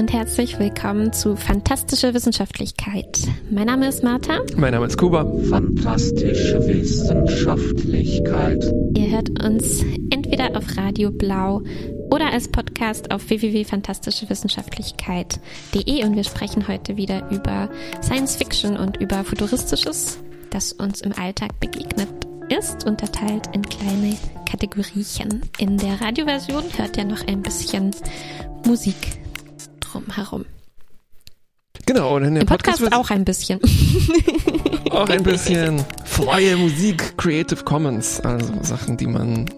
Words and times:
Und 0.00 0.12
herzlich 0.14 0.58
willkommen 0.58 1.12
zu 1.12 1.36
Fantastische 1.36 2.14
Wissenschaftlichkeit. 2.14 3.18
Mein 3.50 3.66
Name 3.66 3.86
ist 3.86 4.02
Martha. 4.02 4.38
Mein 4.56 4.72
Name 4.72 4.86
ist 4.86 4.96
Kuba. 4.96 5.30
Fantastische 5.50 6.66
Wissenschaftlichkeit. 6.66 8.64
Ihr 8.96 9.10
hört 9.10 9.28
uns 9.44 9.84
entweder 10.10 10.56
auf 10.56 10.74
Radio 10.78 11.10
Blau 11.10 11.60
oder 12.10 12.32
als 12.32 12.48
Podcast 12.48 13.10
auf 13.10 13.28
www.fantastischewissenschaftlichkeit.de 13.28 16.04
und 16.06 16.16
wir 16.16 16.24
sprechen 16.24 16.66
heute 16.66 16.96
wieder 16.96 17.30
über 17.30 17.68
Science 18.02 18.36
Fiction 18.36 18.78
und 18.78 18.96
über 19.02 19.22
Futuristisches, 19.22 20.18
das 20.48 20.72
uns 20.72 21.02
im 21.02 21.12
Alltag 21.12 21.60
begegnet 21.60 22.08
ist, 22.48 22.86
unterteilt 22.86 23.50
in 23.52 23.60
kleine 23.60 24.16
Kategoriechen. 24.48 25.42
In 25.58 25.76
der 25.76 26.00
Radioversion 26.00 26.64
hört 26.78 26.96
ihr 26.96 27.04
noch 27.04 27.26
ein 27.26 27.42
bisschen 27.42 27.90
Musik 28.64 29.20
drumherum. 29.90 30.44
Genau, 31.86 32.16
und 32.16 32.24
in 32.24 32.34
der 32.34 32.42
Im 32.42 32.46
Podcast, 32.46 32.80
Podcast, 32.80 33.00
auch 33.00 33.10
ein 33.10 33.24
bisschen. 33.24 33.60
auch 34.90 35.08
ein 35.08 35.22
bisschen 35.22 35.84
freie 36.04 36.56
Musik, 36.56 37.16
Creative 37.16 37.64
Commons, 37.64 38.20
also 38.20 38.52
Sachen, 38.62 38.96
die 38.96 39.06
man 39.06 39.50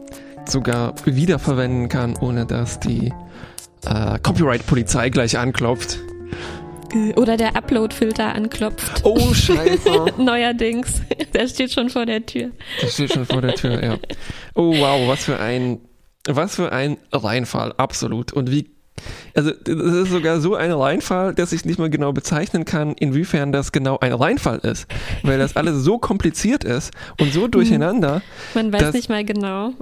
sogar 0.46 0.94
wiederverwenden 1.04 1.88
kann, 1.88 2.16
ohne 2.16 2.46
dass 2.46 2.80
die 2.80 3.12
äh, 3.84 4.18
Copyright-Polizei 4.18 5.10
gleich 5.10 5.36
anklopft. 5.38 5.98
Oder 7.16 7.36
der 7.38 7.56
Upload-Filter 7.56 8.34
anklopft. 8.34 9.02
Oh, 9.04 9.32
scheiße. 9.32 10.06
Neuerdings. 10.18 11.00
Der 11.32 11.48
steht 11.48 11.72
schon 11.72 11.88
vor 11.88 12.04
der 12.04 12.26
Tür. 12.26 12.50
Das 12.80 12.94
steht 12.94 13.12
schon 13.12 13.24
vor 13.24 13.40
der 13.40 13.54
Tür, 13.54 13.82
ja. 13.82 13.96
Oh, 14.54 14.74
wow, 14.76 15.08
was 15.08 15.24
für 15.24 15.38
ein, 15.38 15.80
was 16.28 16.56
für 16.56 16.70
ein 16.70 16.98
Reinfall, 17.10 17.72
absolut. 17.78 18.32
Und 18.32 18.50
wie 18.50 18.70
also 19.34 19.50
das 19.50 19.76
ist 19.76 20.10
sogar 20.10 20.40
so 20.40 20.54
ein 20.54 20.70
Reinfall, 20.72 21.34
dass 21.34 21.52
ich 21.52 21.64
nicht 21.64 21.78
mal 21.78 21.90
genau 21.90 22.12
bezeichnen 22.12 22.64
kann, 22.64 22.92
inwiefern 22.94 23.52
das 23.52 23.72
genau 23.72 23.98
ein 23.98 24.12
Reinfall 24.12 24.58
ist, 24.58 24.86
weil 25.22 25.38
das 25.38 25.56
alles 25.56 25.78
so 25.78 25.98
kompliziert 25.98 26.64
ist 26.64 26.92
und 27.18 27.32
so 27.32 27.48
durcheinander. 27.48 28.22
Man 28.54 28.72
weiß 28.72 28.92
nicht 28.92 29.08
mal 29.08 29.24
genau, 29.24 29.72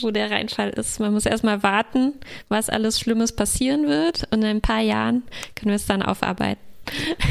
wo 0.00 0.10
der 0.10 0.30
Reinfall 0.30 0.70
ist. 0.70 1.00
Man 1.00 1.12
muss 1.12 1.26
erstmal 1.26 1.62
warten, 1.62 2.14
was 2.48 2.68
alles 2.68 2.98
Schlimmes 2.98 3.32
passieren 3.32 3.86
wird 3.86 4.26
und 4.30 4.40
in 4.42 4.46
ein 4.46 4.60
paar 4.60 4.80
Jahren 4.80 5.22
können 5.54 5.70
wir 5.70 5.76
es 5.76 5.86
dann 5.86 6.02
aufarbeiten. 6.02 6.60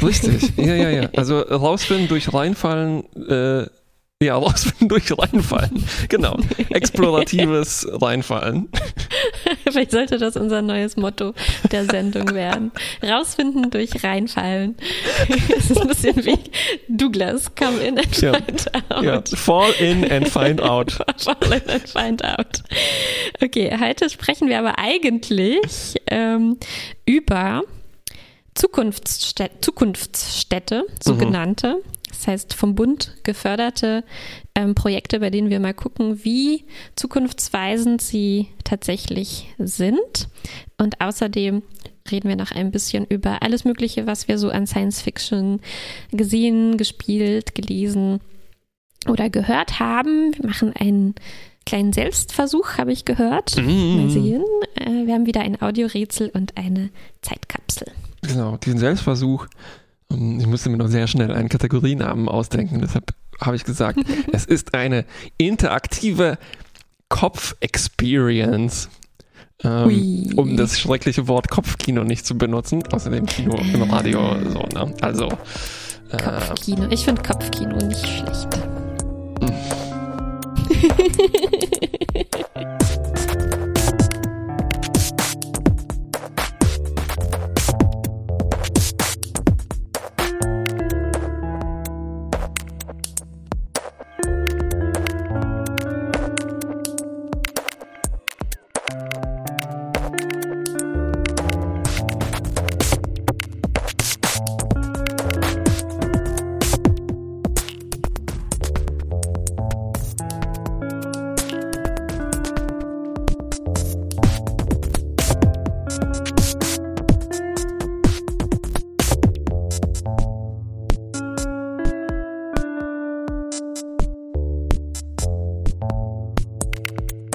Richtig, 0.01 0.53
ja, 0.57 0.75
ja, 0.75 0.89
ja. 0.89 1.09
Also 1.15 1.39
rausfinden 1.39 2.07
durch 2.07 2.33
Reinfallen, 2.33 3.03
äh, 3.27 3.65
ja, 4.21 4.35
rausfinden 4.35 4.89
durch 4.89 5.17
Reinfallen. 5.17 5.81
Genau. 6.09 6.37
Exploratives 6.71 7.87
Reinfallen. 7.89 8.67
Vielleicht 9.71 9.91
sollte 9.91 10.17
das 10.17 10.35
unser 10.35 10.61
neues 10.61 10.97
Motto 10.97 11.33
der 11.71 11.85
Sendung 11.85 12.27
werden. 12.33 12.73
Rausfinden 13.01 13.69
durch 13.71 14.03
Reinfallen. 14.03 14.75
Es 15.57 15.71
ist 15.71 15.79
ein 15.79 15.87
bisschen 15.87 16.17
wie 16.25 16.37
Douglas, 16.89 17.55
come 17.55 17.79
in 17.79 17.97
and 17.97 18.21
Ja. 18.21 18.33
find 18.33 18.73
out. 18.91 19.03
Ja. 19.05 19.23
Fall 19.37 19.71
in 19.79 20.11
and 20.11 20.27
find 20.27 20.61
out. 20.61 20.91
Fall 21.17 21.37
in 21.53 21.69
and 21.69 21.87
find 21.87 22.25
out. 22.25 22.61
Okay, 23.41 23.73
heute 23.79 24.09
sprechen 24.09 24.49
wir 24.49 24.59
aber 24.59 24.77
eigentlich 24.77 25.95
ähm, 26.07 26.57
über 27.05 27.61
Zukunftsstädte, 28.53 29.61
Zukunftsstädte 29.61 30.83
sogenannte. 31.01 31.77
Das 32.19 32.27
heißt, 32.27 32.53
vom 32.53 32.75
Bund 32.75 33.15
geförderte 33.23 34.03
ähm, 34.53 34.75
Projekte, 34.75 35.21
bei 35.21 35.29
denen 35.29 35.49
wir 35.49 35.61
mal 35.61 35.73
gucken, 35.73 36.25
wie 36.25 36.65
zukunftsweisend 36.97 38.01
sie 38.01 38.47
tatsächlich 38.65 39.47
sind. 39.57 40.27
Und 40.77 40.99
außerdem 40.99 41.63
reden 42.11 42.27
wir 42.27 42.35
noch 42.35 42.51
ein 42.51 42.71
bisschen 42.71 43.05
über 43.05 43.41
alles 43.41 43.63
Mögliche, 43.63 44.05
was 44.05 44.27
wir 44.27 44.37
so 44.37 44.49
an 44.49 44.67
Science 44.67 45.01
Fiction 45.01 45.61
gesehen, 46.11 46.75
gespielt, 46.75 47.55
gelesen 47.55 48.19
oder 49.07 49.29
gehört 49.29 49.79
haben. 49.79 50.33
Wir 50.35 50.45
machen 50.45 50.73
einen 50.77 51.15
kleinen 51.65 51.93
Selbstversuch, 51.93 52.77
habe 52.77 52.91
ich 52.91 53.05
gehört. 53.05 53.55
Mm. 53.55 53.95
Mal 53.95 54.09
sehen. 54.09 54.43
Äh, 54.75 55.05
wir 55.05 55.13
haben 55.13 55.25
wieder 55.25 55.39
ein 55.39 55.61
Audiorätsel 55.61 56.31
und 56.33 56.57
eine 56.57 56.89
Zeitkapsel. 57.21 57.87
Genau, 58.23 58.57
diesen 58.57 58.79
Selbstversuch. 58.79 59.47
Ähm, 60.11 60.39
Ich 60.39 60.47
musste 60.47 60.69
mir 60.69 60.77
noch 60.77 60.87
sehr 60.87 61.07
schnell 61.07 61.31
einen 61.31 61.49
Kategorienamen 61.49 62.27
ausdenken, 62.27 62.81
deshalb 62.81 63.13
habe 63.41 63.55
ich 63.55 63.63
gesagt, 63.63 63.99
es 64.33 64.45
ist 64.45 64.73
eine 64.73 65.05
interaktive 65.37 66.37
Kopf-Experience. 67.09 68.89
Ähm, 69.61 70.33
um 70.37 70.55
das 70.55 70.79
schreckliche 70.79 71.27
Wort 71.27 71.49
Kopfkino 71.49 72.05
nicht 72.05 72.25
zu 72.25 72.37
benutzen. 72.37 72.81
Außerdem 72.91 73.25
Kino 73.25 73.59
im 73.73 73.83
Radio 73.83 74.37
so, 74.47 74.59
ne? 74.73 74.93
Also. 75.01 75.27
Äh, 76.11 76.17
Kopfkino. 76.17 76.87
Ich 76.89 77.03
finde 77.03 77.21
Kopfkino 77.21 77.75
nicht 77.75 78.07
schlecht. 78.07 78.47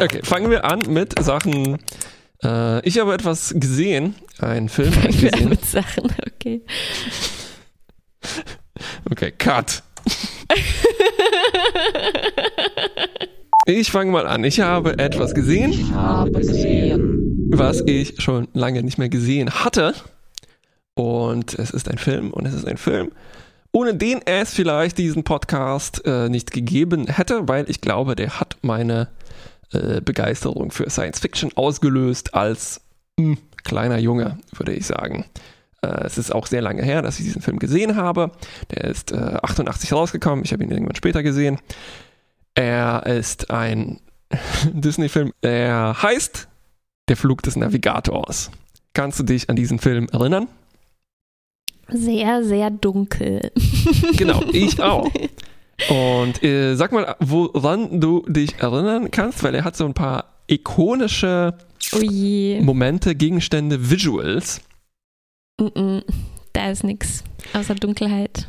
okay, 0.04 0.20
fangen 0.22 0.50
wir 0.50 0.64
an 0.64 0.80
mit 0.88 1.18
Sachen. 1.22 1.78
Äh, 2.42 2.86
ich 2.86 2.98
habe 2.98 3.14
etwas 3.14 3.54
gesehen, 3.56 4.14
einen 4.38 4.68
Film 4.68 4.92
ich 5.08 5.22
Wir 5.22 5.30
gesehen. 5.30 5.48
mit 5.48 5.64
Sachen, 5.64 6.12
okay. 6.26 6.62
Okay, 9.10 9.32
Cut. 9.32 9.82
Ich 13.66 13.90
fange 13.90 14.10
mal 14.10 14.26
an. 14.26 14.44
Ich 14.44 14.60
habe 14.60 14.98
etwas 14.98 15.34
gesehen, 15.34 15.70
Ich 15.72 15.90
habe 15.92 16.32
gesehen. 16.32 17.48
was 17.50 17.80
ich 17.86 18.20
schon 18.22 18.48
lange 18.52 18.82
nicht 18.82 18.98
mehr 18.98 19.08
gesehen 19.08 19.50
hatte. 19.50 19.94
Und 20.94 21.54
es 21.58 21.70
ist 21.70 21.88
ein 21.88 21.98
Film 21.98 22.30
und 22.30 22.46
es 22.46 22.54
ist 22.54 22.66
ein 22.68 22.76
Film, 22.76 23.10
ohne 23.72 23.94
den 23.94 24.20
es 24.26 24.54
vielleicht 24.54 24.98
diesen 24.98 25.24
Podcast 25.24 26.02
äh, 26.04 26.28
nicht 26.28 26.52
gegeben 26.52 27.06
hätte, 27.08 27.48
weil 27.48 27.68
ich 27.68 27.80
glaube, 27.80 28.14
der 28.14 28.38
hat 28.38 28.56
meine 28.62 29.08
äh, 29.74 30.00
Begeisterung 30.04 30.70
für 30.70 30.88
Science 30.90 31.20
Fiction 31.20 31.50
ausgelöst 31.56 32.34
als 32.34 32.80
mh, 33.18 33.36
kleiner 33.64 33.98
Junge, 33.98 34.38
würde 34.52 34.72
ich 34.72 34.86
sagen. 34.86 35.24
Äh, 35.82 36.04
es 36.04 36.18
ist 36.18 36.34
auch 36.34 36.46
sehr 36.46 36.62
lange 36.62 36.82
her, 36.82 37.02
dass 37.02 37.18
ich 37.18 37.24
diesen 37.24 37.42
Film 37.42 37.58
gesehen 37.58 37.96
habe. 37.96 38.30
Der 38.70 38.84
ist 38.84 39.12
äh, 39.12 39.38
88 39.42 39.92
rausgekommen. 39.92 40.44
Ich 40.44 40.52
habe 40.52 40.62
ihn 40.64 40.70
irgendwann 40.70 40.96
später 40.96 41.22
gesehen. 41.22 41.58
Er 42.54 43.04
ist 43.06 43.50
ein 43.50 44.00
Disney-Film. 44.72 45.32
Er 45.42 46.02
heißt 46.02 46.48
Der 47.08 47.16
Flug 47.16 47.42
des 47.42 47.56
Navigators. 47.56 48.50
Kannst 48.94 49.18
du 49.18 49.24
dich 49.24 49.50
an 49.50 49.56
diesen 49.56 49.78
Film 49.78 50.06
erinnern? 50.12 50.48
Sehr, 51.88 52.42
sehr 52.44 52.70
dunkel. 52.70 53.50
Genau, 54.16 54.42
ich 54.52 54.80
auch. 54.82 55.10
Und 55.88 56.42
äh, 56.42 56.74
sag 56.76 56.92
mal, 56.92 57.16
woran 57.20 58.00
du 58.00 58.24
dich 58.28 58.58
erinnern 58.58 59.10
kannst, 59.10 59.42
weil 59.42 59.54
er 59.54 59.64
hat 59.64 59.76
so 59.76 59.84
ein 59.84 59.94
paar 59.94 60.26
ikonische 60.46 61.54
Oh 61.94 62.00
je. 62.00 62.60
Momente, 62.60 63.14
Gegenstände, 63.14 63.90
Visuals. 63.90 64.60
Mm 65.60 65.64
-mm. 65.66 66.02
Da 66.52 66.70
ist 66.70 66.84
nichts 66.84 67.24
außer 67.52 67.74
Dunkelheit. 67.74 68.46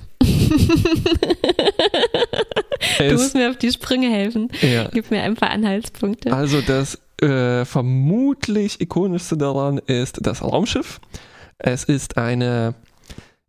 Du 2.99 3.13
musst 3.13 3.33
mir 3.35 3.49
auf 3.49 3.57
die 3.57 3.71
Sprünge 3.71 4.09
helfen. 4.09 4.49
ja, 4.61 4.87
Gib 4.93 5.11
mir 5.11 5.21
ein 5.23 5.35
paar 5.35 5.49
Anhaltspunkte. 5.49 6.31
also 6.33 6.61
das 6.61 6.99
äh, 7.21 7.65
vermutlich 7.65 8.79
ikonischste 8.81 9.37
daran 9.37 9.79
ist 9.79 10.19
das 10.25 10.41
Raumschiff. 10.43 10.99
Es 11.57 11.83
ist 11.83 12.17
eine 12.17 12.75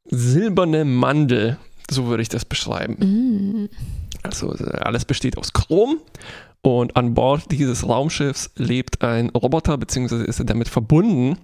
silberne 0.04 0.84
Mandel, 0.84 1.58
so 1.90 2.06
würde 2.06 2.22
ich 2.22 2.28
das 2.28 2.44
beschreiben. 2.44 2.96
Mm. 2.98 3.68
Also 4.22 4.54
äh, 4.54 4.78
alles 4.78 5.04
besteht 5.04 5.38
aus 5.38 5.52
Chrom 5.52 6.00
Und 6.62 6.96
an 6.96 7.14
Bord 7.14 7.52
dieses 7.52 7.88
Raumschiffs 7.88 8.50
lebt 8.56 9.02
ein 9.02 9.28
Roboter, 9.30 9.78
beziehungsweise 9.78 10.24
ist 10.24 10.40
er 10.40 10.46
damit 10.46 10.68
verbunden. 10.68 11.38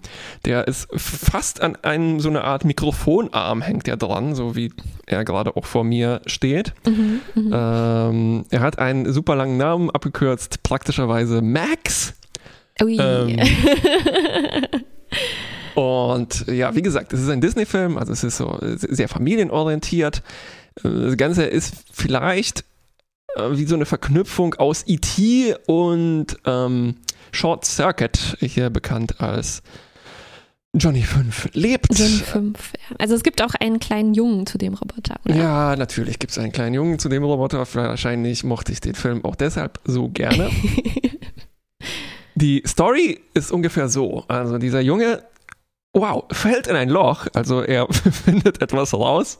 Der 0.44 0.67
ist 0.67 0.89
fast 0.97 1.61
an 1.61 1.77
einem 1.77 2.19
so 2.19 2.29
eine 2.29 2.43
Art 2.43 2.65
Mikrofonarm 2.65 3.62
hängt 3.62 3.87
er 3.87 3.97
dran, 3.97 4.35
so 4.35 4.56
wie 4.56 4.73
er 5.06 5.25
gerade 5.25 5.56
auch 5.56 5.65
vor 5.65 5.85
mir 5.85 6.23
steht. 6.27 6.75
Mhm, 6.85 7.21
mhm. 7.37 7.53
Ähm, 7.55 8.44
er 8.50 8.61
hat 8.61 8.81
einen 8.81 9.12
super 9.12 9.37
langen 9.37 9.59
Namen, 9.59 9.91
abgekürzt 9.91 10.65
praktischerweise 10.65 11.41
Max. 11.41 12.15
Ui. 12.83 12.97
Ähm, 12.99 13.39
Und 15.74 16.46
ja, 16.48 16.74
wie 16.74 16.82
gesagt, 16.82 17.12
es 17.12 17.20
ist 17.20 17.28
ein 17.28 17.40
Disney-Film, 17.40 17.96
also 17.96 18.12
es 18.12 18.24
ist 18.24 18.36
so 18.36 18.58
sehr 18.60 19.08
familienorientiert. 19.08 20.22
Das 20.82 21.16
Ganze 21.16 21.44
ist 21.44 21.74
vielleicht 21.92 22.64
äh, 23.36 23.50
wie 23.52 23.64
so 23.64 23.74
eine 23.74 23.86
Verknüpfung 23.86 24.54
aus 24.54 24.84
E.T. 24.86 25.56
und 25.66 26.26
ähm, 26.44 26.96
Short 27.32 27.64
Circuit, 27.64 28.36
hier 28.40 28.70
bekannt 28.70 29.20
als 29.20 29.62
Johnny 30.74 31.02
5 31.02 31.50
lebt. 31.52 31.98
Johnny 31.98 32.10
5, 32.10 32.72
ja. 32.72 32.96
Also 32.98 33.14
es 33.14 33.22
gibt 33.22 33.42
auch 33.42 33.54
einen 33.54 33.78
kleinen 33.78 34.14
Jungen 34.14 34.46
zu 34.46 34.56
dem 34.56 34.74
Roboter, 34.74 35.16
oder? 35.24 35.34
Ja, 35.34 35.76
natürlich 35.76 36.19
gibt 36.19 36.32
es 36.32 36.38
einen 36.38 36.52
kleinen 36.52 36.74
Jungen 36.74 36.98
zu 36.98 37.08
dem 37.08 37.24
Roboter. 37.24 37.66
Wahrscheinlich 37.74 38.42
mochte 38.44 38.72
ich 38.72 38.80
den 38.80 38.94
Film 38.94 39.24
auch 39.24 39.36
deshalb 39.36 39.80
so 39.84 40.08
gerne. 40.08 40.50
Die 42.34 42.62
Story 42.66 43.20
ist 43.34 43.52
ungefähr 43.52 43.88
so. 43.88 44.24
Also 44.28 44.56
dieser 44.56 44.80
Junge 44.80 45.22
wow, 45.94 46.25
fällt 46.33 46.67
in 46.67 46.77
ein 46.77 46.89
Loch, 46.89 47.27
also 47.35 47.62
er 47.62 47.87
findet 47.93 48.62
etwas 48.62 48.94
raus, 48.94 49.39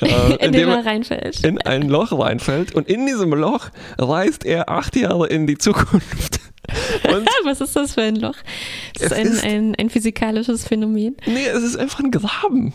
äh, 0.00 0.34
in 0.44 0.52
dem 0.52 0.68
er 0.68 0.84
reinfällt. 0.84 1.44
In 1.44 1.60
ein 1.62 1.88
Loch 1.88 2.12
reinfällt 2.12 2.74
und 2.74 2.88
in 2.88 3.06
diesem 3.06 3.32
Loch 3.32 3.70
reist 3.98 4.44
er 4.44 4.68
acht 4.68 4.96
Jahre 4.96 5.28
in 5.28 5.46
die 5.46 5.58
Zukunft. 5.58 6.40
Und 7.04 7.26
Was 7.44 7.62
ist 7.62 7.76
das 7.76 7.94
für 7.94 8.02
ein 8.02 8.16
Loch? 8.16 8.34
Das 8.92 9.04
ist 9.04 9.12
ein, 9.14 9.26
ist 9.26 9.42
ein, 9.42 9.74
ein 9.76 9.88
physikalisches 9.88 10.68
Phänomen. 10.68 11.16
Nee, 11.24 11.46
es 11.46 11.62
ist 11.62 11.78
einfach 11.78 12.00
ein 12.00 12.10
Graben. 12.10 12.74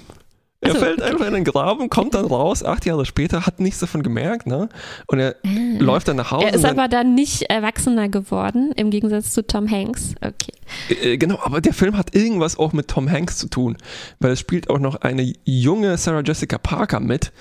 Er 0.63 0.73
so, 0.73 0.79
fällt 0.79 1.01
einfach 1.01 1.27
in 1.27 1.33
den 1.33 1.43
Graben, 1.43 1.89
kommt 1.91 2.13
dann 2.13 2.25
raus, 2.25 2.63
acht 2.63 2.85
Jahre 2.85 3.05
später, 3.05 3.45
hat 3.45 3.59
nichts 3.59 3.79
davon 3.79 4.03
gemerkt, 4.03 4.47
ne? 4.47 4.69
Und 5.07 5.19
er 5.19 5.35
ah. 5.45 5.49
läuft 5.79 6.07
dann 6.07 6.17
nach 6.17 6.31
Hause. 6.31 6.47
Er 6.47 6.53
ist 6.53 6.65
aber 6.65 6.87
dann 6.87 7.15
nicht 7.15 7.43
erwachsener 7.43 8.09
geworden, 8.09 8.71
im 8.75 8.89
Gegensatz 8.89 9.33
zu 9.33 9.45
Tom 9.45 9.69
Hanks. 9.69 10.15
Okay. 10.21 10.53
Äh, 11.01 11.17
genau, 11.17 11.39
aber 11.43 11.61
der 11.61 11.73
Film 11.73 11.97
hat 11.97 12.15
irgendwas 12.15 12.57
auch 12.57 12.73
mit 12.73 12.87
Tom 12.87 13.09
Hanks 13.09 13.37
zu 13.37 13.47
tun, 13.47 13.77
weil 14.19 14.31
es 14.31 14.39
spielt 14.39 14.69
auch 14.69 14.79
noch 14.79 15.01
eine 15.01 15.33
junge 15.43 15.97
Sarah 15.97 16.21
Jessica 16.25 16.57
Parker 16.57 16.99
mit. 16.99 17.31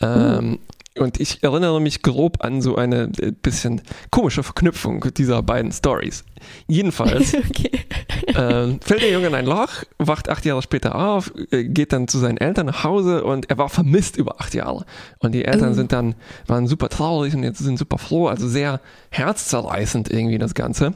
Ähm, 0.00 0.54
uh. 0.54 0.77
Und 0.98 1.20
ich 1.20 1.42
erinnere 1.42 1.80
mich 1.80 2.02
grob 2.02 2.44
an 2.44 2.60
so 2.62 2.76
eine 2.76 3.10
äh, 3.20 3.32
bisschen 3.32 3.82
komische 4.10 4.42
Verknüpfung 4.42 5.04
dieser 5.16 5.42
beiden 5.42 5.72
Stories. 5.72 6.24
Jedenfalls 6.66 7.34
okay. 7.48 7.70
äh, 8.26 8.78
fällt 8.80 9.02
der 9.02 9.10
Junge 9.10 9.28
in 9.28 9.34
ein 9.34 9.46
Loch, 9.46 9.84
wacht 9.98 10.28
acht 10.28 10.44
Jahre 10.44 10.62
später 10.62 10.94
auf, 10.94 11.32
äh, 11.50 11.64
geht 11.64 11.92
dann 11.92 12.08
zu 12.08 12.18
seinen 12.18 12.38
Eltern 12.38 12.66
nach 12.66 12.84
Hause 12.84 13.24
und 13.24 13.50
er 13.50 13.58
war 13.58 13.68
vermisst 13.68 14.16
über 14.16 14.40
acht 14.40 14.54
Jahre. 14.54 14.84
Und 15.18 15.32
die 15.32 15.44
Eltern 15.44 15.70
oh. 15.70 15.74
sind 15.74 15.92
dann, 15.92 16.14
waren 16.46 16.66
super 16.66 16.88
traurig 16.88 17.34
und 17.34 17.42
jetzt 17.42 17.58
sind 17.58 17.78
super 17.78 17.98
froh, 17.98 18.28
also 18.28 18.48
sehr 18.48 18.80
herzzerreißend 19.10 20.10
irgendwie 20.10 20.38
das 20.38 20.54
Ganze. 20.54 20.94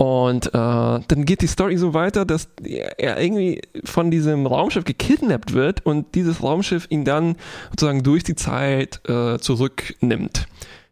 Und 0.00 0.46
äh, 0.46 0.50
dann 0.52 1.24
geht 1.26 1.42
die 1.42 1.46
Story 1.46 1.76
so 1.76 1.92
weiter, 1.92 2.24
dass 2.24 2.48
er 2.64 3.20
irgendwie 3.20 3.60
von 3.84 4.10
diesem 4.10 4.46
Raumschiff 4.46 4.84
gekidnappt 4.84 5.52
wird 5.52 5.84
und 5.84 6.14
dieses 6.14 6.42
Raumschiff 6.42 6.86
ihn 6.88 7.04
dann 7.04 7.36
sozusagen 7.68 8.02
durch 8.02 8.24
die 8.24 8.34
Zeit 8.34 9.06
äh, 9.06 9.36
zurücknimmt 9.36 10.46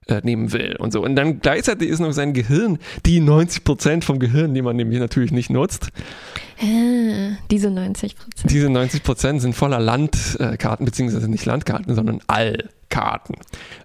äh, 0.08 0.20
nehmen 0.25 0.52
will 0.52 0.76
und 0.78 0.93
so. 0.93 1.02
Und 1.02 1.16
dann 1.16 1.40
gleichzeitig 1.40 1.88
ist 1.88 2.00
noch 2.00 2.12
sein 2.12 2.34
Gehirn, 2.34 2.78
die 3.06 3.20
90 3.20 3.64
Prozent 3.64 4.05
vom 4.05 4.19
Gehirn, 4.19 4.52
die 4.52 4.60
man 4.60 4.76
nämlich 4.76 5.00
natürlich 5.00 5.32
nicht 5.32 5.49
nutzt. 5.49 5.88
Ah, 6.60 7.38
diese 7.50 7.70
90 7.70 8.14
Prozent. 8.14 8.52
Diese 8.52 8.69
90 8.69 9.02
Prozent 9.02 9.40
sind 9.40 9.55
voller 9.55 9.81
Landkarten, 9.81 10.84
beziehungsweise 10.84 11.31
nicht 11.31 11.46
Landkarten, 11.46 11.94
sondern 11.94 12.20
Allkarten. 12.88 13.37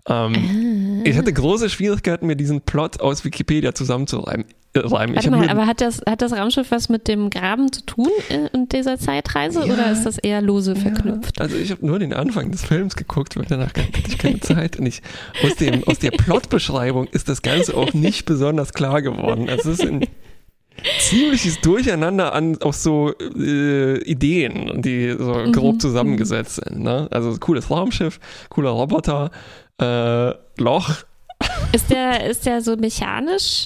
Ähm, 0.07 1.01
ah. 1.03 1.07
Ich 1.07 1.17
hatte 1.17 1.33
große 1.33 1.69
Schwierigkeiten, 1.69 2.27
mir 2.27 2.35
diesen 2.35 2.61
Plot 2.61 3.01
aus 3.01 3.23
Wikipedia 3.23 3.73
zusammenzureimen 3.73 4.45
reimen. 4.75 5.15
Warte 5.15 5.29
mal, 5.29 5.47
aber 5.49 5.67
hat 5.67 5.81
das, 5.81 6.01
hat 6.07 6.23
das 6.23 6.33
Raumschiff 6.33 6.71
was 6.71 6.89
mit 6.89 7.07
dem 7.07 7.29
Graben 7.29 7.71
zu 7.71 7.85
tun 7.85 8.09
in 8.29 8.67
dieser 8.69 8.97
Zeitreise 8.97 9.59
ja, 9.67 9.71
oder 9.71 9.91
ist 9.91 10.03
das 10.03 10.17
eher 10.17 10.41
lose 10.41 10.75
verknüpft? 10.75 11.37
Ja, 11.37 11.43
also 11.43 11.57
ich 11.57 11.69
habe 11.69 11.85
nur 11.85 11.99
den 11.99 12.11
Anfang 12.11 12.49
des 12.51 12.65
Films 12.65 12.95
geguckt, 12.95 13.37
weil 13.37 13.45
danach 13.47 13.67
hatte 13.67 13.83
ich 14.07 14.17
keine 14.17 14.39
Zeit 14.39 14.79
und 14.79 14.87
ich, 14.87 15.03
aus, 15.43 15.57
dem, 15.57 15.83
aus 15.87 15.99
der 15.99 16.09
Plotbeschreibung 16.09 17.05
ist 17.05 17.29
das 17.29 17.43
Ganze 17.43 17.77
auch 17.77 17.93
nicht 17.93 18.25
besonders 18.25 18.73
klar 18.73 19.03
geworden. 19.03 19.47
Also 19.47 19.69
es 19.69 19.79
ist 19.79 19.87
ein 19.87 20.07
ziemliches 20.99 21.61
Durcheinander 21.61 22.33
an 22.33 22.61
auch 22.61 22.73
so 22.73 23.13
äh, 23.19 23.97
Ideen, 24.03 24.81
die 24.81 25.15
so 25.17 25.33
mhm. 25.33 25.51
grob 25.51 25.81
zusammengesetzt 25.81 26.55
sind. 26.55 26.81
Ne? 26.81 27.07
Also 27.11 27.37
cooles 27.39 27.69
Raumschiff, 27.69 28.19
cooler 28.49 28.71
Roboter, 28.71 29.31
äh, 29.79 30.33
Loch. 30.61 30.89
Ist 31.73 31.89
der, 31.89 32.25
ist 32.29 32.45
der 32.45 32.61
so 32.61 32.75
mechanisch 32.75 33.65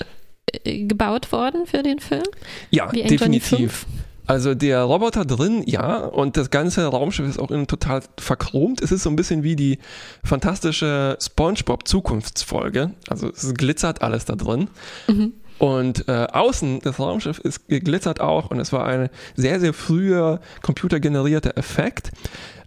äh, 0.64 0.86
gebaut 0.86 1.32
worden 1.32 1.66
für 1.66 1.84
den 1.84 2.00
Film? 2.00 2.24
Ja, 2.72 2.88
definitiv. 2.88 3.86
Also 4.28 4.56
der 4.56 4.84
Roboter 4.84 5.24
drin, 5.24 5.64
ja, 5.66 6.00
und 6.00 6.36
das 6.36 6.50
ganze 6.50 6.86
Raumschiff 6.86 7.28
ist 7.28 7.40
auch 7.40 7.50
innen 7.50 7.68
total 7.68 8.02
verchromt. 8.20 8.82
Es 8.82 8.92
ist 8.92 9.04
so 9.04 9.10
ein 9.10 9.16
bisschen 9.16 9.44
wie 9.44 9.56
die 9.56 9.80
fantastische 10.22 11.18
SpongeBob 11.22 11.88
Zukunftsfolge. 11.88 12.92
Also 13.08 13.30
es 13.30 13.54
glitzert 13.54 14.02
alles 14.02 14.26
da 14.26 14.36
drin. 14.36 14.68
Mhm. 15.08 15.32
Und 15.60 16.08
äh, 16.08 16.28
außen 16.32 16.82
das 16.82 17.00
Raumschiff 17.00 17.40
ist 17.40 17.68
geglitzert 17.68 18.22
auch 18.22 18.52
und 18.52 18.60
es 18.60 18.72
war 18.72 18.86
ein 18.86 19.10
sehr, 19.36 19.60
sehr 19.60 19.74
früher 19.74 20.40
computergenerierter 20.62 21.58
Effekt. 21.58 22.12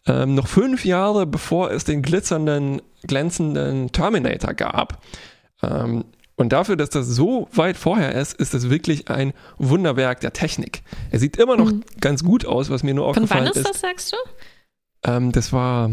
Ähm, 0.06 0.34
noch 0.34 0.48
fünf 0.48 0.84
Jahre 0.84 1.26
bevor 1.26 1.70
es 1.70 1.84
den 1.84 2.02
glitzernden, 2.02 2.82
glänzenden 3.02 3.92
Terminator 3.92 4.54
gab. 4.54 5.02
Ähm, 5.62 6.04
und 6.36 6.54
dafür, 6.54 6.76
dass 6.76 6.88
das 6.88 7.06
so 7.06 7.48
weit 7.52 7.76
vorher 7.76 8.14
ist, 8.14 8.32
ist 8.40 8.54
das 8.54 8.70
wirklich 8.70 9.08
ein 9.08 9.34
Wunderwerk 9.58 10.20
der 10.20 10.32
Technik. 10.32 10.82
Er 11.10 11.18
sieht 11.18 11.36
immer 11.36 11.58
noch 11.58 11.70
mhm. 11.70 11.84
ganz 12.00 12.24
gut 12.24 12.46
aus, 12.46 12.70
was 12.70 12.82
mir 12.82 12.94
nur 12.94 13.06
aufgefallen 13.06 13.44
ist. 13.44 13.52
Von 13.52 13.64
wann 13.64 13.72
ist 13.72 13.74
das, 13.74 13.80
sagst 13.82 14.12
du? 14.12 14.16
Ähm, 15.04 15.32
das 15.32 15.52
war 15.52 15.90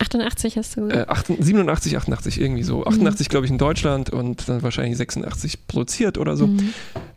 88 0.00 0.56
hast 0.56 0.76
du 0.76 0.88
gesagt. 0.88 1.30
Äh, 1.30 1.42
87, 1.42 1.96
88, 1.96 2.40
irgendwie 2.40 2.62
so. 2.62 2.84
88, 2.84 3.26
mhm. 3.26 3.30
glaube 3.30 3.46
ich, 3.46 3.52
in 3.52 3.58
Deutschland 3.58 4.10
und 4.10 4.48
dann 4.48 4.62
wahrscheinlich 4.62 4.96
86 4.96 5.66
produziert 5.66 6.18
oder 6.18 6.36
so. 6.36 6.46
Mhm. 6.46 6.72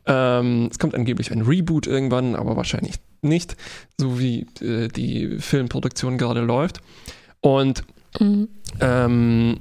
Ähm, 0.05 0.67
es 0.69 0.79
kommt 0.79 0.93
angeblich 0.93 1.31
ein 1.31 1.41
Reboot 1.41 1.87
irgendwann, 1.87 2.35
aber 2.35 2.57
wahrscheinlich 2.57 2.95
nicht, 3.21 3.55
so 3.97 4.19
wie 4.19 4.47
äh, 4.61 4.89
die 4.89 5.39
Filmproduktion 5.39 6.17
gerade 6.17 6.41
läuft. 6.41 6.81
Und 7.39 7.83
mhm. 8.19 8.49
ähm, 8.81 9.59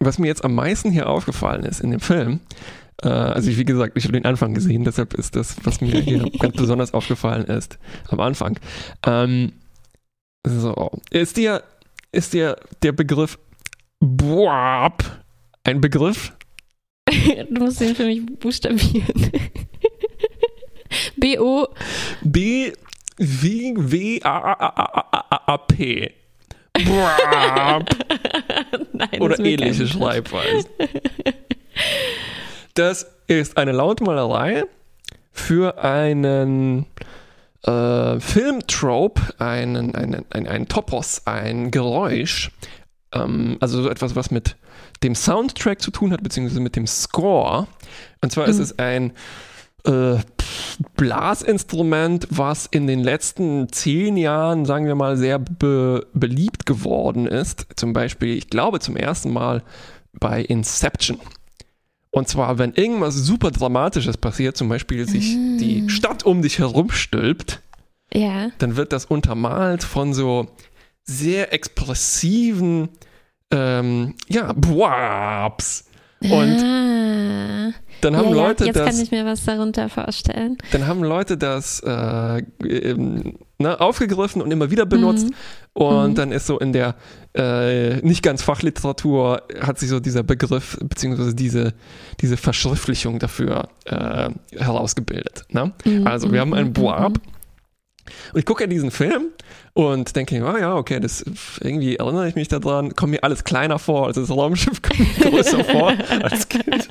was 0.00 0.18
mir 0.18 0.26
jetzt 0.26 0.44
am 0.44 0.54
meisten 0.54 0.90
hier 0.90 1.08
aufgefallen 1.08 1.64
ist 1.64 1.80
in 1.80 1.92
dem 1.92 2.00
Film, 2.00 2.40
äh, 3.02 3.08
also 3.08 3.50
ich, 3.50 3.56
wie 3.56 3.64
gesagt, 3.64 3.96
ich 3.96 4.04
habe 4.04 4.12
den 4.12 4.24
Anfang 4.24 4.52
gesehen, 4.52 4.84
deshalb 4.84 5.14
ist 5.14 5.36
das, 5.36 5.56
was 5.62 5.80
mir 5.80 6.00
hier 6.00 6.28
ganz 6.38 6.56
besonders 6.56 6.92
aufgefallen 6.92 7.44
ist, 7.46 7.78
am 8.08 8.20
Anfang. 8.20 8.58
Ähm, 9.06 9.52
so, 10.46 10.90
ist 11.10 11.36
dir, 11.36 11.62
ist 12.14 12.32
dir 12.32 12.56
der 12.82 12.92
Begriff 12.92 13.38
Boab 14.00 15.02
ein 15.64 15.80
Begriff? 15.80 16.32
du 17.06 17.64
musst 17.64 17.80
den 17.80 17.94
für 17.94 18.04
mich 18.06 18.24
buchstabieren. 18.38 19.32
B-O. 21.16 21.68
B 22.22 22.72
W 23.16 23.74
W 23.76 24.20
A 24.22 24.38
A 24.38 24.52
A 24.52 25.24
A 25.30 25.40
A 25.52 25.58
P. 25.58 26.12
Nein, 28.92 29.20
Oder 29.20 29.38
ähnliche 29.38 29.86
Schreibweise. 29.86 30.68
Das 32.74 33.06
ist 33.28 33.56
eine 33.56 33.70
Lautmalerei 33.72 34.64
für 35.30 35.78
einen 35.82 36.86
äh, 37.66 38.20
Filmtrope, 38.20 39.22
einen, 39.38 39.94
einen, 39.94 40.24
einen, 40.30 40.46
einen 40.46 40.68
Topos, 40.68 41.22
ein 41.26 41.70
Geräusch. 41.70 42.50
Ähm, 43.12 43.56
also 43.60 43.82
so 43.82 43.88
etwas, 43.88 44.16
was 44.16 44.30
mit 44.30 44.56
dem 45.02 45.14
Soundtrack 45.14 45.80
zu 45.80 45.90
tun 45.90 46.12
hat, 46.12 46.22
beziehungsweise 46.22 46.60
mit 46.60 46.76
dem 46.76 46.86
Score. 46.86 47.66
Und 48.20 48.32
zwar 48.32 48.44
mhm. 48.44 48.50
ist 48.50 48.58
es 48.58 48.78
ein 48.78 49.12
äh, 49.84 50.16
Blasinstrument, 50.96 52.26
was 52.30 52.66
in 52.66 52.86
den 52.86 53.00
letzten 53.00 53.70
zehn 53.70 54.16
Jahren, 54.16 54.64
sagen 54.64 54.86
wir 54.86 54.94
mal, 54.94 55.16
sehr 55.16 55.38
be 55.38 56.06
beliebt 56.14 56.66
geworden 56.66 57.26
ist. 57.26 57.66
Zum 57.76 57.92
Beispiel, 57.92 58.36
ich 58.36 58.48
glaube, 58.50 58.80
zum 58.80 58.96
ersten 58.96 59.32
Mal 59.32 59.62
bei 60.12 60.40
Inception. 60.42 61.18
Und 62.14 62.28
zwar, 62.28 62.58
wenn 62.58 62.74
irgendwas 62.74 63.16
super 63.16 63.50
Dramatisches 63.50 64.18
passiert, 64.18 64.56
zum 64.56 64.68
Beispiel 64.68 65.08
sich 65.08 65.34
mm. 65.34 65.58
die 65.58 65.90
Stadt 65.90 66.22
um 66.22 66.42
dich 66.42 66.60
herum 66.60 66.92
stülpt, 66.92 67.60
ja. 68.12 68.50
dann 68.58 68.76
wird 68.76 68.92
das 68.92 69.04
untermalt 69.04 69.82
von 69.82 70.14
so 70.14 70.46
sehr 71.02 71.52
expressiven, 71.52 72.88
ähm, 73.50 74.14
ja, 74.28 74.52
Boaps. 74.52 75.86
Und 76.20 76.62
ah 76.62 77.34
dann 78.04 78.16
haben 78.16 78.30
ja, 78.30 78.34
Leute 78.34 78.66
jetzt 78.66 78.76
das 78.76 78.86
kann 78.86 79.00
ich 79.00 79.10
mir 79.10 79.24
was 79.24 79.44
darunter 79.44 79.88
vorstellen. 79.88 80.58
dann 80.72 80.86
haben 80.86 81.02
Leute 81.02 81.36
das 81.38 81.80
äh, 81.80 82.42
ähm, 82.62 83.38
ne, 83.58 83.80
aufgegriffen 83.80 84.42
und 84.42 84.50
immer 84.50 84.70
wieder 84.70 84.86
benutzt. 84.86 85.28
Und 85.72 86.10
Mhm. 86.10 86.14
dann 86.14 86.32
ist 86.32 86.46
so 86.46 86.58
in 86.58 86.72
der 86.72 86.96
äh, 87.34 87.96
nicht 88.02 88.22
ganz 88.22 88.42
Fachliteratur 88.42 89.42
hat 89.60 89.78
sich 89.78 89.88
so 89.88 89.98
dieser 89.98 90.22
Begriff 90.22 90.78
beziehungsweise 90.80 91.34
diese, 91.34 91.74
diese 92.20 92.36
Verschriftlichung 92.36 93.18
dafür 93.18 93.68
äh, 93.86 94.30
herausgebildet. 94.56 95.44
Ne? 95.48 95.72
Mhm, 95.84 96.06
Also 96.06 96.32
wir 96.32 96.40
haben 96.40 96.50
mhm, 96.50 96.54
einen 96.54 96.68
mhm, 96.68 96.74
Boab. 96.74 97.18
Und 98.32 98.38
ich 98.38 98.44
gucke 98.44 98.64
ja 98.64 98.66
diesen 98.66 98.90
Film 98.90 99.30
und 99.72 100.14
denke, 100.14 100.44
oh 100.44 100.56
ja, 100.56 100.76
okay, 100.76 101.00
das 101.00 101.24
irgendwie 101.60 101.96
erinnere 101.96 102.28
ich 102.28 102.34
mich 102.34 102.48
daran, 102.48 102.94
kommt 102.94 103.12
mir 103.12 103.24
alles 103.24 103.44
kleiner 103.44 103.78
vor, 103.78 104.06
also 104.06 104.20
das 104.20 104.30
Raumschiff 104.30 104.82
kommt 104.82 105.00
mir 105.00 105.30
größer 105.30 105.64
vor 105.64 105.94
als 106.22 106.48
Kind. 106.48 106.86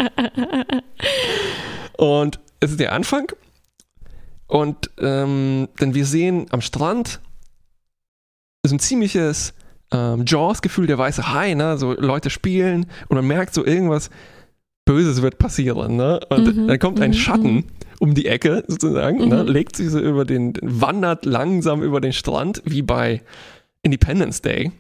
Und 1.98 2.40
es 2.60 2.72
ist 2.72 2.80
der 2.80 2.94
Anfang. 2.94 3.32
Und 4.48 4.90
ähm, 5.00 5.70
denn 5.80 5.94
wir 5.94 6.06
sehen 6.06 6.48
am 6.50 6.62
Strand 6.62 7.22
so 8.66 8.76
ein 8.76 8.80
ziemliches 8.80 9.54
ähm, 9.94 10.26
Jaws-Gefühl, 10.28 10.88
der 10.88 10.98
weiße 10.98 11.34
Hai, 11.34 11.54
ne? 11.54 11.78
So 11.78 11.94
Leute 11.94 12.30
spielen 12.30 12.88
und 13.08 13.16
man 13.16 13.26
merkt 13.28 13.54
so 13.54 13.66
irgendwas 13.66 14.10
Böses 14.86 15.22
wird 15.22 15.38
passieren, 15.38 15.96
ne? 15.96 16.20
Und 16.30 16.56
Mhm, 16.56 16.68
dann 16.68 16.80
kommt 16.80 17.00
ein 17.00 17.12
mhm, 17.12 17.16
Schatten 17.16 17.54
mhm. 17.54 17.64
um 18.00 18.14
die 18.16 18.26
Ecke 18.26 18.64
sozusagen, 18.68 19.30
ne? 19.30 19.44
Mhm. 19.44 19.50
legt 19.50 19.78
sich 19.78 19.90
so 19.90 20.00
über 20.00 20.26
den, 20.26 20.54
wandert 20.62 21.26
langsam 21.26 21.82
über 21.84 22.02
den 22.02 22.12
Strand, 22.14 22.62
wie 22.66 22.82
bei 22.82 23.22
Independence 23.82 24.42
Day. 24.42 24.72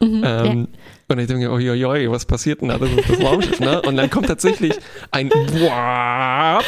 Mhm, 0.00 0.22
ja. 0.22 0.44
Ähm, 0.44 0.68
Und 1.08 1.18
ich 1.18 1.26
denke, 1.26 1.50
oi, 1.52 2.10
was 2.10 2.24
passiert 2.24 2.62
denn 2.62 2.68
da? 2.68 2.78
Das 2.78 2.90
ist 2.90 3.08
das 3.10 3.20
Raumschiff, 3.20 3.60
ne? 3.60 3.82
Und 3.82 3.96
dann 3.96 4.08
kommt 4.08 4.26
tatsächlich 4.28 4.72
ein 5.10 5.28
Wap 5.30 6.64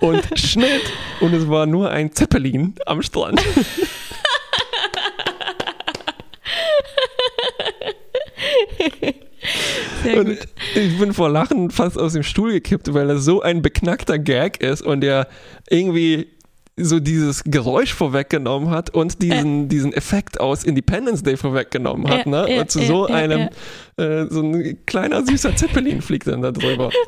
und 0.00 0.38
Schnitt 0.38 0.82
und 1.20 1.32
es 1.34 1.48
war 1.48 1.66
nur 1.66 1.90
ein 1.90 2.12
Zeppelin 2.12 2.74
am 2.86 3.02
Strand. 3.02 3.40
Sehr 10.02 10.18
Und 10.20 10.26
gut. 10.28 10.48
ich 10.74 10.98
bin 10.98 11.12
vor 11.12 11.28
Lachen 11.28 11.70
fast 11.70 11.98
aus 11.98 12.12
dem 12.14 12.22
Stuhl 12.22 12.52
gekippt, 12.52 12.92
weil 12.94 13.08
das 13.08 13.24
so 13.24 13.42
ein 13.42 13.62
beknackter 13.62 14.18
Gag 14.18 14.62
ist 14.62 14.82
und 14.82 15.00
der 15.02 15.28
irgendwie 15.68 16.28
so 16.76 16.98
dieses 16.98 17.44
Geräusch 17.44 17.92
vorweggenommen 17.92 18.70
hat 18.70 18.90
und 18.90 19.20
diesen, 19.22 19.68
diesen 19.68 19.92
Effekt 19.92 20.40
aus 20.40 20.64
Independence 20.64 21.22
Day 21.22 21.36
vorweggenommen 21.36 22.08
hat. 22.08 22.24
Ja, 22.24 22.30
ne? 22.46 22.54
ja, 22.54 22.60
und 22.62 22.70
zu 22.70 22.80
so 22.82 23.06
einem, 23.06 23.50
Äh, 23.98 24.26
so 24.30 24.40
ein 24.40 24.78
kleiner 24.86 25.24
süßer 25.26 25.54
Zeppelin 25.56 26.00
fliegt 26.00 26.26
dann 26.26 26.40
da 26.40 26.52
drüber. 26.52 26.90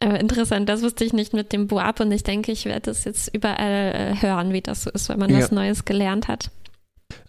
Aber 0.00 0.18
interessant, 0.18 0.68
das 0.68 0.82
wusste 0.82 1.04
ich 1.04 1.12
nicht 1.12 1.32
mit 1.32 1.52
dem 1.52 1.68
Boab 1.68 2.00
und 2.00 2.10
ich 2.10 2.24
denke, 2.24 2.50
ich 2.50 2.64
werde 2.64 2.80
das 2.90 3.04
jetzt 3.04 3.32
überall 3.32 3.92
äh, 3.94 4.20
hören, 4.20 4.52
wie 4.52 4.60
das 4.60 4.82
so 4.82 4.90
ist, 4.90 5.08
wenn 5.08 5.18
man 5.20 5.30
Ja. 5.30 5.38
was 5.38 5.52
Neues 5.52 5.84
gelernt 5.84 6.26
hat. 6.26 6.50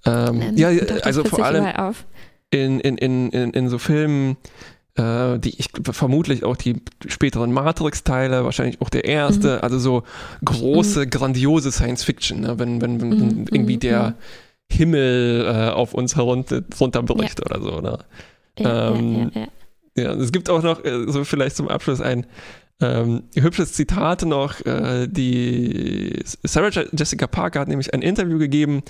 Ähm, 0.06 0.40
Dann 0.40 0.58
ja, 0.58 0.74
das 0.74 1.02
also 1.04 1.24
vor 1.24 1.44
allem 1.46 1.66
in, 2.52 2.80
in, 2.80 2.98
in, 2.98 3.30
in, 3.32 3.52
in 3.52 3.70
so 3.70 3.78
Filmen, 3.80 4.38
äh, 4.96 5.40
die 5.40 5.60
ich 5.60 5.70
vermutlich 5.92 6.44
auch 6.44 6.56
die 6.56 6.76
späteren 7.08 7.52
Matrix-Teile, 7.52 8.44
wahrscheinlich 8.44 8.82
auch 8.82 8.90
der 8.90 9.06
erste, 9.06 9.64
also 9.64 9.80
so 9.80 10.04
große, 10.46 11.08
grandiose 11.08 11.72
Science-Fiction, 11.72 12.42
ne? 12.42 12.60
wenn, 12.60 12.82
wenn, 12.82 13.02
wenn 13.02 13.10
Mhm, 13.10 13.48
irgendwie 13.52 13.76
mhm, 13.76 13.80
der 13.80 14.10
mhm. 14.10 14.14
Himmel 14.70 15.46
äh, 15.48 15.70
auf 15.72 15.94
uns 15.94 16.16
herunter, 16.16 16.62
runterbricht 16.80 17.44
oder 17.44 17.62
so. 17.62 17.82
Ne? 17.82 18.00
Ja, 18.60 18.90
ähm, 18.92 19.14
ja, 19.14 19.20
ja, 19.24 19.42
ja. 19.42 19.48
Ja, 19.96 20.14
es 20.14 20.32
gibt 20.32 20.50
auch 20.50 20.64
noch, 20.64 20.84
äh, 20.84 21.06
so 21.08 21.24
vielleicht 21.24 21.56
zum 21.56 21.68
Abschluss 21.68 22.02
ein 22.02 22.26
ähm, 22.82 23.24
hübsches 23.36 23.74
Zitat 23.74 24.24
noch. 24.24 24.60
Äh, 24.66 25.08
die 25.08 26.20
Sarah 26.44 26.70
Je- 26.70 26.88
Jessica 26.92 27.28
Parker 27.28 27.62
hat 27.62 27.68
nämlich 27.68 27.94
ein 27.94 28.02
Interview 28.02 28.38
gegeben 28.40 28.84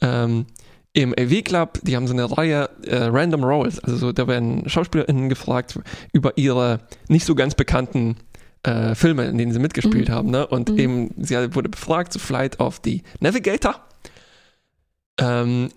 ähm, 0.00 0.46
im 0.92 1.14
AV 1.18 1.42
Club. 1.44 1.78
Die 1.82 1.96
haben 1.96 2.06
so 2.06 2.12
eine 2.14 2.36
Reihe 2.36 2.68
äh, 2.86 2.96
Random 3.04 3.44
Roles. 3.44 3.78
Also 3.80 3.96
so, 3.96 4.12
da 4.12 4.26
werden 4.26 4.68
SchauspielerInnen 4.68 5.28
gefragt 5.28 5.78
über 6.12 6.36
ihre 6.36 6.80
nicht 7.08 7.24
so 7.24 7.34
ganz 7.34 7.54
bekannten 7.54 8.16
äh, 8.64 8.94
Filme, 8.96 9.26
in 9.26 9.38
denen 9.38 9.52
sie 9.52 9.60
mitgespielt 9.60 10.08
Mhm. 10.08 10.12
haben. 10.12 10.30
Ne? 10.30 10.46
Und 10.46 10.70
Mhm. 10.70 10.78
eben, 10.78 11.14
sie 11.18 11.36
wurde 11.54 11.68
befragt 11.68 12.12
zu 12.12 12.18
Flight 12.18 12.58
of 12.60 12.80
the 12.84 13.02
Navigator. 13.20 13.76
Ähm, 15.20 15.68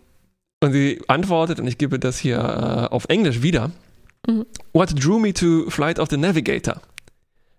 und 0.64 0.74
sie 0.74 1.02
antwortet, 1.08 1.60
und 1.60 1.68
ich 1.68 1.78
gebe 1.78 2.00
das 2.00 2.18
hier 2.20 2.38
äh, 2.38 2.94
auf 2.94 3.06
Englisch 3.10 3.42
wieder. 3.42 3.72
Mhm. 4.28 4.46
What 4.74 4.94
drew 5.04 5.20
me 5.20 5.34
to 5.34 5.70
Flight 5.70 6.00
of 6.00 6.10
the 6.10 6.18
Navigator? 6.18 6.82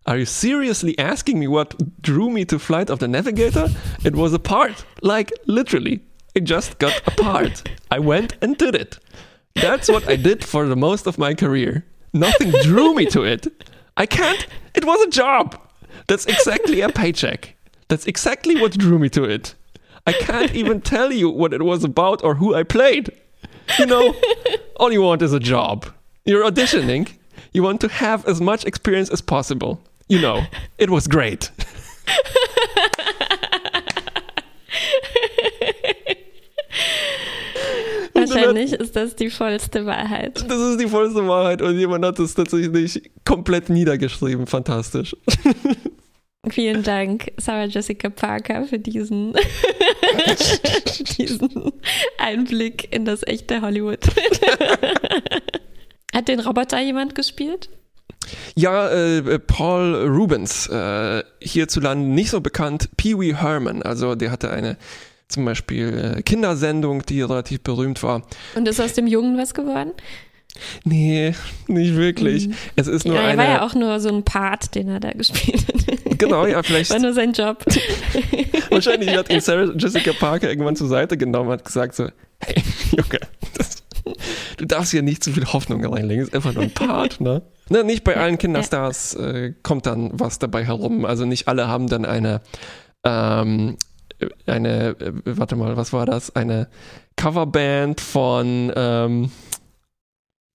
Are 0.04 0.18
you 0.18 0.24
seriously 0.24 0.98
asking 0.98 1.38
me 1.38 1.46
what 1.46 2.02
drew 2.02 2.28
me 2.28 2.44
to 2.46 2.58
Flight 2.58 2.90
of 2.90 2.98
the 2.98 3.06
Navigator? 3.06 3.68
It 4.02 4.16
was 4.16 4.32
a 4.34 4.38
part, 4.40 4.84
like 5.00 5.30
literally. 5.46 6.00
It 6.34 6.42
just 6.42 6.78
got 6.78 7.00
a 7.06 7.12
part. 7.22 7.68
I 7.88 8.00
went 8.00 8.34
and 8.42 8.56
did 8.58 8.74
it. 8.74 8.98
That's 9.54 9.88
what 9.88 10.08
I 10.08 10.16
did 10.16 10.44
for 10.44 10.66
the 10.66 10.74
most 10.74 11.06
of 11.06 11.18
my 11.18 11.34
career. 11.34 11.84
Nothing 12.12 12.50
drew 12.62 12.94
me 12.94 13.06
to 13.06 13.22
it. 13.22 13.46
I 13.96 14.06
can't. 14.06 14.44
It 14.74 14.84
was 14.84 15.00
a 15.02 15.10
job. 15.10 15.56
That's 16.08 16.26
exactly 16.26 16.80
a 16.80 16.88
paycheck. 16.88 17.54
That's 17.86 18.06
exactly 18.06 18.60
what 18.60 18.76
drew 18.76 18.98
me 18.98 19.08
to 19.10 19.22
it. 19.22 19.54
I 20.04 20.14
can't 20.14 20.52
even 20.52 20.80
tell 20.80 21.12
you 21.12 21.30
what 21.30 21.54
it 21.54 21.62
was 21.62 21.84
about 21.84 22.24
or 22.24 22.34
who 22.34 22.56
I 22.56 22.64
played. 22.64 23.12
You 23.78 23.86
know, 23.86 24.14
all 24.76 24.92
you 24.92 25.02
want 25.02 25.22
is 25.22 25.32
a 25.32 25.38
job. 25.38 25.86
You're 26.24 26.44
auditioning. 26.50 27.08
You 27.52 27.62
want 27.62 27.80
to 27.82 27.88
have 27.88 28.26
as 28.26 28.40
much 28.40 28.64
experience 28.64 29.10
as 29.10 29.20
possible. 29.20 29.80
You 30.12 30.18
know, 30.18 30.44
it 30.76 30.90
was 30.90 31.08
great. 31.08 31.50
Wahrscheinlich 38.12 38.74
ist 38.74 38.94
das 38.94 39.16
die 39.16 39.30
vollste 39.30 39.86
Wahrheit. 39.86 40.44
Das 40.46 40.60
ist 40.60 40.78
die 40.78 40.86
vollste 40.86 41.26
Wahrheit 41.26 41.62
und 41.62 41.78
jemand 41.78 42.04
hat 42.04 42.18
es 42.18 42.34
tatsächlich 42.34 43.10
komplett 43.24 43.70
niedergeschrieben. 43.70 44.46
Fantastisch. 44.46 45.16
Vielen 46.50 46.82
Dank, 46.82 47.32
Sarah 47.38 47.64
Jessica 47.64 48.10
Parker, 48.10 48.66
für 48.66 48.78
diesen, 48.78 49.32
diesen 51.16 51.72
Einblick 52.18 52.92
in 52.92 53.06
das 53.06 53.26
echte 53.26 53.62
Hollywood. 53.62 54.00
Hat 56.14 56.28
den 56.28 56.40
Roboter 56.40 56.82
jemand 56.82 57.14
gespielt? 57.14 57.70
Ja, 58.54 58.88
äh, 58.90 59.38
Paul 59.38 59.94
Rubens, 60.08 60.68
äh, 60.68 61.22
hierzulande 61.40 62.06
nicht 62.06 62.30
so 62.30 62.40
bekannt, 62.40 62.90
Pee 62.96 63.18
Wee 63.18 63.34
Herman. 63.34 63.82
Also 63.82 64.14
der 64.14 64.30
hatte 64.30 64.50
eine 64.50 64.76
zum 65.28 65.44
Beispiel 65.44 66.16
äh, 66.18 66.22
Kindersendung, 66.22 67.04
die 67.06 67.22
relativ 67.22 67.62
berühmt 67.62 68.02
war. 68.02 68.22
Und 68.54 68.68
ist 68.68 68.80
aus 68.80 68.92
dem 68.92 69.06
Jungen 69.06 69.38
was 69.38 69.54
geworden? 69.54 69.92
Nee, 70.84 71.34
nicht 71.66 71.96
wirklich. 71.96 72.50
Es 72.76 72.86
ist 72.86 73.06
nur 73.06 73.16
ja, 73.16 73.22
er 73.22 73.28
eine. 73.28 73.38
war 73.38 73.48
ja 73.48 73.62
auch 73.62 73.74
nur 73.74 73.98
so 74.00 74.10
ein 74.10 74.22
Part, 74.22 74.74
den 74.74 74.88
er 74.88 75.00
da 75.00 75.12
gespielt 75.12 75.64
hat. 75.66 76.18
Genau, 76.18 76.46
ja, 76.46 76.62
vielleicht. 76.62 76.90
War 76.90 76.98
nur 76.98 77.14
sein 77.14 77.32
Job. 77.32 77.64
Wahrscheinlich 78.70 79.16
hat 79.16 79.30
ihn 79.30 79.40
Sarah 79.40 79.72
Jessica 79.76 80.12
Parker 80.12 80.48
irgendwann 80.48 80.76
zur 80.76 80.88
Seite 80.88 81.16
genommen 81.16 81.48
und 81.48 81.54
hat 81.54 81.64
gesagt 81.64 81.94
so, 81.94 82.08
hey, 82.40 82.62
Junge, 82.90 83.20
das, 83.54 83.81
du 84.56 84.66
darfst 84.66 84.90
hier 84.90 85.02
nicht 85.02 85.22
zu 85.22 85.32
viel 85.32 85.44
Hoffnung 85.46 85.84
reinlegen, 85.84 86.24
ist 86.24 86.34
einfach 86.34 86.52
nur 86.52 86.64
ein 86.64 86.74
Part, 86.74 87.20
ne? 87.20 87.42
nicht 87.84 88.04
bei 88.04 88.16
allen 88.16 88.38
Kinderstars 88.38 89.14
äh, 89.14 89.54
kommt 89.62 89.86
dann 89.86 90.10
was 90.12 90.38
dabei 90.38 90.64
herum, 90.64 91.04
also 91.04 91.24
nicht 91.24 91.48
alle 91.48 91.68
haben 91.68 91.88
dann 91.88 92.04
eine, 92.04 92.40
ähm, 93.04 93.76
eine, 94.46 94.88
äh, 95.00 95.12
warte 95.24 95.56
mal, 95.56 95.76
was 95.76 95.92
war 95.92 96.06
das? 96.06 96.36
Eine 96.36 96.68
Coverband 97.16 98.00
von, 98.00 98.72
ähm, 98.76 99.30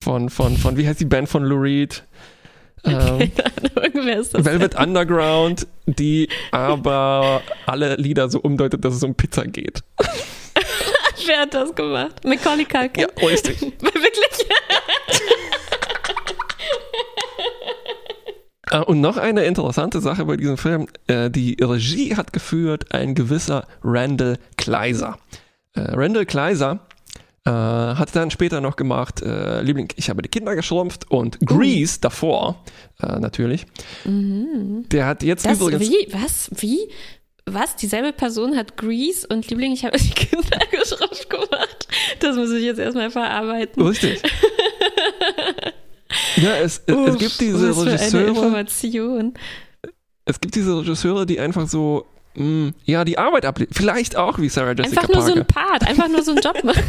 von, 0.04 0.30
von, 0.30 0.58
von, 0.58 0.78
wie 0.78 0.88
heißt 0.88 1.00
die 1.00 1.06
Band 1.06 1.30
von 1.30 1.44
Lou 1.44 1.62
Reed? 1.62 2.04
Ähm? 2.84 3.32
Velvet 4.46 4.76
Underground, 4.80 5.68
die 5.86 6.30
aber 6.52 7.42
alle 7.66 7.96
Lieder 7.96 8.30
so 8.30 8.40
umdeutet, 8.40 8.86
dass 8.86 8.94
es 8.94 9.04
um 9.04 9.16
Pizza 9.16 9.46
geht. 9.48 9.84
Wer 11.26 11.42
hat 11.42 11.54
das 11.54 11.74
gemacht? 11.76 12.24
Macaulay 12.24 12.66
Culkin? 12.66 13.08
Ja, 13.20 13.28
richtig. 13.28 13.62
Wirklich? 13.82 14.48
Äh, 18.70 18.80
Und 18.80 19.00
noch 19.00 19.16
eine 19.18 19.46
interessante 19.46 20.02
Sache 20.02 20.26
bei 20.26 20.36
diesem 20.36 20.58
Film. 20.58 20.88
äh, 21.08 21.30
Die 21.30 21.56
Regie 21.62 22.16
hat 22.18 22.34
geführt 22.34 22.94
ein 22.94 23.16
gewisser 23.16 23.66
Randall 23.82 24.38
Kleiser. 24.58 25.18
Äh, 25.74 25.82
Randall 25.92 26.26
Kleiser 26.26 26.82
hat 27.50 28.14
dann 28.14 28.30
später 28.30 28.60
noch 28.60 28.76
gemacht, 28.76 29.22
äh, 29.22 29.62
Liebling, 29.62 29.88
ich 29.96 30.10
habe 30.10 30.22
die 30.22 30.28
Kinder 30.28 30.54
geschrumpft 30.54 31.10
und 31.10 31.40
Grease 31.40 31.98
davor, 32.02 32.62
äh, 33.02 33.20
natürlich. 33.22 33.66
Der 34.04 35.06
hat 35.06 35.24
jetzt 35.24 35.46
Das, 35.46 35.58
übrigens... 35.62 35.80
wie? 35.90 36.10
Was? 36.12 36.50
Wie? 36.58 36.90
Was? 37.50 37.76
Dieselbe 37.78 38.12
Person 38.14 38.58
hat 38.58 38.76
Grease 38.78 39.26
und 39.28 39.50
Liebling, 39.50 39.72
ich 39.72 39.86
habe 39.86 39.98
die 40.00 40.10
Kinder 40.10 40.60
geschrumpft 40.70 41.30
gemacht. 41.30 41.88
Das 42.20 42.36
muss 42.36 42.52
ich 42.52 42.64
jetzt 42.64 42.80
erstmal 42.80 43.10
verarbeiten. 43.10 43.82
Richtig. 43.86 44.22
Ja, 46.38 46.56
es, 46.58 46.82
es, 46.86 46.96
es 46.96 46.96
Uff, 46.96 47.18
gibt 47.18 47.42
diese 47.42 47.70
was 47.70 47.76
für 47.76 47.82
eine 47.82 47.92
Regisseure, 48.00 48.28
Information. 48.28 49.34
es 50.24 50.40
gibt 50.40 50.56
diese 50.56 50.80
Regisseure, 50.80 51.26
die 51.26 51.38
einfach 51.38 51.68
so, 51.68 52.06
mh, 52.36 52.72
ja, 52.86 53.04
die 53.04 53.18
Arbeit 53.18 53.46
ablehnen. 53.46 53.74
Vielleicht 53.74 54.16
auch 54.16 54.40
wie 54.40 54.48
Sarah 54.48 54.72
Jessica 54.72 55.02
Einfach 55.02 55.14
nur 55.14 55.22
so 55.22 55.34
Parker. 55.34 55.42
ein 55.42 55.48
Part, 55.48 55.88
einfach 55.90 56.08
nur 56.08 56.24
so 56.24 56.32
einen 56.32 56.40
Job 56.42 56.64
machen. 56.64 56.84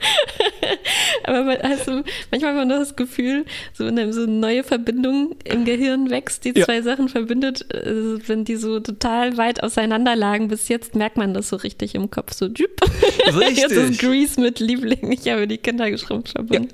Aber 1.24 1.42
man, 1.44 1.56
also, 1.58 2.02
manchmal 2.30 2.50
hat 2.52 2.58
man 2.58 2.68
das 2.68 2.96
Gefühl, 2.96 3.44
so 3.72 3.86
wenn 3.86 3.98
einem 3.98 4.12
so 4.12 4.22
eine 4.22 4.32
neue 4.32 4.64
Verbindung 4.64 5.36
im 5.44 5.64
Gehirn 5.64 6.10
wächst, 6.10 6.44
die 6.44 6.52
Ja. 6.56 6.64
zwei 6.64 6.82
Sachen 6.82 7.08
verbindet, 7.08 7.72
äh, 7.74 8.18
wenn 8.28 8.44
die 8.44 8.56
so 8.56 8.80
total 8.80 9.36
weit 9.36 9.62
auseinander 9.62 10.16
lagen, 10.16 10.48
bis 10.48 10.68
jetzt 10.68 10.94
merkt 10.94 11.16
man 11.16 11.34
das 11.34 11.48
so 11.48 11.56
richtig 11.56 11.94
im 11.94 12.10
Kopf, 12.10 12.32
so 12.32 12.48
düp. 12.48 12.70
Jetzt 13.26 13.70
ist 13.72 13.76
Richtig. 13.78 13.98
Grease 13.98 14.40
mit 14.40 14.60
Liebling, 14.60 15.12
ich 15.12 15.28
habe 15.30 15.46
die 15.46 15.58
Kinder 15.58 15.90
geschrumpft 15.90 16.32
verbunden. 16.32 16.68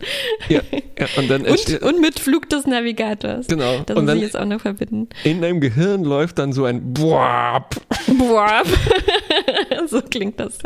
Ja, 0.48 0.60
ja, 0.98 1.06
und 1.16 1.28
dann 1.30 1.42
Und, 1.46 1.82
und 1.82 2.00
mit 2.00 2.18
Flug 2.18 2.48
des 2.48 2.66
Navigators. 2.66 3.46
genau. 3.46 3.80
Das 3.86 4.00
muss 4.00 4.14
ich 4.14 4.20
jetzt 4.22 4.36
auch 4.36 4.44
noch 4.44 4.60
verbinden. 4.60 5.08
in 5.24 5.40
deinem 5.40 5.60
Gehirn 5.60 6.04
läuft 6.04 6.38
dann 6.38 6.52
so 6.52 6.64
ein 6.64 6.92
Boap. 6.92 7.76
Boah. 8.18 8.62
so 9.86 10.00
klingt 10.02 10.38
das. 10.40 10.58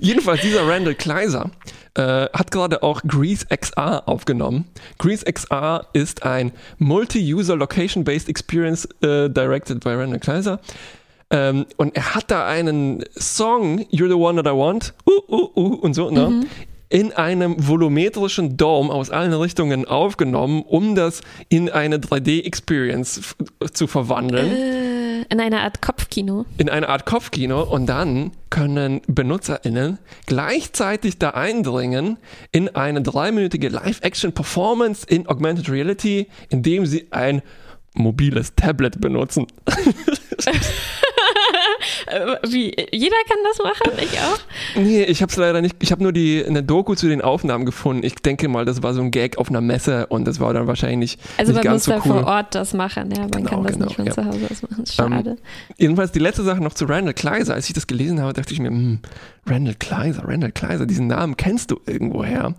Jedenfalls 0.00 0.40
dieser 0.42 0.66
Randall 0.66 0.94
Kleiser 0.94 1.50
äh, 1.96 2.28
hat 2.32 2.50
gerade 2.50 2.82
auch 2.82 3.02
Grease 3.06 3.46
XR 3.46 4.06
aufgenommen. 4.06 4.66
Grease 4.98 5.24
XR 5.24 5.86
ist 5.92 6.22
ein 6.22 6.52
Multi-User 6.78 7.56
Location-Based 7.56 8.28
Experience 8.28 8.86
äh, 9.02 9.28
directed 9.28 9.80
by 9.80 9.90
Randall 9.90 10.20
Kleiser. 10.20 10.60
Ähm, 11.30 11.66
und 11.76 11.96
er 11.96 12.14
hat 12.14 12.30
da 12.30 12.46
einen 12.46 13.04
Song, 13.16 13.80
You're 13.90 14.08
the 14.08 14.14
One 14.14 14.42
That 14.42 14.52
I 14.52 14.56
Want, 14.56 14.94
uh, 15.08 15.12
uh, 15.28 15.50
uh, 15.56 15.74
und 15.76 15.94
so, 15.94 16.10
ne? 16.10 16.46
In 16.88 17.12
einem 17.12 17.56
volumetrischen 17.66 18.56
Dome 18.56 18.92
aus 18.92 19.10
allen 19.10 19.32
Richtungen 19.32 19.86
aufgenommen, 19.86 20.62
um 20.62 20.94
das 20.94 21.20
in 21.48 21.68
eine 21.68 21.98
3D-Experience 21.98 23.18
f- 23.18 23.36
zu 23.72 23.86
verwandeln 23.86 24.50
Äh, 24.54 25.22
in 25.28 25.40
einer 25.40 25.62
Art 25.62 25.82
Kopfkino. 25.82 26.44
in 26.58 26.68
eine 26.68 26.88
Art 26.88 27.04
Kopfkino 27.06 27.62
und 27.64 27.86
dann 27.86 28.30
können 28.50 29.00
BenutzerInnen 29.08 29.98
gleichzeitig 30.26 31.18
da 31.18 31.30
eindringen 31.30 32.18
in 32.52 32.68
eine 32.76 33.02
dreiminütige 33.02 33.68
Live-Action-Performance 33.68 35.04
in 35.08 35.26
Augmented 35.26 35.68
Reality, 35.68 36.28
indem 36.50 36.86
sie 36.86 37.08
ein 37.10 37.42
mobiles 37.94 38.54
Tablet 38.54 39.00
benutzen. 39.00 39.46
Äh, 42.06 42.36
Wie? 42.48 42.74
Jeder 42.92 43.16
kann 43.28 43.38
das 43.44 43.58
machen? 43.58 43.98
Ich 44.02 44.18
auch? 44.20 44.38
Nee, 44.76 45.04
ich 45.04 45.22
habe 45.22 45.30
es 45.30 45.36
leider 45.36 45.60
nicht. 45.60 45.76
Ich 45.80 45.92
habe 45.92 46.02
nur 46.02 46.12
die 46.12 46.44
eine 46.44 46.62
Doku 46.62 46.94
zu 46.94 47.08
den 47.08 47.22
Aufnahmen 47.22 47.64
gefunden. 47.66 48.04
Ich 48.04 48.14
denke 48.16 48.48
mal, 48.48 48.64
das 48.64 48.82
war 48.82 48.94
so 48.94 49.00
ein 49.02 49.10
Gag 49.10 49.38
auf 49.38 49.48
einer 49.50 49.60
Messe 49.60 50.06
und 50.08 50.26
das 50.26 50.40
war 50.40 50.52
dann 50.54 50.66
wahrscheinlich 50.66 51.18
Also 51.36 51.52
nicht 51.52 51.56
man 51.56 51.64
ganz 51.64 51.86
muss 51.86 51.94
so 51.96 52.02
da 52.02 52.14
cool. 52.14 52.22
vor 52.22 52.26
Ort 52.32 52.54
das 52.54 52.74
machen, 52.74 53.10
ja. 53.10 53.20
Man 53.22 53.30
Genau, 53.30 53.48
kann 53.50 53.62
das 53.64 53.72
genau, 53.74 53.84
nicht 53.86 53.96
von 53.96 54.06
ja. 54.06 54.12
zu 54.12 54.24
Hause 54.24 54.46
aus 54.50 54.62
machen. 54.62 54.86
Schade. 54.86 55.36
Jedenfalls 55.78 56.12
die 56.12 56.18
letzte 56.18 56.42
Sache 56.42 56.62
noch 56.62 56.74
zu 56.74 56.84
Randall 56.86 57.14
Kleiser. 57.14 57.54
Als 57.54 57.66
ich 57.68 57.74
das 57.74 57.86
gelesen 57.86 58.20
habe, 58.20 58.32
dachte 58.32 58.52
ich 58.52 58.60
mir, 58.60 58.68
hm, 58.68 59.00
Randall 59.46 59.74
Kleiser, 59.78 60.22
Randall 60.26 60.52
Kleiser, 60.52 60.86
diesen 60.86 61.06
Namen 61.06 61.36
kennst 61.36 61.70
du 61.70 61.80
irgendwoher. 61.86 62.54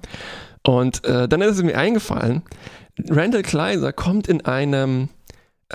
Und 0.63 1.03
äh, 1.05 1.27
dann 1.27 1.41
ist 1.41 1.55
es 1.57 1.63
mir 1.63 1.77
eingefallen, 1.77 2.41
Randall 3.10 3.43
Kleiser 3.43 3.93
kommt 3.93 4.27
in 4.27 4.43
einem 4.46 5.10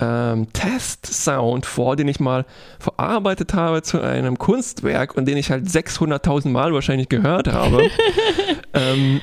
ähm, 0.00 0.52
Test-Sound 0.52 1.66
vor, 1.66 1.96
den 1.96 2.08
ich 2.08 2.20
mal 2.20 2.46
verarbeitet 2.78 3.54
habe 3.54 3.82
zu 3.82 4.00
einem 4.00 4.38
Kunstwerk 4.38 5.16
und 5.16 5.26
den 5.26 5.36
ich 5.36 5.50
halt 5.50 5.66
600.000 5.66 6.48
Mal 6.48 6.72
wahrscheinlich 6.72 7.08
gehört 7.08 7.48
habe. 7.48 7.90
ähm, 8.74 9.20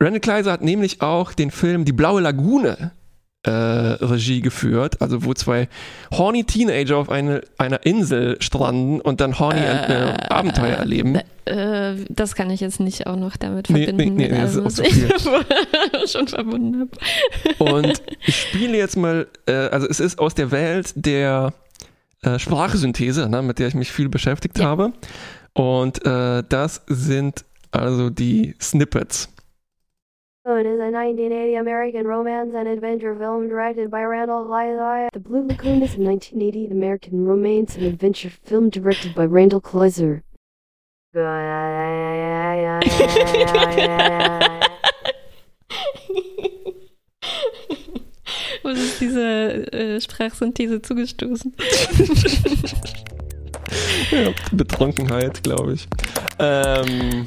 Randall 0.00 0.20
Kleiser 0.20 0.52
hat 0.52 0.62
nämlich 0.62 1.00
auch 1.00 1.32
den 1.32 1.50
Film 1.50 1.84
Die 1.84 1.92
Blaue 1.92 2.20
Lagune 2.20 2.92
äh, 3.44 3.50
Regie 3.50 4.40
geführt, 4.40 5.00
also 5.02 5.24
wo 5.24 5.34
zwei 5.34 5.68
horny 6.12 6.44
Teenager 6.44 6.96
auf 6.96 7.10
eine, 7.10 7.40
einer 7.58 7.84
Insel 7.84 8.36
stranden 8.40 9.00
und 9.00 9.20
dann 9.20 9.38
horny 9.38 9.60
äh, 9.60 10.14
Abenteuer 10.28 10.76
erleben. 10.76 11.18
Äh, 11.44 11.94
das 12.08 12.36
kann 12.36 12.50
ich 12.50 12.60
jetzt 12.60 12.78
nicht 12.78 13.08
auch 13.08 13.16
noch 13.16 13.36
damit 13.36 13.68
Nee, 13.68 13.86
verbinden, 13.86 14.14
nee, 14.14 14.28
nee, 14.28 14.44
ist 14.44 14.54
allem, 14.56 14.64
was 14.64 14.78
ich 14.78 14.92
schon 16.12 16.28
verbunden 16.28 16.88
habe. 17.58 17.72
Und 17.72 18.00
ich 18.24 18.36
spiele 18.40 18.76
jetzt 18.76 18.96
mal, 18.96 19.26
äh, 19.46 19.52
also 19.52 19.88
es 19.88 19.98
ist 19.98 20.20
aus 20.20 20.34
der 20.34 20.52
Welt 20.52 20.92
der 20.94 21.52
äh, 22.22 22.38
Sprachsynthese, 22.38 23.28
ne, 23.28 23.42
mit 23.42 23.58
der 23.58 23.66
ich 23.66 23.74
mich 23.74 23.90
viel 23.90 24.08
beschäftigt 24.08 24.58
Ja. 24.58 24.66
habe. 24.66 24.92
Und 25.54 26.06
äh, 26.06 26.44
das 26.48 26.82
sind 26.86 27.44
also 27.72 28.08
die 28.10 28.54
Snippets. 28.60 29.28
It 30.44 30.66
is 30.66 30.80
a 30.80 30.90
1980 30.90 31.54
American 31.54 32.04
romance 32.04 32.52
and 32.52 32.66
adventure 32.66 33.14
film 33.16 33.48
directed 33.48 33.92
by 33.92 34.02
Randall 34.02 34.44
Kleiser. 34.44 35.08
The 35.12 35.20
Blue 35.20 35.46
Lagoon 35.46 35.82
is 35.82 35.94
a 35.94 36.00
1980 36.00 36.66
American 36.66 37.24
romance 37.24 37.76
and 37.76 37.84
adventure 37.86 38.28
film 38.28 38.68
directed 38.68 39.14
by 39.14 39.24
Randall 39.24 39.60
Kleiser. 39.60 40.24
Was 48.64 48.78
ist 48.78 49.00
diese 49.00 49.72
äh, 49.72 50.00
Sprachsynthese 50.00 50.82
zugestoßen? 50.82 51.54
Ja, 54.10 54.30
Betrunkenheit, 54.52 55.42
glaube 55.42 55.72
ich. 55.72 55.88
Ähm, 56.38 57.26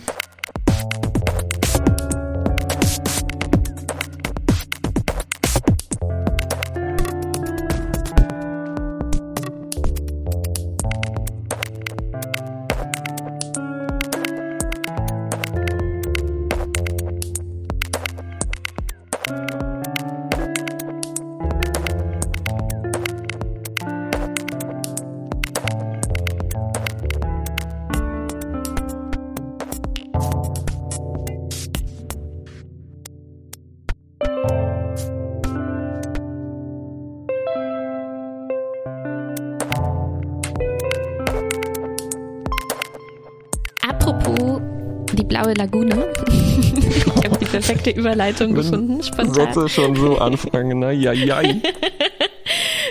blaue 45.46 45.54
Lagune. 45.54 46.08
ich 46.28 47.06
habe 47.26 47.38
die 47.40 47.46
perfekte 47.46 47.92
Überleitung 47.92 48.54
gefunden, 48.56 49.04
spontan. 49.04 49.34
Sätze 49.34 49.70
schon 49.70 49.96
so 49.96 50.18
anfangen, 50.18 50.80
ne? 50.80 50.92
Ja, 50.94 51.12
ja. 51.14 51.42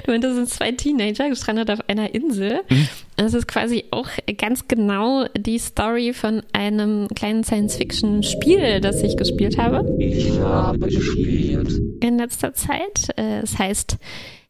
Du 0.05 0.11
meinst, 0.11 0.27
das 0.27 0.35
sind 0.35 0.51
zwei 0.51 0.71
Teenager 0.73 1.31
gestrandet 1.31 1.71
auf 1.71 1.79
einer 1.89 2.15
Insel. 2.15 2.61
Mhm. 2.69 2.89
Das 3.17 3.33
ist 3.33 3.49
quasi 3.49 3.85
auch 3.91 4.07
ganz 4.37 4.69
genau 4.69 5.25
die 5.35 5.57
Story 5.59 6.13
von 6.13 6.43
einem 6.53 7.09
kleinen 7.15 7.43
Science-Fiction-Spiel, 7.43 8.81
das 8.83 9.03
ich 9.03 9.17
gespielt 9.17 9.57
habe 9.57 9.97
Ich 9.99 10.39
habe 10.41 10.79
gespielt. 10.81 11.71
in 12.03 12.19
letzter 12.19 12.53
Zeit. 12.53 13.17
Äh, 13.17 13.41
Es 13.45 13.59
heißt 13.59 13.97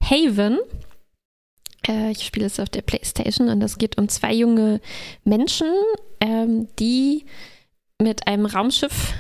Haven. 0.03 0.59
Äh, 1.87 2.11
Ich 2.11 2.25
spiele 2.25 2.47
es 2.47 2.59
auf 2.59 2.71
der 2.71 2.83
Playstation 2.83 3.49
und 3.49 3.63
es 3.63 3.79
geht 3.79 3.97
um 3.97 4.09
zwei 4.09 4.35
junge 4.35 4.81
Menschen, 5.23 5.69
ähm, 6.21 6.67
die 6.81 7.27
mit 8.03 8.27
einem 8.27 8.47
Raumschiff 8.47 9.13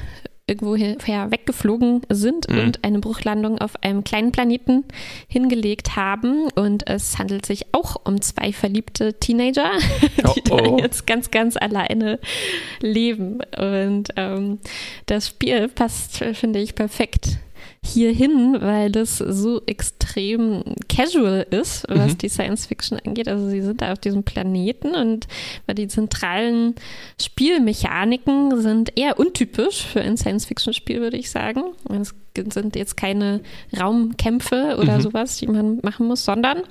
irgendwoher 0.47 1.31
weggeflogen 1.31 2.03
sind 2.11 2.51
Mhm. 2.51 2.59
und 2.59 2.85
eine 2.85 2.99
Bruchlandung 2.99 3.59
auf 3.59 3.83
einem 3.83 4.05
kleinen 4.05 4.31
Planeten 4.31 4.85
hingelegt 5.27 5.97
haben. 5.97 6.51
Und 6.55 6.87
es 6.87 7.19
handelt 7.19 7.47
sich 7.47 7.73
auch 7.73 7.97
um 8.05 8.21
zwei 8.21 8.53
verliebte 8.53 9.15
Teenager, 9.15 9.71
die 10.19 10.43
Oh, 10.51 10.55
oh. 10.55 10.77
da 10.77 10.77
jetzt 10.83 11.07
ganz, 11.07 11.31
ganz 11.31 11.57
alleine 11.57 12.19
leben. 12.83 13.41
Und 13.57 14.09
ähm, 14.17 14.59
das 15.07 15.29
Spiel 15.29 15.69
passt, 15.69 16.19
finde 16.35 16.59
ich, 16.59 16.75
perfekt 16.75 17.39
hierhin, 17.85 18.57
weil 18.61 18.91
das 18.91 19.19
so 19.19 19.61
extrem 19.67 20.63
casual 20.89 21.47
ist, 21.51 21.85
was 21.89 22.13
Mhm. 22.13 22.19
die 22.19 22.29
Science 22.29 22.67
Fiction 22.67 22.99
angeht. 23.05 23.29
Also 23.29 23.49
sie 23.49 23.61
sind 23.61 23.81
da 23.83 23.93
auf 23.93 23.99
diesem 23.99 24.23
Planeten 24.25 24.95
und 24.95 25.27
weil 25.67 25.75
die 25.75 25.89
zentralen 25.89 26.75
Spielmechaniken 27.21 28.61
sind 28.61 28.97
eher 28.99 29.19
untypisch 29.19 29.83
für 29.83 30.01
ein 30.01 30.17
Science 30.17 30.47
Fiction 30.47 30.73
Spiel, 30.73 31.01
würde 31.01 31.17
ich 31.17 31.31
sagen. 31.31 31.63
Es 31.91 32.15
sind 32.53 32.75
jetzt 32.77 32.97
keine 32.97 33.41
Raumkämpfe 33.79 34.77
oder 34.81 34.97
Mhm. 34.99 35.03
sowas, 35.03 35.37
die 35.37 35.47
man 35.47 35.79
machen 35.83 36.07
muss, 36.07 36.25
sondern 36.25 36.63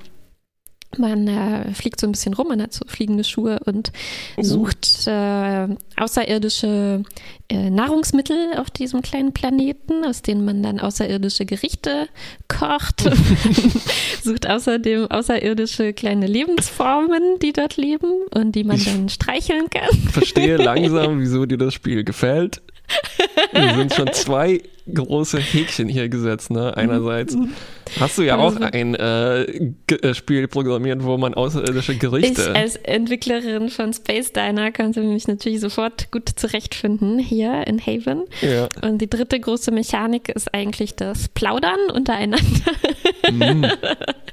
Man 0.98 1.28
äh, 1.28 1.74
fliegt 1.74 2.00
so 2.00 2.08
ein 2.08 2.12
bisschen 2.12 2.34
rum, 2.34 2.48
man 2.50 2.62
hat 2.62 2.74
so 2.74 2.86
fliegende 2.88 3.24
Schuhe 3.24 3.60
und 3.66 3.92
sucht 4.40 5.08
äh, 5.08 5.68
außerirdische 5.98 7.04
äh, 7.50 7.70
Nahrungsmittel 7.70 8.54
auf 8.58 8.70
diesem 8.70 9.02
kleinen 9.02 9.34
Planeten, 9.34 10.06
aus 10.06 10.22
denen 10.22 10.46
man 10.46 10.62
dann 10.64 10.80
außerirdische 10.80 11.46
Gerichte 11.46 12.08
kocht. 12.48 13.04
sucht 14.24 14.48
außerdem 14.50 15.10
außerirdische 15.10 15.94
kleine 15.94 16.28
Lebensformen, 16.28 17.40
die 17.42 17.54
dort 17.54 17.78
leben 17.78 18.12
und 18.34 18.54
die 18.54 18.64
man 18.64 18.78
Ich- 18.78 18.86
dann 18.86 19.10
streicheln 19.10 19.70
kann. 19.70 19.98
Verstehe 20.12 20.58
langsam, 20.58 21.20
wieso 21.22 21.46
dir 21.46 21.58
das 21.58 21.74
Spiel 21.74 22.04
gefällt. 22.04 22.62
Wir 23.54 23.76
sind 23.76 23.94
schon 23.94 24.12
zwei 24.14 24.62
große 24.91 25.39
Häkchen 25.39 25.88
hier 25.88 26.10
gesetzt. 26.10 26.52
Ne? 26.52 26.76
Einerseits 26.76 27.38
hast 28.00 28.17
du 28.17 28.24
ja 28.24 28.38
auch 28.38 28.56
Also- 28.56 28.63
ein 28.72 28.96
äh, 28.96 29.41
äh, 29.43 30.13
Spiel 30.13 30.48
programmiert, 30.48 31.04
wo 31.04 31.17
man 31.17 31.34
außerirdische 31.34 31.93
Ich 31.93 32.00
Gerichte. 32.00 32.54
als 32.56 32.76
Entwicklerin 32.76 33.69
von 33.69 33.93
Space 33.93 34.34
Diner 34.34 34.72
konnte 34.72 35.02
mich 35.02 35.28
natürlich 35.28 35.62
sofort 35.62 36.12
gut 36.12 36.30
zurechtfinden 36.36 37.19
hier 37.19 37.65
in 37.67 37.80
Haven. 37.80 38.24
ja. 38.41 38.67
Und 38.82 39.00
die 39.00 39.10
dritte 39.10 39.39
große 39.39 39.72
Mechanik 39.72 40.30
ist 40.30 40.54
eigentlich 40.54 40.96
das 40.96 41.30
Plaudern 41.30 41.80
untereinander. 41.93 42.43
Mm. 43.32 43.65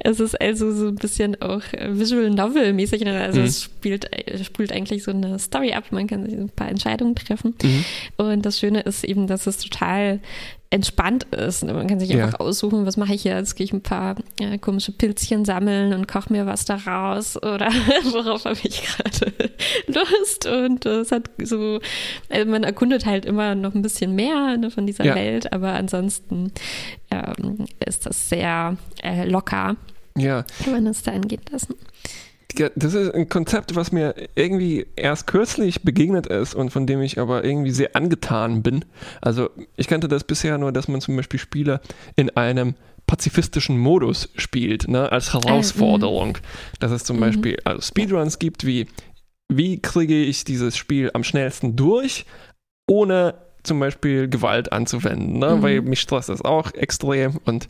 Es 0.00 0.20
ist 0.20 0.40
also 0.40 0.72
so 0.72 0.88
ein 0.88 0.94
bisschen 0.96 1.40
auch 1.42 1.62
Visual 1.88 2.30
Novel 2.30 2.72
mäßig. 2.72 3.02
ne? 3.02 3.20
Also 3.20 3.40
Mhm. 3.40 3.46
es 3.46 3.62
spielt, 3.62 4.12
äh, 4.12 4.42
spielt 4.44 4.72
eigentlich 4.72 5.02
so 5.04 5.10
eine 5.10 5.38
Story 5.38 5.72
ab. 5.72 5.84
Man 5.90 6.06
kann 6.06 6.24
sich 6.24 6.34
ein 6.34 6.48
paar 6.50 6.68
Entscheidungen 6.68 7.14
treffen. 7.14 7.54
Mhm. 7.62 7.84
Und 8.16 8.46
das 8.46 8.58
Schöne 8.58 8.80
ist 8.80 9.04
eben, 9.04 9.26
dass 9.26 9.46
es 9.46 9.58
total 9.58 10.20
entspannt 10.70 11.24
ist. 11.32 11.64
Man 11.64 11.86
kann 11.86 11.98
sich 11.98 12.10
Ja. 12.10 12.26
einfach 12.26 12.40
aussuchen, 12.40 12.84
was 12.84 12.98
mache 12.98 13.14
ich? 13.14 13.24
Jetzt 13.24 13.56
gehe 13.56 13.64
ich 13.64 13.72
ein 13.72 13.80
paar 13.80 14.16
äh, 14.38 14.58
komische 14.58 14.92
Pilzchen 14.92 15.46
sammeln 15.46 15.94
und 15.94 16.06
koche 16.08 16.30
mir 16.32 16.44
was 16.44 16.66
daraus 16.66 17.36
oder 17.38 17.68
worauf 18.12 18.44
habe 18.44 18.58
ich 18.62 18.82
gerade 18.82 19.32
Lust? 19.86 20.44
Und 20.46 20.84
es 20.84 21.10
hat 21.10 21.30
so, 21.42 21.80
also 22.28 22.50
man 22.50 22.64
erkundet 22.64 23.06
halt 23.06 23.24
immer 23.24 23.54
noch 23.54 23.74
ein 23.74 23.80
bisschen 23.80 24.14
mehr 24.14 24.58
ne, 24.58 24.70
von 24.70 24.86
dieser 24.86 25.04
Ja. 25.06 25.14
Welt, 25.14 25.52
aber 25.54 25.72
ansonsten 25.72 26.52
ähm, 27.10 27.64
ist 27.86 28.04
das 28.04 28.28
sehr 28.28 28.76
äh, 29.02 29.24
locker, 29.24 29.76
ja. 30.18 30.44
kann 30.62 30.72
man 30.74 30.86
es 30.86 31.02
da 31.02 31.12
angehen 31.12 31.40
lassen. 31.50 31.76
Das 32.76 32.94
ist 32.94 33.14
ein 33.14 33.28
Konzept, 33.28 33.76
was 33.76 33.92
mir 33.92 34.14
irgendwie 34.34 34.86
erst 34.96 35.26
kürzlich 35.26 35.82
begegnet 35.82 36.26
ist 36.26 36.54
und 36.54 36.70
von 36.70 36.86
dem 36.86 37.02
ich 37.02 37.18
aber 37.18 37.44
irgendwie 37.44 37.70
sehr 37.70 37.94
angetan 37.94 38.62
bin. 38.62 38.84
Also 39.20 39.50
ich 39.76 39.86
kannte 39.86 40.08
das 40.08 40.24
bisher 40.24 40.56
nur, 40.58 40.72
dass 40.72 40.88
man 40.88 41.00
zum 41.00 41.14
Beispiel 41.14 41.38
Spiele 41.38 41.80
in 42.16 42.30
einem 42.30 42.74
pazifistischen 43.06 43.78
Modus 43.78 44.30
spielt, 44.36 44.88
ne, 44.88 45.12
als 45.12 45.34
Herausforderung. 45.34 46.38
Dass 46.80 46.90
es 46.90 47.04
zum 47.04 47.16
Mhm. 47.16 47.20
Beispiel 47.20 47.58
also 47.64 47.80
Speedruns 47.82 48.38
gibt, 48.38 48.66
wie 48.66 48.86
wie 49.50 49.80
kriege 49.80 50.22
ich 50.22 50.44
dieses 50.44 50.76
Spiel 50.76 51.10
am 51.14 51.24
schnellsten 51.24 51.74
durch, 51.76 52.26
ohne 52.86 53.34
zum 53.62 53.80
Beispiel 53.80 54.28
Gewalt 54.28 54.72
anzuwenden, 54.72 55.38
ne? 55.38 55.56
Mhm. 55.56 55.62
weil 55.62 55.80
mich 55.82 56.00
stresst 56.00 56.28
das 56.28 56.42
auch 56.42 56.72
extrem 56.74 57.38
und 57.44 57.64
äh, 57.64 57.68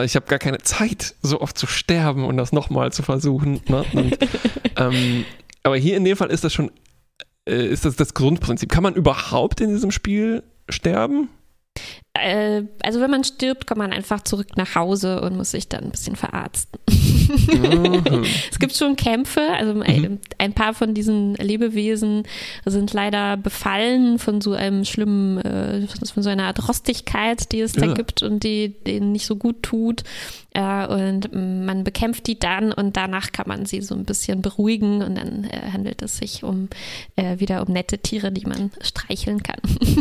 ich 0.00 0.16
habe 0.16 0.26
gar 0.26 0.38
keine 0.38 0.58
Zeit, 0.58 1.14
so 1.22 1.40
oft 1.40 1.58
zu 1.58 1.66
sterben 1.66 2.24
und 2.24 2.36
das 2.36 2.52
nochmal 2.52 2.92
zu 2.92 3.02
versuchen. 3.02 3.60
Ne? 3.68 3.84
Und, 3.92 4.18
ähm, 4.76 5.24
aber 5.62 5.76
hier 5.76 5.96
in 5.96 6.04
dem 6.04 6.16
Fall 6.16 6.30
ist 6.30 6.44
das 6.44 6.52
schon, 6.52 6.70
äh, 7.48 7.66
ist 7.66 7.84
das 7.84 7.96
das 7.96 8.14
Grundprinzip. 8.14 8.70
Kann 8.70 8.82
man 8.82 8.94
überhaupt 8.94 9.60
in 9.60 9.70
diesem 9.70 9.90
Spiel 9.90 10.42
sterben? 10.68 11.28
Äh, 12.14 12.62
also 12.82 13.00
wenn 13.00 13.10
man 13.10 13.24
stirbt, 13.24 13.66
kommt 13.66 13.78
man 13.78 13.92
einfach 13.92 14.22
zurück 14.22 14.56
nach 14.56 14.74
Hause 14.74 15.20
und 15.20 15.36
muss 15.36 15.50
sich 15.52 15.68
dann 15.68 15.84
ein 15.84 15.90
bisschen 15.90 16.16
verarzten. 16.16 16.78
Mhm. 17.32 18.24
Es 18.50 18.58
gibt 18.58 18.74
schon 18.76 18.96
Kämpfe, 18.96 19.40
also 19.56 19.80
ein, 19.80 20.20
ein 20.38 20.52
paar 20.52 20.74
von 20.74 20.94
diesen 20.94 21.34
Lebewesen 21.34 22.24
sind 22.64 22.92
leider 22.92 23.36
befallen 23.36 24.18
von 24.18 24.40
so 24.40 24.52
einem 24.52 24.84
schlimmen, 24.84 25.38
äh, 25.38 25.86
von 26.12 26.22
so 26.22 26.30
einer 26.30 26.44
Art 26.44 26.68
Rostigkeit, 26.68 27.52
die 27.52 27.60
es 27.60 27.72
da 27.72 27.86
Ja. 27.86 27.94
gibt 27.94 28.22
und 28.22 28.44
die 28.44 28.74
denen 28.86 29.12
nicht 29.12 29.26
so 29.26 29.36
gut 29.36 29.62
tut. 29.62 30.02
Äh, 30.54 30.86
und 30.86 31.30
man 31.32 31.84
bekämpft 31.84 32.26
die 32.26 32.38
dann 32.38 32.72
und 32.72 32.96
danach 32.96 33.32
kann 33.32 33.48
man 33.48 33.66
sie 33.66 33.80
so 33.80 33.94
ein 33.94 34.04
bisschen 34.04 34.42
beruhigen 34.42 35.02
und 35.02 35.16
dann 35.16 35.44
äh, 35.44 35.70
handelt 35.72 36.02
es 36.02 36.18
sich 36.18 36.44
um 36.44 36.68
wieder 37.36 37.66
um 37.66 37.72
nette 37.72 37.98
Tiere, 37.98 38.32
die 38.32 38.46
man 38.46 38.70
streicheln 38.80 39.42
kann. 39.42 39.58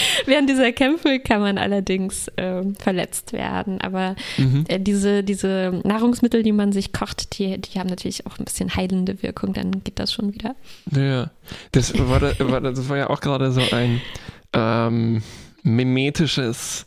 Während 0.26 0.48
dieser 0.50 0.72
Kämpfe 0.72 1.18
kann 1.20 1.40
man 1.40 1.58
allerdings 1.58 2.30
ähm, 2.36 2.74
verletzt 2.76 3.32
werden, 3.32 3.80
aber 3.80 4.14
Mhm. 4.38 4.64
äh, 4.68 4.78
diese, 4.80 5.22
diese 5.24 5.80
Nahrungsmittel, 5.84 6.42
die 6.42 6.52
man 6.52 6.72
sich 6.72 6.92
kocht, 6.92 7.38
die, 7.38 7.60
die 7.60 7.78
haben 7.78 7.88
natürlich 7.88 8.26
auch 8.26 8.38
ein 8.38 8.44
bisschen 8.44 8.74
heilende 8.76 9.22
Wirkung, 9.22 9.52
dann 9.52 9.82
geht 9.84 9.98
das 9.98 10.12
schon 10.12 10.34
wieder. 10.34 10.54
Ja, 10.90 11.30
das 11.72 11.92
war, 11.98 12.20
da, 12.20 12.32
war, 12.40 12.60
das 12.60 12.88
war 12.88 12.96
ja 12.96 13.10
auch 13.10 13.20
gerade 13.20 13.52
so 13.52 13.62
ein 13.72 14.00
ähm, 14.52 15.22
mimetisches 15.62 16.86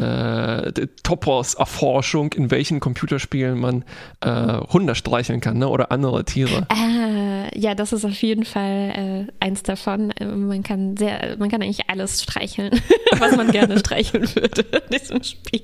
äh, 0.00 0.72
Topos-Erforschung, 1.02 2.32
in 2.32 2.50
welchen 2.50 2.80
Computerspielen 2.80 3.58
man 3.58 3.84
äh, 4.20 4.58
Hunde 4.72 4.94
streicheln 4.94 5.40
kann 5.40 5.58
ne? 5.58 5.68
oder 5.68 5.92
andere 5.92 6.24
Tiere. 6.24 6.66
Ah, 6.68 7.48
ja, 7.54 7.74
das 7.74 7.92
ist 7.92 8.04
auf 8.04 8.20
jeden 8.22 8.44
Fall 8.44 9.26
äh, 9.40 9.44
eins 9.44 9.62
davon. 9.62 10.10
Äh, 10.12 10.24
Man 10.26 10.62
kann 10.62 10.96
sehr, 10.96 11.36
man 11.38 11.50
kann 11.50 11.62
eigentlich 11.62 11.88
alles 11.88 12.22
streicheln, 12.22 12.70
was 13.18 13.36
man 13.36 13.50
gerne 13.50 13.78
streicheln 13.78 14.34
würde 14.34 14.62
in 14.62 14.98
diesem 14.98 15.22
Spiel. 15.22 15.60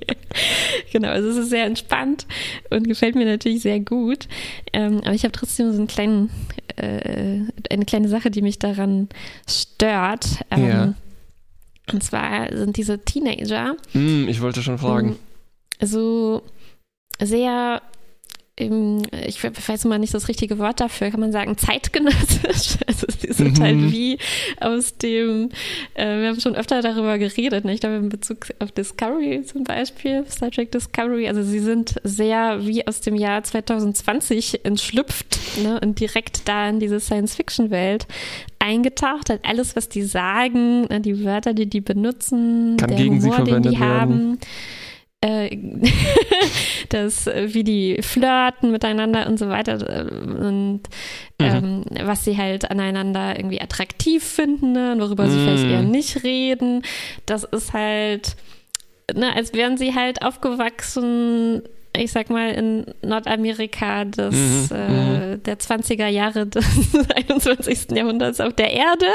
Genau, 0.91 1.09
also 1.09 1.29
es 1.29 1.37
ist 1.37 1.49
sehr 1.49 1.65
entspannt 1.65 2.27
und 2.69 2.87
gefällt 2.87 3.15
mir 3.15 3.25
natürlich 3.25 3.61
sehr 3.61 3.79
gut. 3.79 4.27
Ähm, 4.73 5.01
aber 5.03 5.13
ich 5.13 5.23
habe 5.23 5.31
trotzdem 5.31 5.71
so 5.71 5.77
einen 5.77 5.87
kleinen, 5.87 6.29
äh, 6.75 7.39
eine 7.71 7.85
kleine 7.85 8.07
Sache, 8.09 8.29
die 8.31 8.41
mich 8.41 8.59
daran 8.59 9.09
stört. 9.49 10.25
Ähm, 10.51 10.67
Ja. 10.67 10.93
Und 11.91 12.03
zwar 12.03 12.55
sind 12.55 12.77
diese 12.77 12.99
Teenager 12.99 13.75
Hm, 13.93 14.27
ich 14.27 14.41
wollte 14.41 14.61
schon 14.61 14.77
fragen. 14.77 15.17
so 15.81 16.41
sehr, 17.21 17.81
ich 18.59 19.43
we- 19.43 19.51
weiß 19.67 19.85
immer 19.85 19.99
nicht 19.99 20.13
das 20.15 20.27
richtige 20.27 20.57
Wort 20.57 20.79
dafür, 20.79 21.11
kann 21.11 21.19
man 21.19 21.31
sagen, 21.31 21.57
zeitgenössisch. 21.57 22.77
Also 22.87 23.05
sie 23.19 23.31
sind 23.31 23.59
Mhm. 23.59 23.63
halt 23.63 23.91
wie 23.91 24.17
aus 24.59 24.97
dem, 24.97 25.49
äh, 25.93 26.05
wir 26.21 26.29
haben 26.29 26.39
schon 26.39 26.55
öfter 26.55 26.81
darüber 26.81 27.17
geredet, 27.19 27.65
ne? 27.65 27.73
ich 27.73 27.81
glaube 27.81 27.97
in 27.97 28.09
Bezug 28.09 28.47
auf 28.59 28.71
Discovery 28.71 29.43
zum 29.45 29.63
Beispiel, 29.63 30.25
Star 30.29 30.49
Trek 30.49 30.71
Discovery, 30.71 31.27
also 31.27 31.43
sie 31.43 31.59
sind 31.59 31.95
sehr 32.03 32.65
wie 32.65 32.87
aus 32.87 33.01
dem 33.01 33.15
Jahr 33.15 33.43
2020 33.43 34.65
entschlüpft 34.65 35.37
ne? 35.61 35.79
und 35.81 35.99
direkt 35.99 36.47
da 36.47 36.69
in 36.69 36.79
diese 36.79 36.99
Science-Fiction-Welt 36.99 38.07
eingetaucht. 38.59 39.29
Halt 39.29 39.41
alles, 39.45 39.75
was 39.75 39.89
die 39.89 40.03
sagen, 40.03 40.85
ne? 40.87 40.99
die 41.01 41.23
Wörter, 41.23 41.53
die 41.53 41.67
die 41.67 41.81
benutzen, 41.81 42.77
Kann 42.77 42.89
der 42.89 42.97
gegen 42.97 43.21
sie 43.21 43.27
Humor, 43.29 43.45
den 43.45 43.61
die 43.63 43.75
verwendet 43.75 43.79
werden. 43.79 43.99
haben. 43.99 44.39
Äh, 45.21 45.57
das, 46.89 47.25
äh, 47.27 47.53
wie 47.53 47.63
die 47.63 48.01
flirten 48.03 48.71
miteinander 48.71 49.25
und 49.27 49.39
so 49.39 49.49
weiter 49.49 49.77
äh, 49.89 50.03
und 50.11 50.81
ähm, 51.39 51.83
was 52.03 52.23
sie 52.23 52.37
halt 52.37 52.69
aneinander 52.69 53.35
irgendwie 53.35 53.59
attraktiv 53.59 54.23
finden 54.23 54.73
ne, 54.73 54.91
und 54.91 55.01
worüber 55.01 55.27
sie 55.27 55.37
Mm. 55.37 55.43
vielleicht 55.43 55.65
eher 55.65 55.81
nicht 55.81 56.23
reden. 56.23 56.83
Das 57.25 57.43
ist 57.45 57.73
halt, 57.73 58.35
ne, 59.13 59.35
als 59.35 59.53
wären 59.53 59.77
sie 59.77 59.95
halt 59.95 60.21
aufgewachsen, 60.21 61.63
ich 61.97 62.11
sag 62.11 62.29
mal, 62.29 62.51
in 62.51 62.85
Nordamerika 63.01 64.05
des, 64.05 64.33
Mhm, 64.35 64.75
äh, 64.75 65.37
der 65.37 65.59
20er 65.59 66.07
Jahre 66.07 66.47
des 66.47 66.65
21. 67.15 67.91
Jahrhunderts 67.95 68.39
auf 68.39 68.53
der 68.53 68.71
Erde. 68.71 69.05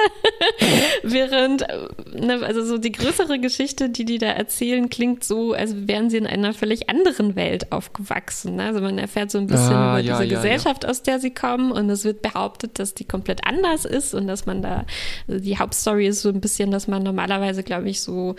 Während, 1.02 1.62
äh, 1.62 1.78
ne, 2.14 2.40
also 2.44 2.64
so 2.64 2.78
die 2.78 2.92
größere 2.92 3.38
Geschichte, 3.38 3.88
die 3.88 4.04
die 4.04 4.18
da 4.18 4.28
erzählen, 4.28 4.88
klingt 4.88 5.24
so, 5.24 5.52
als 5.52 5.74
wären 5.88 6.10
sie 6.10 6.16
in 6.18 6.26
einer 6.26 6.52
völlig 6.54 6.88
anderen 6.88 7.36
Welt 7.36 7.72
aufgewachsen. 7.72 8.56
Ne? 8.56 8.64
Also 8.64 8.80
man 8.80 8.98
erfährt 8.98 9.30
so 9.30 9.38
ein 9.38 9.46
bisschen 9.46 9.74
Ah, 9.74 9.98
über 9.98 10.06
ja, 10.06 10.18
diese 10.20 10.28
ja, 10.32 10.36
Gesellschaft, 10.36 10.86
aus 10.86 11.02
der 11.02 11.18
sie 11.20 11.32
kommen 11.32 11.72
und 11.72 11.88
es 11.90 12.04
wird 12.04 12.22
behauptet, 12.22 12.78
dass 12.78 12.94
die 12.94 13.04
komplett 13.04 13.44
anders 13.46 13.84
ist 13.84 14.14
und 14.14 14.26
dass 14.26 14.46
man 14.46 14.62
da, 14.62 14.84
also 15.28 15.42
die 15.42 15.58
Hauptstory 15.58 16.06
ist 16.06 16.22
so 16.22 16.28
ein 16.28 16.40
bisschen, 16.40 16.70
dass 16.70 16.88
man 16.88 17.02
normalerweise, 17.02 17.62
glaube 17.62 17.88
ich, 17.88 18.00
so 18.00 18.34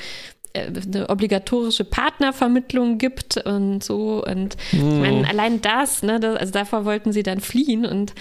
eine 0.56 1.10
obligatorische 1.10 1.84
Partnervermittlung 1.84 2.98
gibt 3.00 3.38
und 3.38 3.84
so 3.84 4.24
und 4.24 4.56
ich 4.72 4.80
meine, 4.82 5.28
allein 5.28 5.62
das, 5.62 6.04
ne, 6.04 6.20
das, 6.20 6.36
also 6.38 6.54
davor 6.54 6.86
wollten 6.86 7.12
sie 7.12 7.24
dann 7.24 7.40
fliehen 7.40 7.86
und 7.86 8.14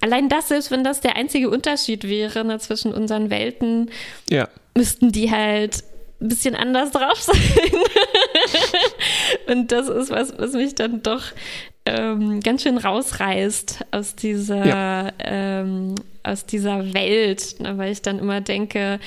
allein 0.00 0.28
das, 0.28 0.48
selbst 0.48 0.70
wenn 0.70 0.84
das 0.84 1.00
der 1.00 1.16
einzige 1.16 1.50
Unterschied 1.50 2.08
wäre 2.08 2.44
ne, 2.44 2.58
zwischen 2.58 2.92
unseren 2.94 3.30
Welten, 3.30 3.90
Ja. 4.30 4.48
müssten 4.76 5.10
die 5.12 5.30
halt 5.30 5.82
ein 6.20 6.28
bisschen 6.28 6.54
anders 6.54 6.92
drauf 6.92 7.20
sein. 7.20 7.36
und 9.48 9.72
das 9.72 9.88
ist 9.88 10.10
was, 10.10 10.36
was 10.38 10.52
mich 10.52 10.74
dann 10.74 11.02
doch 11.02 11.22
ähm, 11.84 12.40
ganz 12.40 12.62
schön 12.62 12.78
rausreißt 12.78 13.86
aus 13.90 14.14
dieser, 14.14 14.66
Ja. 14.66 15.08
ähm, 15.18 15.96
aus 16.22 16.46
dieser 16.46 16.94
Welt, 16.94 17.56
ne, 17.60 17.76
weil 17.76 17.90
ich 17.90 18.02
dann 18.02 18.20
immer 18.20 18.40
denke, 18.40 19.00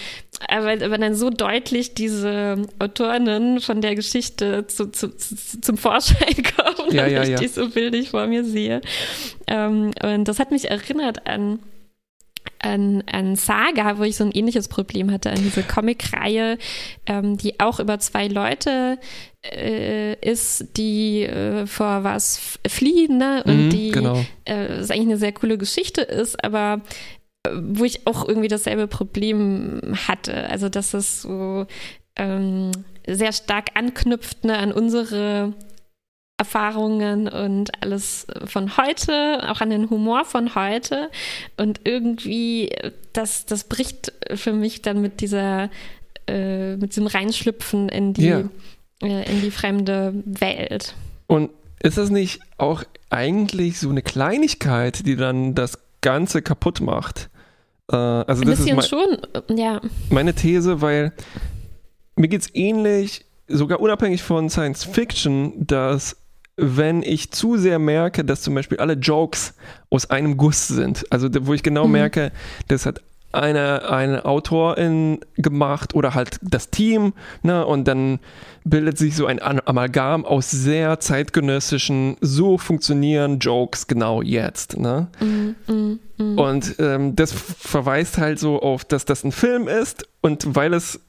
aber, 0.48 0.72
aber 0.72 0.98
dann 0.98 1.16
so 1.16 1.30
deutlich 1.30 1.94
diese 1.94 2.58
Autorinnen 2.80 3.62
von 3.62 3.82
der 3.82 3.96
Geschichte 3.96 4.68
zu, 4.68 4.92
zu, 4.92 5.16
zu, 5.16 5.36
zum 5.62 5.78
Vorschein 5.78 6.36
kommen, 6.56 6.94
Ja, 6.96 7.06
wenn 7.06 7.14
ja, 7.14 7.24
ich 7.24 7.30
ja. 7.30 7.38
die 7.38 7.48
so 7.48 7.70
bildlich 7.70 8.10
vor 8.12 8.28
mir 8.28 8.44
sehe. 8.44 8.82
Ähm, 9.48 9.92
und 10.04 10.28
das 10.28 10.40
hat 10.40 10.52
mich 10.52 10.70
erinnert 10.70 11.28
an 11.28 11.60
an, 12.60 13.04
an 13.12 13.36
Saga, 13.36 13.98
wo 13.98 14.04
ich 14.04 14.16
so 14.18 14.24
ein 14.24 14.32
ähnliches 14.32 14.68
Problem 14.68 15.12
hatte, 15.12 15.30
an 15.30 15.38
diese 15.44 15.64
Comic-Reihe, 15.64 16.58
ähm, 17.06 17.38
die 17.38 17.60
auch 17.60 17.80
über 17.80 18.00
zwei 18.00 18.28
Leute 18.28 18.98
äh, 19.44 20.14
ist, 20.28 20.78
die 20.78 21.24
äh, 21.24 21.68
vor 21.68 22.04
was 22.04 22.60
fliehen, 22.68 23.18
ne? 23.18 23.44
Und 23.46 23.66
Mhm, 23.66 23.70
die 23.70 23.92
genau. 23.92 24.26
äh, 24.46 24.54
eigentlich 24.78 25.00
eine 25.02 25.18
sehr 25.18 25.32
coole 25.34 25.58
Geschichte 25.58 26.02
ist, 26.02 26.44
aber 26.44 26.82
wo 27.54 27.84
ich 27.86 28.06
auch 28.08 28.28
irgendwie 28.28 28.48
dasselbe 28.48 28.88
Problem 28.88 29.82
hatte. 30.08 30.50
Also, 30.50 30.70
dass 30.70 30.94
es 30.94 31.22
so 31.22 31.66
ähm, 32.16 32.72
sehr 33.08 33.34
stark 33.34 33.70
anknüpft 33.76 34.44
ne, 34.46 34.58
an 34.58 34.72
unsere 34.72 35.54
Erfahrungen 36.38 37.28
und 37.30 37.72
alles 37.82 38.28
von 38.46 38.76
heute, 38.76 39.50
auch 39.50 39.62
an 39.62 39.70
den 39.70 39.90
Humor 39.90 40.26
von 40.26 40.54
heute. 40.56 41.10
Und 41.56 41.82
irgendwie, 41.86 42.76
das, 43.14 43.46
das 43.46 43.64
bricht 43.66 44.12
für 44.34 44.52
mich 44.52 44.82
dann 44.82 45.02
mit 45.02 45.22
dieser, 45.22 45.70
äh, 46.28 46.76
mit 46.76 46.92
diesem 46.92 47.08
Reinschlüpfen 47.08 47.88
in 47.88 48.14
die, 48.14 48.26
Ja. 48.28 48.50
äh, 49.02 49.32
in 49.32 49.42
die 49.42 49.52
fremde 49.52 50.14
Welt. 50.26 50.94
Und 51.28 51.52
ist 51.82 51.98
das 51.98 52.10
nicht 52.10 52.42
auch 52.58 52.84
eigentlich 53.10 53.80
so 53.80 53.90
eine 53.90 54.02
Kleinigkeit, 54.02 55.06
die 55.06 55.16
dann 55.16 55.56
das 55.56 55.80
Ganze 56.02 56.42
kaputt 56.42 56.82
macht? 56.82 57.30
Äh, 57.92 57.96
also 57.96 58.42
Ein 58.42 58.48
das 58.50 58.60
ist 58.60 58.66
bisschen 58.66 58.76
mein, 58.76 58.86
schon, 58.86 59.18
äh, 59.58 59.62
ja. 59.62 59.82
meine 60.10 60.34
These, 60.34 60.82
weil 60.82 61.14
mir 62.16 62.28
geht 62.28 62.42
es 62.42 62.56
ähnlich, 62.56 63.26
sogar 63.48 63.80
unabhängig 63.80 64.24
von 64.24 64.50
Science 64.50 64.84
Fiction, 64.84 65.54
dass 65.68 66.18
wenn 66.58 67.04
ich 67.04 67.32
zu 67.32 67.58
sehr 67.58 67.80
merke, 67.80 68.24
dass 68.24 68.42
zum 68.42 68.56
Beispiel 68.56 68.78
alle 68.80 68.94
Jokes 68.94 69.54
aus 69.90 70.10
einem 70.10 70.38
Guss 70.38 70.68
sind, 70.68 71.06
also 71.12 71.28
wo 71.42 71.54
ich 71.54 71.64
genau 71.64 71.86
Mhm. 71.86 71.92
merke, 71.92 72.32
das 72.70 72.86
hat 72.86 73.02
eine, 73.36 73.90
eine 73.90 74.26
Autorin 74.26 75.20
gemacht 75.36 75.94
oder 75.94 76.14
halt 76.14 76.40
das 76.42 76.70
Team, 76.70 77.14
ne, 77.44 77.66
und 77.66 77.88
dann 77.88 78.20
bildet 78.64 78.98
sich 78.98 79.16
so 79.16 79.28
ein 79.28 79.40
Amalgam 79.42 80.26
aus 80.26 80.50
sehr 80.50 81.00
zeitgenössischen, 81.00 82.18
so 82.22 82.58
funktionieren 82.58 83.40
Jokes 83.40 83.88
genau 83.88 84.22
jetzt, 84.22 84.78
ne? 84.78 85.08
Mm, 85.20 85.72
mm, 85.72 86.00
mm. 86.18 86.40
Und 86.40 86.76
ähm, 86.80 87.16
das 87.16 87.32
verweist 87.32 88.18
halt 88.18 88.40
so 88.40 88.62
auf, 88.62 88.84
dass 88.86 89.06
das 89.06 89.24
ein 89.24 89.32
Film 89.32 89.68
ist 89.68 90.08
und 90.22 90.56
weil 90.56 90.74
es 90.74 91.00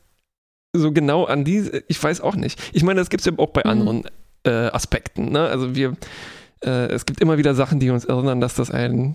so 0.75 0.93
genau 0.93 1.25
an 1.25 1.45
diese, 1.45 1.83
ich 1.89 2.03
weiß 2.03 2.21
auch 2.21 2.37
nicht. 2.37 2.61
Ich 2.75 2.83
meine, 2.83 3.01
das 3.01 3.09
gibt 3.09 3.23
es 3.23 3.27
ja 3.27 3.33
auch 3.39 3.51
bei 3.51 3.63
Mhm. 3.65 3.71
anderen 3.71 4.03
äh, 4.45 4.51
Aspekten. 4.51 5.33
Ne? 5.33 5.41
Also 5.41 5.75
wir, 5.75 5.97
äh, 6.63 6.89
es 6.89 7.07
gibt 7.07 7.21
immer 7.21 7.39
wieder 7.39 7.55
Sachen, 7.55 7.81
die 7.81 7.91
uns 7.91 8.05
erinnern, 8.05 8.41
dass 8.41 8.55
das 8.55 8.71
ein 8.71 9.15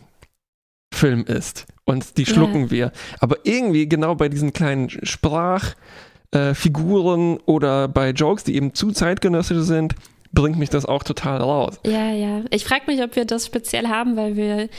Film 0.91 1.23
ist. 1.25 1.65
Und 1.85 2.17
die 2.17 2.23
Ja. 2.23 2.33
schlucken 2.33 2.71
wir. 2.71 2.91
Aber 3.19 3.37
irgendwie 3.43 3.87
genau 3.89 4.15
bei 4.15 4.29
diesen 4.29 4.53
kleinen 4.53 4.89
Sprachfiguren 4.89 7.37
äh, 7.37 7.39
oder 7.45 7.87
bei 7.87 8.11
Jokes, 8.11 8.43
die 8.43 8.55
eben 8.55 8.73
zu 8.73 8.91
zeitgenössisch 8.91 9.63
sind, 9.65 9.95
bringt 10.33 10.57
mich 10.57 10.69
das 10.69 10.85
auch 10.85 11.03
total 11.03 11.41
raus. 11.41 11.79
Ja, 11.85 12.11
ja. 12.11 12.41
Ich 12.51 12.63
frage 12.65 12.83
mich, 12.87 13.01
ob 13.01 13.15
wir 13.15 13.25
das 13.25 13.45
speziell 13.45 13.87
haben, 13.87 14.15
weil 14.15 14.35
wir 14.35 14.69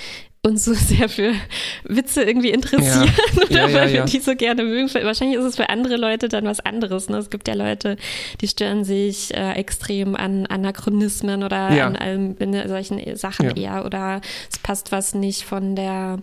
uns 0.44 0.64
so 0.64 0.74
sehr 0.74 1.08
für 1.08 1.34
Witze 1.84 2.24
irgendwie 2.24 2.50
interessieren 2.50 3.08
oder 3.36 3.50
Ja, 3.50 3.68
ja, 3.68 3.74
weil 3.74 3.88
wir 3.90 3.96
ja. 4.00 4.04
die 4.04 4.18
so 4.18 4.34
gerne 4.34 4.64
mögen. 4.64 4.92
Wahrscheinlich 4.92 5.38
ist 5.38 5.44
es 5.44 5.56
für 5.56 5.68
andere 5.68 5.96
Leute 5.96 6.28
dann 6.28 6.44
was 6.46 6.58
anderes. 6.58 7.08
Ne? 7.08 7.18
Es 7.18 7.30
gibt 7.30 7.46
ja 7.46 7.54
Leute, 7.54 7.96
die 8.40 8.48
stören 8.48 8.84
sich 8.84 9.32
äh, 9.34 9.52
extrem 9.52 10.16
an 10.16 10.46
Anachronismen 10.46 11.44
oder 11.44 11.70
Ja. 11.72 11.86
an 11.86 11.94
allem, 11.94 12.36
in 12.40 12.68
solchen 12.68 13.16
Sachen 13.16 13.56
Ja. 13.56 13.76
eher 13.76 13.84
oder 13.86 14.20
es 14.50 14.58
passt 14.58 14.90
was 14.90 15.14
nicht 15.14 15.44
von 15.44 15.76
der 15.76 16.18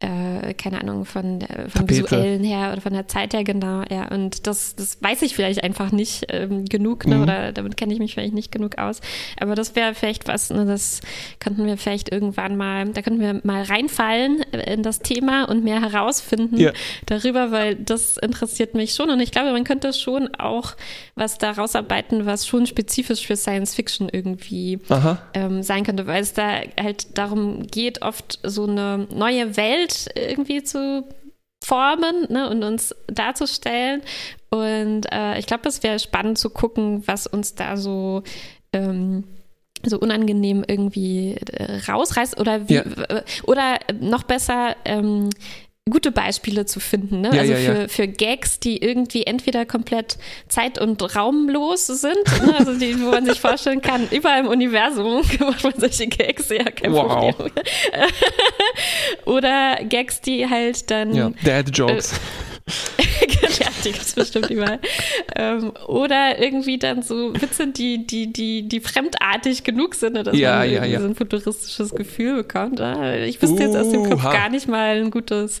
äh, 0.00 0.54
keine 0.54 0.80
Ahnung, 0.80 1.04
von 1.04 1.40
der, 1.40 1.68
vom 1.68 1.86
Tapete. 1.88 2.04
visuellen 2.04 2.44
her 2.44 2.70
oder 2.72 2.80
von 2.80 2.92
der 2.92 3.08
Zeit 3.08 3.32
her, 3.34 3.42
genau, 3.42 3.82
ja. 3.90 4.06
Und 4.08 4.46
das, 4.46 4.76
das 4.76 5.02
weiß 5.02 5.22
ich 5.22 5.34
vielleicht 5.34 5.64
einfach 5.64 5.90
nicht 5.90 6.26
ähm, 6.28 6.66
genug, 6.66 7.04
ne? 7.06 7.16
Mhm. 7.16 7.22
Oder 7.24 7.52
damit 7.52 7.76
kenne 7.76 7.92
ich 7.92 7.98
mich 7.98 8.14
vielleicht 8.14 8.34
nicht 8.34 8.52
genug 8.52 8.78
aus. 8.78 9.00
Aber 9.40 9.56
das 9.56 9.74
wäre 9.74 9.94
vielleicht 9.94 10.28
was, 10.28 10.50
ne, 10.50 10.64
das 10.66 11.00
könnten 11.40 11.66
wir 11.66 11.76
vielleicht 11.76 12.12
irgendwann 12.12 12.56
mal, 12.56 12.88
da 12.90 13.02
könnten 13.02 13.20
wir 13.20 13.40
mal 13.42 13.62
reinfallen 13.64 14.44
äh, 14.52 14.72
in 14.74 14.84
das 14.84 15.00
Thema 15.00 15.44
und 15.48 15.64
mehr 15.64 15.80
herausfinden 15.80 16.56
Ja. 16.58 16.70
darüber, 17.06 17.50
weil 17.50 17.74
das 17.74 18.18
interessiert 18.18 18.74
mich 18.74 18.94
schon. 18.94 19.10
Und 19.10 19.18
ich 19.18 19.32
glaube, 19.32 19.50
man 19.52 19.64
könnte 19.64 19.92
schon 19.92 20.32
auch 20.36 20.76
was 21.16 21.38
da 21.38 21.50
rausarbeiten, 21.50 22.24
was 22.24 22.46
schon 22.46 22.66
spezifisch 22.66 23.26
für 23.26 23.34
Science 23.36 23.74
Fiction 23.74 24.08
irgendwie 24.12 24.78
ähm, 25.34 25.64
sein 25.64 25.82
könnte, 25.84 26.06
weil 26.06 26.22
es 26.22 26.34
da 26.34 26.60
halt 26.80 27.18
darum 27.18 27.66
geht, 27.66 28.02
oft 28.02 28.38
so 28.44 28.66
eine 28.66 29.08
neue 29.12 29.56
Welt 29.56 29.87
irgendwie 30.14 30.62
zu 30.62 31.04
formen 31.64 32.26
ne, 32.30 32.48
und 32.48 32.62
uns 32.62 32.94
darzustellen. 33.08 34.02
Und 34.50 35.06
äh, 35.12 35.38
ich 35.38 35.46
glaube, 35.46 35.68
es 35.68 35.82
wäre 35.82 35.98
spannend 35.98 36.38
zu 36.38 36.50
gucken, 36.50 37.02
was 37.06 37.26
uns 37.26 37.54
da 37.54 37.76
so 37.76 38.22
ähm, 38.72 39.24
so 39.84 39.98
unangenehm 39.98 40.64
irgendwie 40.66 41.34
äh, 41.52 41.80
rausreißt 41.88 42.40
oder 42.40 42.68
wie 42.68 42.74
Ja. 42.74 42.84
oder 43.44 43.78
noch 44.00 44.24
besser 44.24 44.74
ähm, 44.84 45.30
gute 45.90 46.10
Beispiele 46.12 46.66
zu 46.66 46.80
finden, 46.80 47.20
ne? 47.22 47.30
Ja, 47.34 47.40
also 47.40 47.52
ja, 47.52 47.58
ja. 47.58 47.74
für, 47.74 47.88
für 47.88 48.08
Gags, 48.08 48.60
die 48.60 48.78
irgendwie 48.82 49.24
entweder 49.24 49.64
komplett 49.66 50.18
zeit- 50.48 50.80
und 50.80 51.14
raumlos 51.16 51.86
sind, 51.86 52.24
ne? 52.44 52.54
also 52.58 52.74
die, 52.78 53.00
wo 53.00 53.10
man 53.10 53.24
sich 53.26 53.40
vorstellen 53.40 53.80
kann, 53.82 54.08
überall 54.10 54.40
im 54.40 54.46
Universum 54.48 55.22
macht 55.40 55.64
man 55.64 55.74
solche 55.76 56.06
Gags, 56.06 56.48
ja, 56.50 56.64
kein 56.64 56.92
Wow. 56.92 57.34
Problem. 57.36 57.52
Oder 59.24 59.78
Gags, 59.88 60.20
die 60.20 60.48
halt 60.48 60.90
dann 60.90 61.14
Ja, 61.14 61.30
Dad 61.44 61.76
Jokes. 61.76 62.14
Ja, 62.98 63.66
die 63.84 63.92
gibt's 63.92 64.12
bestimmt 64.14 64.50
überall. 64.50 64.78
Ähm, 65.36 65.72
oder 65.86 66.38
irgendwie 66.40 66.78
dann 66.78 67.02
so 67.02 67.32
Witze, 67.40 67.68
die, 67.68 68.06
die, 68.06 68.32
die, 68.32 68.68
die 68.68 68.80
fremdartig 68.80 69.64
genug 69.64 69.94
sind, 69.94 70.14
dass 70.14 70.36
Ja, 70.36 70.58
man 70.58 70.70
ja, 70.70 70.84
ja. 70.84 71.00
so 71.00 71.06
ein 71.06 71.14
futuristisches 71.14 71.94
Gefühl 71.94 72.36
bekommt. 72.36 72.80
Ah, 72.80 73.16
Ich 73.16 73.40
wüsste 73.42 73.62
jetzt 73.62 73.76
aus 73.76 73.90
dem 73.90 74.04
Kopf 74.08 74.22
Uha. 74.24 74.32
gar 74.32 74.48
nicht 74.50 74.68
mal 74.68 74.96
ein 74.96 75.10
gutes 75.10 75.60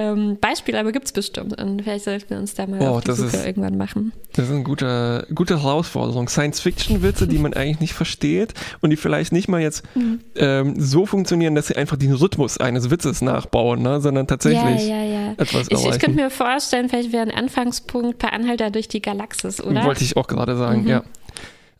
ähm, 0.00 0.38
Beispiel, 0.40 0.76
aber 0.76 0.92
gibt's 0.92 1.12
bestimmt. 1.12 1.60
Und 1.60 1.82
vielleicht 1.82 2.04
sollten 2.04 2.30
wir 2.30 2.38
uns 2.38 2.54
da 2.54 2.66
mal 2.66 2.80
Oh, 2.80 2.86
auf 2.96 3.00
die 3.02 3.08
das 3.08 3.18
Suche 3.18 3.36
ist- 3.36 3.46
irgendwann 3.46 3.76
machen. 3.76 4.12
Das 4.34 4.46
ist 4.46 4.52
eine 4.52 4.62
gute, 4.62 5.26
gute 5.34 5.62
Herausforderung. 5.62 6.28
Science-Fiction-Witze, 6.28 7.26
die 7.26 7.38
man 7.38 7.52
eigentlich 7.54 7.80
nicht 7.80 7.92
versteht 7.94 8.54
und 8.80 8.90
die 8.90 8.96
vielleicht 8.96 9.32
nicht 9.32 9.48
mal 9.48 9.60
jetzt 9.60 9.82
Mhm. 9.94 10.20
ähm, 10.36 10.74
so 10.80 11.06
funktionieren, 11.06 11.54
dass 11.54 11.66
sie 11.66 11.76
einfach 11.76 11.96
den 11.96 12.12
Rhythmus 12.12 12.58
eines 12.58 12.90
Witzes 12.90 13.20
nachbauen, 13.22 13.82
ne? 13.82 14.00
sondern 14.00 14.26
tatsächlich 14.26 14.86
Ja, 14.88 15.02
ja, 15.02 15.04
ja. 15.04 15.32
etwas 15.32 15.66
Ich, 15.68 15.72
ich 15.78 15.84
erreichen. 15.84 15.98
könnte 16.00 16.22
mir 16.22 16.30
vorstellen, 16.30 16.88
vielleicht 16.88 17.12
wäre 17.12 17.22
ein 17.24 17.30
Anfangspunkt 17.34 18.18
per 18.18 18.32
Anhalter 18.32 18.70
durch 18.70 18.88
die 18.88 19.02
Galaxis, 19.02 19.60
oder? 19.62 19.84
Wollte 19.84 20.04
ich 20.04 20.16
auch 20.16 20.26
gerade 20.26 20.56
sagen, 20.56 20.82
Mhm. 20.82 20.88
ja. 20.88 21.02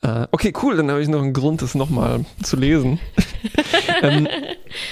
Äh, 0.03 0.27
okay, 0.33 0.53
cool, 0.63 0.77
dann 0.77 0.91
habe 0.91 1.03
ich 1.03 1.09
noch 1.09 1.23
einen 1.23 1.35
Grund, 1.35 1.61
das 1.61 1.75
nochmal 1.75 2.25
zu 2.43 2.57
lesen. 2.57 2.99
ähm, 4.03 4.27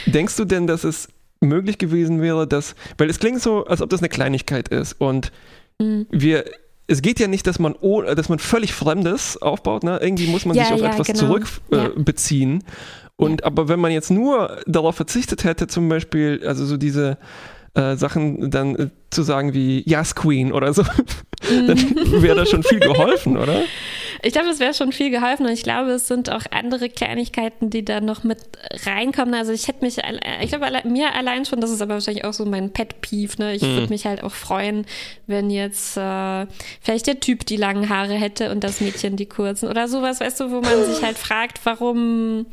denkst 0.07 0.37
du 0.37 0.45
denn, 0.45 0.67
dass 0.67 0.85
es 0.85 1.09
möglich 1.41 1.79
gewesen 1.79 2.21
wäre, 2.21 2.47
dass, 2.47 2.75
weil 2.99 3.09
es 3.11 3.19
klingt 3.19 3.41
so, 3.43 3.65
als 3.67 3.81
ob 3.83 3.91
das 3.91 4.01
eine 4.01 4.09
Kleinigkeit 4.09 4.69
ist 4.69 4.95
und 5.01 5.33
Mhm. 5.81 6.07
wir, 6.11 6.45
es 6.89 7.03
geht 7.03 7.21
ja 7.21 7.29
nicht, 7.29 7.47
dass 7.47 7.61
man, 7.61 7.77
oh, 7.81 8.03
dass 8.03 8.29
man 8.29 8.41
völlig 8.41 8.73
Fremdes 8.73 9.41
aufbaut, 9.41 9.85
ne? 9.85 10.01
irgendwie 10.03 10.27
muss 10.27 10.45
man 10.45 10.57
Ja, 10.57 10.65
sich 10.65 10.73
auf 10.73 10.81
ja, 10.81 10.91
etwas 10.91 11.07
genau. 11.07 11.19
zurückbeziehen. 11.21 11.71
Ja. 11.71 11.87
Äh, 11.87 12.03
beziehen. 12.03 12.65
und 13.15 13.45
aber 13.45 13.69
wenn 13.69 13.79
man 13.79 13.93
jetzt 13.93 14.11
nur 14.11 14.59
darauf 14.67 14.97
verzichtet 14.97 15.45
hätte, 15.45 15.69
zum 15.69 15.89
Beispiel, 15.89 16.43
also 16.45 16.67
so 16.67 16.77
diese 16.77 17.17
äh, 17.75 17.95
Sachen 17.95 18.51
dann 18.51 18.75
äh, 18.75 18.89
zu 19.11 19.23
sagen 19.23 19.55
wie 19.55 19.89
Yes 19.89 20.17
Queen 20.17 20.51
oder 20.51 20.73
so, 20.75 20.83
dann 21.49 21.79
wäre 22.23 22.35
da 22.35 22.45
schon 22.47 22.65
viel 22.65 22.81
geholfen, 22.81 23.37
oder? 23.37 23.63
Ich 24.23 24.33
glaube, 24.33 24.49
es 24.49 24.59
wäre 24.61 24.75
schon 24.75 24.93
viel 24.93 25.11
geholfen 25.11 25.47
und 25.47 25.53
ich 25.53 25.63
glaube, 25.63 25.91
es 25.93 26.09
sind 26.09 26.31
auch 26.31 26.43
andere 26.51 26.89
Kleinigkeiten, 26.89 27.71
die 27.71 27.85
da 27.85 28.01
noch 28.01 28.25
mit 28.25 28.39
reinkommen. 28.85 29.35
Also 29.35 29.53
ich 29.53 29.69
hätte 29.69 29.85
mich, 29.85 30.05
alle- 30.05 30.21
ich 30.43 30.49
glaube, 30.51 30.67
mir 30.89 31.15
allein 31.15 31.45
schon, 31.45 31.61
das 31.61 31.71
ist 31.71 31.81
aber 31.83 31.95
wahrscheinlich 31.95 32.25
auch 32.25 32.33
so 32.33 32.45
mein 32.45 32.73
Pet-Peeve, 32.73 33.35
ne? 33.39 33.55
Ich 33.55 33.63
würde 33.63 33.89
mich 33.89 34.07
halt 34.07 34.23
auch 34.25 34.33
freuen, 34.33 34.87
wenn 35.27 35.51
jetzt 35.51 35.97
äh, 35.97 36.47
vielleicht 36.81 37.07
der 37.07 37.21
Typ 37.21 37.47
die 37.47 37.57
langen 37.57 37.89
Haare 37.89 38.15
hätte 38.15 38.51
und 38.51 38.65
das 38.65 38.81
Mädchen 38.81 39.17
die 39.17 39.27
kurzen 39.27 39.69
oder 39.69 39.87
sowas, 39.89 40.21
weißt 40.21 40.41
du, 40.41 40.51
wo 40.51 40.61
man 40.61 40.85
sich 40.85 41.03
halt 41.03 41.17
fragt, 41.19 41.61
warum 41.65 42.47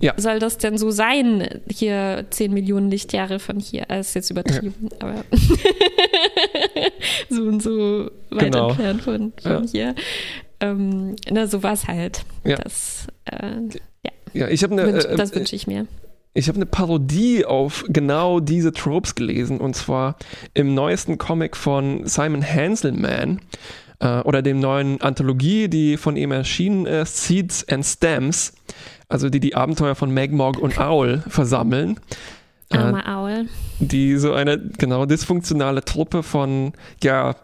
Ja. 0.00 0.12
soll 0.18 0.38
das 0.38 0.58
denn 0.58 0.76
so 0.78 0.90
sein? 0.90 1.60
Hier 1.70 2.26
10 2.30 2.52
Millionen 2.52 2.90
Lichtjahre 2.90 3.38
von 3.38 3.58
hier. 3.58 3.86
Das 3.88 4.08
ist 4.08 4.14
jetzt 4.14 4.30
übertrieben, 4.30 4.88
aber 5.00 5.24
so 7.30 7.42
und 7.42 7.62
so 7.62 8.10
weit 8.30 8.40
Genau. 8.52 8.68
entfernt 8.70 9.02
von, 9.02 9.32
von 9.42 9.66
hier. 9.66 9.94
Ähm, 10.60 11.16
ne, 11.30 11.46
so 11.46 11.62
war 11.62 11.72
es 11.72 11.86
halt. 11.86 12.24
Ja. 12.44 12.56
Das, 12.56 13.06
äh, 13.26 13.60
Ja, 14.32 14.48
ich 14.48 14.62
habe 14.62 14.74
eine. 14.74 14.92
wünsch, 14.92 15.04
Äh, 15.04 15.16
das 15.16 15.32
äh, 15.32 15.36
wünsche 15.36 15.54
ich 15.56 15.66
mir. 15.66 15.86
ich 16.34 16.48
habe 16.48 16.56
eine 16.56 16.66
Parodie 16.66 17.44
auf 17.44 17.84
genau 17.88 18.40
diese 18.40 18.72
Tropes 18.72 19.14
gelesen 19.14 19.58
und 19.60 19.74
zwar 19.74 20.16
im 20.54 20.74
neuesten 20.74 21.18
Comic 21.18 21.56
von 21.56 22.06
Simon 22.06 22.44
Hanselman 22.44 23.40
äh, 24.00 24.20
oder 24.20 24.42
dem 24.42 24.60
neuen 24.60 25.00
Anthologie, 25.00 25.68
die 25.68 25.96
von 25.96 26.16
ihm 26.16 26.32
erschienen 26.32 26.86
ist, 26.86 27.24
Seeds 27.24 27.66
and 27.68 27.84
Stems, 27.84 28.52
also 29.08 29.30
die 29.30 29.40
die 29.40 29.54
Abenteuer 29.54 29.94
von 29.94 30.12
Magmog 30.12 30.58
und 30.58 30.78
Owl 30.78 31.22
versammeln. 31.28 31.98
Äh, 32.70 32.76
Armer 32.76 33.04
Owl. 33.22 33.46
die 33.80 34.16
so 34.18 34.34
eine 34.34 34.58
genau 34.58 35.06
dysfunktionale 35.06 35.82
Truppe 35.84 36.22
von 36.22 36.72
ja 37.02 37.34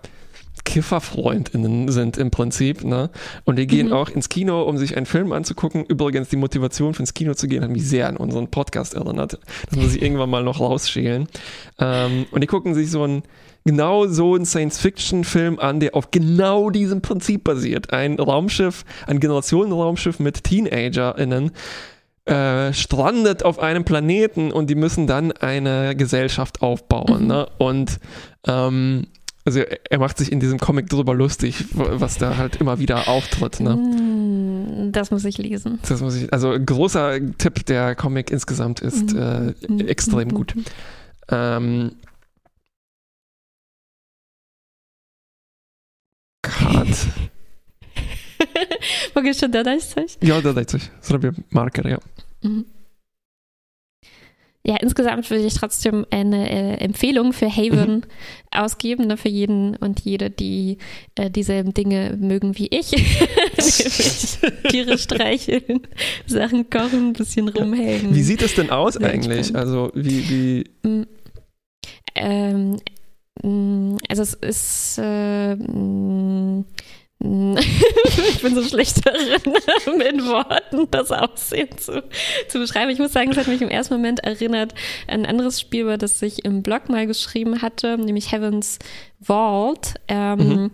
KifferfreundInnen 0.64 1.90
sind 1.90 2.16
im 2.16 2.30
Prinzip, 2.30 2.84
ne? 2.84 3.10
Und 3.44 3.56
die 3.56 3.66
gehen 3.66 3.88
Mhm. 3.88 3.92
auch 3.92 4.08
ins 4.08 4.28
Kino, 4.28 4.62
um 4.62 4.78
sich 4.78 4.96
einen 4.96 5.06
Film 5.06 5.32
anzugucken. 5.32 5.84
Übrigens, 5.84 6.28
die 6.28 6.36
Motivation 6.36 6.94
ins 6.94 7.14
Kino 7.14 7.34
zu 7.34 7.46
gehen, 7.48 7.62
hat 7.62 7.70
mich 7.70 7.86
sehr 7.88 8.08
an 8.08 8.16
unseren 8.16 8.48
Podcast 8.48 8.94
erinnert. 8.94 9.38
Das 9.70 9.78
muss 9.78 9.94
ich 9.94 10.02
irgendwann 10.02 10.30
mal 10.30 10.42
noch 10.42 10.60
rausschälen. 10.60 11.28
Ähm, 11.78 12.26
und 12.30 12.40
die 12.40 12.46
gucken 12.46 12.74
sich 12.74 12.90
so 12.90 13.02
einen 13.02 13.22
genau 13.64 14.06
so 14.06 14.34
einen 14.34 14.44
Science-Fiction-Film 14.44 15.58
an, 15.58 15.80
der 15.80 15.94
auf 15.94 16.10
genau 16.10 16.70
diesem 16.70 17.00
Prinzip 17.02 17.44
basiert. 17.44 17.92
Ein 17.92 18.18
Raumschiff, 18.18 18.84
ein 19.06 19.20
Generationenraumschiff 19.20 20.18
mit 20.18 20.44
TeenagerInnen, 20.44 21.50
äh, 22.26 22.72
strandet 22.72 23.42
auf 23.42 23.58
einem 23.58 23.84
Planeten 23.84 24.50
und 24.50 24.68
die 24.70 24.74
müssen 24.74 25.06
dann 25.06 25.32
eine 25.32 25.94
Gesellschaft 25.96 26.62
aufbauen. 26.62 27.22
Mhm. 27.22 27.28
Ne? 27.28 27.46
Und 27.58 27.98
ähm, 28.46 29.06
also 29.44 29.60
er 29.60 29.98
macht 29.98 30.18
sich 30.18 30.32
in 30.32 30.40
diesem 30.40 30.58
Comic 30.58 30.88
drüber 30.88 31.14
lustig, 31.14 31.64
was 31.72 32.18
da 32.18 32.36
halt 32.36 32.56
immer 32.56 32.78
wieder 32.78 33.08
auftritt. 33.08 33.60
Ne? 33.60 33.76
Mm, 33.76 34.92
Das 34.92 35.10
muss 35.10 35.24
ich 35.24 35.38
lesen. 35.38 35.78
Das 35.88 36.00
muss 36.00 36.16
ich, 36.16 36.32
also 36.32 36.54
großer 36.58 37.18
Tipp, 37.38 37.64
der 37.66 37.94
Comic 37.94 38.30
insgesamt 38.30 38.80
ist 38.80 39.14
äh, 39.14 39.54
Mhm. 39.68 39.80
extrem 39.88 40.28
Mhm. 40.28 40.34
gut. 40.34 40.54
Ähm, 41.28 41.92
Kat. 46.42 46.88
Mogę 49.14 49.28
jeszcze 49.28 49.48
dodać 49.48 49.84
coś? 49.84 50.16
Ja, 50.22 50.42
dodaj 50.42 50.66
coś. 50.66 50.90
Zrobię 51.02 51.32
marker, 51.50 51.86
ja. 51.88 51.98
Mhm. 52.44 52.64
Ja, 54.66 54.76
insgesamt 54.76 55.28
würde 55.28 55.44
ich 55.44 55.52
trotzdem 55.54 56.06
eine 56.10 56.48
äh, 56.50 56.74
Empfehlung 56.82 57.34
für 57.34 57.50
Haven 57.54 58.06
ausgeben, 58.50 59.06
ne, 59.08 59.18
für 59.18 59.28
jeden 59.28 59.76
und 59.76 60.00
jede, 60.00 60.30
die 60.30 60.78
äh, 61.16 61.28
dieselben 61.30 61.74
Dinge 61.74 62.16
mögen 62.18 62.56
wie 62.56 62.68
ich. 62.68 62.90
Tiere 64.70 64.96
streicheln, 64.96 65.82
Sachen 66.26 66.70
kochen, 66.70 67.08
ein 67.08 67.12
bisschen 67.12 67.48
rumhängen. 67.48 68.14
Wie 68.14 68.22
sieht 68.22 68.40
es 68.40 68.54
denn 68.54 68.70
aus 68.70 68.94
Sehr 68.94 69.10
eigentlich? 69.10 69.48
entspannt. 69.48 69.56
Also, 69.66 69.90
wie, 69.94 70.28
wie, 70.30 70.64
Mm, 70.88 71.02
Ähm, 72.14 72.76
mm, 73.42 73.96
also 74.08 74.22
es 74.22 74.34
ist 74.34 74.98
äh, 75.02 75.56
mm, 75.56 76.64
ich 78.28 78.42
bin 78.42 78.54
so 78.54 78.62
schlecht 78.62 79.06
darin, 79.06 79.52
mit 79.98 80.26
Worten 80.26 80.88
das 80.90 81.10
Aussehen 81.10 81.76
zu, 81.78 82.02
zu 82.48 82.58
beschreiben. 82.58 82.90
Ich 82.90 82.98
muss 82.98 83.12
sagen, 83.12 83.30
es 83.30 83.36
hat 83.38 83.48
mich 83.48 83.62
im 83.62 83.70
ersten 83.70 83.94
Moment 83.94 84.20
erinnert 84.20 84.74
an 85.08 85.20
ein 85.20 85.26
anderes 85.26 85.60
Spiel, 85.60 85.82
über 85.82 85.96
das 85.96 86.20
ich 86.20 86.44
im 86.44 86.62
Blog 86.62 86.88
mal 86.88 87.06
geschrieben 87.06 87.62
hatte, 87.62 87.96
nämlich 87.98 88.30
Heaven's 88.32 88.78
Vault. 89.20 89.94
Ähm, 90.08 90.38
Mhm. 90.38 90.70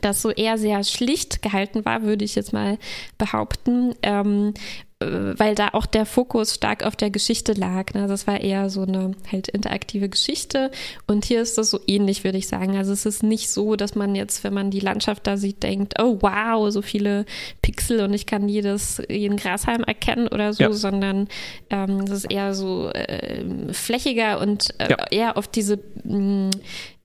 Das 0.00 0.22
so 0.22 0.30
eher 0.30 0.58
sehr 0.58 0.82
schlicht 0.82 1.40
gehalten 1.40 1.84
war, 1.84 2.02
würde 2.02 2.24
ich 2.24 2.34
jetzt 2.34 2.52
mal 2.52 2.78
behaupten. 3.16 3.94
Ähm, 4.02 4.52
äh, 4.93 4.93
weil 5.00 5.54
da 5.54 5.68
auch 5.72 5.86
der 5.86 6.06
Fokus 6.06 6.54
stark 6.54 6.84
auf 6.84 6.96
der 6.96 7.10
Geschichte 7.10 7.52
lag. 7.52 7.92
Ne? 7.94 8.06
Das 8.06 8.26
war 8.26 8.40
eher 8.40 8.70
so 8.70 8.82
eine 8.82 9.10
halt 9.30 9.48
interaktive 9.48 10.08
Geschichte. 10.08 10.70
Und 11.06 11.24
hier 11.24 11.42
ist 11.42 11.58
das 11.58 11.70
so 11.70 11.80
ähnlich, 11.86 12.24
würde 12.24 12.38
ich 12.38 12.48
sagen. 12.48 12.76
Also 12.76 12.92
es 12.92 13.04
ist 13.04 13.22
nicht 13.22 13.50
so, 13.50 13.76
dass 13.76 13.94
man 13.96 14.14
jetzt, 14.14 14.44
wenn 14.44 14.54
man 14.54 14.70
die 14.70 14.80
Landschaft 14.80 15.26
da 15.26 15.36
sieht, 15.36 15.62
denkt, 15.62 15.94
oh 16.00 16.18
wow, 16.20 16.70
so 16.70 16.80
viele 16.80 17.26
Pixel 17.60 18.00
und 18.02 18.14
ich 18.14 18.24
kann 18.26 18.48
jedes, 18.48 19.02
jeden 19.10 19.36
Grashalm 19.36 19.82
erkennen 19.82 20.28
oder 20.28 20.52
so, 20.52 20.62
Ja. 20.64 20.72
sondern 20.72 21.28
ähm, 21.70 22.00
es 22.00 22.10
ist 22.10 22.30
eher 22.30 22.54
so 22.54 22.90
ähm, 22.94 23.74
flächiger 23.74 24.40
und 24.40 24.68
äh, 24.80 24.90
Ja. 24.90 24.96
eher 25.10 25.36
auf 25.36 25.48
diese 25.48 25.78
mh, 26.04 26.50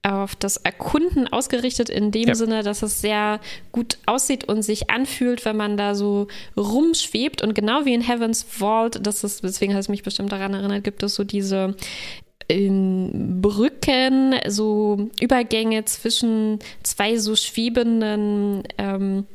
auf 0.02 0.36
das 0.36 0.58
Erkunden 0.58 1.28
ausgerichtet 1.28 1.90
in 1.90 2.12
dem 2.12 2.30
Ja. 2.30 2.36
Sinne, 2.36 2.64
dass 2.64 2.84
es 2.84 3.02
sehr 3.02 3.40
gut 3.72 3.98
aussieht 4.06 4.46
und 4.48 4.62
sich 4.62 4.90
anfühlt, 4.90 5.44
wenn 5.44 5.58
man 5.58 5.76
da 5.76 5.94
so 5.94 6.28
rumschwebt 6.56 7.42
und 7.42 7.54
genau 7.54 7.86
wie 7.86 7.94
in 7.94 8.02
Heaven's 8.02 8.44
Vault, 8.44 9.06
das 9.06 9.24
ist, 9.24 9.44
deswegen 9.44 9.74
hat 9.74 9.82
es 9.82 9.90
mich 9.90 10.04
bestimmt 10.04 10.32
daran 10.32 10.54
erinnert, 10.54 10.84
gibt 10.86 11.04
es 11.04 11.16
so 11.16 11.24
diese 11.26 11.76
ähm, 12.48 13.42
Brücken, 13.42 14.36
so 14.48 15.10
Übergänge 15.20 15.86
zwischen 15.86 16.60
zwei 16.84 17.18
so 17.18 17.36
schwebenden 17.36 18.64
ähm, 18.78 19.26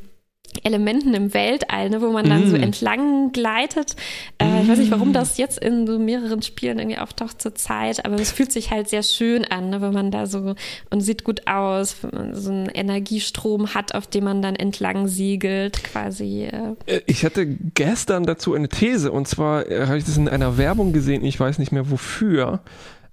Elementen 0.63 1.15
im 1.15 1.35
Weltall, 1.35 1.91
ne, 1.91 2.01
wo 2.01 2.13
man 2.13 2.29
dann 2.29 2.49
so 2.49 2.57
Mm. 2.57 2.63
entlang 2.63 3.33
gleitet. 3.33 3.97
Äh, 4.39 4.63
Ich 4.63 4.69
weiß 4.69 4.79
nicht, 4.79 4.93
warum 4.93 5.13
das 5.13 5.37
jetzt 5.37 5.59
in 5.59 5.85
so 5.87 5.99
mehreren 5.99 6.43
Spielen 6.43 6.79
irgendwie 6.79 6.99
auftaucht 6.99 7.43
zur 7.43 7.57
Zeit, 7.57 8.05
aber 8.05 8.15
es 8.21 8.31
fühlt 8.31 8.53
sich 8.53 8.71
halt 8.71 8.89
sehr 8.89 9.03
schön 9.03 9.45
an, 9.45 9.71
ne, 9.71 9.81
wenn 9.81 9.93
man 9.93 10.13
da 10.13 10.27
so 10.27 10.55
und 10.91 11.01
sieht 11.01 11.25
gut 11.25 11.49
aus, 11.49 11.97
wenn 12.03 12.11
man 12.19 12.35
so 12.37 12.51
einen 12.53 12.69
Energiestrom 12.69 13.75
hat, 13.75 13.95
auf 13.97 14.07
dem 14.07 14.25
man 14.25 14.43
dann 14.43 14.55
entlang 14.55 15.09
segelt, 15.09 15.83
quasi. 15.83 16.45
Äh, 16.87 17.01
Ich 17.07 17.25
hatte 17.25 17.47
gestern 17.47 18.23
dazu 18.25 18.55
eine 18.55 18.69
These 18.69 19.11
und 19.11 19.27
zwar 19.27 19.69
äh, 19.69 19.87
habe 19.87 19.99
ich 19.99 20.05
das 20.05 20.17
in 20.17 20.29
einer 20.29 20.57
Werbung 20.57 20.93
gesehen, 20.93 21.25
ich 21.25 21.39
weiß 21.41 21.59
nicht 21.59 21.73
mehr 21.73 21.91
wofür, 21.91 22.61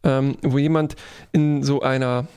ähm, 0.03 0.35
wo 0.43 0.57
jemand 0.59 0.95
in 1.31 1.63
so 1.63 1.81
einer, 1.81 2.27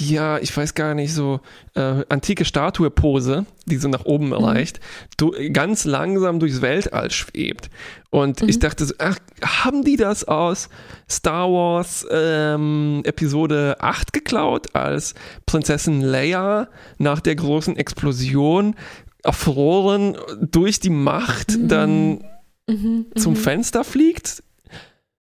ja, 0.00 0.38
ich 0.38 0.56
weiß 0.56 0.74
gar 0.74 0.94
nicht, 0.94 1.12
so 1.12 1.40
äh, 1.74 2.04
antike 2.08 2.44
Statue-Pose, 2.44 3.44
die 3.66 3.76
so 3.76 3.88
nach 3.88 4.04
oben 4.04 4.32
reicht, 4.32 4.80
du, 5.16 5.32
ganz 5.52 5.84
langsam 5.84 6.40
durchs 6.40 6.62
Weltall 6.62 7.10
schwebt. 7.10 7.70
Und 8.10 8.42
ich 8.42 8.56
Mhm. 8.56 8.60
dachte 8.60 8.84
so, 8.86 8.94
ach, 8.98 9.18
haben 9.44 9.84
die 9.84 9.96
das 9.96 10.24
aus 10.24 10.68
Star 11.08 11.48
Wars 11.50 12.06
ähm, 12.10 13.02
Episode 13.04 13.76
8 13.80 14.12
geklaut, 14.12 14.74
als 14.74 15.14
Prinzessin 15.46 16.00
Leia 16.00 16.68
nach 16.98 17.20
der 17.20 17.36
großen 17.36 17.76
Explosion 17.76 18.74
erfroren 19.22 20.16
durch 20.40 20.80
die 20.80 20.90
Macht 20.90 21.56
Mhm. 21.58 21.68
dann 21.68 22.24
mhm, 22.66 23.06
zum 23.16 23.34
mhm. 23.34 23.36
Fenster 23.36 23.84
fliegt? 23.84 24.42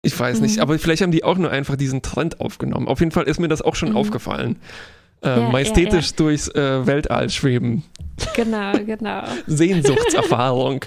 Ich 0.02 0.18
weiß 0.18 0.40
nicht, 0.40 0.58
Mhm. 0.58 0.62
aber 0.62 0.80
vielleicht 0.80 1.02
haben 1.02 1.12
die 1.12 1.24
auch 1.24 1.38
nur 1.38 1.52
einfach 1.52 1.76
diesen 1.76 2.02
Trend 2.02 2.40
aufgenommen. 2.40 2.88
Auf 2.88 3.00
jeden 3.00 3.12
Fall 3.12 3.26
ist 3.26 3.40
mir 3.40 3.50
das 3.50 3.62
auch 3.62 3.76
schon 3.76 3.90
Mhm. 3.90 3.98
aufgefallen. 3.98 4.56
Äh, 5.22 5.28
Ja, 5.28 5.50
majestätisch 5.50 6.14
durchs 6.14 6.48
äh, 6.48 6.88
Weltall 6.88 7.30
schweben. 7.30 7.84
Genau, 8.36 8.72
genau. 8.86 9.24
Sehnsuchtserfahrung 9.48 10.86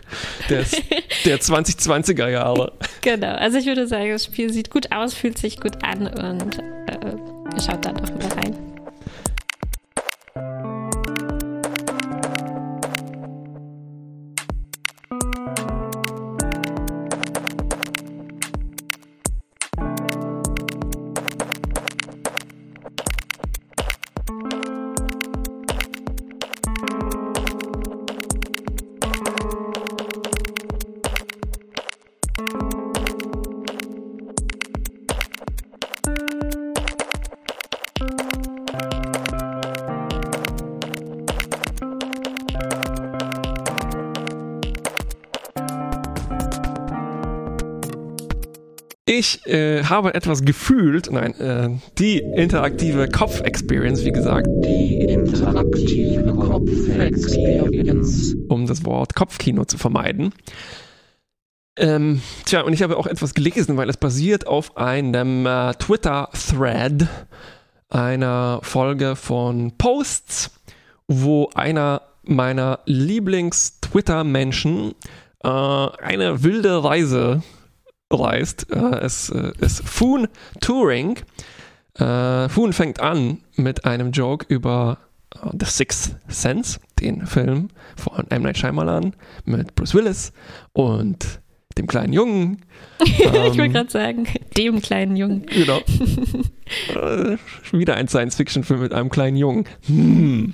des, 0.48 0.70
der 1.26 1.38
2020er 1.40 2.28
Jahre. 2.30 2.72
Genau. 3.02 3.34
Also 3.34 3.58
ich 3.58 3.66
würde 3.66 3.86
sagen, 3.86 4.10
das 4.10 4.24
Spiel 4.24 4.50
sieht 4.52 4.70
gut 4.70 4.90
aus, 4.92 5.12
fühlt 5.12 5.36
sich 5.36 5.60
gut 5.60 5.84
an 5.84 6.06
und 6.06 6.58
äh, 6.88 7.60
schaut 7.60 7.84
da 7.84 7.92
doch 7.92 8.10
mal 8.10 8.32
rein. 8.38 8.56
Ich 49.22 49.46
äh, 49.46 49.84
habe 49.84 50.14
etwas 50.14 50.44
gefühlt, 50.44 51.12
nein, 51.12 51.32
äh, 51.38 51.68
die 51.96 52.18
interaktive 52.18 53.06
Kopf-Experience, 53.06 54.04
wie 54.04 54.10
gesagt, 54.10 54.48
Die 54.64 54.96
interaktive 54.96 56.34
Kopf-Experience. 56.34 58.34
um 58.48 58.66
das 58.66 58.84
Wort 58.84 59.14
Kopfkino 59.14 59.64
zu 59.64 59.78
vermeiden. 59.78 60.34
Ähm, 61.76 62.20
tja, 62.46 62.62
und 62.62 62.72
ich 62.72 62.82
habe 62.82 62.96
auch 62.96 63.06
etwas 63.06 63.34
gelesen, 63.34 63.76
weil 63.76 63.88
es 63.88 63.96
basiert 63.96 64.48
auf 64.48 64.76
einem 64.76 65.46
äh, 65.46 65.72
Twitter-Thread, 65.74 67.06
einer 67.90 68.58
Folge 68.64 69.14
von 69.14 69.78
Posts, 69.78 70.50
wo 71.06 71.48
einer 71.54 72.02
meiner 72.24 72.80
Lieblings-Twitter-Menschen 72.86 74.96
äh, 75.44 75.48
eine 75.48 76.42
wilde 76.42 76.82
Reise 76.82 77.44
reist. 78.14 78.66
Äh, 78.70 78.96
es 79.00 79.28
äh, 79.30 79.52
ist 79.60 79.82
Foon 79.88 80.28
Touring. 80.60 81.18
Äh, 81.98 82.48
Foon 82.48 82.72
fängt 82.72 83.00
an 83.00 83.38
mit 83.56 83.84
einem 83.84 84.12
Joke 84.12 84.46
über 84.48 84.98
äh, 85.34 85.48
The 85.58 85.66
Sixth 85.66 86.16
Sense, 86.28 86.80
den 87.00 87.26
Film 87.26 87.68
von 87.96 88.26
M. 88.30 88.42
Night 88.42 88.58
Shyamalan 88.58 89.14
mit 89.44 89.74
Bruce 89.74 89.94
Willis 89.94 90.32
und 90.72 91.40
dem 91.78 91.86
kleinen 91.86 92.12
Jungen. 92.12 92.62
ich 93.04 93.18
wollte 93.32 93.62
Ähm, 93.62 93.72
gerade 93.72 93.90
sagen, 93.90 94.26
dem 94.58 94.80
kleinen 94.82 95.16
Jungen. 95.16 95.46
Genau. 95.46 95.78
äh, 96.94 97.36
wieder 97.72 97.94
ein 97.96 98.08
Science-Fiction-Film 98.08 98.80
mit 98.80 98.92
einem 98.92 99.08
kleinen 99.08 99.36
Jungen. 99.36 99.64
Hm, 99.86 100.52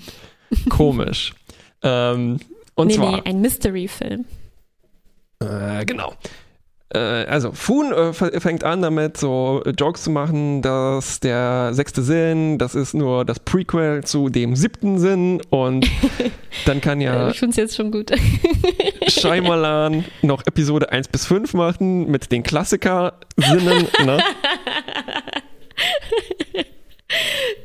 komisch. 0.68 1.34
ähm, 1.82 2.38
und 2.74 2.86
nee, 2.88 2.94
zwar, 2.94 3.16
nee, 3.16 3.22
ein 3.24 3.40
Mystery-Film. 3.40 4.24
äh, 5.40 5.84
genau. 5.84 6.12
Äh, 6.90 6.98
also, 6.98 7.52
Foon 7.52 7.92
äh, 7.92 8.12
fängt 8.12 8.64
an 8.64 8.80
damit, 8.80 9.18
so 9.18 9.62
äh, 9.66 9.70
Jokes 9.70 10.04
zu 10.04 10.10
machen, 10.10 10.62
dass 10.62 11.20
der 11.20 11.74
sechste 11.74 12.02
Sinn, 12.02 12.56
das 12.56 12.74
ist 12.74 12.94
nur 12.94 13.26
das 13.26 13.40
Prequel 13.40 14.04
zu 14.04 14.30
dem 14.30 14.56
siebten 14.56 14.98
Sinn 14.98 15.42
und 15.50 15.86
dann 16.64 16.80
kann 16.80 17.02
ja 17.02 17.28
Ich 17.28 17.38
finde 17.38 17.50
es 17.50 17.56
jetzt 17.56 17.76
schon 17.76 17.90
gut. 17.90 18.10
Shyamalan 19.08 20.04
noch 20.22 20.46
Episode 20.46 20.90
1 20.90 21.08
bis 21.08 21.26
5 21.26 21.52
machen 21.52 22.10
mit 22.10 22.32
den 22.32 22.42
Klassiker-Sinnen. 22.42 23.86
Ne? 24.04 24.22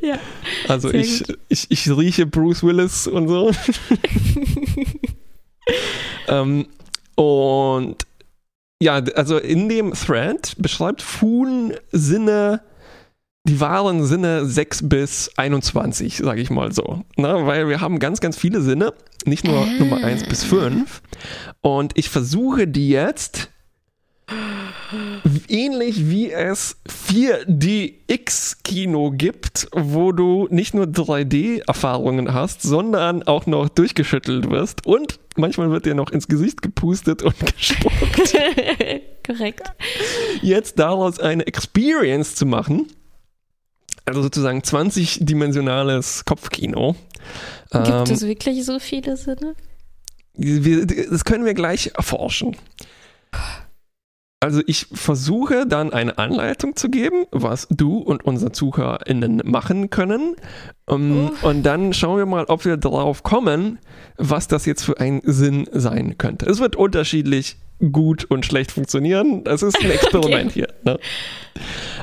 ja. 0.02 0.20
Also 0.68 0.92
ich, 0.92 1.24
ich, 1.48 1.70
ich 1.70 1.90
rieche 1.90 2.26
Bruce 2.26 2.64
Willis 2.64 3.08
und 3.08 3.28
so. 3.28 3.52
ähm, 6.28 6.68
und 7.16 7.98
ja, 8.82 8.96
also 9.16 9.38
in 9.38 9.70
dem 9.70 9.94
Thread 9.94 10.56
beschreibt 10.58 11.02
Foon 11.02 11.74
Sinne, 11.92 12.62
die 13.46 13.60
wahren 13.60 14.06
Sinne 14.06 14.46
6 14.46 14.90
bis 14.90 15.32
21, 15.38 16.18
sage 16.18 16.42
ich 16.42 16.50
mal 16.50 16.72
so. 16.72 17.04
Na, 17.16 17.46
weil 17.46 17.68
wir 17.68 17.82
haben 17.82 18.00
ganz, 18.00 18.20
ganz 18.22 18.38
viele 18.38 18.62
Sinne, 18.62 18.94
nicht 19.26 19.46
nur 19.46 19.64
Ah. 19.64 19.70
Nummer 19.80 20.04
1 20.04 20.26
bis 20.26 20.44
5. 20.44 21.02
Und 21.62 21.98
ich 21.98 22.10
versuche 22.10 22.68
die 22.68 22.90
jetzt 22.90 23.50
ähnlich 25.50 26.10
wie 26.10 26.32
es 26.32 26.78
4DX-Kino 27.10 29.12
gibt, 29.12 29.68
wo 29.72 30.12
du 30.12 30.48
nicht 30.50 30.74
nur 30.74 30.86
3D-Erfahrungen 30.86 32.34
hast, 32.34 32.62
sondern 32.62 33.24
auch 33.24 33.46
noch 33.46 33.70
durchgeschüttelt 33.70 34.50
wirst 34.50 34.86
und 34.86 35.20
manchmal 35.36 35.72
wird 35.72 35.86
dir 35.86 35.96
noch 35.96 36.12
ins 36.12 36.28
Gesicht 36.28 36.62
gepustet 36.62 37.24
und 37.24 37.36
gespuckt. 37.58 37.96
Korrekt. 39.26 39.72
Jetzt 40.42 40.80
daraus 40.80 41.20
eine 41.20 41.48
Experience 41.48 42.36
zu 42.36 42.46
machen, 42.46 42.88
also 44.06 44.22
sozusagen 44.22 44.60
20-dimensionales 44.60 46.26
Kopfkino. 46.26 46.96
Gibt 47.72 47.88
Ähm, 47.88 48.04
es 48.14 48.22
wirklich 48.28 48.66
so 48.66 48.80
viele 48.80 49.16
Sinne? 49.18 49.56
wir, 50.36 50.86
das 50.86 51.26
können 51.26 51.46
wir 51.46 51.54
gleich 51.54 51.92
erforschen. 51.96 52.56
Also 54.44 54.62
ich 54.68 54.88
versuche 54.92 55.66
dann 55.66 55.94
eine 55.94 56.18
Anleitung 56.18 56.76
zu 56.76 56.90
geben, 56.90 57.28
was 57.32 57.66
du 57.70 58.00
und 58.00 58.26
unsere 58.26 58.52
ZuhörerInnen 58.52 59.42
machen 59.46 59.90
können. 59.90 60.36
Um, 60.86 61.32
Und 61.44 61.64
dann 61.64 61.94
schauen 61.94 62.18
wir 62.18 62.26
mal, 62.26 62.44
ob 62.50 62.66
wir 62.66 62.76
darauf 62.76 63.24
kommen, 63.24 63.80
was 64.18 64.50
das 64.50 64.66
jetzt 64.66 64.84
für 64.84 65.00
ein 65.00 65.22
Sinn 65.24 65.70
sein 65.72 66.18
könnte. 66.18 66.46
Es 66.48 66.60
wird 66.60 66.76
unterschiedlich 66.76 67.56
gut 67.94 68.26
und 68.26 68.46
schlecht 68.46 68.74
funktionieren. 68.74 69.46
Das 69.46 69.64
ist 69.64 69.82
ein 69.82 69.90
Experiment 69.92 70.52
hier. 70.52 70.68
Ne? 70.84 71.00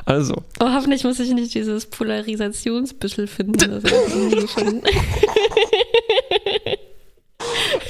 Also, 0.05 0.33
Oh, 0.59 0.73
hoffentlich 0.73 1.03
muss 1.03 1.19
ich 1.19 1.31
nicht 1.35 1.53
dieses 1.53 1.85
Polarisationsbüschel 1.85 3.27
finden. 3.27 3.83
Gefunden. 4.31 4.81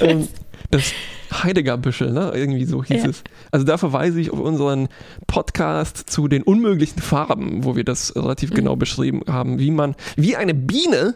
ähm, 0.00 0.28
das 0.70 0.92
Heidegger-Büschel, 1.32 2.12
ne? 2.12 2.32
Irgendwie 2.34 2.64
so 2.64 2.82
hieß 2.84 3.02
Ja. 3.04 3.10
es. 3.10 3.22
Also 3.50 3.64
da 3.66 3.78
verweise 3.78 4.20
ich 4.20 4.30
auf 4.30 4.38
unseren 4.40 4.88
Podcast 5.26 6.10
zu 6.10 6.28
den 6.28 6.42
unmöglichen 6.42 7.00
Farben, 7.00 7.64
wo 7.64 7.76
wir 7.76 7.84
das 7.84 8.14
relativ 8.16 8.50
Mhm. 8.50 8.54
genau 8.54 8.76
beschrieben 8.76 9.22
haben, 9.28 9.58
wie 9.58 9.70
man, 9.70 9.94
wie 10.16 10.36
eine 10.36 10.54
Biene 10.54 11.14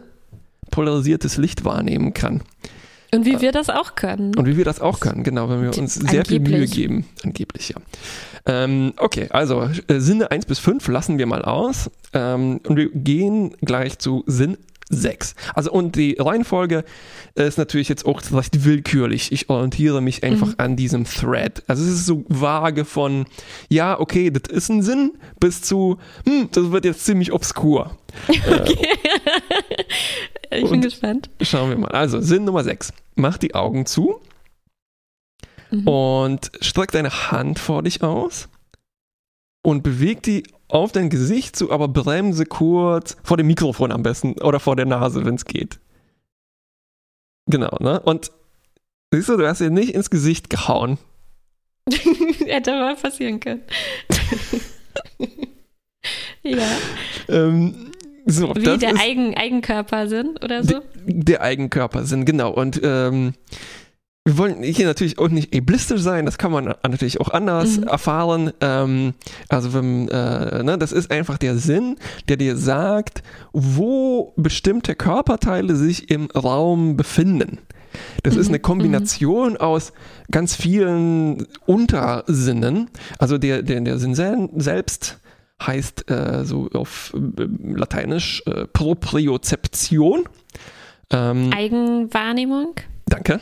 polarisiertes 0.71 1.37
Licht 1.37 1.65
wahrnehmen 1.65 2.13
kann. 2.13 2.41
Und 3.13 3.25
wie 3.25 3.39
wir 3.39 3.53
das 3.53 3.69
auch 3.69 3.95
können. 3.95 4.35
Und 4.35 4.45
wie 4.47 4.57
wir 4.57 4.65
das 4.65 4.81
auch 4.81 4.99
können, 4.99 5.23
genau, 5.23 5.49
wenn 5.49 5.61
wir 5.61 5.77
uns 5.77 5.95
sehr 5.95 6.25
viel 6.25 6.39
Mühe 6.41 6.55
Angeblich. 6.55 6.71
geben. 6.71 7.05
Angeblich, 7.23 7.69
ja. 7.69 7.75
Ähm, 8.45 8.93
okay, 8.97 9.27
also 9.29 9.69
äh, 9.87 9.99
Sinne 9.99 10.29
1 10.29 10.45
bis 10.45 10.59
5 10.59 10.85
lassen 10.89 11.17
wir 11.17 11.25
mal 11.25 11.43
aus. 11.43 11.89
Ähm, 12.13 12.59
und 12.67 12.75
wir 12.75 12.89
gehen 12.89 13.55
gleich 13.61 13.97
zu 13.99 14.23
Sinn 14.27 14.57
6. 14.89 15.35
Also 15.53 15.71
und 15.71 15.95
die 15.95 16.15
Reihenfolge 16.19 16.83
ist 17.35 17.57
natürlich 17.57 17.89
jetzt 17.89 18.05
auch 18.05 18.21
recht 18.31 18.63
willkürlich. 18.63 19.31
Ich 19.31 19.49
orientiere 19.49 20.01
mich 20.01 20.23
einfach 20.23 20.53
an 20.57 20.75
diesem 20.75 21.05
Thread. 21.05 21.63
Also 21.67 21.83
es 21.83 21.89
ist 21.89 22.05
so 22.05 22.23
vage 22.29 22.85
von, 22.85 23.25
ja, 23.69 23.99
okay, 23.99 24.31
das 24.31 24.51
ist 24.51 24.69
ein 24.69 24.81
Sinn, 24.81 25.13
bis 25.39 25.61
zu, 25.61 25.97
hm, 26.25 26.49
das 26.51 26.71
wird 26.71 26.85
jetzt 26.85 27.05
ziemlich 27.05 27.31
obskur. 27.33 27.97
ich 30.51 30.69
bin 30.69 30.81
gespannt. 30.81 31.29
Schauen 31.41 31.69
wir 31.69 31.77
mal. 31.77 31.91
Also, 31.91 32.21
Sinn 32.21 32.45
Nummer 32.45 32.63
6. 32.63 32.93
Mach 33.15 33.37
die 33.37 33.53
Augen 33.55 33.85
zu 33.85 34.21
Mhm. 35.69 35.87
und 35.87 36.51
streck 36.61 36.91
deine 36.91 37.31
Hand 37.31 37.59
vor 37.59 37.83
dich 37.83 38.01
aus 38.03 38.47
und 39.63 39.83
beweg 39.83 40.23
die 40.23 40.43
auf 40.69 40.91
dein 40.91 41.09
Gesicht 41.09 41.55
zu, 41.55 41.71
aber 41.71 41.87
bremse 41.87 42.45
kurz 42.45 43.17
vor 43.23 43.37
dem 43.37 43.47
Mikrofon 43.47 43.91
am 43.91 44.03
besten 44.03 44.33
oder 44.41 44.59
vor 44.59 44.75
der 44.75 44.85
Nase, 44.85 45.25
wenn 45.25 45.35
es 45.35 45.45
geht. 45.45 45.79
Genau, 47.47 47.75
ne? 47.79 47.99
Und 48.01 48.31
siehst 49.11 49.29
du, 49.29 49.37
du 49.37 49.47
hast 49.47 49.61
dir 49.61 49.69
nicht 49.69 49.93
ins 49.93 50.09
Gesicht 50.09 50.49
gehauen. 50.49 50.97
Hätte 52.45 52.71
mal 52.71 52.95
passieren 52.95 53.39
können. 53.39 53.61
ja, 56.43 56.67
Ähm, 57.29 57.91
so, 58.25 58.53
wie 58.55 58.77
der 58.77 58.95
Eigen 58.97 59.35
Eigenkörpersinn 59.35 60.37
oder 60.43 60.63
so. 60.63 60.81
der 61.05 61.41
Eigenkörpersinn, 61.41 62.25
genau. 62.25 62.51
Und 62.51 62.79
ähm, 62.83 63.33
wir 64.27 64.37
wollen 64.37 64.61
hier 64.61 64.85
natürlich 64.85 65.19
auch 65.19 65.29
nicht 65.29 65.55
ableistisch 65.55 66.01
sein, 66.01 66.25
das 66.25 66.37
kann 66.37 66.51
man 66.51 66.65
natürlich 66.85 67.21
auch 67.21 67.29
anders 67.29 67.77
Mhm. 67.77 67.83
erfahren. 67.83 68.51
Ähm, 68.59 69.13
also 69.47 69.73
wenn, 69.73 70.09
äh, 70.09 70.63
ne, 70.63 70.77
das 70.77 70.91
ist 70.91 71.09
einfach 71.11 71.37
der 71.37 71.57
Sinn, 71.57 71.95
der 72.27 72.35
dir 72.35 72.57
sagt, 72.57 73.23
wo 73.53 74.33
bestimmte 74.35 74.95
Körperteile 74.95 75.77
sich 75.77 76.11
im 76.11 76.25
Raum 76.31 76.97
befinden. 76.97 77.59
Das 78.23 78.35
ist 78.35 78.47
Mhm, 78.49 78.55
eine 78.55 78.59
Kombination 78.59 79.55
aus 79.55 79.93
ganz 80.29 80.55
vielen 80.55 81.47
Untersinnen. 81.65 82.89
Also 83.19 83.37
der, 83.37 83.61
der, 83.63 83.79
der 83.79 83.97
Sinn 83.97 84.13
sel 84.13 84.49
selbst 84.57 85.19
heißt 85.65 86.11
äh, 86.11 86.43
so 86.43 86.67
auf 86.73 87.13
äh, 87.15 87.47
Lateinisch 87.73 88.43
äh, 88.45 88.65
Propriozeption. 88.67 90.25
Ähm, 91.11 91.49
Eigenwahrnehmung. 91.53 92.75
Danke. 93.07 93.39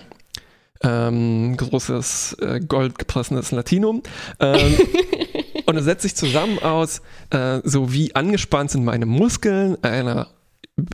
Ähm, 0.86 1.58
großes 1.58 2.34
äh, 2.42 2.60
goldgepressenes 2.60 3.52
Latinum. 3.52 4.04
Ähm, 4.40 4.76
und 5.66 5.78
es 5.78 5.86
setzt 5.86 6.04
sich 6.04 6.16
zusammen 6.16 6.60
aus, 6.60 7.02
äh, 7.32 7.60
so 7.64 7.92
wie 7.92 8.14
angespannt 8.16 8.72
sind 8.72 8.86
meine 8.86 9.06
Muskeln, 9.06 9.78
einer, 9.84 10.28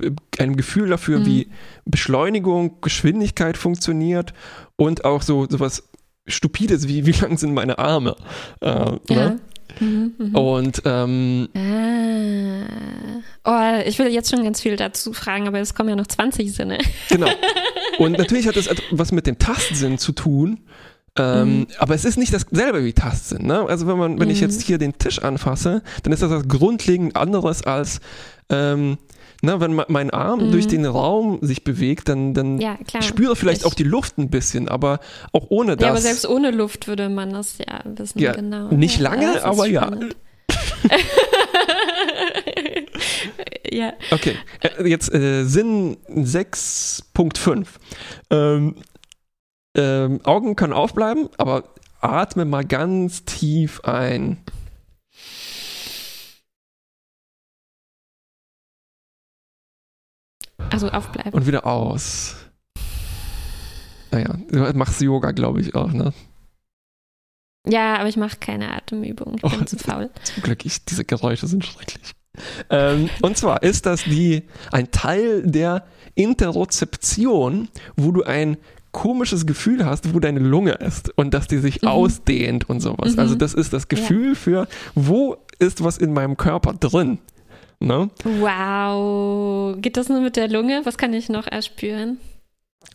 äh, 0.01 0.11
einem 0.39 0.55
Gefühl 0.55 0.89
dafür, 0.89 1.19
Mhm. 1.19 1.25
wie 1.25 1.47
Beschleunigung, 1.85 2.79
Geschwindigkeit 2.81 3.57
funktioniert 3.57 4.33
und 4.77 5.03
auch 5.05 5.21
so 5.21 5.45
sowas 5.49 5.83
Stupides 6.27 6.87
wie, 6.87 7.05
wie 7.05 7.11
lang 7.11 7.37
sind 7.37 7.53
meine 7.53 7.77
Arme. 7.79 8.15
Äh, 8.61 8.67
Ja. 8.67 8.99
ne? 9.09 9.39
Mhm, 9.81 10.13
mhm. 10.17 10.35
Und 10.35 10.81
ähm, 10.85 11.49
Ah. 11.55 13.21
Oh, 13.43 13.81
ich 13.85 13.97
will 13.99 14.07
jetzt 14.07 14.29
schon 14.29 14.43
ganz 14.43 14.61
viel 14.61 14.75
dazu 14.75 15.13
fragen, 15.13 15.47
aber 15.47 15.59
es 15.59 15.73
kommen 15.73 15.89
ja 15.89 15.95
noch 15.95 16.07
20 16.07 16.53
Sinne. 16.53 16.77
Genau. 17.09 17.27
Und 17.97 18.17
natürlich 18.17 18.47
hat 18.47 18.55
es 18.57 18.67
etwas 18.67 19.11
mit 19.11 19.27
dem 19.27 19.37
Tastsinn 19.39 19.97
zu 19.97 20.11
tun. 20.11 20.59
Ähm, 21.17 21.59
Mhm. 21.61 21.67
Aber 21.77 21.93
es 21.93 22.05
ist 22.05 22.17
nicht 22.17 22.33
dasselbe 22.33 22.85
wie 22.85 22.93
Tastsinn. 22.93 23.45
Ne? 23.45 23.65
Also 23.67 23.85
wenn 23.87 23.97
man, 23.97 24.19
wenn 24.19 24.29
ich 24.29 24.37
Mhm. 24.41 24.47
jetzt 24.47 24.61
hier 24.61 24.77
den 24.77 24.97
Tisch 24.97 25.19
anfasse, 25.19 25.81
dann 26.03 26.13
ist 26.13 26.21
das 26.23 26.29
was 26.31 26.47
grundlegend 26.47 27.15
anderes 27.17 27.63
als 27.63 27.99
ähm, 28.49 28.97
ne, 29.41 29.59
wenn 29.59 29.81
mein 29.87 30.09
Arm 30.11 30.47
Mhm. 30.47 30.51
durch 30.51 30.67
den 30.67 30.85
Raum 30.85 31.39
sich 31.41 31.63
bewegt, 31.63 32.09
dann, 32.09 32.33
dann 32.33 32.59
Ja, 32.59 32.77
spüre 33.01 33.35
vielleicht 33.35 33.61
Ich- 33.61 33.67
auch 33.67 33.73
die 33.73 33.83
Luft 33.83 34.17
ein 34.17 34.29
bisschen, 34.29 34.69
aber 34.69 34.99
auch 35.33 35.47
ohne 35.49 35.75
das. 35.75 35.85
Ja, 35.85 35.91
aber 35.91 36.01
selbst 36.01 36.27
ohne 36.27 36.51
Luft 36.51 36.87
würde 36.87 37.09
man 37.09 37.31
das 37.31 37.57
ja 37.57 37.81
wissen, 37.85 38.19
Ja, 38.19 38.33
genau. 38.33 38.69
nicht 38.69 38.99
Ja, 38.99 39.09
lange, 39.09 39.33
ist 39.33 39.43
aber 39.43 39.67
ja. 39.67 39.83
spannend. 39.87 40.15
ja. 43.71 43.93
Okay, 44.11 44.35
äh, 44.61 44.87
jetzt 44.87 45.13
äh, 45.13 45.43
Sinn 45.45 45.97
6.5. 46.09 47.67
Ähm, 48.29 48.75
ähm, 49.75 50.19
Augen 50.25 50.55
können 50.55 50.73
aufbleiben, 50.73 51.29
aber 51.37 51.63
atme 52.01 52.45
mal 52.45 52.65
ganz 52.65 53.23
tief 53.25 53.81
ein. 53.85 54.37
Also 60.71 60.89
aufbleiben. 60.89 61.33
Und 61.33 61.45
wieder 61.47 61.65
aus. 61.65 62.35
Naja, 64.11 64.35
du 64.49 64.59
machst 64.73 65.01
Yoga, 65.01 65.31
glaube 65.31 65.61
ich, 65.61 65.73
auch, 65.75 65.91
ne? 65.91 66.13
Ja, 67.67 67.97
aber 67.99 68.09
ich 68.09 68.17
mache 68.17 68.37
keine 68.39 68.73
Atemübung. 68.73 69.35
Ich 69.35 69.41
bin 69.41 69.61
Oh. 69.61 69.65
zu 69.65 69.77
faul. 69.77 70.09
Zum 70.23 70.43
Glück, 70.43 70.65
ich, 70.65 70.83
diese 70.85 71.05
Geräusche 71.05 71.47
sind 71.47 71.65
schrecklich. 71.65 72.11
Ähm, 72.69 73.09
und 73.21 73.37
zwar 73.37 73.61
ist 73.63 73.85
das 73.85 74.03
die, 74.03 74.43
ein 74.71 74.89
Teil 74.91 75.43
der 75.43 75.85
Interozeption, 76.15 77.69
wo 77.95 78.11
du 78.11 78.23
ein 78.23 78.57
komisches 78.91 79.45
Gefühl 79.45 79.85
hast, 79.85 80.13
wo 80.13 80.19
deine 80.19 80.39
Lunge 80.39 80.71
ist 80.73 81.17
und 81.17 81.33
dass 81.33 81.47
die 81.47 81.59
sich 81.59 81.81
Mhm. 81.81 81.87
ausdehnt 81.87 82.69
und 82.69 82.79
sowas. 82.81 83.13
Mhm. 83.13 83.19
Also 83.19 83.35
das 83.35 83.53
ist 83.53 83.71
das 83.73 83.87
Gefühl 83.87 84.35
für, 84.35 84.67
wo 84.95 85.37
ist 85.59 85.83
was 85.83 85.97
in 85.97 86.13
meinem 86.13 86.35
Körper 86.35 86.73
drin. 86.73 87.19
Ne? 87.81 88.09
Wow. 88.23 89.75
Geht 89.79 89.97
das 89.97 90.09
nur 90.09 90.21
mit 90.21 90.35
der 90.35 90.47
Lunge? 90.47 90.81
Was 90.83 90.97
kann 90.97 91.13
ich 91.13 91.29
noch 91.29 91.47
erspüren? 91.47 92.17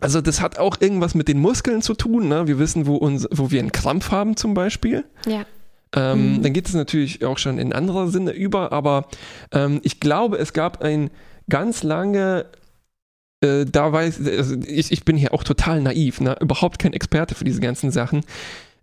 Also 0.00 0.20
das 0.20 0.40
hat 0.40 0.58
auch 0.58 0.80
irgendwas 0.80 1.14
mit 1.14 1.28
den 1.28 1.40
Muskeln 1.40 1.82
zu 1.82 1.94
tun. 1.94 2.28
Ne? 2.28 2.46
Wir 2.46 2.58
wissen, 2.58 2.86
wo, 2.86 2.96
uns, 2.96 3.26
wo 3.30 3.50
wir 3.50 3.60
einen 3.60 3.72
Krampf 3.72 4.10
haben 4.10 4.36
zum 4.36 4.54
Beispiel. 4.54 5.04
Ja. 5.26 5.44
Ähm, 5.94 6.36
Mhm. 6.36 6.42
Dann 6.42 6.52
geht 6.52 6.68
es 6.68 6.74
natürlich 6.74 7.24
auch 7.24 7.38
schon 7.38 7.58
in 7.58 7.72
anderer 7.72 8.08
Sinne 8.08 8.32
über, 8.32 8.72
aber 8.72 9.08
ähm, 9.52 9.80
ich 9.82 10.00
glaube, 10.00 10.36
es 10.38 10.52
gab 10.52 10.82
ein 10.82 11.10
ganz 11.48 11.82
lange, 11.82 12.46
äh, 13.40 13.64
da 13.64 13.92
weiß, 13.92 14.20
also 14.26 14.56
ich, 14.66 14.92
ich 14.92 15.04
bin 15.04 15.16
hier 15.16 15.32
auch 15.32 15.44
total 15.44 15.80
naiv, 15.80 16.20
ne? 16.20 16.36
überhaupt 16.40 16.78
kein 16.80 16.92
Experte 16.92 17.34
für 17.34 17.44
diese 17.44 17.60
ganzen 17.60 17.90
Sachen. 17.90 18.22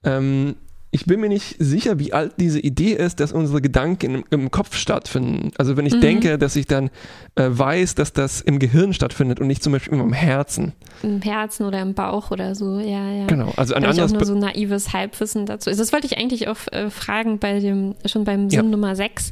Ähm, 0.03 0.55
ich 0.95 1.05
bin 1.05 1.19
mir 1.19 1.27
nicht 1.27 1.55
sicher, 1.57 1.97
wie 1.99 2.13
alt 2.13 2.33
diese 2.37 2.59
Idee 2.59 2.93
ist, 2.93 3.19
dass 3.19 3.31
unsere 3.33 3.61
Gedanken 3.61 4.15
im, 4.15 4.23
im 4.29 4.51
Kopf 4.51 4.75
stattfinden. 4.77 5.51
Also 5.57 5.75
wenn 5.75 5.85
ich 5.87 5.95
Mhm. 5.95 6.01
denke, 6.01 6.37
dass 6.37 6.55
ich 6.55 6.67
dann 6.67 6.91
äh, 7.35 7.47
weiß, 7.49 7.95
dass 7.95 8.13
das 8.13 8.41
im 8.41 8.59
Gehirn 8.59 8.93
stattfindet 8.93 9.39
und 9.39 9.47
nicht 9.47 9.63
zum 9.63 9.73
Beispiel 9.73 9.97
im 9.99 10.13
Herzen. 10.13 10.73
Im 11.01 11.21
Herzen 11.21 11.65
oder 11.65 11.81
im 11.81 11.93
Bauch 11.95 12.29
oder 12.31 12.53
so. 12.53 12.79
Ja, 12.79 13.11
ja. 13.11 13.25
Genau, 13.25 13.51
also 13.57 13.73
ein 13.73 13.83
habe 13.83 13.93
ich 13.95 14.01
auch 14.01 14.05
anderes. 14.05 14.27
nur 14.29 14.39
so 14.39 14.39
naives 14.39 14.93
Halbwissen 14.93 15.45
dazu. 15.47 15.71
Das 15.71 15.91
wollte 15.91 16.05
ich 16.07 16.17
eigentlich 16.17 16.47
auch 16.47 16.57
äh, 16.71 16.89
fragen 16.91 17.39
bei 17.39 17.59
dem, 17.59 17.95
schon 18.05 18.23
beim 18.23 18.49
Ja. 18.49 18.61
Sinn 18.61 18.69
Nummer 18.69 18.95
6. 18.95 19.31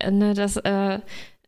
Äh, 0.00 0.10
ne, 0.10 0.34
dass, 0.34 0.56
äh, 0.56 0.98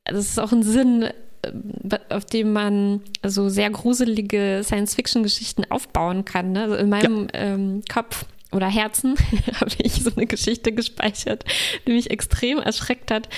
das 0.04 0.26
ist 0.26 0.38
auch 0.40 0.52
ein 0.52 0.62
Sinn, 0.62 1.02
äh, 1.42 1.98
auf 2.11 2.24
dem 2.26 2.52
man 2.52 3.00
so 3.26 3.48
sehr 3.48 3.70
gruselige 3.70 4.61
Science-Fiction-Geschichten 4.64 5.64
aufbauen 5.70 6.24
kann. 6.24 6.52
Ne? 6.52 6.62
Also 6.62 6.76
in 6.76 6.88
meinem 6.88 7.26
ähm, 7.32 7.82
Kopf 7.92 8.24
oder 8.53 8.66
Herzen 8.68 9.14
habe 9.61 9.70
ich 9.78 9.92
so 10.03 10.11
eine 10.16 10.26
Geschichte 10.26 10.72
gespeichert, 10.72 11.44
die 11.86 11.92
mich 11.92 12.11
extrem 12.11 12.59
erschreckt 12.59 13.11
hat. 13.11 13.28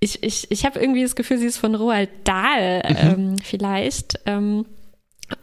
Ich, 0.00 0.22
ich, 0.22 0.50
ich 0.50 0.64
habe 0.66 0.78
irgendwie 0.78 1.02
das 1.02 1.16
Gefühl, 1.16 1.38
sie 1.38 1.46
ist 1.46 1.58
von 1.58 1.74
Roald 1.74 2.10
Dahl 2.24 2.82
ähm, 2.84 3.36
vielleicht. 3.42 4.20
Ähm, 4.26 4.66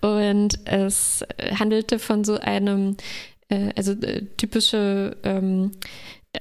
und 0.01 0.59
es 0.65 1.23
handelte 1.59 1.99
von 1.99 2.23
so 2.23 2.39
einem, 2.39 2.97
äh, 3.49 3.69
also 3.75 3.91
äh, 3.93 4.23
typische 4.37 5.15
ähm, 5.23 5.71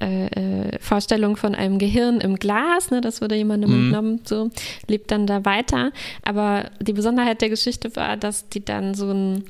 äh, 0.01 0.25
äh, 0.25 0.79
Vorstellung 0.79 1.37
von 1.37 1.55
einem 1.55 1.77
Gehirn 1.79 2.19
im 2.21 2.35
Glas, 2.37 2.91
ne, 2.91 3.01
das 3.01 3.21
wurde 3.21 3.35
jemandem 3.35 3.69
Mhm. 3.71 3.85
entnommen, 3.85 4.21
so 4.25 4.49
lebt 4.87 5.11
dann 5.11 5.25
da 5.27 5.45
weiter. 5.45 5.91
Aber 6.23 6.69
die 6.81 6.93
Besonderheit 6.93 7.41
der 7.41 7.49
Geschichte 7.49 7.95
war, 7.95 8.17
dass 8.17 8.49
die 8.49 8.65
dann 8.65 8.93
so 8.93 9.11
ein 9.11 9.43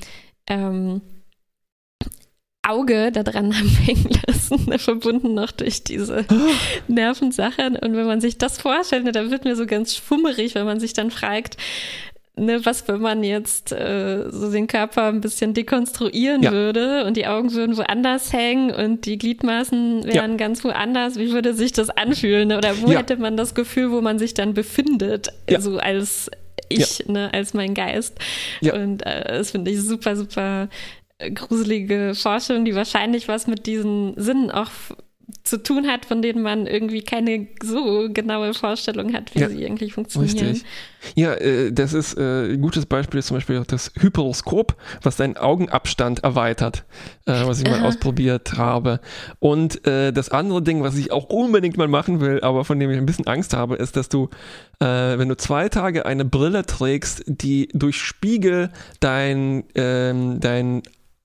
ähm, 0.48 1.02
Auge 2.68 3.12
da 3.12 3.24
dran 3.24 3.54
haben 3.58 3.70
hängen 3.70 4.10
lassen, 4.28 4.78
verbunden 4.80 5.34
noch 5.34 5.52
durch 5.52 5.84
diese 5.84 6.26
Nervensache. 6.88 7.68
Und 7.82 7.96
wenn 7.96 8.06
man 8.06 8.22
sich 8.22 8.38
das 8.38 8.58
vorstellt, 8.58 9.04
ne, 9.04 9.12
dann 9.12 9.32
wird 9.32 9.46
mir 9.46 9.56
so 9.56 9.66
ganz 9.66 9.96
schwummerig, 9.96 10.56
wenn 10.56 10.66
man 10.66 10.80
sich 10.80 10.94
dann 10.94 11.12
fragt, 11.12 11.58
ne, 12.38 12.66
was, 12.66 12.88
wenn 12.88 13.02
man 13.02 13.24
jetzt 13.24 13.72
äh, 13.72 14.30
so 14.30 14.52
den 14.52 14.68
Körper 14.68 15.04
ein 15.04 15.22
bisschen 15.22 15.54
dekonstruieren 15.54 16.44
Ja. 16.44 16.52
würde 16.52 17.06
und 17.06 17.16
die 17.18 17.28
Augen 17.28 17.54
würden 17.54 17.78
woanders 17.78 18.34
hängen 18.34 18.72
und 18.72 19.06
die 19.06 19.18
Gliedmaßen 19.18 20.06
wären 20.06 20.38
ganz 20.38 20.64
woanders, 20.64 21.18
wie 21.18 21.32
würde 21.32 21.54
sich 21.54 21.72
das 21.72 21.90
anfühlen? 21.90 22.50
Ne? 22.50 22.58
Oder 22.58 22.82
wo 22.82 22.92
Ja. 22.92 23.00
hätte 23.00 23.18
man 23.18 23.38
das 23.38 23.56
Gefühl, 23.56 23.92
wo 23.92 24.02
man 24.02 24.20
sich 24.20 24.34
dann 24.34 24.54
befindet, 24.54 25.30
Ja. 25.50 25.62
so 25.62 25.78
als 25.78 26.30
ich, 26.68 27.06
ne, 27.08 27.30
als 27.32 27.54
mein 27.54 27.74
Geist? 27.74 28.18
Ja. 28.62 28.74
Und 28.74 29.06
äh, 29.06 29.38
das 29.38 29.52
finde 29.52 29.72
ich 29.72 29.82
super, 29.82 30.16
super 30.16 30.68
gruselige 31.34 32.14
Forschung, 32.16 32.66
die 32.66 32.76
wahrscheinlich 32.76 33.28
was 33.28 33.48
mit 33.48 33.66
diesen 33.66 34.14
Sinnen 34.18 34.52
auch 34.52 34.70
zu 35.44 35.62
tun 35.62 35.88
hat, 35.88 36.06
von 36.06 36.22
denen 36.22 36.42
man 36.42 36.68
irgendwie 36.68 37.02
keine 37.02 37.48
so 37.64 38.10
genaue 38.12 38.54
Vorstellung 38.54 39.14
hat, 39.14 39.34
wie 39.34 39.40
Ja, 39.40 39.50
sie 39.50 39.66
eigentlich 39.66 39.94
funktionieren. 39.94 40.48
Richtig. 40.50 40.66
Ja, 41.16 41.34
äh, 41.34 41.72
das 41.72 41.94
ist 41.94 42.18
äh, 42.18 42.54
ein 42.54 42.62
gutes 42.62 42.86
Beispiel, 42.86 43.20
ist 43.20 43.28
zum 43.28 43.38
Beispiel 43.38 43.60
auch 43.60 43.66
das 43.66 43.92
Hyperoskop, 44.00 44.76
was 45.02 45.16
deinen 45.16 45.38
Augenabstand 45.38 46.24
erweitert, 46.24 46.86
äh, 47.26 47.46
was 47.46 47.60
ich 47.60 47.70
mal 47.70 47.84
ausprobiert 47.84 48.54
habe. 48.58 49.00
Und 49.40 49.86
äh, 49.88 50.12
das 50.12 50.30
andere 50.30 50.62
Ding, 50.62 50.84
was 50.84 50.98
ich 50.98 51.12
auch 51.12 51.26
unbedingt 51.30 51.78
mal 51.78 51.88
machen 51.88 52.22
will, 52.22 52.42
aber 52.42 52.66
von 52.66 52.80
dem 52.80 52.90
ich 52.92 52.98
ein 52.98 53.06
bisschen 53.06 53.28
Angst 53.28 53.54
habe, 53.54 53.76
ist, 53.76 53.96
dass 53.96 54.10
du, 54.10 54.30
äh, 54.80 54.86
wenn 54.86 55.30
du 55.30 55.38
zwei 55.38 55.70
Tage 55.70 56.06
eine 56.06 56.26
Brille 56.26 56.66
trägst, 56.66 57.24
die 57.28 57.70
durch 57.74 57.98
Spiegel 58.00 58.70
dein, 59.00 59.64
ähm, 59.76 60.40
dein, 60.40 60.84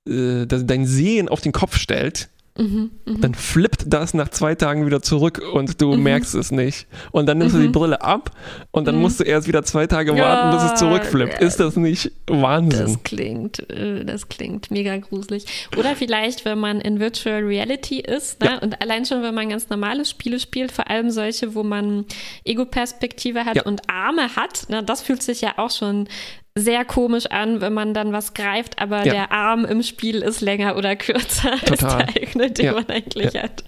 äh, 0.09 0.47
dein 0.47 0.87
Sehen 0.87 1.29
auf 1.29 1.41
den 1.41 1.53
Kopf 1.53 1.77
stellt, 1.77 2.29
Mhm, 2.59 2.91
mhm. 3.07 3.21
dann 3.21 3.35
flippt 3.35 3.85
das 3.87 4.13
nach 4.13 4.29
zwei 4.29 4.55
Tagen 4.57 4.85
wieder 4.85 5.01
zurück 5.01 5.41
und 5.55 5.81
du 5.81 5.95
Mhm. 5.95 6.03
merkst 6.03 6.35
es 6.35 6.51
nicht. 6.51 6.89
Und 7.13 7.27
dann 7.27 7.39
nimmst 7.39 7.55
du 7.55 7.61
die 7.61 7.69
Mhm. 7.69 7.73
Brille 7.73 8.03
ab 8.03 8.33
und 8.73 8.87
dann 8.87 8.97
Mhm. 8.97 9.03
musst 9.03 9.21
du 9.21 9.25
erst 9.25 9.47
wieder 9.47 9.63
zwei 9.63 9.87
Tage 9.87 10.15
warten, 10.19 10.51
bis 10.57 10.65
es 10.65 10.71
Ja, 10.73 10.77
zurückflippt. 10.77 11.41
Ist 11.41 11.61
das 11.61 11.77
nicht 11.77 12.11
Wahnsinn? 12.27 12.87
Das 12.87 13.03
klingt, 13.05 13.71
äh, 13.71 14.05
das 14.05 14.29
klingt 14.29 14.71
mega 14.73 14.97
gruselig. 14.97 15.47
Oder 15.79 15.95
vielleicht, 15.97 16.45
wenn 16.45 16.59
man 16.59 16.81
in 16.81 16.99
Virtual 16.99 17.41
Reality 17.41 18.01
ist, 18.01 18.41
ne? 18.43 18.49
Ja. 18.51 18.59
und 18.59 18.83
allein 18.83 19.07
schon, 19.07 19.23
wenn 19.23 19.35
man 19.35 19.49
ganz 19.49 19.71
normale 19.71 20.05
Spiele 20.05 20.41
spielt, 20.41 20.73
vor 20.73 20.91
allem 20.91 21.11
solche, 21.13 21.55
wo 21.55 21.63
man 21.63 22.05
Ego-Perspektive 22.45 23.45
hat 23.45 23.57
Ja. 23.57 23.63
und 23.63 23.89
Arme 23.89 24.37
hat, 24.37 24.69
ne? 24.69 24.83
das 24.83 25.01
fühlt 25.03 25.23
sich 25.23 25.41
ja 25.41 25.55
auch 25.57 25.71
schon 25.71 26.09
sehr 26.57 26.85
komisch 26.85 27.27
an, 27.27 27.61
wenn 27.61 27.73
man 27.73 27.95
dann 27.95 28.13
was 28.13 28.35
greift, 28.35 28.81
aber 28.81 28.99
Ja. 29.07 29.13
der 29.13 29.33
Arm 29.33 29.65
im 29.65 29.83
Spiel 29.83 30.17
ist 30.17 30.41
länger 30.41 30.77
oder 30.77 30.97
kürzer 30.97 31.53
Total. 31.65 31.71
als 31.71 31.81
der 32.15 32.23
eigene, 32.23 32.51
den 32.51 32.65
Ja. 32.67 32.73
man 32.73 32.87
eigentlich 32.89 33.35
hat. 33.37 33.63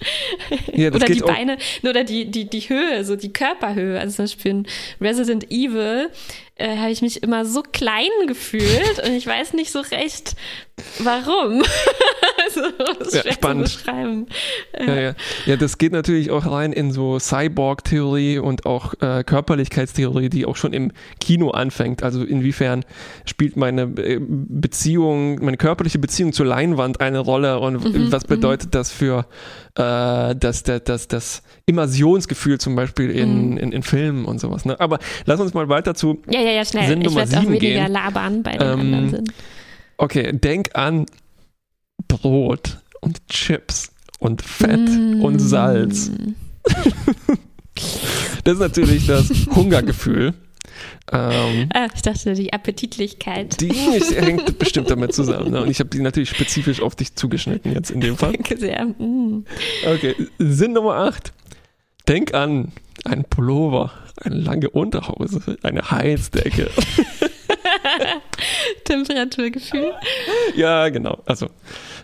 Ja, 0.74 0.90
das 0.90 1.02
oder 1.02 1.12
die 1.14 1.20
Beine, 1.20 1.58
ne, 1.82 1.90
oder 1.90 2.02
die, 2.04 2.30
die, 2.30 2.50
die 2.50 2.60
Höhe, 2.60 3.04
so 3.04 3.14
die 3.16 3.32
Körperhöhe. 3.32 3.98
Also 4.00 4.16
zum 4.16 4.24
Beispiel 4.24 4.50
in 4.50 4.66
Resident 5.00 5.50
Evil 5.50 6.10
äh, 6.62 6.76
habe 6.78 6.90
ich 6.90 7.02
mich 7.02 7.22
immer 7.22 7.44
so 7.44 7.62
klein 7.62 8.08
gefühlt 8.26 8.98
und 9.04 9.12
ich 9.12 9.26
weiß 9.26 9.52
nicht 9.54 9.72
so 9.72 9.80
recht, 9.80 10.34
warum. 10.98 11.62
also, 12.44 12.60
das 12.98 13.08
ist 13.08 13.24
Ja, 13.24 13.32
spannend. 13.32 13.68
zu 13.68 13.78
beschreiben. 13.78 14.26
Ja, 14.78 14.94
ja. 15.00 15.14
ja, 15.46 15.56
das 15.56 15.78
geht 15.78 15.92
natürlich 15.92 16.30
auch 16.30 16.46
rein 16.46 16.72
in 16.72 16.92
so 16.92 17.18
Cyborg-Theorie 17.18 18.38
und 18.38 18.66
auch 18.66 18.94
äh, 19.00 19.22
Körperlichkeitstheorie, 19.24 20.28
die 20.28 20.46
auch 20.46 20.56
schon 20.56 20.72
im 20.72 20.92
Kino 21.20 21.50
anfängt. 21.50 22.02
Also 22.02 22.24
inwiefern 22.24 22.84
spielt 23.24 23.56
meine 23.56 23.82
äh, 23.82 24.18
Beziehung, 24.20 25.44
meine 25.44 25.56
körperliche 25.56 25.98
Beziehung 25.98 26.32
zur 26.32 26.46
Leinwand 26.46 27.00
eine 27.00 27.18
Rolle 27.18 27.58
und 27.58 27.72
Mhm, 27.82 28.12
was 28.12 28.24
bedeutet 28.24 28.74
das 28.74 28.92
für 28.92 29.26
äh, 29.76 30.34
das, 30.36 30.62
das, 30.62 30.84
das, 30.84 31.08
das 31.08 31.42
Immersionsgefühl 31.66 32.58
zum 32.58 32.76
Beispiel 32.76 33.10
in, 33.10 33.52
Mhm. 33.52 33.56
in, 33.58 33.72
in 33.72 33.82
Filmen 33.82 34.24
und 34.24 34.40
sowas. 34.40 34.64
Ne? 34.64 34.78
Aber 34.78 34.98
lass 35.26 35.40
uns 35.40 35.54
mal 35.54 35.68
weiter 35.68 35.94
zu 35.94 36.22
Ja, 36.30 36.40
ja, 36.40 36.51
ja, 36.52 36.64
schnell. 36.64 36.86
Sinn 36.88 37.00
ich 37.00 37.06
Nummer 37.08 37.20
werde 37.20 37.38
auch 37.38 37.42
weniger 37.44 37.58
gehen. 37.60 37.92
labern 37.92 38.42
bei 38.42 38.52
den 38.56 38.62
Ähm, 38.62 38.80
anderen 38.80 39.10
Sinnen. 39.10 39.32
Okay, 39.98 40.32
denk 40.32 40.70
an 40.74 41.06
Brot 42.08 42.78
und 43.00 43.26
Chips 43.28 43.92
und 44.18 44.42
Fett 44.42 44.88
und 45.20 45.38
Salz. 45.38 46.10
Mm. 46.10 46.34
Das 48.44 48.54
ist 48.54 48.60
natürlich 48.60 49.06
das 49.06 49.30
Hungergefühl. 49.54 50.34
Ähm, 51.10 51.68
Ah, 51.72 51.88
ich 51.94 52.02
dachte, 52.02 52.34
die 52.34 52.52
Appetitlichkeit. 52.52 53.60
die 53.60 53.70
hängt 53.72 54.58
bestimmt 54.58 54.90
damit 54.90 55.14
zusammen. 55.14 55.50
Ne? 55.52 55.62
Und 55.62 55.70
ich 55.70 55.80
habe 55.80 55.88
die 55.88 56.00
natürlich 56.00 56.28
spezifisch 56.30 56.82
auf 56.82 56.94
dich 56.96 57.14
zugeschnitten 57.14 57.72
jetzt 57.72 57.90
in 57.90 58.00
dem 58.00 58.16
Fall. 58.16 58.32
Danke 58.32 58.58
sehr. 58.58 58.84
Mm. 58.84 59.44
Okay, 59.86 60.14
Sinn 60.38 60.72
Nummer 60.74 60.96
8. 60.96 61.32
Denk 62.08 62.34
an 62.34 62.72
einen 63.04 63.24
Pullover, 63.24 63.90
eine 64.24 64.36
lange 64.36 64.70
Unterhose, 64.70 65.40
eine 65.62 65.90
Heizdecke. 65.90 66.70
Temperaturgefühl. 68.84 69.92
ja, 70.56 70.88
genau. 70.88 71.18
Also, 71.26 71.48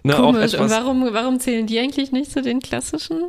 na, 0.03 0.15
auch 0.15 0.19
Komisch. 0.33 0.55
Und 0.55 0.61
etwas. 0.67 0.71
warum, 0.71 1.09
warum 1.13 1.41
zählen 1.41 1.67
die 1.67 1.79
eigentlich 1.79 2.13
nicht 2.13 2.31
zu 2.31 2.43
den 2.43 2.61
klassischen? 2.61 3.23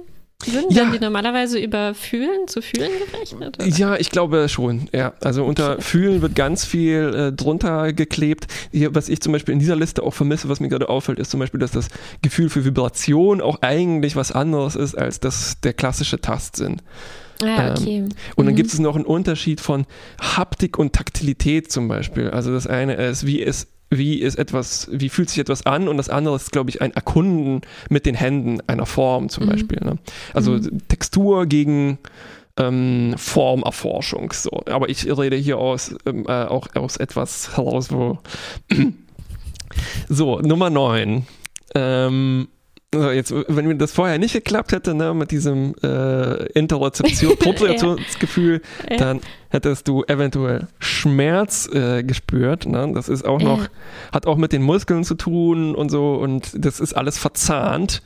Würden 0.45 0.71
Ja. 0.71 0.89
die 0.89 0.99
normalerweise 0.99 1.59
über 1.59 1.93
Fühlen 1.93 2.47
zu 2.47 2.61
Fühlen 2.61 2.89
gerechnet? 3.11 3.57
oder? 3.57 3.67
Ja, 3.67 3.97
ich 3.97 4.09
glaube 4.09 4.47
schon. 4.47 4.87
Ja, 4.93 5.11
also 5.21 5.43
unter 5.43 5.81
Fühlen 5.81 6.21
wird 6.21 6.33
ganz 6.33 6.63
viel 6.63 7.13
äh, 7.13 7.31
drunter 7.33 7.91
geklebt. 7.91 8.47
Hier, 8.71 8.95
was 8.95 9.09
ich 9.09 9.19
zum 9.19 9.33
Beispiel 9.33 9.51
in 9.51 9.59
dieser 9.59 9.75
Liste 9.75 10.01
auch 10.01 10.13
vermisse, 10.13 10.47
was 10.47 10.61
mir 10.61 10.69
gerade 10.69 10.87
auffällt, 10.87 11.19
ist 11.19 11.31
zum 11.31 11.41
Beispiel, 11.41 11.59
dass 11.59 11.71
das 11.71 11.89
Gefühl 12.21 12.49
für 12.49 12.63
Vibration 12.63 13.41
auch 13.41 13.61
eigentlich 13.61 14.15
was 14.15 14.31
anderes 14.31 14.77
ist 14.77 14.95
als 14.97 15.19
das 15.19 15.59
der 15.59 15.73
klassische 15.73 16.21
Tastsinn. 16.21 16.81
Ah, 17.43 17.71
okay. 17.71 18.03
Und 18.35 18.45
dann 18.45 18.53
Mhm. 18.53 18.57
gibt 18.57 18.73
es 18.73 18.79
noch 18.79 18.95
einen 18.95 19.05
Unterschied 19.05 19.61
von 19.61 19.85
Haptik 20.19 20.77
und 20.77 20.93
Taktilität 20.93 21.71
zum 21.71 21.87
Beispiel. 21.87 22.29
Also 22.29 22.51
das 22.51 22.67
eine 22.67 22.95
ist, 22.95 23.25
wie 23.25 23.39
ist, 23.39 23.69
wie 23.89 24.19
ist 24.19 24.35
etwas, 24.37 24.87
wie 24.91 25.09
fühlt 25.09 25.29
sich 25.29 25.39
etwas 25.39 25.65
an 25.65 25.87
und 25.87 25.97
das 25.97 26.09
andere 26.09 26.35
ist, 26.35 26.51
glaube 26.51 26.69
ich, 26.69 26.81
ein 26.81 26.91
Erkunden 26.93 27.61
mit 27.89 28.05
den 28.05 28.13
Händen 28.15 28.59
einer 28.67 28.85
Form 28.85 29.29
zum 29.29 29.45
Mhm. 29.45 29.49
Beispiel. 29.49 29.79
Ne? 29.83 29.97
Also 30.33 30.59
Textur 30.89 31.45
gegen 31.45 31.97
ähm, 32.57 33.13
Formerforschung. 33.17 34.33
So. 34.33 34.51
Aber 34.69 34.89
ich 34.89 35.05
rede 35.17 35.37
hier 35.37 35.57
aus, 35.57 35.95
ähm, 36.05 36.25
äh, 36.27 36.43
auch 36.43 36.67
aus 36.75 36.97
etwas 36.97 37.55
heraus, 37.55 37.89
wo. 37.91 38.19
so, 40.09 40.39
Nummer 40.39 40.69
9. 40.69 41.25
Ähm, 41.75 42.47
so, 42.93 43.11
jetzt, 43.11 43.31
wenn 43.47 43.67
mir 43.67 43.75
das 43.75 43.91
vorher 43.91 44.17
nicht 44.17 44.33
geklappt 44.33 44.71
hätte, 44.71 44.93
ne, 44.95 45.13
mit 45.13 45.29
diesem 45.31 45.75
äh, 45.83 46.49
Propriozeptionsgefühl, 47.39 48.61
Ja. 48.89 48.97
dann 48.97 49.21
hättest 49.49 49.87
du 49.87 50.03
eventuell 50.07 50.67
Schmerz 50.79 51.67
äh, 51.73 52.03
gespürt. 52.03 52.65
Ne? 52.65 52.91
Das 52.93 53.09
ist 53.09 53.25
auch 53.25 53.41
noch, 53.41 53.63
Ja. 53.63 53.69
hat 54.11 54.25
auch 54.27 54.37
mit 54.37 54.53
den 54.53 54.61
Muskeln 54.63 55.03
zu 55.03 55.15
tun 55.15 55.75
und 55.75 55.89
so 55.89 56.15
und 56.15 56.51
das 56.55 56.79
ist 56.79 56.93
alles 56.93 57.17
verzahnt, 57.17 58.01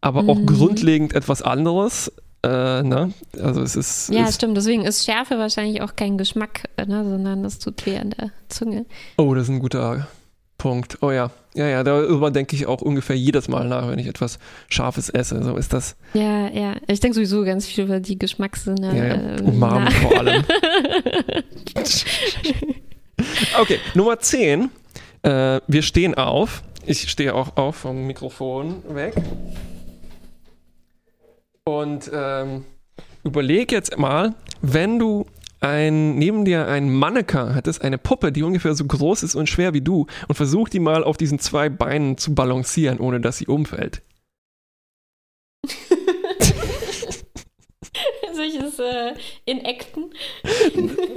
aber 0.00 0.20
auch 0.28 0.38
Mhm. 0.38 0.46
grundlegend 0.46 1.14
etwas 1.14 1.42
anderes. 1.42 2.12
Äh, 2.42 2.82
ne? 2.82 3.12
Also 3.40 3.62
es 3.62 3.74
ist, 3.74 4.10
Ja, 4.10 4.24
ist 4.28 4.34
stimmt. 4.36 4.56
Deswegen 4.56 4.84
ist 4.84 5.04
Schärfe 5.04 5.38
wahrscheinlich 5.38 5.80
auch 5.80 5.96
kein 5.96 6.18
Geschmack, 6.18 6.64
äh, 6.76 6.84
ne, 6.84 7.02
sondern 7.08 7.42
das 7.42 7.58
tut 7.58 7.84
weh 7.86 7.96
an 7.98 8.10
der 8.10 8.30
Zunge. 8.48 8.84
oh, 9.16 9.34
das 9.34 9.44
ist 9.44 9.48
ein 9.50 9.60
guter 9.60 10.06
Punkt. 10.58 10.98
Oh 11.00 11.10
ja, 11.10 11.30
ja, 11.54 11.68
ja, 11.68 11.84
darüber 11.84 12.30
denke 12.30 12.56
ich 12.56 12.66
auch 12.66 12.82
ungefähr 12.82 13.16
jedes 13.16 13.48
Mal 13.48 13.66
nach, 13.68 13.88
wenn 13.88 13.98
ich 13.98 14.06
etwas 14.06 14.38
Scharfes 14.68 15.08
esse. 15.08 15.42
So 15.42 15.56
ist 15.56 15.72
das. 15.72 15.96
Ja, 16.12 16.48
ja. 16.48 16.74
Ich 16.88 17.00
denke 17.00 17.14
sowieso 17.14 17.44
ganz 17.44 17.66
viel 17.66 17.84
über 17.84 18.00
die 18.00 18.18
Geschmackssinne. 18.18 18.96
Ja, 18.96 19.04
ja. 19.04 19.36
äh, 19.36 19.42
Umarmen 19.42 19.84
nach. 19.84 19.92
vor 19.92 20.18
allem. 20.18 20.44
Okay, 23.58 23.78
Nummer 23.94 24.18
10. 24.18 24.70
Äh, 25.22 25.60
wir 25.66 25.82
stehen 25.82 26.14
auf. 26.14 26.62
Ich 26.84 27.08
stehe 27.10 27.34
auch 27.34 27.56
auf 27.56 27.76
vom 27.76 28.06
Mikrofon 28.06 28.82
weg. 28.88 29.14
Und 31.64 32.10
ähm, 32.12 32.64
überleg 33.22 33.72
jetzt 33.72 33.96
mal, 33.98 34.34
wenn 34.60 34.98
du 34.98 35.26
ein, 35.64 36.16
neben 36.16 36.44
dir 36.44 36.68
ein 36.68 36.92
Mannequin 36.92 37.54
hättest, 37.54 37.80
eine 37.82 37.96
Puppe, 37.98 38.30
die 38.32 38.42
ungefähr 38.42 38.74
so 38.74 38.84
groß 38.84 39.22
ist 39.22 39.34
und 39.34 39.48
schwer 39.48 39.72
wie 39.72 39.80
du, 39.80 40.06
und 40.28 40.34
versuch 40.34 40.68
die 40.68 40.80
mal 40.80 41.02
auf 41.02 41.16
diesen 41.16 41.38
zwei 41.38 41.70
Beinen 41.70 42.18
zu 42.18 42.34
balancieren, 42.34 43.00
ohne 43.00 43.20
dass 43.20 43.38
sie 43.38 43.46
umfällt. 43.46 44.02
Solches 48.34 48.78
äh, 48.78 49.14
in 49.46 49.64
Acten. 49.64 50.10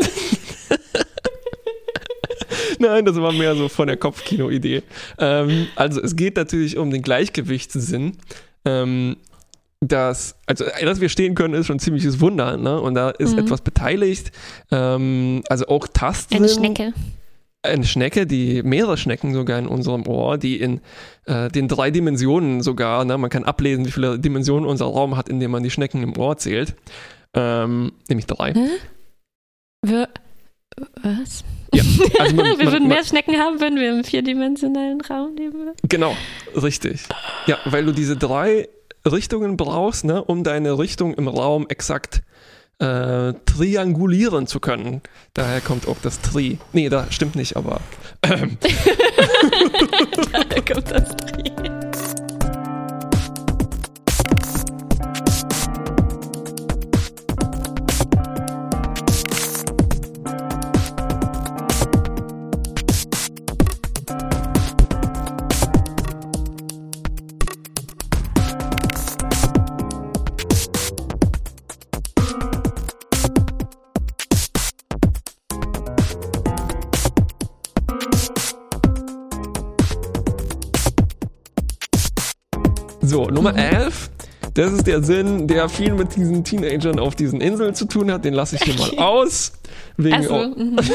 Nein, 2.79 3.05
das 3.05 3.19
war 3.19 3.33
mehr 3.33 3.55
so 3.55 3.67
von 3.69 3.87
der 3.87 3.97
Kopfkino-Idee. 3.97 4.83
Ähm, 5.17 5.67
also 5.75 6.01
es 6.01 6.15
geht 6.15 6.37
natürlich 6.37 6.77
um 6.77 6.91
den 6.91 7.01
Gleichgewichtssinn. 7.01 8.17
Ähm, 8.65 9.17
dass, 9.79 10.35
also, 10.47 10.65
dass 10.81 11.01
wir 11.01 11.09
stehen 11.09 11.35
können, 11.35 11.53
ist 11.53 11.67
schon 11.67 11.75
ein 11.77 11.79
ziemliches 11.79 12.19
Wunder, 12.19 12.57
ne? 12.57 12.81
Und 12.81 12.95
da 12.95 13.09
ist 13.11 13.33
Mhm. 13.33 13.39
etwas 13.39 13.61
beteiligt. 13.61 14.31
Ähm, 14.71 15.43
also 15.49 15.67
auch 15.67 15.87
Tastsinn. 15.87 16.37
Eine 16.37 16.49
Schnecke. 16.49 16.93
Eine 17.63 17.85
Schnecke, 17.85 18.25
die 18.25 18.63
mehrere 18.63 18.97
Schnecken 18.97 19.33
sogar 19.33 19.59
in 19.59 19.67
unserem 19.67 20.07
Ohr, 20.07 20.37
die 20.37 20.59
in 20.59 20.79
äh, 21.25 21.49
den 21.49 21.67
drei 21.67 21.91
Dimensionen 21.91 22.61
sogar, 22.61 23.03
ne? 23.03 23.17
man 23.17 23.29
kann 23.29 23.43
ablesen, 23.43 23.85
wie 23.85 23.91
viele 23.91 24.17
Dimensionen 24.17 24.67
unser 24.67 24.85
Raum 24.85 25.17
hat, 25.17 25.27
indem 25.27 25.51
man 25.51 25.63
die 25.63 25.69
Schnecken 25.71 26.01
im 26.01 26.17
Ohr 26.17 26.37
zählt. 26.37 26.75
Ähm, 27.33 27.91
nämlich 28.07 28.25
drei. 28.25 28.53
Hä? 28.53 28.67
Wir, 29.85 30.07
was? 31.03 31.43
Ja, 31.73 31.83
also 32.19 32.35
man, 32.35 32.45
wir 32.45 32.57
man, 32.57 32.73
würden 32.73 32.87
man, 32.87 32.95
mehr 32.95 33.03
Schnecken 33.03 33.35
haben, 33.37 33.59
wenn 33.59 33.75
wir 33.75 33.89
im 33.91 34.03
vierdimensionalen 34.03 35.01
Raum 35.01 35.35
leben 35.35 35.59
würden. 35.59 35.75
Genau, 35.89 36.15
richtig. 36.55 37.01
Ja, 37.47 37.57
weil 37.65 37.85
du 37.85 37.91
diese 37.91 38.15
drei 38.15 38.69
Richtungen 39.11 39.57
brauchst, 39.57 40.05
ne, 40.05 40.23
um 40.23 40.43
deine 40.43 40.77
Richtung 40.77 41.13
im 41.13 41.27
Raum 41.27 41.65
exakt 41.69 42.23
äh, 42.79 43.33
triangulieren 43.45 44.47
zu 44.47 44.59
können. 44.59 45.01
Daher 45.33 45.61
kommt 45.61 45.87
auch 45.87 45.97
das 46.01 46.21
Tri. 46.21 46.59
Nee, 46.73 46.89
da 46.89 47.07
stimmt 47.09 47.35
nicht, 47.35 47.55
aber 47.57 47.81
ähm, 48.23 48.57
Da 50.49 50.61
kommt 50.61 50.91
das 50.91 51.15
Dreh. 51.15 51.76
Das 84.57 84.73
ist 84.73 84.87
der 84.87 85.03
Sinn, 85.03 85.47
der 85.47 85.69
viel 85.69 85.93
mit 85.93 86.15
diesen 86.15 86.43
Teenagern 86.43 86.97
auf 86.97 87.15
diesen 87.15 87.41
Inseln 87.41 87.75
zu 87.75 87.85
tun 87.85 88.11
hat. 88.11 88.25
Den 88.25 88.33
lasse 88.33 88.55
ich 88.55 88.63
hier 88.63 88.73
mal 88.73 88.97
aus. 88.97 89.53
Wegen 89.97 90.17
mhm. 90.17 90.79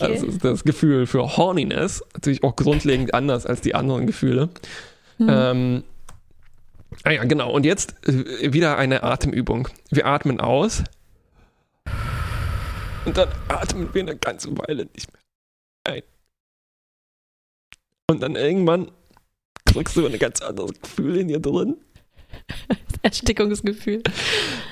Okay. 0.00 0.14
also 0.14 0.26
das 0.42 0.64
Gefühl 0.64 1.06
für 1.06 1.36
Horniness. 1.36 2.02
Natürlich 2.12 2.42
auch 2.42 2.56
grundlegend 2.56 3.14
anders 3.14 3.46
als 3.46 3.62
die 3.62 3.74
anderen 3.74 4.06
Gefühle. 4.06 4.50
Ähm, 5.20 5.84
ah 7.04 7.10
ja, 7.10 7.24
genau. 7.24 7.50
Und 7.52 7.64
jetzt 7.64 7.94
äh, 8.06 8.52
wieder 8.52 8.76
eine 8.76 9.04
Atemübung. 9.04 9.68
Wir 9.90 10.06
atmen 10.06 10.40
aus. 10.40 10.82
Und 13.06 13.16
dann 13.16 13.28
atmen 13.48 13.88
wir 13.92 14.02
eine 14.02 14.16
ganze 14.16 14.50
Weile 14.58 14.86
nicht 14.94 15.10
mehr 15.12 15.22
ein. 15.84 16.02
Und 18.10 18.22
dann 18.22 18.36
irgendwann 18.36 18.90
kriegst 19.64 19.96
du 19.96 20.04
ein 20.04 20.18
ganz 20.18 20.42
anderes 20.42 20.72
Gefühl 20.80 21.16
in 21.16 21.28
dir 21.28 21.40
drin. 21.40 21.76
Erstickungsgefühl. 23.02 24.02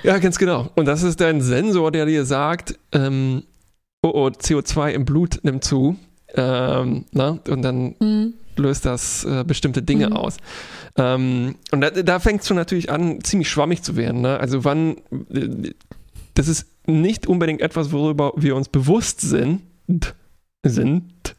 Ja, 0.02 0.18
ganz 0.18 0.38
genau. 0.38 0.70
Und 0.76 0.86
das 0.86 1.02
ist 1.02 1.20
dein 1.20 1.40
Sensor, 1.40 1.90
der 1.90 2.06
dir 2.06 2.24
sagt, 2.24 2.78
ähm, 2.92 3.42
oh, 4.02 4.10
oh, 4.12 4.26
CO2 4.28 4.90
im 4.90 5.04
Blut 5.04 5.40
nimmt 5.42 5.64
zu. 5.64 5.96
Ähm, 6.34 7.06
na? 7.12 7.38
Und 7.48 7.62
dann 7.62 7.94
Mhm. 8.00 8.34
löst 8.56 8.84
das 8.84 9.24
äh, 9.24 9.44
bestimmte 9.46 9.82
Dinge 9.82 10.08
Mhm. 10.10 10.12
aus. 10.16 10.36
Ähm, 10.96 11.54
und 11.72 11.80
da, 11.80 11.90
da 11.90 12.18
fängt 12.20 12.42
es 12.42 12.48
schon 12.48 12.56
natürlich 12.56 12.90
an, 12.90 13.22
ziemlich 13.22 13.48
schwammig 13.48 13.82
zu 13.82 13.96
werden. 13.96 14.20
Ne? 14.20 14.38
Also 14.38 14.64
wann, 14.64 14.96
äh, 15.32 15.72
das 16.34 16.48
ist 16.48 16.66
nicht 16.86 17.26
unbedingt 17.26 17.60
etwas, 17.60 17.92
worüber 17.92 18.32
wir 18.36 18.56
uns 18.56 18.68
bewusst 18.68 19.20
sind, 19.20 19.62
sind 20.64 21.34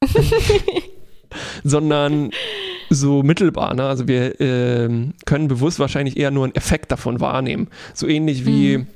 sondern 1.64 2.30
so 2.90 3.22
mittelbar. 3.22 3.74
Ne? 3.74 3.84
Also 3.84 4.08
wir 4.08 4.40
ähm, 4.40 5.14
können 5.26 5.48
bewusst 5.48 5.78
wahrscheinlich 5.78 6.16
eher 6.16 6.30
nur 6.30 6.44
einen 6.44 6.54
Effekt 6.54 6.90
davon 6.92 7.20
wahrnehmen. 7.20 7.68
So 7.94 8.06
ähnlich 8.06 8.46
wie, 8.46 8.78
Mhm. 8.78 8.86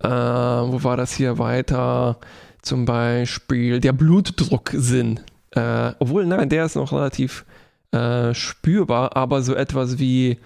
äh, 0.00 0.08
wo 0.08 0.82
war 0.84 0.96
das 0.96 1.12
hier 1.14 1.38
weiter? 1.38 2.18
Zum 2.62 2.84
Beispiel 2.84 3.80
der 3.80 3.92
Blutdrucksinn. 3.92 5.20
Äh, 5.50 5.92
obwohl, 5.98 6.24
nein, 6.26 6.48
der 6.48 6.64
ist 6.66 6.76
noch 6.76 6.92
relativ 6.92 7.44
äh, 7.92 8.32
spürbar, 8.32 9.16
aber 9.16 9.42
so 9.42 9.54
etwas 9.54 9.98
wie 9.98 10.38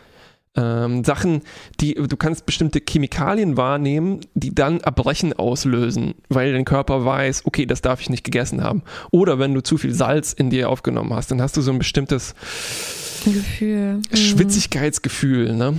ähm, 0.56 1.04
Sachen, 1.04 1.42
die 1.80 1.94
du 1.94 2.16
kannst 2.16 2.46
bestimmte 2.46 2.80
Chemikalien 2.86 3.56
wahrnehmen, 3.56 4.20
die 4.34 4.54
dann 4.54 4.80
Erbrechen 4.80 5.32
auslösen, 5.32 6.14
weil 6.28 6.52
dein 6.52 6.64
Körper 6.64 7.04
weiß, 7.04 7.42
okay, 7.44 7.66
das 7.66 7.82
darf 7.82 8.00
ich 8.00 8.10
nicht 8.10 8.24
gegessen 8.24 8.62
haben. 8.62 8.82
Oder 9.10 9.38
wenn 9.38 9.54
du 9.54 9.62
zu 9.62 9.78
viel 9.78 9.94
Salz 9.94 10.32
in 10.32 10.50
dir 10.50 10.70
aufgenommen 10.70 11.12
hast, 11.14 11.30
dann 11.30 11.42
hast 11.42 11.56
du 11.56 11.60
so 11.60 11.70
ein 11.70 11.78
bestimmtes 11.78 12.34
Gefühl. 13.24 13.96
Mhm. 13.96 14.16
Schwitzigkeitsgefühl, 14.16 15.54
ne? 15.54 15.74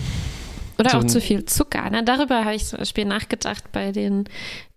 Oder 0.80 0.92
So 0.92 0.98
auch 0.98 1.04
zu 1.06 1.22
viel 1.22 1.46
Zucker. 1.46 1.90
Ne? 1.90 2.04
Darüber 2.04 2.46
habe 2.46 2.56
ich 2.56 2.66
zum 2.66 2.80
Beispiel 2.80 3.06
nachgedacht 3.06 3.72
bei 3.72 3.92
den 3.92 4.26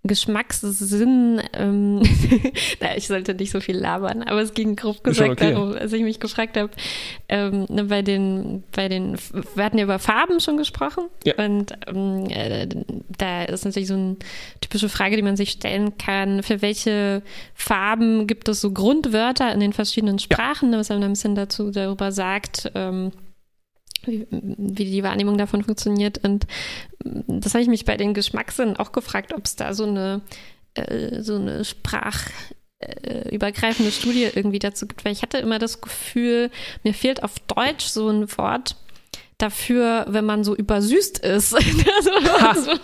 Geschmackssinnen. 0.03 1.43
Ähm, 1.53 2.01
na, 2.81 2.97
ich 2.97 3.07
sollte 3.07 3.35
nicht 3.35 3.51
so 3.51 3.61
viel 3.61 3.77
labern, 3.77 4.23
aber 4.23 4.41
es 4.41 4.55
ging 4.55 4.75
grob 4.75 5.05
gesagt 5.05 5.33
okay. 5.33 5.53
darum, 5.53 5.75
als 5.75 5.93
ich 5.93 6.03
mich 6.03 6.21
gefragt 6.21 6.57
habe, 6.57 6.71
ähm, 7.29 7.67
ne, 7.69 7.85
bei 7.85 8.01
den, 8.01 8.65
bei 8.73 8.89
den, 8.89 9.19
wir 9.55 9.65
hatten 9.65 9.77
ja 9.77 9.85
über 9.85 9.99
Farben 9.99 10.41
schon 10.41 10.57
gesprochen 10.57 11.05
Ja. 11.25 11.35
und 11.37 11.75
ähm, 11.87 12.31
äh, 12.31 12.67
da 13.19 13.43
ist 13.45 13.67
natürlich 13.67 13.89
so 13.89 13.95
eine 13.95 14.17
typische 14.63 14.89
Frage, 14.89 15.17
die 15.17 15.23
man 15.23 15.37
sich 15.37 15.51
stellen 15.51 15.99
kann, 15.99 16.43
für 16.43 16.63
welche 16.63 17.23
Farben 17.55 18.27
gibt 18.27 18.49
es 18.49 18.63
so 18.63 18.73
Grundwörter 18.73 19.53
in 19.53 19.61
den 19.61 19.75
verschiedenen 19.75 20.19
Sprachen, 20.19 20.71
ne, 20.71 20.79
was 20.79 20.89
man 20.89 21.03
ein 21.03 21.11
bisschen 21.11 21.35
dazu 21.35 21.71
darüber 21.71 22.11
sagt, 22.11 22.73
ähm, 22.75 23.13
wie, 24.05 24.27
wie 24.31 24.85
die 24.85 25.03
Wahrnehmung 25.03 25.39
davon 25.39 25.65
funktioniert. 25.65 26.23
Und 26.25 26.47
das 27.27 27.55
habe 27.55 27.63
ich 27.63 27.69
mich 27.69 27.85
bei 27.85 27.97
den 27.97 28.15
Geschmackssinnen 28.15 28.77
auch 28.77 28.93
gefragt, 28.93 29.33
ob 29.33 29.45
es 29.45 29.57
da 29.57 29.75
so 29.75 29.85
eine, 29.85 30.21
äh, 30.75 31.23
so 31.23 31.35
eine 31.37 31.65
sprachübergreifende 31.65 33.93
Studie 33.93 34.29
irgendwie 34.35 34.59
dazu 34.59 34.87
gibt, 34.87 35.05
weil 35.05 35.13
ich 35.13 35.23
hatte 35.23 35.39
immer 35.39 35.59
das 35.59 35.81
Gefühl, 35.81 36.51
mir 36.85 36.95
fehlt 36.95 37.23
auf 37.23 37.39
Deutsch 37.41 37.87
so 37.87 38.09
ein 38.09 38.37
Wort 38.37 38.77
dafür, 39.41 40.07
wenn 40.09 40.25
man 40.25 40.45
so 40.45 40.55
übersüßt 40.55 41.19
ist. 41.21 41.55
also, 41.55 42.11
man 42.11 42.79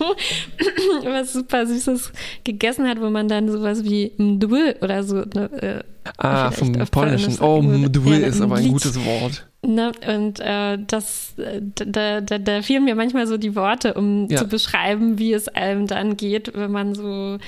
so 1.03 1.05
was 1.05 1.33
super 1.33 1.67
Süßes 1.67 2.13
gegessen 2.45 2.89
hat, 2.89 3.01
wo 3.01 3.11
man 3.11 3.29
dann 3.29 3.51
sowas 3.51 3.85
wie 3.85 4.13
Mdul 4.17 4.77
oder 4.81 5.03
so 5.03 5.17
ne, 5.17 5.51
äh, 5.63 5.83
Ah, 6.19 6.51
vom 6.51 6.73
Polnischen. 6.73 7.37
Polnisch 7.37 7.41
Oh. 7.41 7.63
Mdul 7.63 8.15
ist 8.15 8.41
aber 8.41 8.57
ein 8.57 8.69
gutes 8.69 8.97
Wort. 9.05 9.47
Ne? 9.67 9.93
Und 10.07 10.41
äh, 10.41 10.79
das, 10.87 11.35
äh, 11.39 11.61
da, 11.61 12.21
da, 12.21 12.39
da 12.39 12.63
fehlen 12.63 12.85
mir 12.85 12.95
manchmal 12.95 13.27
so 13.27 13.37
die 13.37 13.55
Worte, 13.57 13.95
um 13.95 14.29
Ja. 14.31 14.39
zu 14.39 14.47
beschreiben, 14.49 15.19
wie 15.19 15.33
es 15.33 15.49
einem 15.49 15.87
dann 15.87 16.17
geht, 16.17 16.53
wenn 16.55 16.71
man 16.71 16.95
so. 16.95 17.39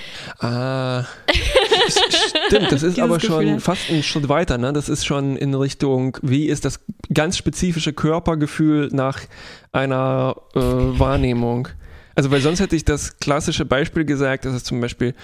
Ah, 0.40 1.04
stimmt, 2.48 2.72
das 2.72 2.82
ist 2.82 2.98
aber 2.98 3.20
schon 3.20 3.50
hat. 3.54 3.62
fast 3.62 3.90
ein 3.90 4.02
Schritt 4.02 4.28
weiter, 4.28 4.58
ne? 4.58 4.72
Das 4.72 4.88
ist 4.88 5.04
schon 5.06 5.36
in 5.36 5.54
Richtung, 5.54 6.18
wie 6.22 6.46
ist 6.46 6.64
das 6.64 6.80
ganz 7.12 7.36
spezifische 7.36 7.92
Körpergefühl 7.92 8.88
nach 8.92 9.20
einer 9.72 10.36
äh, 10.54 10.60
Wahrnehmung? 10.60 11.68
Also, 12.14 12.30
weil 12.30 12.40
sonst 12.40 12.60
hätte 12.60 12.74
ich 12.74 12.84
das 12.84 13.18
klassische 13.20 13.64
Beispiel 13.64 14.04
gesagt, 14.04 14.44
das 14.44 14.54
ist 14.54 14.66
zum 14.66 14.80
Beispiel, 14.80 15.14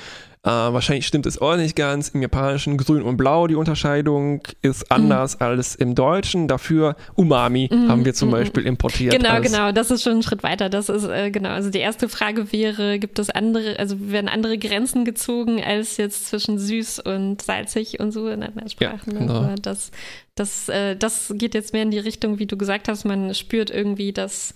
äh, 0.44 0.50
wahrscheinlich 0.50 1.06
stimmt 1.06 1.24
es 1.24 1.40
auch 1.40 1.56
nicht 1.56 1.74
ganz, 1.74 2.10
im 2.10 2.20
Japanischen 2.20 2.76
grün 2.76 3.02
und 3.02 3.16
blau, 3.16 3.46
die 3.46 3.54
Unterscheidung 3.54 4.42
ist 4.60 4.90
anders 4.90 5.40
als 5.40 5.74
im 5.74 5.94
Deutschen. 5.94 6.48
Dafür 6.48 6.96
Umami 7.14 7.70
haben 7.88 8.04
wir 8.04 8.12
zum 8.12 8.30
Beispiel 8.30 8.66
importiert. 8.66 9.14
Genau, 9.14 9.40
genau, 9.40 9.72
das 9.72 9.90
ist 9.90 10.02
schon 10.02 10.18
ein 10.18 10.22
Schritt 10.22 10.42
weiter. 10.42 10.68
Das 10.68 10.90
ist, 10.90 11.04
äh, 11.04 11.30
genau, 11.30 11.48
also 11.48 11.70
die 11.70 11.78
erste 11.78 12.10
Frage 12.10 12.52
wäre, 12.52 12.98
gibt 12.98 13.18
es 13.18 13.30
andere, 13.30 13.78
also 13.78 13.96
werden 14.10 14.28
andere 14.28 14.58
Grenzen 14.58 15.06
gezogen 15.06 15.64
als 15.64 15.96
jetzt 15.96 16.26
zwischen 16.26 16.58
süß 16.58 17.00
und 17.00 17.40
salzig 17.40 17.98
und 18.00 18.12
so 18.12 18.28
in 18.28 18.42
anderen 18.42 18.68
Sprachen? 18.68 19.12
Ja, 19.12 19.18
genau. 19.20 19.34
Aber 19.36 19.54
das, 19.54 19.92
das, 20.34 20.68
äh, 20.68 20.94
das 20.94 21.32
geht 21.36 21.54
jetzt 21.54 21.72
mehr 21.72 21.84
in 21.84 21.90
die 21.90 21.98
Richtung, 21.98 22.38
wie 22.38 22.46
du 22.46 22.58
gesagt 22.58 22.88
hast, 22.88 23.04
man 23.04 23.34
spürt 23.34 23.70
irgendwie, 23.70 24.12
dass 24.12 24.52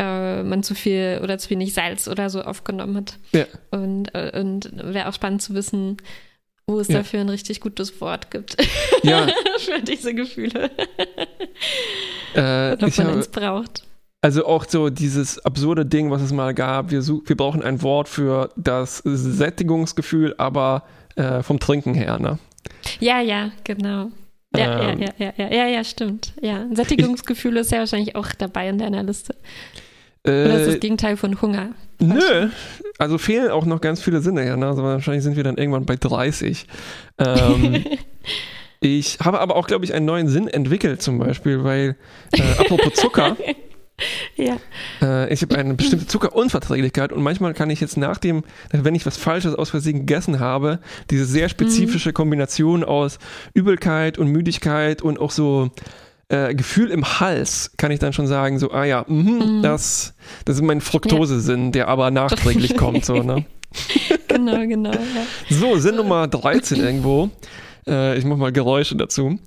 äh, 0.00 0.42
man 0.42 0.62
zu 0.62 0.74
viel 0.74 1.20
oder 1.22 1.36
zu 1.38 1.50
wenig 1.50 1.74
Salz 1.74 2.08
oder 2.08 2.30
so 2.30 2.40
aufgenommen 2.42 2.96
hat. 2.96 3.18
Ja. 3.32 3.44
Und, 3.70 4.14
äh, 4.14 4.32
und 4.40 4.70
wäre 4.74 5.08
auch 5.08 5.12
spannend 5.14 5.42
zu 5.42 5.54
wissen, 5.54 5.98
wo 6.66 6.80
es 6.80 6.88
Ja. 6.88 6.98
dafür 6.98 7.20
ein 7.20 7.28
richtig 7.28 7.60
gutes 7.60 8.00
Wort 8.00 8.30
gibt 8.30 8.56
Ja, 9.02 9.26
für 9.58 9.80
diese 9.82 10.14
Gefühle. 10.14 10.70
äh, 12.34 12.72
ob 12.72 12.82
ich 12.88 12.98
man 12.98 13.08
eins 13.08 13.28
braucht. 13.28 13.84
Also 14.22 14.46
auch 14.46 14.66
so 14.68 14.90
dieses 14.90 15.38
absurde 15.44 15.86
Ding, 15.86 16.10
was 16.10 16.22
es 16.22 16.32
mal 16.32 16.52
gab, 16.54 16.90
wir, 16.90 17.00
such, 17.02 17.22
wir 17.26 17.36
brauchen 17.36 17.62
ein 17.62 17.82
Wort 17.82 18.08
für 18.08 18.50
das 18.56 18.98
Sättigungsgefühl, 19.04 20.34
aber 20.36 20.84
äh, 21.16 21.42
vom 21.42 21.58
Trinken 21.58 21.94
her, 21.94 22.18
ne? 22.18 22.38
Ja, 23.00 23.20
ja, 23.20 23.50
genau. 23.64 24.10
Ja, 24.56 24.90
Ähm. 24.90 25.00
ja, 25.00 25.08
ja, 25.18 25.32
ja, 25.38 25.44
ja, 25.48 25.54
ja, 25.54 25.66
ja, 25.68 25.84
stimmt. 25.84 26.32
Ja, 26.42 26.66
Sättigungsgefühl 26.72 27.56
ist 27.56 27.72
ja 27.72 27.78
wahrscheinlich 27.78 28.14
auch 28.16 28.28
dabei 28.36 28.68
in 28.68 28.78
deiner 28.78 29.02
Liste. 29.02 29.34
Oder 30.24 30.58
ist 30.60 30.66
das 30.66 30.74
Äh, 30.76 30.78
Gegenteil 30.78 31.16
von 31.16 31.40
Hunger? 31.40 31.70
nö, 32.00 32.48
also 32.98 33.18
fehlen 33.18 33.50
auch 33.50 33.64
noch 33.66 33.80
ganz 33.80 34.00
viele 34.02 34.20
Sinne, 34.20 34.46
ja, 34.46 34.56
ne? 34.56 34.66
Also 34.66 34.82
wahrscheinlich 34.82 35.22
sind 35.24 35.36
wir 35.36 35.44
dann 35.44 35.56
irgendwann 35.56 35.86
bei 35.86 35.96
30. 35.96 36.66
Ähm, 37.18 37.84
ich 38.80 39.18
habe 39.20 39.40
aber 39.40 39.56
auch, 39.56 39.66
glaube 39.66 39.84
ich, 39.84 39.92
einen 39.94 40.06
neuen 40.06 40.28
Sinn 40.28 40.48
entwickelt 40.48 41.02
zum 41.02 41.18
Beispiel, 41.18 41.62
weil, 41.64 41.96
äh, 42.32 42.42
apropos 42.58 42.94
Zucker, 42.94 43.36
Ja. 44.36 44.56
Äh, 45.02 45.30
ich 45.30 45.42
habe 45.42 45.58
eine 45.58 45.74
bestimmte 45.74 46.06
Zuckerunverträglichkeit 46.08 47.12
und 47.12 47.22
manchmal 47.22 47.52
kann 47.52 47.68
ich 47.68 47.80
jetzt 47.82 47.98
nach 47.98 48.16
dem, 48.16 48.44
wenn 48.72 48.94
ich 48.94 49.04
was 49.04 49.18
Falsches 49.18 49.54
aus 49.54 49.68
Versehen 49.68 49.98
gegessen 49.98 50.40
habe, 50.40 50.78
diese 51.10 51.26
sehr 51.26 51.50
spezifische 51.50 52.14
Kombination 52.14 52.82
aus 52.82 53.18
Übelkeit 53.52 54.16
und 54.16 54.28
Müdigkeit 54.28 55.02
und 55.02 55.20
auch 55.20 55.30
so 55.30 55.70
äh, 56.30 56.54
Gefühl 56.54 56.90
im 56.90 57.20
Hals, 57.20 57.72
kann 57.76 57.90
ich 57.90 57.98
dann 57.98 58.12
schon 58.12 58.28
sagen, 58.28 58.58
so, 58.60 58.70
ah 58.70 58.84
ja, 58.84 59.04
mhm, 59.06 59.62
das, 59.62 60.14
das 60.44 60.56
ist 60.56 60.62
mein 60.62 60.80
Fructosesinn, 60.80 61.72
der 61.72 61.88
aber 61.88 62.10
nachträglich 62.10 62.76
kommt. 62.78 63.04
So, 63.04 63.22
ne? 63.22 63.44
Genau, 64.28 64.66
genau. 64.66 64.92
Ja. 64.92 65.26
so, 65.48 65.76
Sinn 65.78 65.96
Nummer 65.96 66.28
13 66.28 66.78
irgendwo. 66.80 67.30
Äh, 67.86 68.16
ich 68.16 68.24
mache 68.24 68.38
mal 68.38 68.52
Geräusche 68.52 68.94
dazu. 68.96 69.38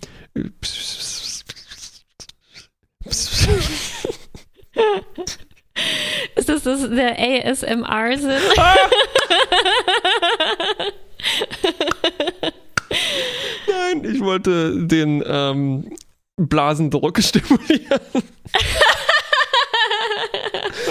Ist 6.35 6.49
das, 6.49 6.63
das 6.63 6.89
der 6.89 7.17
ASMR-Sinn? 7.17 8.29
Nein, 13.67 14.03
ich 14.03 14.19
wollte 14.21 14.85
den 14.85 15.23
ähm, 15.25 15.93
Blasendruck 16.37 17.19
stimulieren. 17.23 17.99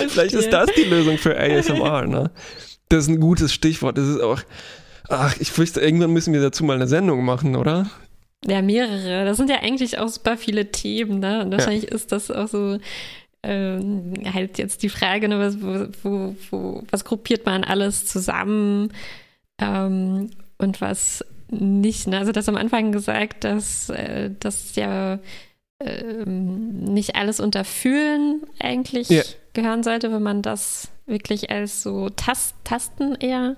Vielleicht 0.08 0.34
ist 0.34 0.50
das 0.50 0.70
die 0.76 0.84
Lösung 0.84 1.18
für 1.18 1.38
ASMR, 1.38 2.06
ne? 2.06 2.30
Das 2.88 3.04
ist 3.04 3.08
ein 3.08 3.20
gutes 3.20 3.52
Stichwort. 3.52 3.98
Das 3.98 4.06
ist 4.06 4.20
auch. 4.20 4.40
Ach, 5.08 5.34
ich 5.40 5.50
fürchte, 5.50 5.80
irgendwann 5.80 6.12
müssen 6.12 6.32
wir 6.32 6.40
dazu 6.40 6.64
mal 6.64 6.76
eine 6.76 6.86
Sendung 6.86 7.24
machen, 7.24 7.56
oder? 7.56 7.90
Ja, 8.46 8.62
mehrere. 8.62 9.24
Das 9.24 9.36
sind 9.36 9.50
ja 9.50 9.56
eigentlich 9.56 9.98
auch 9.98 10.08
super 10.08 10.36
viele 10.36 10.70
Themen, 10.70 11.20
ne? 11.20 11.42
Und 11.42 11.52
wahrscheinlich 11.52 11.84
ist 11.84 12.12
das 12.12 12.30
auch 12.30 12.48
so 12.48 12.78
ähm, 13.42 14.14
halt 14.32 14.58
jetzt 14.58 14.82
die 14.82 14.88
Frage, 14.88 15.28
ne, 15.28 15.38
was, 15.38 15.60
wo, 16.02 16.34
wo, 16.50 16.82
was 16.90 17.04
gruppiert 17.04 17.44
man 17.46 17.64
alles 17.64 18.06
zusammen 18.06 18.92
ähm, 19.58 20.30
und 20.58 20.80
was 20.80 21.24
nicht. 21.52 22.06
Ne? 22.08 22.18
Also 22.18 22.32
das 22.32 22.48
am 22.48 22.56
Anfang 22.56 22.92
gesagt, 22.92 23.44
dass 23.44 23.88
äh, 23.90 24.30
das 24.40 24.74
ja 24.76 25.18
ähm, 25.80 26.80
nicht 26.84 27.16
alles 27.16 27.40
unter 27.40 27.64
Fühlen 27.64 28.42
eigentlich 28.58 29.08
Ja. 29.08 29.22
gehören 29.52 29.82
sollte, 29.82 30.12
wenn 30.12 30.22
man 30.22 30.42
das 30.42 30.88
wirklich 31.06 31.50
als 31.50 31.82
so 31.82 32.08
Tas 32.10 32.54
Tasten 32.64 33.14
eher 33.16 33.56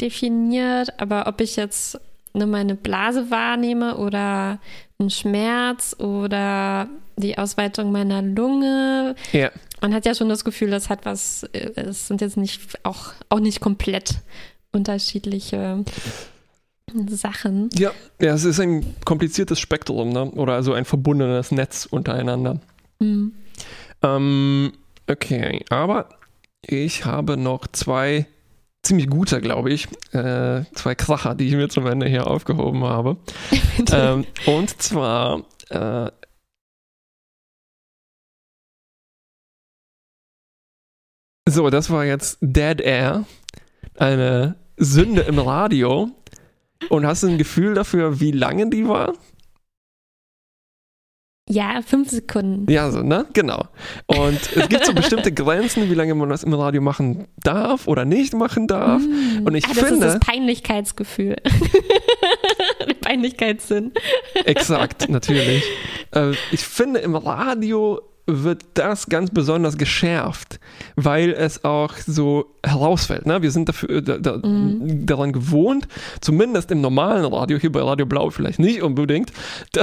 definiert. 0.00 1.00
Aber 1.00 1.26
ob 1.26 1.40
ich 1.40 1.56
jetzt 1.56 1.98
nur 2.34 2.46
meine 2.46 2.74
Blase 2.74 3.30
wahrnehme 3.30 3.96
oder 3.98 4.58
einen 4.98 5.10
Schmerz 5.10 5.94
oder 5.98 6.88
die 7.16 7.36
Ausweitung 7.38 7.92
meiner 7.92 8.22
Lunge. 8.22 9.14
Ja. 9.32 9.50
Man 9.80 9.92
hat 9.94 10.06
ja 10.06 10.14
schon 10.14 10.28
das 10.28 10.44
Gefühl, 10.44 10.70
das 10.70 10.88
hat 10.88 11.04
was, 11.04 11.42
äh, 11.52 11.70
es 11.76 12.08
sind 12.08 12.20
jetzt 12.20 12.36
nicht 12.36 12.60
auch, 12.84 13.12
auch 13.28 13.40
nicht 13.40 13.60
komplett 13.60 14.14
unterschiedliche 14.72 15.84
Sachen. 17.08 17.70
Ja, 17.74 17.90
ja, 18.20 18.34
es 18.34 18.44
ist 18.44 18.60
ein 18.60 18.94
kompliziertes 19.04 19.58
Spektrum, 19.60 20.10
ne? 20.10 20.30
Oder 20.32 20.54
also 20.54 20.72
ein 20.72 20.84
verbundenes 20.84 21.50
Netz 21.50 21.86
untereinander. 21.86 22.60
Hm. 23.00 23.32
Ähm, 24.02 24.72
okay, 25.08 25.64
aber 25.68 26.08
ich 26.66 27.04
habe 27.04 27.36
noch 27.36 27.66
zwei 27.68 28.26
ziemlich 28.82 29.08
gute, 29.08 29.40
glaube 29.40 29.72
ich, 29.72 29.86
äh, 30.12 30.64
zwei 30.74 30.94
Kracher, 30.94 31.34
die 31.34 31.48
ich 31.48 31.54
mir 31.54 31.68
zum 31.68 31.86
Ende 31.86 32.06
hier 32.08 32.26
aufgehoben 32.26 32.84
habe. 32.84 33.16
ähm, 33.92 34.26
und 34.46 34.82
zwar 34.82 35.44
äh, 35.70 36.10
so, 41.48 41.70
das 41.70 41.90
war 41.90 42.04
jetzt 42.04 42.38
Dead 42.40 42.80
Air, 42.80 43.24
eine 43.96 44.56
Sünde 44.76 45.22
im 45.22 45.38
Radio. 45.38 46.10
Und 46.88 47.06
hast 47.06 47.22
du 47.22 47.28
ein 47.28 47.38
Gefühl 47.38 47.74
dafür, 47.74 48.20
wie 48.20 48.32
lange 48.32 48.68
die 48.70 48.86
war? 48.86 49.14
Ja, 51.48 51.82
fünf 51.84 52.08
Sekunden. 52.08 52.70
Ja, 52.70 52.90
so, 52.90 53.02
ne? 53.02 53.26
Genau. 53.32 53.66
Und 54.06 54.38
es 54.56 54.68
gibt 54.68 54.86
so 54.86 54.94
bestimmte 54.94 55.32
Grenzen, 55.32 55.90
wie 55.90 55.94
lange 55.94 56.14
man 56.14 56.28
das 56.28 56.44
im 56.44 56.54
Radio 56.54 56.80
machen 56.80 57.26
darf 57.42 57.88
oder 57.88 58.04
nicht 58.04 58.32
machen 58.32 58.68
darf. 58.68 59.02
Hm. 59.02 59.44
Und 59.44 59.54
ich 59.54 59.64
ah, 59.64 59.70
das 59.74 59.78
finde- 59.78 60.06
ist 60.06 60.14
das 60.14 60.20
Peinlichkeitsgefühl. 60.20 61.36
Der 62.88 62.94
Peinlichkeitssinn. 62.94 63.92
Exakt, 64.44 65.08
natürlich. 65.08 65.64
Äh, 66.12 66.32
ich 66.52 66.60
finde, 66.60 67.00
im 67.00 67.16
Radio 67.16 68.00
wird 68.26 68.62
das 68.74 69.06
ganz 69.06 69.30
besonders 69.30 69.76
geschärft, 69.76 70.60
weil 70.94 71.32
es 71.32 71.64
auch 71.64 71.94
so 71.96 72.54
herausfällt. 72.64 73.26
Ne? 73.26 73.42
Wir 73.42 73.50
sind 73.50 73.68
dafür, 73.68 74.00
da, 74.00 74.18
da, 74.18 74.36
Mhm. 74.36 75.06
daran 75.06 75.32
gewohnt, 75.32 75.88
zumindest 76.20 76.70
im 76.70 76.80
normalen 76.80 77.24
Radio, 77.24 77.58
hier 77.58 77.72
bei 77.72 77.80
Radio 77.82 78.06
Blau 78.06 78.30
vielleicht 78.30 78.60
nicht 78.60 78.80
unbedingt, 78.82 79.32
da, 79.72 79.82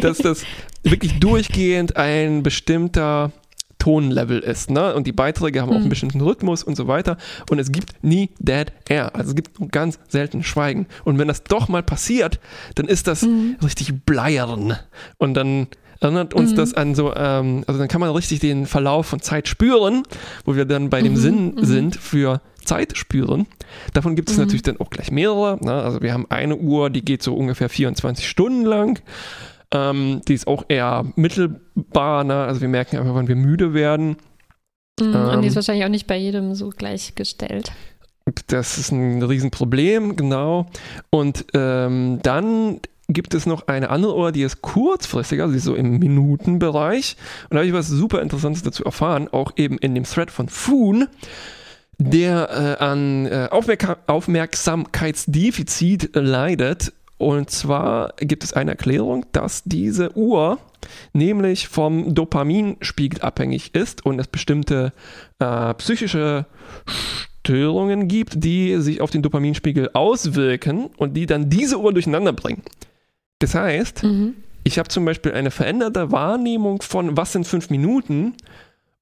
dass 0.00 0.18
das 0.18 0.44
wirklich 0.82 1.18
durchgehend 1.20 1.96
ein 1.96 2.42
bestimmter 2.42 3.32
Tonlevel 3.78 4.38
ist. 4.38 4.70
Ne? 4.70 4.94
Und 4.94 5.06
die 5.06 5.12
Beiträge 5.12 5.60
haben 5.60 5.68
auch 5.70 5.74
einen 5.74 5.84
Mhm. 5.84 5.88
bestimmten 5.90 6.20
Rhythmus 6.22 6.62
und 6.64 6.74
so 6.74 6.86
weiter. 6.88 7.18
Und 7.50 7.58
es 7.58 7.70
gibt 7.70 8.02
nie 8.02 8.30
Dead 8.38 8.72
Air. 8.88 9.14
Also 9.14 9.30
es 9.30 9.34
gibt 9.36 9.60
nur 9.60 9.68
ganz 9.68 9.98
selten 10.08 10.42
Schweigen. 10.42 10.86
Und 11.04 11.18
wenn 11.18 11.28
das 11.28 11.44
doch 11.44 11.68
mal 11.68 11.82
passiert, 11.82 12.40
dann 12.76 12.86
ist 12.86 13.06
das 13.06 13.22
Mhm. 13.22 13.56
richtig 13.62 13.92
bleiern. 14.06 14.78
Und 15.18 15.34
dann 15.34 15.66
erinnert 16.00 16.34
uns 16.34 16.52
Mhm. 16.52 16.56
das 16.56 16.74
an 16.74 16.94
so, 16.94 17.14
ähm, 17.14 17.64
also 17.66 17.78
dann 17.78 17.88
kann 17.88 18.00
man 18.00 18.10
richtig 18.10 18.40
den 18.40 18.66
Verlauf 18.66 19.06
von 19.06 19.20
Zeit 19.20 19.48
spüren, 19.48 20.02
wo 20.44 20.56
wir 20.56 20.64
dann 20.64 20.90
bei 20.90 21.02
dem 21.02 21.12
Mhm, 21.12 21.16
Sinn 21.16 21.54
mhm. 21.54 21.64
sind 21.64 21.96
für 21.96 22.40
Zeit 22.64 22.96
spüren. 22.96 23.46
Davon 23.92 24.16
gibt 24.16 24.30
es 24.30 24.36
Mhm. 24.36 24.42
natürlich 24.44 24.62
dann 24.62 24.80
auch 24.80 24.90
gleich 24.90 25.10
mehrere. 25.10 25.58
Ne? 25.64 25.72
Also 25.72 26.00
wir 26.02 26.12
haben 26.12 26.26
eine 26.30 26.56
Uhr, 26.56 26.90
die 26.90 27.04
geht 27.04 27.22
so 27.22 27.34
ungefähr 27.34 27.68
24 27.68 28.28
Stunden 28.28 28.64
lang. 28.64 29.00
Ähm, 29.72 30.20
die 30.28 30.34
ist 30.34 30.46
auch 30.46 30.64
eher 30.68 31.04
mittelbar. 31.16 32.24
Ne? 32.24 32.34
Also 32.34 32.60
wir 32.60 32.68
merken 32.68 32.96
einfach, 32.96 33.14
wann 33.14 33.28
wir 33.28 33.36
müde 33.36 33.74
werden. 33.74 34.16
Mhm. 35.00 35.14
Und 35.14 35.42
die 35.42 35.48
ist 35.48 35.54
Ähm. 35.54 35.56
wahrscheinlich 35.56 35.84
auch 35.84 35.90
nicht 35.90 36.06
bei 36.06 36.16
jedem 36.16 36.54
so 36.54 36.70
gleichgestellt. 36.70 37.72
Das 38.46 38.78
ist 38.78 38.90
ein 38.92 39.22
Riesenproblem, 39.22 40.16
genau. 40.16 40.66
Und 41.10 41.44
ähm, 41.52 42.20
dann 42.22 42.80
gibt 43.08 43.34
es 43.34 43.46
noch 43.46 43.68
eine 43.68 43.90
andere 43.90 44.16
Uhr, 44.16 44.32
die 44.32 44.42
ist 44.42 44.62
kurzfristiger, 44.62 45.44
also 45.44 45.58
so 45.58 45.74
im 45.74 45.98
Minutenbereich. 45.98 47.16
Und 47.44 47.54
da 47.54 47.58
habe 47.58 47.66
ich 47.66 47.72
was 47.72 47.88
super 47.88 48.22
Interessantes 48.22 48.62
dazu 48.62 48.84
erfahren, 48.84 49.28
auch 49.28 49.52
eben 49.56 49.78
in 49.78 49.94
dem 49.94 50.04
Thread 50.04 50.30
von 50.30 50.48
Foon, 50.48 51.08
der 51.98 52.78
äh, 52.80 52.82
an 52.82 53.26
äh, 53.26 53.48
Aufmerka 53.50 53.98
Aufmerksamkeitsdefizit 54.06 56.10
leidet. 56.14 56.92
Und 57.16 57.50
zwar 57.50 58.14
gibt 58.18 58.42
es 58.42 58.52
eine 58.52 58.72
Erklärung, 58.72 59.24
dass 59.32 59.62
diese 59.64 60.16
Uhr 60.16 60.58
nämlich 61.12 61.68
vom 61.68 62.14
Dopaminspiegel 62.14 63.20
abhängig 63.20 63.74
ist 63.74 64.04
und 64.04 64.18
es 64.18 64.26
bestimmte 64.26 64.92
äh, 65.38 65.72
psychische 65.74 66.46
Störungen 67.44 68.08
gibt, 68.08 68.42
die 68.42 68.76
sich 68.78 69.00
auf 69.00 69.10
den 69.10 69.22
Dopaminspiegel 69.22 69.90
auswirken 69.92 70.86
und 70.96 71.14
die 71.14 71.26
dann 71.26 71.50
diese 71.50 71.78
Uhr 71.78 71.92
durcheinander 71.92 72.32
bringen. 72.32 72.62
Das 73.44 73.54
heißt, 73.54 74.02
Mhm. 74.04 74.34
ich 74.62 74.78
habe 74.78 74.88
zum 74.88 75.04
Beispiel 75.04 75.32
eine 75.32 75.50
veränderte 75.50 76.10
Wahrnehmung 76.10 76.80
von, 76.80 77.14
was 77.18 77.32
sind 77.32 77.46
fünf 77.46 77.68
Minuten 77.68 78.32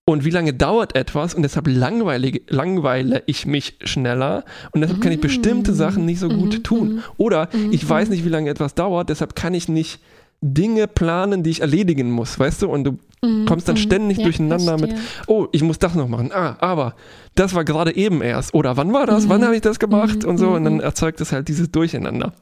und 0.05 0.25
wie 0.25 0.31
lange 0.31 0.53
dauert 0.53 0.97
etwas 0.97 1.33
und 1.35 1.43
deshalb 1.45 1.69
langweile, 1.69 2.33
langweile 2.49 3.23
ich 3.27 3.47
mich 3.47 3.77
schneller 3.85 4.45
und 4.73 4.81
deshalb 4.81 5.01
kann 5.01 5.13
ich 5.13 5.21
bestimmte 5.21 5.71
Mm. 5.71 5.75
Sachen 5.77 6.07
nicht 6.07 6.19
so 6.19 6.29
gut 6.29 6.55
Mhm, 6.59 6.63
tun. 6.65 6.89
mhm. 6.95 7.03
Oder 7.19 7.49
Mhm, 7.53 7.73
ich 7.73 7.89
weiß 7.89 8.09
mhm. 8.09 8.15
nicht, 8.17 8.25
wie 8.25 8.31
lange 8.31 8.51
etwas 8.51 8.75
dauert, 8.75 9.11
deshalb 9.11 9.37
kann 9.37 9.55
ich 9.55 9.69
nicht 9.69 10.01
Dinge 10.41 10.89
planen, 10.89 11.45
die 11.45 11.51
ich 11.51 11.61
erledigen 11.61 12.11
muss, 12.11 12.37
weißt 12.37 12.63
du? 12.63 12.69
Und 12.69 12.83
du 12.83 12.99
Mhm. 13.25 13.45
kommst 13.47 13.69
dann 13.69 13.77
Mhm. 13.77 13.81
ständig 13.81 14.19
Ja, 14.19 14.25
durcheinander 14.25 14.77
mit, 14.77 14.93
oh, 15.29 15.47
ich 15.53 15.63
muss 15.63 15.79
das 15.79 15.95
noch 15.95 16.09
machen. 16.09 16.33
Ah, 16.35 16.57
aber 16.59 16.97
das 17.37 17.55
war 17.55 17.63
gerade 17.65 17.95
eben 17.95 18.23
erst. 18.23 18.53
Oder 18.55 18.77
wann 18.77 18.93
war 18.93 19.07
das? 19.07 19.27
Mhm. 19.27 19.29
Wann 19.29 19.45
habe 19.45 19.55
ich 19.55 19.61
das 19.63 19.79
gemacht? 19.79 20.25
Mhm, 20.25 20.29
Und 20.31 20.39
so. 20.39 20.49
Und 20.51 20.65
dann 20.65 20.75
mhm. 20.75 20.81
erzeugt 20.81 21.21
es 21.21 21.31
halt 21.31 21.47
dieses 21.47 21.71
Durcheinander. 21.71 22.33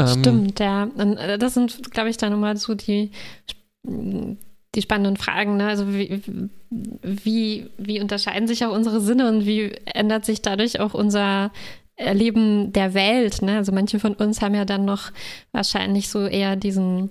Ähm, 0.00 0.20
Stimmt, 0.20 0.60
ja. 0.60 0.84
Und 0.84 1.16
äh, 1.16 1.38
das 1.38 1.54
sind, 1.54 1.90
glaube 1.90 2.10
ich, 2.10 2.16
dann 2.16 2.32
nochmal 2.32 2.56
so 2.56 2.74
die, 2.74 3.10
die 3.84 4.82
spannenden 4.82 5.16
Fragen. 5.16 5.56
Ne? 5.56 5.66
Also 5.68 5.92
wie, 5.92 6.22
wie, 6.70 7.70
wie 7.78 8.00
unterscheiden 8.00 8.48
sich 8.48 8.64
auch 8.64 8.74
unsere 8.74 9.00
Sinne 9.00 9.28
und 9.28 9.46
wie 9.46 9.72
ändert 9.86 10.24
sich 10.24 10.42
dadurch 10.42 10.80
auch 10.80 10.94
unser 10.94 11.50
Erleben 11.96 12.72
der 12.72 12.94
Welt? 12.94 13.42
Ne? 13.42 13.56
Also 13.56 13.72
manche 13.72 13.98
von 13.98 14.14
uns 14.14 14.40
haben 14.42 14.54
ja 14.54 14.64
dann 14.64 14.84
noch 14.84 15.10
wahrscheinlich 15.52 16.08
so 16.08 16.26
eher 16.26 16.56
diesen 16.56 17.10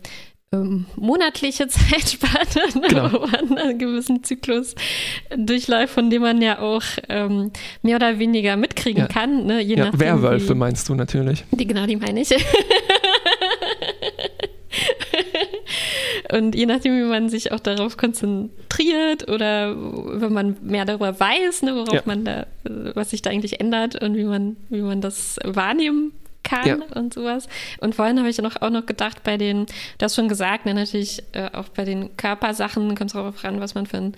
ähm, 0.51 0.85
monatliche 0.95 1.67
Zeitspanne, 1.69 2.73
ne? 2.81 2.87
Genau. 2.87 3.11
wo 3.13 3.27
man 3.27 3.57
einen 3.57 3.77
gewissen 3.77 4.23
Zyklus 4.23 4.73
durchläuft, 5.35 5.93
von 5.93 6.09
dem 6.09 6.21
man 6.23 6.41
ja 6.41 6.59
auch 6.59 6.81
ähm, 7.07 7.51
mehr 7.83 7.97
oder 7.97 8.17
weniger 8.19 8.55
mitkriegen 8.57 9.01
Ja. 9.03 9.07
kann, 9.07 9.45
ne? 9.45 9.61
je 9.61 9.75
Ja, 9.75 9.85
nachdem. 9.85 9.99
Werwölfe 9.99 10.49
wie- 10.49 10.57
meinst 10.57 10.89
du 10.89 10.95
natürlich. 10.95 11.43
die, 11.51 11.67
genau, 11.67 11.85
die 11.85 11.95
meine 11.97 12.21
ich. 12.21 12.29
Und 16.31 16.53
je 16.55 16.65
nachdem, 16.67 16.97
wie 16.97 17.03
man 17.09 17.29
sich 17.29 17.51
auch 17.51 17.59
darauf 17.59 17.97
konzentriert 17.97 19.27
oder 19.29 19.75
wenn 19.75 20.31
man 20.33 20.57
mehr 20.61 20.85
darüber 20.85 21.19
weiß, 21.19 21.63
ne, 21.63 21.73
worauf 21.75 21.93
Ja. 21.93 22.01
man 22.05 22.23
da, 22.23 22.45
was 22.63 23.09
sich 23.11 23.21
da 23.23 23.29
eigentlich 23.31 23.59
ändert 23.59 24.01
und 24.03 24.15
wie 24.15 24.23
man, 24.25 24.55
wie 24.69 24.81
man 24.81 25.01
das 25.01 25.39
wahrnehmen 25.43 26.11
kann 26.49 26.65
Ja. 26.67 26.77
und 26.95 27.13
sowas. 27.13 27.47
Und 27.79 27.95
vorhin 27.95 28.17
habe 28.19 28.29
ich 28.29 28.37
ja 28.37 28.43
noch, 28.43 28.61
auch 28.61 28.69
noch 28.69 28.85
gedacht, 28.85 29.23
bei 29.23 29.37
den, 29.37 29.65
du 29.65 30.03
hast 30.03 30.15
schon 30.15 30.27
gesagt, 30.29 30.65
ne, 30.65 30.73
natürlich 30.73 31.21
äh, 31.33 31.49
auch 31.53 31.69
bei 31.69 31.85
den 31.85 32.15
Körpersachen 32.17 32.95
kommt 32.95 33.09
es 33.11 33.13
darauf 33.13 33.43
ran, 33.43 33.59
was 33.61 33.75
man 33.75 33.85
für 33.85 33.97
einen 33.97 34.15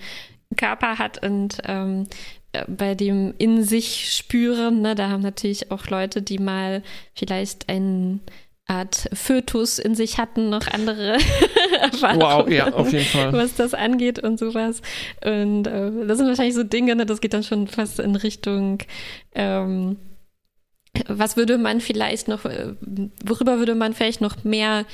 Körper 0.56 0.98
hat 0.98 1.24
und 1.26 1.58
ähm, 1.66 2.06
äh, 2.52 2.64
bei 2.68 2.94
dem 2.94 3.32
in 3.38 3.62
sich 3.64 4.12
spüren, 4.14 4.82
ne, 4.82 4.94
da 4.94 5.08
haben 5.08 5.22
natürlich 5.22 5.70
auch 5.70 5.86
Leute, 5.88 6.20
die 6.22 6.38
mal 6.38 6.82
vielleicht 7.14 7.68
eine 7.68 8.20
Art 8.66 9.08
Fötus 9.12 9.78
in 9.78 9.94
sich 9.94 10.18
hatten, 10.18 10.48
noch 10.48 10.66
andere 10.68 11.18
Erfahrungen, 11.80 12.20
Wow, 12.22 12.48
ja, 12.48 12.72
auf 12.72 12.92
jeden 12.92 13.04
Fall. 13.06 13.32
was 13.32 13.54
das 13.54 13.74
angeht 13.74 14.18
und 14.20 14.38
sowas. 14.38 14.82
Und 15.24 15.66
äh, 15.66 16.06
das 16.06 16.18
sind 16.18 16.28
wahrscheinlich 16.28 16.54
so 16.54 16.62
Dinge, 16.62 16.94
ne, 16.94 17.04
das 17.06 17.20
geht 17.20 17.34
dann 17.34 17.42
schon 17.42 17.66
fast 17.66 17.98
in 17.98 18.14
Richtung 18.14 18.78
ähm, 19.34 19.96
was 21.08 21.36
würde 21.36 21.58
man 21.58 21.80
vielleicht 21.80 22.28
noch, 22.28 22.44
äh, 22.44 22.74
worüber 23.24 23.58
würde 23.58 23.74
man 23.74 23.94
vielleicht 23.94 24.20
noch 24.20 24.44
mehr 24.44 24.84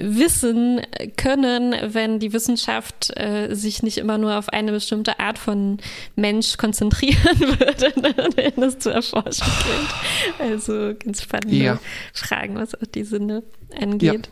wissen 0.00 0.80
können, 1.16 1.74
wenn 1.94 2.18
die 2.18 2.32
Wissenschaft 2.32 3.12
äh, 3.16 3.54
sich 3.54 3.82
nicht 3.84 3.96
immer 3.98 4.18
nur 4.18 4.36
auf 4.36 4.48
eine 4.48 4.72
bestimmte 4.72 5.20
Art 5.20 5.38
von 5.38 5.78
Mensch 6.16 6.56
konzentrieren 6.56 7.38
würde, 7.40 8.00
ne, 8.00 8.14
wenn 8.34 8.62
es 8.64 8.80
zu 8.80 8.90
erforschen 8.90 9.46
gilt. 9.62 10.50
Also 10.50 10.94
ganz 10.98 11.22
spannende 11.22 11.56
Ja. 11.56 11.78
Fragen, 12.12 12.56
was 12.56 12.74
auch 12.74 12.86
die 12.92 13.04
Sinne 13.04 13.44
angeht. 13.80 14.28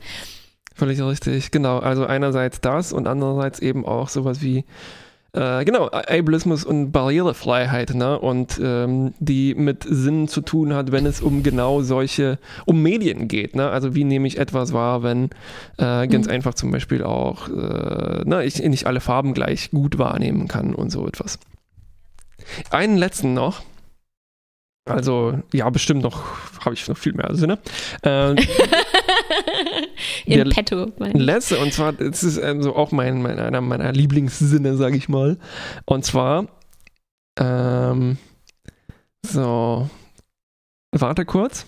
Völlig 0.75 1.01
richtig, 1.01 1.53
genau. 1.53 1.79
Also 1.79 2.07
einerseits 2.07 2.61
das 2.61 2.93
und 2.93 3.07
andererseits 3.07 3.61
eben 3.61 3.87
auch 3.87 4.09
sowas 4.09 4.43
wie 4.43 4.65
äh, 5.35 5.65
genau, 5.65 5.89
Ableismus 5.89 6.65
und 6.65 6.93
Barrierefreiheit, 6.93 7.95
ne? 7.95 8.19
Und 8.19 8.61
ähm, 8.63 9.15
die 9.19 9.55
mit 9.55 9.85
Sinn 9.89 10.29
zu 10.29 10.43
tun 10.43 10.75
hat, 10.75 10.93
wenn 10.93 11.07
es 11.07 11.23
um 11.23 11.43
genau 11.43 11.81
solche, 11.83 12.39
um 12.67 12.83
Medien 12.83 13.29
geht, 13.29 13.57
ne? 13.57 13.71
Also 13.71 13.95
wie 13.95 14.05
nehme 14.05 14.29
ich 14.29 14.39
etwas 14.39 14.73
wahr, 14.73 15.03
wenn 15.03 15.31
äh, 15.79 16.07
ganz 16.07 16.27
Mhm. 16.27 16.33
einfach 16.33 16.55
zum 16.55 16.71
Beispiel 16.71 17.03
auch, 17.03 17.49
äh, 17.49 18.23
ne, 18.25 18.45
ich 18.45 18.63
nicht 18.63 18.87
alle 18.87 19.01
Farben 19.01 19.33
gleich 19.33 19.71
gut 19.71 19.99
wahrnehmen 19.99 20.49
kann 20.49 20.75
und 20.75 20.91
so 20.91 21.07
etwas. 21.07 21.39
Einen 22.71 22.99
letzten 22.99 23.33
noch. 23.35 23.63
Also, 24.85 25.39
ja, 25.53 25.71
bestimmt 25.71 26.03
noch, 26.03 26.25
habe 26.65 26.75
ich 26.75 26.89
noch 26.89 26.99
viel 26.99 27.13
mehr 27.15 27.35
Sinne. 27.35 27.59
Ähm, 28.03 28.37
In 30.27 30.37
Der- 30.39 30.45
petto. 30.55 30.93
meine 30.99 31.15
ein 31.15 31.21
ich. 31.21 31.27
letzte, 31.27 31.59
und 31.59 31.73
zwar, 31.73 31.93
das 31.93 32.23
ist 32.23 32.39
also 32.39 32.75
auch 32.75 32.93
mein, 32.93 33.23
mein, 33.23 33.39
einer 33.39 33.61
meiner 33.61 33.93
Lieblingssinne, 33.93 34.77
sage 34.77 34.97
ich 34.97 35.09
mal. 35.09 35.39
Und 35.85 36.05
zwar, 36.05 36.47
ähm, 37.39 38.19
so, 39.25 39.89
warte 40.93 41.25
kurz. 41.25 41.67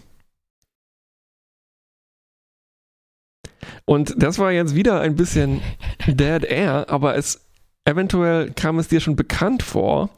Und 3.86 4.14
das 4.22 4.38
war 4.38 4.52
jetzt 4.52 4.74
wieder 4.74 5.00
ein 5.00 5.14
bisschen 5.16 5.60
Dead 6.06 6.42
Air, 6.44 6.86
aber 6.88 7.16
es, 7.16 7.46
eventuell 7.84 8.50
kam 8.52 8.78
es 8.78 8.88
dir 8.88 9.00
schon 9.00 9.16
bekannt 9.16 9.62
vor. 9.62 10.10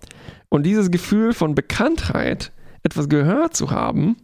Und 0.48 0.62
dieses 0.64 0.90
Gefühl 0.90 1.32
von 1.32 1.54
Bekanntheit, 1.54 2.52
etwas 2.82 3.08
gehört 3.08 3.56
zu 3.56 3.70
haben, 3.70 4.16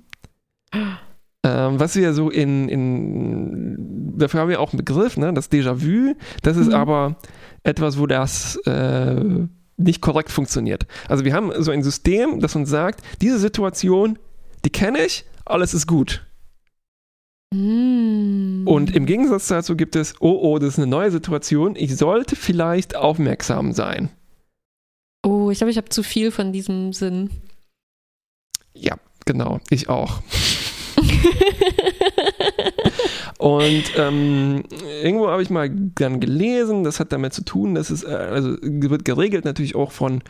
ähm, 1.44 1.80
was 1.80 1.96
wir 1.96 2.12
so 2.14 2.30
in, 2.30 2.68
in, 2.68 4.12
dafür 4.16 4.40
haben 4.40 4.48
wir 4.48 4.60
auch 4.60 4.72
einen 4.72 4.78
Begriff, 4.78 5.16
ne? 5.16 5.32
das 5.32 5.50
Déjà-vu, 5.50 6.14
das 6.42 6.56
ist 6.56 6.68
Mhm. 6.68 6.74
aber 6.74 7.16
etwas, 7.64 7.98
wo 7.98 8.06
das 8.06 8.56
äh, 8.66 9.46
nicht 9.76 10.00
korrekt 10.00 10.30
funktioniert. 10.30 10.86
Also 11.08 11.24
wir 11.24 11.34
haben 11.34 11.52
so 11.58 11.70
ein 11.70 11.82
System, 11.82 12.40
das 12.40 12.54
uns 12.54 12.70
sagt, 12.70 13.02
diese 13.20 13.38
Situation, 13.38 14.18
die 14.64 14.70
kenne 14.70 15.04
ich, 15.04 15.24
alles 15.44 15.74
ist 15.74 15.86
gut. 15.86 16.24
Mm. 17.52 18.66
Und 18.66 18.94
im 18.94 19.06
Gegensatz 19.06 19.48
dazu 19.48 19.76
gibt 19.76 19.96
es, 19.96 20.14
oh, 20.20 20.38
oh, 20.40 20.58
das 20.58 20.70
ist 20.70 20.78
eine 20.78 20.86
neue 20.86 21.10
Situation, 21.10 21.76
ich 21.76 21.96
sollte 21.96 22.36
vielleicht 22.36 22.96
aufmerksam 22.96 23.72
sein. 23.72 24.10
Oh, 25.24 25.50
ich 25.50 25.58
glaube, 25.58 25.70
ich 25.70 25.76
habe 25.76 25.88
zu 25.88 26.02
viel 26.02 26.30
von 26.30 26.52
diesem 26.52 26.92
Sinn. 26.92 27.30
Ja, 28.74 28.96
genau, 29.26 29.60
ich 29.70 29.88
auch. 29.88 30.22
Und 33.38 33.84
ähm, 33.96 34.62
irgendwo 35.02 35.28
habe 35.28 35.42
ich 35.42 35.50
mal 35.50 35.70
dann 35.70 36.20
gelesen, 36.20 36.84
das 36.84 37.00
hat 37.00 37.12
damit 37.12 37.32
zu 37.32 37.44
tun, 37.44 37.74
dass 37.74 37.90
es, 37.90 38.04
äh, 38.04 38.08
also 38.08 38.56
wird 38.60 39.04
geregelt 39.04 39.44
natürlich 39.44 39.74
auch 39.74 39.90
von 39.90 40.22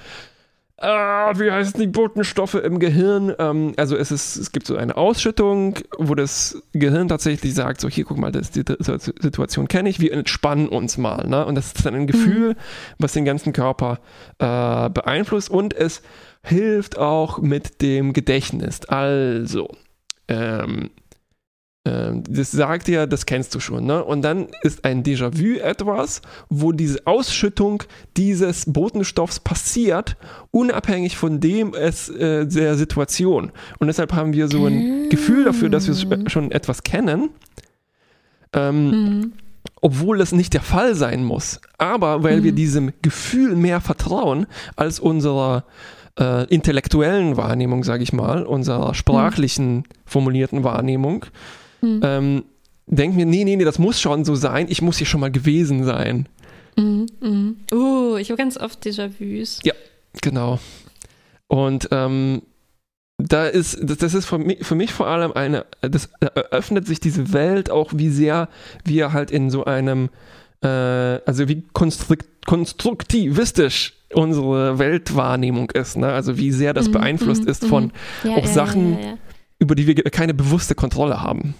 ah, 0.83 1.33
wie 1.39 1.51
heißen 1.51 1.81
die 1.81 1.87
Botenstoffe 1.87 2.55
im 2.55 2.79
Gehirn? 2.79 3.35
Ähm, 3.39 3.73
also 3.77 3.97
es, 3.97 4.11
ist, 4.11 4.37
es 4.37 4.53
gibt 4.53 4.67
so 4.67 4.77
eine 4.77 4.97
Ausschüttung, 4.97 5.77
wo 5.99 6.15
das 6.15 6.63
Gehirn 6.73 7.09
tatsächlich 7.09 7.55
sagt, 7.55 7.81
so 7.81 7.89
hier, 7.89 8.05
guck 8.05 8.19
mal, 8.19 8.33
das, 8.33 8.51
die 8.51 8.65
Situation 9.21 9.69
kenne 9.69 9.89
ich, 9.89 10.01
wir 10.01 10.13
entspannen 10.13 10.69
uns 10.69 10.99
mal. 10.99 11.27
Ne? 11.27 11.47
Und 11.47 11.55
das 11.55 11.67
ist 11.67 11.87
dann 11.87 11.95
ein 11.95 12.07
Gefühl, 12.07 12.51
mhm. 12.51 12.57
was 12.99 13.13
den 13.13 13.25
ganzen 13.25 13.53
Körper 13.53 14.01
äh, 14.39 14.91
beeinflusst 14.91 15.51
und 15.51 15.75
es 15.75 16.03
hilft 16.45 16.99
auch 16.99 17.39
mit 17.39 17.81
dem 17.83 18.13
Gedächtnis. 18.13 18.85
Also, 18.87 19.69
ähm, 20.33 20.91
ähm, 21.85 22.23
das 22.29 22.53
sagt 22.53 22.87
ja, 22.89 23.07
das 23.07 23.27
kennst 23.27 23.55
du 23.55 23.61
schon. 23.61 23.85
Ne? 23.87 24.05
Und 24.05 24.23
dann 24.23 24.49
ist 24.63 24.85
ein 24.85 25.03
Déjà-vu 25.03 25.59
etwas, 25.59 26.23
wo 26.49 26.73
diese 26.73 27.07
Ausschüttung 27.07 27.83
dieses 28.17 28.73
Botenstoffs 28.73 29.41
passiert, 29.41 30.17
unabhängig 30.53 31.17
von 31.17 31.41
dem 31.41 31.75
es 31.75 32.09
äh, 32.09 32.47
der 32.47 32.77
Situation. 32.77 33.51
Und 33.79 33.89
deshalb 33.89 34.13
haben 34.13 34.33
wir 34.33 34.49
so 34.49 34.67
ein 34.67 35.09
Gefühl 35.09 35.45
dafür, 35.45 35.71
dass 35.71 35.89
wir 35.89 36.31
schon 36.31 36.53
etwas 36.53 36.85
kennen. 36.85 37.31
Ähm, 38.53 38.91
mhm. 38.91 39.33
Obwohl 39.81 40.19
das 40.19 40.31
nicht 40.31 40.55
der 40.55 40.61
Fall 40.61 40.95
sein 40.95 41.25
muss. 41.25 41.61
Aber 41.79 42.23
weil 42.23 42.41
mhm. 42.41 42.45
wir 42.45 42.53
diesem 42.53 42.93
Gefühl 43.03 43.57
mehr 43.57 43.81
vertrauen 43.81 44.47
als 44.77 45.01
unserer 45.01 45.65
äh, 45.65 46.02
intellektuellen 46.15 47.39
Wahrnehmung, 47.39 47.85
sage 47.85 48.03
ich 48.03 48.13
mal, 48.13 48.45
unserer 48.45 48.95
sprachlichen 48.95 49.77
mhm. 49.77 49.85
formulierten 50.05 50.63
Wahrnehmung, 50.63 51.25
mhm. 51.81 52.01
ähm, 52.03 52.45
denken 52.87 53.17
wir, 53.17 53.27
nee, 53.27 53.45
nee, 53.45 53.57
nee, 53.57 53.65
das 53.65 53.79
muss 53.79 54.01
schon 54.01 54.25
so 54.25 54.35
sein, 54.35 54.67
ich 54.69 54.83
muss 54.83 54.99
hier 54.99 55.07
schon 55.07 55.21
mal 55.21 55.31
gewesen 55.31 55.85
sein. 55.85 56.29
Mhm, 56.77 57.07
mhm. 57.21 57.57
Oh, 57.73 58.17
ich 58.17 58.31
habe 58.31 58.39
ganz 58.39 58.57
oft 58.59 58.85
Déjà-vus. 58.85 59.61
Ja, 59.65 59.75
genau. 60.21 60.59
Und 61.49 61.89
ähm, 61.91 62.43
da 63.19 63.47
ist, 63.47 63.79
das, 63.83 63.99
das 63.99 64.15
ist 64.15 64.27
für 64.27 64.39
mich, 64.39 64.65
für 64.67 64.75
mich, 64.75 64.93
vor 64.93 65.07
allem 65.07 65.33
eine, 65.33 65.67
das 65.81 66.11
eröffnet 66.21 66.87
sich 66.87 67.01
diese 67.01 67.33
Welt 67.33 67.71
auch, 67.71 67.93
wie 67.95 68.09
sehr 68.09 68.49
wir 68.85 69.13
halt 69.13 69.31
in 69.31 69.51
so 69.51 69.65
einem, 69.65 70.09
äh, 70.63 70.69
also 70.69 71.49
wie 71.49 71.63
konstrukt, 71.73 72.27
konstruktivistisch 72.47 73.95
unsere 74.15 74.79
Weltwahrnehmung 74.79 75.71
ist, 75.71 75.97
ne? 75.97 76.13
Also 76.13 76.39
wie 76.39 76.53
sehr 76.53 76.75
das 76.75 76.89
mhm, 76.89 76.93
beeinflusst 76.93 77.45
mhm, 77.45 77.49
ist 77.49 77.67
von 77.67 77.85
mhm. 77.85 78.31
ja, 78.31 78.37
auch 78.37 78.47
ja, 78.47 78.53
Sachen, 78.53 79.03
ja, 79.03 79.19
über 79.59 79.75
die 79.75 79.87
wir 79.87 79.95
keine 79.95 80.35
bewusste 80.35 80.75
Kontrolle 80.75 81.23
haben. 81.23 81.55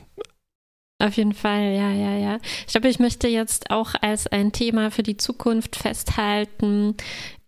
Auf 0.99 1.17
jeden 1.17 1.35
Fall, 1.35 1.73
ja, 1.75 1.91
ja, 1.91 2.17
ja. 2.17 2.39
Ich 2.67 2.73
glaube, 2.73 2.89
ich 2.89 3.01
möchte 3.01 3.27
jetzt 3.27 3.71
auch 3.71 3.95
als 4.01 4.29
ein 4.29 4.53
Thema 4.53 4.91
für 4.93 5.03
die 5.03 5.17
Zukunft 5.17 5.75
festhalten. 5.75 6.95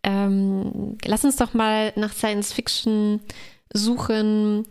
Ähm, 0.02 0.98
lass 1.04 1.24
uns 1.24 1.36
doch 1.36 1.54
mal 1.54 1.92
nach 1.94 2.12
Science 2.12 2.52
Fiction 2.52 3.20
suchen, 3.72 4.64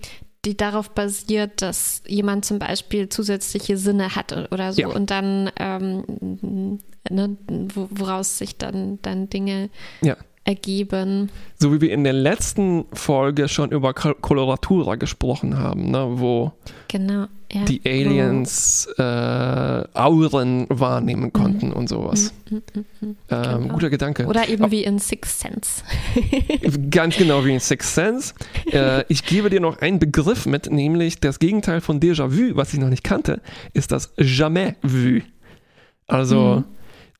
die 0.45 0.57
darauf 0.57 0.89
basiert, 0.91 1.61
dass 1.61 2.03
jemand 2.07 2.45
zum 2.45 2.59
Beispiel 2.59 3.09
zusätzliche 3.09 3.77
Sinne 3.77 4.15
hat 4.15 4.51
oder 4.51 4.73
so 4.73 4.81
ja. 4.81 4.87
und 4.89 5.09
dann 5.09 5.49
ähm, 5.57 6.79
ne, 7.09 7.37
woraus 7.75 8.37
sich 8.37 8.57
dann, 8.57 8.99
dann 9.01 9.29
Dinge 9.29 9.69
ja 10.01 10.17
ergeben. 10.45 11.29
So 11.57 11.73
wie 11.73 11.81
wir 11.81 11.91
in 11.91 12.03
der 12.03 12.13
letzten 12.13 12.85
Folge 12.93 13.47
schon 13.47 13.71
über 13.71 13.93
Coloratura 13.93 14.95
gesprochen 14.95 15.57
haben, 15.57 15.91
ne, 15.91 16.07
wo 16.11 16.51
genau, 16.87 17.27
ja. 17.53 17.63
die 17.65 17.81
Aliens 17.85 18.87
äh, 18.97 19.01
Auren 19.01 20.65
wahrnehmen 20.69 21.25
mhm. 21.25 21.33
konnten 21.33 21.67
mhm. 21.67 21.73
und 21.73 21.89
sowas. 21.89 22.33
Mhm, 22.49 22.61
mhm, 22.73 22.85
mhm. 23.01 23.15
ähm, 23.29 23.43
genau. 23.61 23.73
Guter 23.73 23.89
Gedanke. 23.89 24.25
Oder 24.25 24.49
eben 24.49 24.69
wie 24.71 24.83
in 24.83 24.99
Sixth 24.99 25.39
Sense. 25.39 25.83
Ganz 26.89 27.17
genau 27.17 27.45
wie 27.45 27.53
in 27.53 27.59
Sixth 27.59 27.93
Sense. 27.93 28.33
Äh, 28.71 29.03
ich 29.07 29.25
gebe 29.25 29.49
dir 29.49 29.59
noch 29.59 29.79
einen 29.79 29.99
Begriff 29.99 30.45
mit, 30.45 30.71
nämlich 30.71 31.19
das 31.19 31.37
Gegenteil 31.37 31.81
von 31.81 31.99
Déjà-vu, 31.99 32.55
was 32.55 32.73
ich 32.73 32.79
noch 32.79 32.89
nicht 32.89 33.03
kannte, 33.03 33.41
ist 33.73 33.91
das 33.91 34.13
Jamais-vu. 34.17 35.21
Also 36.07 36.55
mhm 36.57 36.63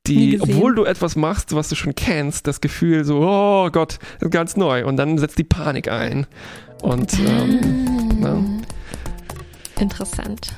die, 0.08 0.42
obwohl 0.42 0.76
du 0.76 0.84
etwas 0.84 1.16
machst, 1.16 1.56
was 1.56 1.70
du 1.70 1.76
schon 1.76 1.96
kennst, 1.96 2.48
das 2.48 2.60
Gefühl 2.60 3.06
so, 3.06 3.22
oh 3.22 3.70
Gott, 3.72 4.00
ganz 4.30 4.58
neu. 4.58 4.86
Und 4.86 4.98
dann 4.98 5.18
setzt 5.18 5.38
die 5.38 5.46
Panik 5.46 5.90
ein. 5.90 6.28
Und 6.82 7.14
ähm, 7.20 7.60
ah. 8.22 8.28
ne? 8.28 8.62
Interessant. 9.80 10.54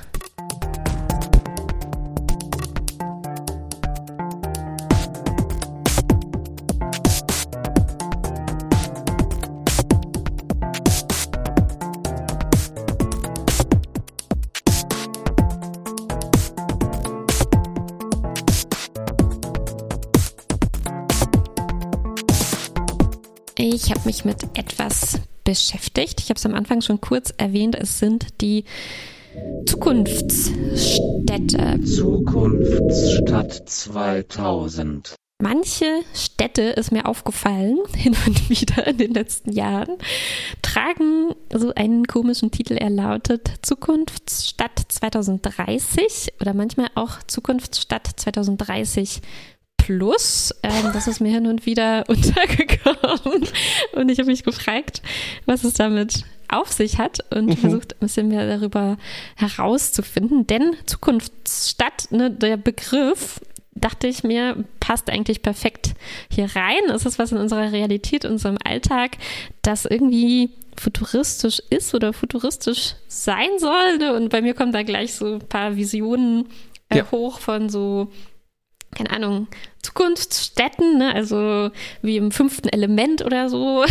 Ich 23.57 23.89
habe 23.91 24.01
mich 24.05 24.26
mit 24.26 24.43
etwas 24.57 25.20
beschäftigt. 25.46 26.20
Ich 26.20 26.30
habe 26.30 26.38
es 26.38 26.46
am 26.46 26.54
Anfang 26.54 26.82
schon 26.82 27.00
kurz 27.00 27.34
erwähnt. 27.38 27.78
Es 27.80 28.00
sind 28.00 28.41
die 28.41 28.66
Zukunftsstädte. 29.66 31.82
Zukunftsstadt 31.84 33.70
2000. 33.70 35.16
Manche 35.41 35.86
Städte, 36.14 36.62
ist 36.62 36.93
mir 36.93 37.06
aufgefallen, 37.06 37.80
hin 37.96 38.16
und 38.26 38.50
wieder 38.50 38.88
in 38.88 38.98
den 38.98 39.14
letzten 39.14 39.52
Jahren, 39.52 39.98
tragen 40.62 41.36
so 41.54 41.74
einen 41.76 42.08
komischen 42.08 42.52
Titel. 42.52 42.76
Er 42.76 42.89
lautet 42.89 43.52
Zukunftsstadt 43.62 44.82
2030 44.88 46.36
oder 46.39 46.54
manchmal 46.54 46.88
auch 46.96 47.22
Zukunftsstadt 47.28 48.08
2030 48.16 49.22
Plus. 49.86 50.52
Ähm, 50.64 50.90
das 50.94 51.08
ist 51.08 51.20
mir 51.20 51.32
hin 51.32 51.46
und 51.46 51.68
wieder 51.68 52.06
untergekommen. 52.08 53.48
Und 53.94 54.10
ich 54.10 54.18
habe 54.18 54.32
mich 54.32 54.44
gefragt, 54.44 55.04
was 55.46 55.64
es 55.64 55.76
damit 55.76 56.24
auf 56.48 56.72
sich 56.72 56.98
hat 56.98 57.20
und 57.32 57.46
mhm. 57.50 57.58
versucht 57.58 57.94
ein 57.94 58.00
bisschen 58.00 58.30
mehr 58.30 58.48
darüber 58.48 58.98
herauszufinden. 59.36 60.48
Denn 60.48 60.76
Zukunftsstadt, 60.88 62.12
ne, 62.12 62.32
der 62.32 62.58
Begriff, 62.58 63.42
dachte 63.76 64.08
ich 64.08 64.24
mir, 64.24 64.64
passt 64.80 65.12
eigentlich 65.12 65.44
perfekt 65.44 65.94
hier 66.32 66.50
rein. 66.56 66.90
Es 66.90 67.06
ist 67.06 67.20
was 67.20 67.32
in 67.32 67.38
unserer 67.38 67.72
Realität, 67.72 68.26
unserem 68.26 68.58
Alltag, 68.64 69.18
das 69.62 69.86
irgendwie 69.86 70.50
futuristisch 70.78 71.62
ist 71.70 71.94
oder 71.94 72.12
futuristisch 72.12 72.96
sein 73.08 73.60
soll. 73.60 74.00
Ne? 74.00 74.16
Und 74.16 74.30
bei 74.30 74.42
mir 74.42 74.56
kommen 74.56 74.72
da 74.72 74.82
gleich 74.82 75.14
so 75.14 75.36
ein 75.36 75.40
paar 75.48 75.76
Visionen 75.76 76.48
äh, 76.90 76.98
ja. 76.98 77.12
hoch 77.12 77.40
von 77.40 77.70
so 77.70 78.12
keine 78.96 79.12
Ahnung, 79.12 79.48
Zukunftsstätten, 79.86 80.98
ne? 80.98 81.14
also 81.14 81.70
wie 82.02 82.18
im 82.18 82.32
fünften 82.32 82.70
Element 82.70 83.24
oder 83.24 83.50
so. 83.50 83.86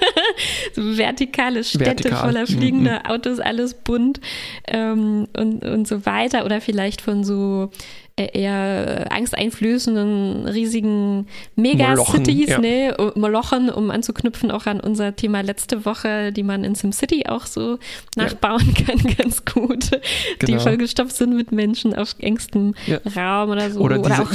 so 0.74 0.96
vertikale 0.96 1.62
Städte 1.62 1.84
Vertikal. 1.84 2.20
voller 2.20 2.46
fliegender 2.46 3.00
mhm. 3.00 3.10
Autos, 3.10 3.38
alles 3.38 3.74
bunt 3.74 4.20
ähm, 4.66 5.28
und, 5.36 5.62
und 5.62 5.86
so 5.86 6.06
weiter. 6.06 6.46
Oder 6.46 6.62
vielleicht 6.62 7.02
von 7.02 7.22
so 7.22 7.70
äh, 8.16 8.30
eher 8.32 9.08
angsteinflößenden, 9.10 10.48
riesigen 10.48 11.26
Megacities, 11.54 12.48
ja. 12.48 12.58
ne, 12.58 12.96
Molochen, 13.14 13.68
um 13.68 13.90
anzuknüpfen 13.90 14.50
auch 14.50 14.64
an 14.64 14.80
unser 14.80 15.14
Thema 15.16 15.42
letzte 15.42 15.84
Woche, 15.84 16.32
die 16.32 16.42
man 16.42 16.64
in 16.64 16.74
SimCity 16.74 17.26
auch 17.28 17.44
so 17.44 17.78
nachbauen 18.16 18.74
ja. 18.74 18.84
kann, 18.86 19.16
ganz 19.18 19.44
gut. 19.44 19.90
Genau. 19.90 20.00
Die 20.46 20.58
vollgestopft 20.58 21.14
sind 21.14 21.36
mit 21.36 21.52
Menschen 21.52 21.94
auf 21.94 22.14
engstem 22.18 22.74
ja. 22.86 23.00
Raum 23.14 23.50
oder 23.50 23.70
so. 23.70 23.80
Oder, 23.80 24.00
oder 24.00 24.22
auch 24.22 24.32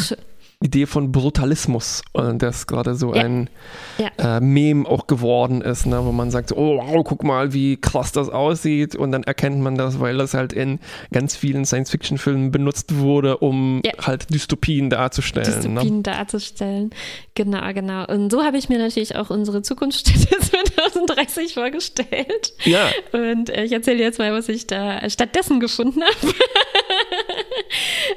Idee 0.61 0.85
von 0.85 1.11
Brutalismus, 1.11 2.03
äh, 2.13 2.33
das 2.35 2.67
gerade 2.67 2.95
so 2.95 3.13
ja. 3.13 3.23
ein 3.23 3.49
ja. 3.97 4.37
Äh, 4.37 4.39
Meme 4.39 4.87
auch 4.87 5.07
geworden 5.07 5.61
ist, 5.61 5.85
ne, 5.85 6.05
wo 6.05 6.11
man 6.11 6.31
sagt, 6.31 6.49
so, 6.49 6.55
oh 6.55 6.77
wow, 6.77 7.03
guck 7.03 7.23
mal, 7.23 7.53
wie 7.53 7.77
krass 7.77 8.11
das 8.11 8.29
aussieht 8.29 8.95
und 8.95 9.11
dann 9.11 9.23
erkennt 9.23 9.59
man 9.59 9.75
das, 9.75 9.99
weil 9.99 10.17
das 10.17 10.33
halt 10.33 10.53
in 10.53 10.79
ganz 11.11 11.35
vielen 11.35 11.65
Science-Fiction-Filmen 11.65 12.51
benutzt 12.51 12.95
wurde, 12.97 13.37
um 13.37 13.81
ja. 13.83 13.93
halt 14.05 14.33
Dystopien 14.33 14.89
darzustellen. 14.89 15.47
Ne? 15.47 15.55
Dystopien 15.55 15.97
ne? 15.97 16.03
darzustellen, 16.03 16.89
genau, 17.33 17.73
genau. 17.73 18.05
Und 18.05 18.31
so 18.31 18.43
habe 18.43 18.57
ich 18.57 18.69
mir 18.69 18.77
natürlich 18.77 19.15
auch 19.15 19.29
unsere 19.29 19.63
Zukunftsstädte 19.63 20.37
2030 20.39 21.53
vorgestellt. 21.53 22.53
Ja. 22.65 22.89
Und 23.13 23.49
äh, 23.49 23.63
ich 23.63 23.71
erzähle 23.71 23.99
jetzt 23.99 24.19
mal, 24.19 24.31
was 24.31 24.47
ich 24.49 24.67
da 24.67 25.09
stattdessen 25.09 25.59
gefunden 25.59 26.01
habe. 26.03 26.33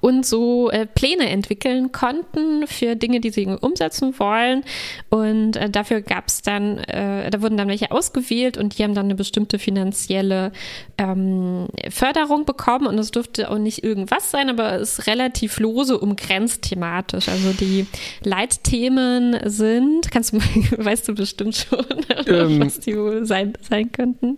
und 0.02 0.26
so 0.26 0.70
äh, 0.72 0.86
Pläne 0.86 1.30
entwickeln 1.30 1.91
konnten 1.91 2.68
für 2.68 2.96
Dinge, 2.96 3.20
die 3.20 3.30
sie 3.30 3.46
umsetzen 3.46 4.18
wollen. 4.20 4.64
Und 5.10 5.56
äh, 5.56 5.70
dafür 5.70 6.02
gab 6.02 6.28
es 6.28 6.41
dann, 6.41 6.78
äh, 6.80 7.30
da 7.30 7.41
wurden 7.41 7.58
dann 7.58 7.68
welche 7.68 7.91
ausgewählt 7.91 8.58
und 8.58 8.78
die 8.78 8.84
haben 8.84 8.94
dann 8.94 9.06
eine 9.06 9.16
bestimmte 9.16 9.60
finanzielle 9.60 10.52
ähm, 10.98 11.68
Förderung 11.89 12.46
bekommen. 12.46 12.88
Und 12.88 12.98
es 12.98 13.12
durfte 13.12 13.50
auch 13.50 13.58
nicht 13.58 13.84
irgendwas 13.84 14.32
sein, 14.32 14.50
aber 14.50 14.74
es 14.74 15.00
ist 15.00 15.08
relativ 15.08 15.60
lose 15.60 15.98
umgrenzt 15.98 16.64
thematisch. 16.64 17.30
Also 17.30 17.54
die 17.54 17.88
Leitthemen 18.24 19.38
sind, 19.46 20.12
kannst 20.12 20.34
du, 20.34 20.38
weißt 20.78 21.08
du 21.08 21.16
bestimmt 21.16 21.56
schon, 21.56 21.86
ähm, 22.28 22.60
was 22.62 22.80
die 22.80 22.98
wohl 22.98 23.26
sein, 23.26 23.54
sein 23.62 23.91
könnten. 23.91 24.38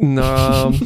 Na. 0.00 0.72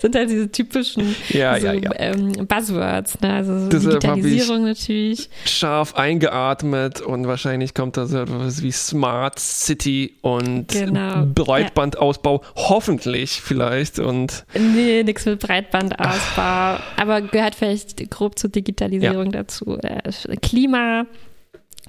sind 0.00 0.14
halt 0.14 0.30
diese 0.30 0.50
typischen 0.50 1.14
ja, 1.28 1.58
so, 1.58 1.66
ja, 1.66 1.72
ja. 1.74 1.90
Ähm, 1.96 2.32
Buzzwords, 2.46 3.20
ne? 3.20 3.32
also 3.32 3.60
so 3.60 3.68
Digitalisierung 3.68 4.64
natürlich. 4.64 5.28
Scharf 5.44 5.94
eingeatmet 5.94 7.00
und 7.00 7.26
wahrscheinlich 7.26 7.74
kommt 7.74 7.96
da 7.96 8.06
so 8.06 8.18
etwas 8.20 8.62
wie 8.62 8.72
Smart 8.72 9.38
City 9.38 10.14
und 10.22 10.68
Genau, 10.68 11.26
Breitbandausbau. 11.26 12.42
Hoffentlich 12.56 13.40
vielleicht 13.40 13.98
und 13.98 14.44
Nee, 14.54 15.02
nichts 15.02 15.26
mit 15.26 15.40
Breitbandausbau, 15.40 16.78
aber 16.96 17.20
gehört 17.20 17.54
vielleicht 17.54 18.10
grob 18.10 18.38
zur 18.38 18.50
Digitalisierung 18.50 19.32
dazu. 19.32 19.78
Äh, 19.82 20.36
Klima, 20.40 21.06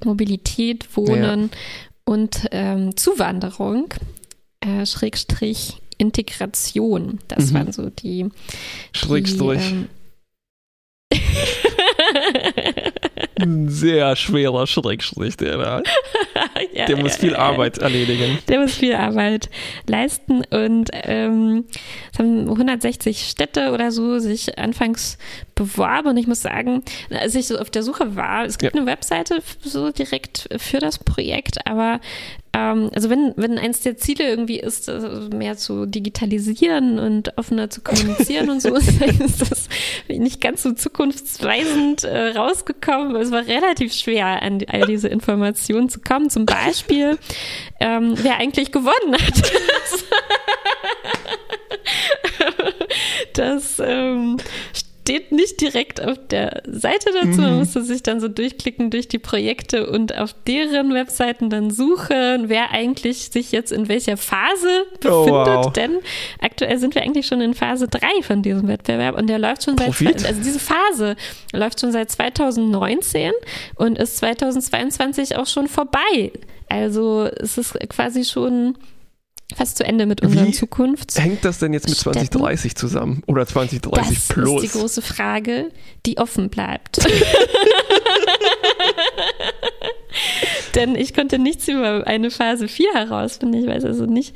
Mobilität, 0.03 0.85
Wohnen 0.97 1.51
und 2.03 2.47
ähm, 2.51 2.97
Zuwanderung, 2.97 3.93
äh, 4.61 4.85
Schrägstrich 4.85 5.77
Integration. 5.97 7.19
Das 7.27 7.51
Mhm. 7.51 7.55
waren 7.55 7.71
so 7.71 7.89
die. 7.89 8.29
Schrägstrich. 8.93 9.61
Die, 9.61 9.75
ähm, 9.75 9.87
ein 13.39 13.69
sehr 13.69 14.15
schwerer 14.15 14.67
Schrägstrich, 14.67 15.35
der 15.37 15.57
da. 15.57 15.81
ja, 16.73 16.85
Der 16.85 16.97
muss 16.97 17.13
ja, 17.13 17.19
viel 17.19 17.31
ja, 17.31 17.37
Arbeit 17.39 17.77
erledigen. 17.79 18.37
Der 18.47 18.59
muss 18.59 18.75
viel 18.75 18.93
Arbeit 18.93 19.49
leisten 19.87 20.43
und 20.51 20.89
ähm, 20.93 21.65
es 22.13 22.19
haben 22.19 22.41
160 22.49 23.27
Städte 23.29 23.71
oder 23.71 23.91
so 23.91 24.19
sich 24.19 24.57
anfangs 24.59 25.17
beworben 25.55 26.09
und 26.09 26.17
ich 26.17 26.27
muss 26.27 26.41
sagen, 26.41 26.83
als 27.09 27.35
ich 27.35 27.47
so 27.47 27.57
auf 27.57 27.69
der 27.69 27.83
Suche 27.83 28.15
war, 28.15 28.45
es 28.45 28.57
gibt 28.57 28.75
eine 28.75 28.85
Webseite 28.85 29.41
so 29.61 29.91
direkt 29.91 30.47
für 30.57 30.79
das 30.79 30.99
Projekt, 30.99 31.65
aber 31.67 31.99
also 32.93 33.09
wenn, 33.09 33.33
wenn 33.37 33.57
eins 33.57 33.79
der 33.79 33.95
Ziele 33.97 34.27
irgendwie 34.27 34.59
ist, 34.59 34.89
äh, 34.89 35.29
mehr 35.33 35.55
zu 35.55 35.85
digitalisieren 35.85 36.99
und 36.99 37.37
offener 37.37 37.69
zu 37.69 37.81
kommunizieren 37.81 38.49
und 38.49 38.61
so, 38.61 38.75
ist 38.75 39.41
das 39.41 39.69
nicht 40.07 40.41
ganz 40.41 40.63
so 40.63 40.73
zukunftsweisend 40.73 42.03
äh, 42.03 42.29
rausgekommen. 42.29 43.15
Es 43.15 43.31
war 43.31 43.47
relativ 43.47 43.93
schwer, 43.93 44.41
an 44.41 44.63
all 44.67 44.85
diese 44.85 45.07
Informationen 45.07 45.89
zu 45.89 46.01
kommen. 46.01 46.29
Zum 46.29 46.45
Beispiel, 46.45 47.17
ähm, 47.79 48.15
wer 48.17 48.37
eigentlich 48.37 48.71
gewonnen 48.71 49.13
hat. 49.13 49.51
Das 53.33 53.79
ähm, 53.79 54.37
steht 55.03 55.31
nicht 55.31 55.59
direkt 55.61 55.99
auf 56.01 56.17
der 56.29 56.61
Seite 56.67 57.09
dazu. 57.13 57.41
Man 57.41 57.57
musste 57.57 57.81
sich 57.83 58.03
dann 58.03 58.19
so 58.19 58.27
durchklicken 58.27 58.91
durch 58.91 59.07
die 59.07 59.17
Projekte 59.19 59.89
und 59.89 60.15
auf 60.17 60.35
deren 60.47 60.93
Webseiten 60.93 61.49
dann 61.49 61.71
suchen, 61.71 62.49
wer 62.49 62.71
eigentlich 62.71 63.29
sich 63.31 63.51
jetzt 63.51 63.71
in 63.71 63.87
welcher 63.89 64.15
Phase 64.17 64.85
Oh, 65.05 65.25
befindet. 65.25 65.47
wow. 65.65 65.73
Denn 65.73 65.97
aktuell 66.39 66.77
sind 66.77 66.93
wir 66.95 67.01
eigentlich 67.01 67.25
schon 67.25 67.41
in 67.41 67.53
Phase 67.55 67.87
3 67.87 68.21
von 68.21 68.43
diesem 68.43 68.67
Wettbewerb 68.67 69.17
und 69.17 69.27
der 69.27 69.39
läuft 69.39 69.63
schon 69.63 69.77
seit, 69.77 69.87
Profit? 69.87 70.25
also 70.25 70.41
diese 70.41 70.59
Phase 70.59 71.15
läuft 71.51 71.79
schon 71.81 71.91
seit 71.91 72.11
2019 72.11 73.31
und 73.75 73.97
ist 73.97 74.17
2022 74.17 75.35
auch 75.35 75.47
schon 75.47 75.67
vorbei. 75.67 76.31
Also 76.69 77.27
es 77.37 77.57
ist 77.57 77.73
quasi 77.89 78.23
schon 78.23 78.77
fast 79.55 79.77
zu 79.77 79.83
Ende 79.85 80.05
mit 80.05 80.21
unseren 80.21 80.47
Wie 80.47 80.51
Zukunfts. 80.51 81.19
Hängt 81.19 81.45
das 81.45 81.59
denn 81.59 81.73
jetzt 81.73 81.87
mit 81.87 81.97
Städten? 81.97 82.19
2030 82.19 82.75
zusammen? 82.75 83.23
Oder 83.27 83.45
2030 83.45 84.15
Das 84.15 84.27
plus? 84.27 84.63
ist 84.63 84.73
die 84.73 84.79
große 84.79 85.01
Frage, 85.01 85.71
die 86.05 86.17
offen 86.17 86.49
bleibt. 86.49 86.99
Denn 90.75 90.95
ich 90.95 91.13
konnte 91.13 91.37
nichts 91.39 91.67
über 91.67 92.07
eine 92.07 92.31
Phase 92.31 92.67
4 92.67 92.93
herausfinden. 92.93 93.57
Ich 93.61 93.67
weiß 93.67 93.85
also 93.85 94.05
nicht, 94.05 94.35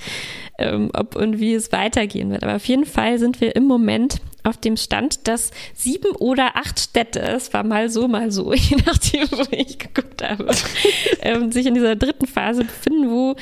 ähm, 0.57 0.91
ob 0.93 1.15
und 1.15 1.39
wie 1.39 1.53
es 1.53 1.71
weitergehen 1.71 2.29
wird. 2.31 2.43
Aber 2.43 2.55
auf 2.55 2.65
jeden 2.65 2.85
Fall 2.85 3.19
sind 3.19 3.41
wir 3.41 3.55
im 3.55 3.65
Moment 3.65 4.17
auf 4.43 4.57
dem 4.57 4.77
Stand, 4.77 5.27
dass 5.27 5.51
sieben 5.73 6.11
oder 6.17 6.55
acht 6.55 6.79
Städte, 6.79 7.19
es 7.19 7.51
war 7.53 7.63
mal 7.63 7.89
so, 7.89 8.07
mal 8.07 8.31
so, 8.31 8.53
je 8.53 8.77
nachdem, 8.85 9.27
wo 9.31 9.43
ich 9.51 9.79
geguckt 9.79 10.23
habe, 10.23 10.49
ähm, 11.21 11.51
sich 11.51 11.65
in 11.65 11.73
dieser 11.73 11.95
dritten 11.95 12.27
Phase 12.27 12.63
befinden, 12.63 13.09
wo 13.09 13.35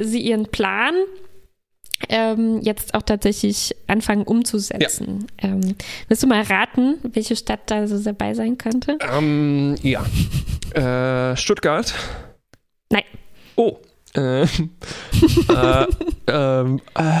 sie 0.00 0.20
ihren 0.20 0.46
Plan 0.46 0.94
ähm, 2.08 2.60
jetzt 2.62 2.94
auch 2.94 3.02
tatsächlich 3.02 3.74
anfangen 3.86 4.24
umzusetzen. 4.24 5.26
Ähm, 5.38 5.76
willst 6.08 6.22
du 6.22 6.26
mal 6.26 6.42
raten, 6.42 6.98
welche 7.02 7.36
Stadt 7.36 7.60
da 7.66 7.86
so 7.86 7.98
dabei 8.02 8.34
sein 8.34 8.58
könnte? 8.58 8.98
Ähm, 9.00 9.76
ja. 9.82 10.04
Äh, 10.74 11.34
Stuttgart. 11.38 11.94
Nein. 12.90 13.04
Oh. 13.54 13.78
Äh, 14.16 14.42
äh, 15.52 15.86
ähm, 16.28 16.80
äh, 16.94 17.20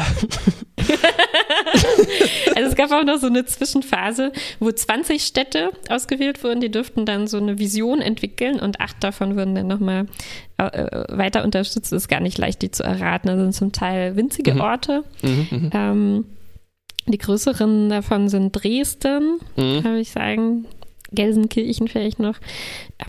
Also 2.54 2.68
es 2.70 2.74
gab 2.74 2.90
auch 2.92 3.04
noch 3.04 3.18
so 3.18 3.26
eine 3.26 3.44
Zwischenphase, 3.44 4.32
wo 4.60 4.70
20 4.70 5.22
Städte 5.22 5.70
ausgewählt 5.88 6.42
wurden, 6.42 6.60
die 6.60 6.70
dürften 6.70 7.04
dann 7.06 7.26
so 7.26 7.36
eine 7.36 7.58
Vision 7.58 8.00
entwickeln 8.00 8.60
und 8.60 8.80
acht 8.80 9.02
davon 9.02 9.36
wurden 9.36 9.54
dann 9.54 9.66
nochmal 9.66 10.06
äh, 10.58 11.04
weiter 11.08 11.44
unterstützt. 11.44 11.92
ist 11.92 12.08
gar 12.08 12.20
nicht 12.20 12.38
leicht, 12.38 12.62
die 12.62 12.70
zu 12.70 12.82
erraten. 12.82 13.28
Das 13.28 13.38
sind 13.38 13.54
zum 13.54 13.72
Teil 13.72 14.16
winzige 14.16 14.54
Mhm. 14.54 14.60
Orte. 14.60 15.04
mhm, 15.22 15.46
mhm, 15.50 15.70
Ähm, 15.74 16.24
die 17.08 17.18
größeren 17.18 17.88
davon 17.90 18.28
sind 18.28 18.52
Dresden, 18.52 19.38
mhm. 19.56 19.84
würde 19.84 20.00
ich 20.00 20.10
sagen. 20.10 20.66
Gelsenkirchen 21.12 21.88
vielleicht 21.88 22.18
noch. 22.18 22.36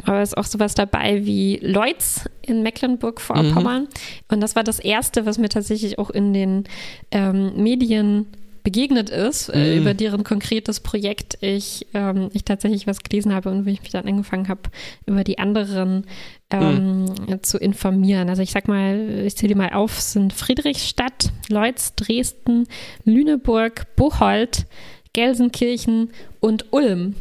Aber 0.04 0.22
es 0.22 0.30
ist 0.30 0.38
auch 0.38 0.46
sowas 0.46 0.76
dabei 0.76 1.26
wie 1.26 1.58
Leutz 1.62 2.26
in 2.42 2.64
Mecklenburg-Vorpommern. 2.64 3.88
Und 4.30 4.42
das 4.42 4.56
war 4.56 4.64
das 4.64 4.80
Erste, 4.80 5.26
was 5.26 5.38
mir 5.38 5.50
tatsächlich 5.50 6.00
auch 6.00 6.10
in 6.10 6.34
den 6.34 6.64
ähm, 7.12 7.62
Medien 7.62 8.28
begegnet 8.64 9.10
ist, 9.10 9.48
äh, 9.48 9.76
Mhm. 9.76 9.82
über 9.82 9.94
deren 9.94 10.24
konkretes 10.26 10.82
Projekt 10.82 11.38
ich, 11.40 11.88
ähm, 11.94 12.30
ich 12.34 12.44
tatsächlich 12.44 12.86
was 12.86 13.02
gelesen 13.02 13.34
habe 13.34 13.50
und 13.50 13.66
wie 13.66 13.72
ich 13.72 13.82
mich 13.82 13.92
dann 13.92 14.06
angefangen 14.06 14.50
habe, 14.50 14.64
über 15.06 15.24
die 15.24 15.40
anderen 15.40 16.04
ähm, 16.52 17.06
zu 17.44 17.58
informieren. 17.60 18.28
Also 18.30 18.42
ich 18.42 18.52
sag 18.52 18.68
mal, 18.68 19.24
ich 19.26 19.38
zähle 19.38 19.54
die 19.54 19.58
mal 19.58 19.72
auf, 19.72 19.98
es 19.98 20.12
sind 20.12 20.34
Friedrichstadt, 20.34 21.32
Leutz, 21.48 21.96
Dresden, 21.96 22.68
Lüneburg, 23.06 23.96
Bocholt, 23.96 24.66
Gelsenkirchen 25.14 26.10
und 26.42 26.66
Ulm. 26.72 27.16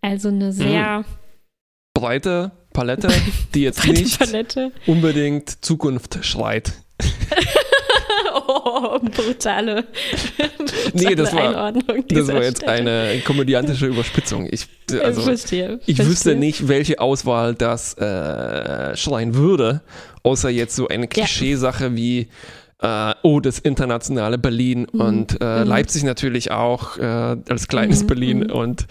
Also 0.00 0.28
eine 0.28 0.52
sehr 0.52 1.04
Breite 1.94 2.52
Palette, 2.72 3.08
die 3.54 3.62
jetzt 3.62 3.86
nicht 3.86 4.18
Palette. 4.18 4.72
unbedingt 4.86 5.64
Zukunft 5.64 6.24
schreit. 6.24 6.72
Oh, 8.32 8.98
brutale, 9.00 9.84
Nee, 10.92 11.14
das 11.14 11.32
war- 11.34 11.72
Das 11.72 12.28
war 12.28 12.42
jetzt 12.42 12.58
Städte. 12.58 12.68
eine 12.72 13.20
komödiantische 13.24 13.86
Überspitzung. 13.88 14.48
Ich, 14.50 14.66
also, 15.02 15.22
verstehe. 15.22 15.80
ich 15.86 15.96
verstehe. 15.96 16.06
wüsste 16.06 16.36
nicht, 16.36 16.68
welche 16.68 17.00
Auswahl 17.00 17.54
das 17.54 17.94
äh, 17.98 18.96
schreien 18.96 19.34
würde, 19.34 19.82
außer 20.22 20.48
jetzt 20.50 20.76
so 20.76 20.88
eine 20.88 21.08
Klischeesache 21.08 21.94
wie 21.96 22.28
äh, 22.82 23.14
oh, 23.22 23.40
das 23.40 23.58
internationale 23.58 24.38
Berlin 24.38 24.86
Mhm. 24.92 25.00
und 25.00 25.40
äh, 25.40 25.60
Mhm. 25.62 25.68
Leipzig 25.68 26.02
natürlich 26.04 26.50
auch 26.50 26.96
äh, 26.98 27.02
als 27.04 27.68
kleines 27.68 28.02
Mhm, 28.02 28.06
Berlin 28.06 28.38
mhm. 28.40 28.50
und 28.52 28.86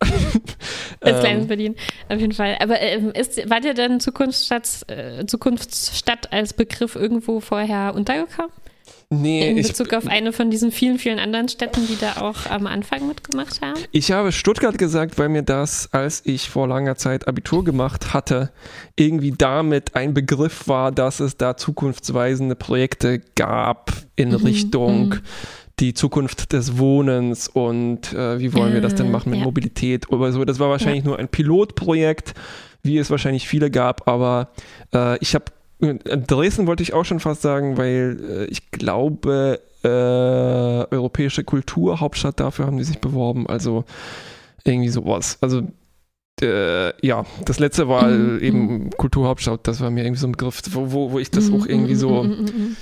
Als 1.00 1.20
kleines 1.20 1.42
ähm, 1.42 1.48
Berlin, 1.48 1.74
auf 2.08 2.18
jeden 2.20 2.32
Fall. 2.32 2.56
Aber 2.60 2.80
ähm, 2.80 3.10
ist, 3.12 3.48
war 3.48 3.60
dir 3.60 3.74
denn 3.74 4.00
Zukunftsstadt, 4.00 4.86
äh, 4.88 5.24
Zukunftsstadt 5.26 6.32
als 6.32 6.52
Begriff 6.52 6.96
irgendwo 6.96 7.40
vorher 7.40 7.94
untergekommen? 7.94 8.50
Nee, 9.10 9.50
In 9.50 9.56
ich, 9.58 9.68
Bezug 9.68 9.92
auf 9.92 10.06
eine 10.06 10.32
von 10.32 10.50
diesen 10.50 10.72
vielen, 10.72 10.98
vielen 10.98 11.18
anderen 11.18 11.48
Städten, 11.48 11.86
die 11.86 11.96
da 11.98 12.20
auch 12.22 12.46
am 12.50 12.66
Anfang 12.66 13.06
mitgemacht 13.06 13.60
haben? 13.60 13.80
Ich 13.92 14.12
habe 14.12 14.32
Stuttgart 14.32 14.78
gesagt, 14.78 15.18
weil 15.18 15.28
mir 15.28 15.42
das, 15.42 15.88
als 15.92 16.22
ich 16.24 16.48
vor 16.48 16.68
langer 16.68 16.96
Zeit 16.96 17.28
Abitur 17.28 17.64
gemacht 17.64 18.12
hatte, 18.14 18.50
irgendwie 18.96 19.32
damit 19.36 19.94
ein 19.94 20.14
Begriff 20.14 20.68
war, 20.68 20.92
dass 20.92 21.20
es 21.20 21.36
da 21.36 21.56
zukunftsweisende 21.56 22.56
Projekte 22.56 23.20
gab 23.34 23.92
in 24.16 24.30
Mhm, 24.30 24.34
Richtung 24.36 25.08
mhm. 25.08 25.20
die 25.78 25.94
Zukunft 25.94 26.52
des 26.52 26.78
Wohnens 26.78 27.48
und 27.48 28.12
äh, 28.12 28.40
wie 28.40 28.54
wollen 28.54 28.72
wir 28.72 28.80
das 28.80 28.94
denn 28.94 29.08
Ah, 29.08 29.10
machen 29.10 29.30
mit 29.30 29.38
ja. 29.38 29.44
Mobilität 29.44 30.10
oder 30.10 30.32
so. 30.32 30.44
Das 30.44 30.58
war 30.58 30.70
wahrscheinlich 30.70 31.04
nur 31.04 31.18
ein 31.18 31.28
Pilotprojekt, 31.28 32.34
wie 32.82 32.98
es 32.98 33.10
wahrscheinlich 33.10 33.46
viele 33.46 33.70
gab, 33.70 34.08
aber 34.08 34.50
äh, 34.94 35.18
ich 35.18 35.34
habe 35.34 35.44
Dresden 35.78 36.66
wollte 36.66 36.82
ich 36.82 36.94
auch 36.94 37.04
schon 37.04 37.20
fast 37.20 37.42
sagen, 37.42 37.76
weil 37.76 38.18
äh, 38.28 38.44
ich 38.46 38.70
glaube, 38.70 39.60
äh, 39.84 39.88
europäische 39.88 41.44
Kulturhauptstadt, 41.44 42.40
dafür 42.40 42.66
haben 42.66 42.78
die 42.78 42.84
sich 42.84 42.98
beworben, 42.98 43.46
also 43.46 43.84
irgendwie 44.64 44.88
sowas. 44.88 45.38
Also 45.40 45.62
äh, 46.42 47.06
ja, 47.06 47.24
das 47.44 47.58
letzte 47.58 47.88
war 47.88 48.08
Mhm, 48.08 48.40
eben 48.40 48.90
Kulturhauptstadt, 48.90 49.66
das 49.66 49.80
war 49.80 49.90
mir 49.90 50.04
irgendwie 50.04 50.20
so 50.20 50.26
ein 50.26 50.32
Begriff, 50.32 50.62
wo, 50.70 50.92
wo, 50.92 51.12
wo 51.12 51.18
ich 51.18 51.30
das 51.30 51.50
auch 51.50 51.66
irgendwie 51.66 51.94
so, 51.94 52.24
mm. 52.24 52.76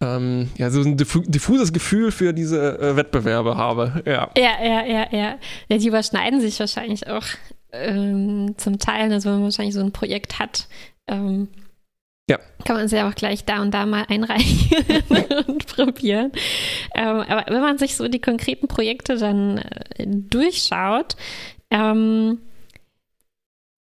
ähm, 0.00 0.48
ja, 0.56 0.70
so 0.70 0.80
ein 0.80 0.96
diffu 0.96 1.20
diffuses 1.20 1.72
Gefühl 1.72 2.10
für 2.10 2.32
diese 2.32 2.78
äh, 2.80 2.96
Wettbewerbe 2.96 3.56
habe. 3.56 4.02
Ja. 4.04 4.30
Ja, 4.36 4.64
ja, 4.64 4.84
ja, 4.84 5.06
ja. 5.12 5.38
Ja, 5.68 5.78
die 5.78 5.86
überschneiden 5.86 6.40
sich 6.40 6.58
wahrscheinlich 6.58 7.08
auch 7.08 7.24
ähm, 7.72 8.54
zum 8.56 8.78
Teil, 8.78 9.12
also 9.12 9.28
wenn 9.28 9.36
man 9.36 9.44
wahrscheinlich 9.44 9.74
so 9.74 9.80
ein 9.80 9.92
Projekt 9.92 10.38
hat. 10.38 10.68
Ähm, 11.06 11.48
Ja. 12.28 12.38
Kann 12.64 12.76
man 12.76 12.84
es 12.84 12.92
ja 12.92 13.08
auch 13.08 13.14
gleich 13.14 13.44
da 13.44 13.62
und 13.62 13.72
da 13.72 13.86
mal 13.86 14.04
einreichen 14.08 14.76
und 15.46 15.66
probieren. 15.66 16.32
Ähm, 16.94 17.20
aber 17.20 17.44
wenn 17.48 17.62
man 17.62 17.78
sich 17.78 17.96
so 17.96 18.06
die 18.08 18.20
konkreten 18.20 18.68
Projekte 18.68 19.16
dann 19.16 19.58
äh, 19.58 20.06
durchschaut, 20.06 21.16
ähm, 21.70 22.38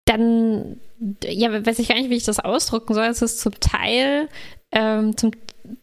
dann, 0.06 0.80
ja, 1.22 1.64
weiß 1.64 1.78
ich 1.78 1.88
gar 1.88 1.96
nicht, 1.96 2.10
wie 2.10 2.16
ich 2.16 2.24
das 2.24 2.40
ausdrücken 2.40 2.94
soll. 2.94 3.04
Es 3.04 3.22
ist 3.22 3.40
zum 3.40 3.58
Teil, 3.60 4.28
ähm, 4.72 5.16
zum 5.16 5.32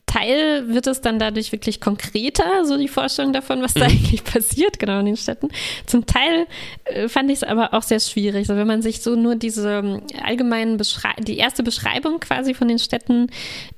Teil 0.08 0.68
wird 0.74 0.88
es 0.88 1.02
dann 1.02 1.20
dadurch 1.20 1.52
wirklich 1.52 1.80
konkreter, 1.82 2.66
so 2.66 2.78
die 2.78 2.88
Vorstellung 2.88 3.34
davon, 3.34 3.62
was 3.62 3.74
da 3.76 3.82
Mhm. 3.86 3.92
eigentlich 3.92 4.24
passiert, 4.24 4.80
genau 4.80 5.00
in 5.00 5.06
den 5.06 5.18
Städten. 5.18 5.50
Zum 5.86 6.06
Teil 6.06 6.48
äh, 6.86 7.08
fand 7.08 7.30
ich 7.30 7.38
es 7.38 7.44
aber 7.44 7.74
auch 7.74 7.84
sehr 7.84 8.00
schwierig. 8.00 8.50
Also 8.50 8.56
wenn 8.56 8.68
man 8.68 8.82
sich 8.82 9.02
so 9.02 9.16
nur 9.16 9.36
diese 9.36 9.70
ähm, 9.80 10.02
allgemeinen 10.24 10.78
Beschrei 10.78 11.10
die 11.20 11.38
erste 11.38 11.62
Beschreibung 11.62 12.20
quasi 12.20 12.54
von 12.54 12.68
den 12.68 12.80
Städten 12.80 13.28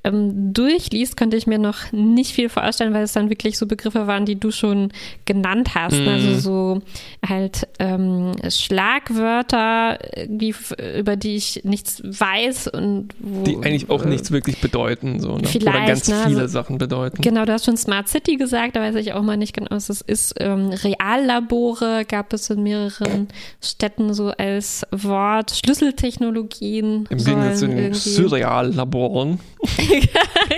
ähm, 0.03 0.53
durchliest, 0.53 1.18
könnte 1.18 1.35
ich 1.35 1.47
mir 1.47 1.57
noch 1.60 1.91
nicht 1.91 2.31
viel 2.31 2.47
vorstellen, 2.49 2.93
weil 2.93 3.03
es 3.03 3.14
dann 3.14 3.30
wirklich 3.30 3.57
so 3.57 3.65
Begriffe 3.65 4.07
waren, 4.07 4.26
die 4.26 4.39
du 4.39 4.51
schon 4.51 4.91
genannt 5.26 5.73
hast. 5.76 5.95
Mhm. 5.99 6.07
Also 6.07 6.39
so 6.39 6.81
halt 7.27 7.68
ähm, 7.80 8.34
Schlagwörter, 8.49 9.97
irgendwie, 10.15 10.49
f- 10.51 10.76
über 10.97 11.15
die 11.15 11.35
ich 11.35 11.61
nichts 11.64 12.01
weiß 12.03 12.68
und 12.68 13.10
wo, 13.19 13.43
Die 13.43 13.56
eigentlich 13.57 13.89
auch 13.89 14.03
äh, 14.03 14.10
nichts 14.10 14.31
wirklich 14.31 14.60
bedeuten, 14.61 15.19
so, 15.19 15.30
ne? 15.30 15.34
oder 15.39 15.47
vielleicht, 15.49 15.88
ganz 15.88 16.07
ne, 16.07 16.18
viele 16.27 16.41
also- 16.41 16.53
Sachen 16.53 16.77
bedeuten. 16.77 17.21
Genau, 17.21 17.45
du 17.45 17.53
hast 17.53 17.65
schon 17.65 17.77
Smart 17.77 18.07
City 18.07 18.35
gesagt, 18.37 18.75
da 18.75 18.81
weiß 18.81 18.95
ich 18.95 19.13
auch 19.13 19.21
mal 19.21 19.37
nicht 19.37 19.53
genau, 19.55 19.67
was 19.71 19.87
das 19.87 20.01
ist. 20.01 20.35
Ähm, 20.39 20.69
Reallabore 20.69 22.05
gab 22.07 22.33
es 22.33 22.49
in 22.49 22.63
mehreren 22.63 23.27
Städten 23.63 24.13
so 24.13 24.29
als 24.29 24.85
Wort. 24.91 25.51
Schlüsseltechnologien. 25.63 27.07
Im 27.09 27.17
Gegensatz 27.17 27.59
zu 27.59 27.67
den 27.67 27.77
irgendwie- 27.77 27.99
Surreal-Laboren. 28.09 29.39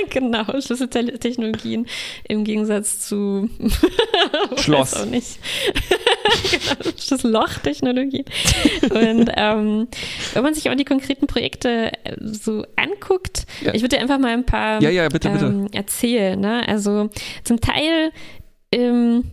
genau, 0.10 0.46
Schlüsseltechnologien 0.60 1.88
im 2.28 2.44
Gegensatz 2.44 3.08
zu 3.08 3.50
Schloss. 4.58 4.94
Auch 4.96 5.06
nicht. 5.06 5.40
genau, 6.52 6.92
Schlüssellochtechnologien. 6.98 8.26
Und 8.90 9.32
ähm, 9.36 9.88
wenn 10.34 10.44
man 10.44 10.54
sich 10.54 10.70
auch 10.70 10.76
die 10.76 10.86
konkreten 10.86 11.28
Projekte 11.28 11.92
äh, 12.04 12.16
so 12.22 12.64
anguckt, 12.76 13.46
Ja. 13.62 13.74
ich 13.74 13.82
würde 13.82 13.96
dir 13.96 14.02
einfach 14.02 14.20
mal 14.20 14.32
ein 14.34 14.46
paar 14.46 14.82
Ja, 14.82 14.90
ja, 14.90 15.08
bitte, 15.10 15.30
bitte. 15.30 15.46
ähm, 15.46 15.51
erzählen. 15.72 16.40
Ne? 16.40 16.68
Also 16.68 17.10
zum 17.44 17.60
Teil 17.62 18.12
ähm, 18.72 19.24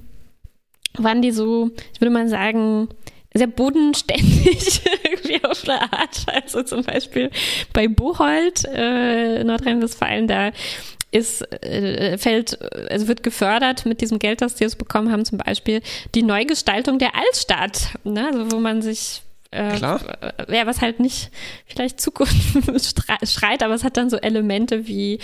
waren 0.95 1.23
die 1.23 1.31
so, 1.31 1.71
ich 1.93 2.01
würde 2.01 2.11
mal 2.11 2.29
sagen, 2.29 2.89
sehr 3.35 3.47
bodenständig 3.47 4.83
irgendwie 5.05 5.45
auf 5.45 5.65
eine 5.69 5.81
Art. 5.93 6.27
Also 6.27 6.63
zum 6.63 6.83
Beispiel 6.83 7.31
bei 7.73 7.89
Bocholt, 7.89 8.65
äh, 8.65 9.45
Nordrhein-Westfalen, 9.45 10.27
da 10.27 10.51
ist, 11.11 11.41
äh, 11.63 12.19
fällt, 12.19 12.61
also 12.91 13.09
wird 13.09 13.23
gefördert 13.23 13.87
mit 13.87 14.01
diesem 14.01 14.19
Geld, 14.19 14.43
das 14.43 14.57
die 14.57 14.65
jetzt 14.65 14.79
bekommen 14.79 15.11
haben, 15.11 15.25
zum 15.25 15.39
Beispiel 15.39 15.81
die 16.15 16.23
Neugestaltung 16.23 16.99
der 16.99 17.15
Altstadt, 17.15 17.95
ne? 18.05 18.27
also 18.27 18.53
wo 18.53 18.61
man 18.61 18.83
sich 18.83 19.23
äh, 19.51 19.77
Klar. 19.77 20.01
äh, 20.49 20.57
ja, 20.57 20.67
was 20.67 20.81
halt 20.83 21.01
nicht 21.01 21.31
vielleicht 21.67 22.01
Zukunft 22.01 22.35
schreit, 23.25 23.63
aber 23.63 23.75
es 23.75 23.83
hat 23.85 23.97
dann 23.97 24.11
so 24.11 24.17
Elemente 24.19 24.87
wie 24.87 25.19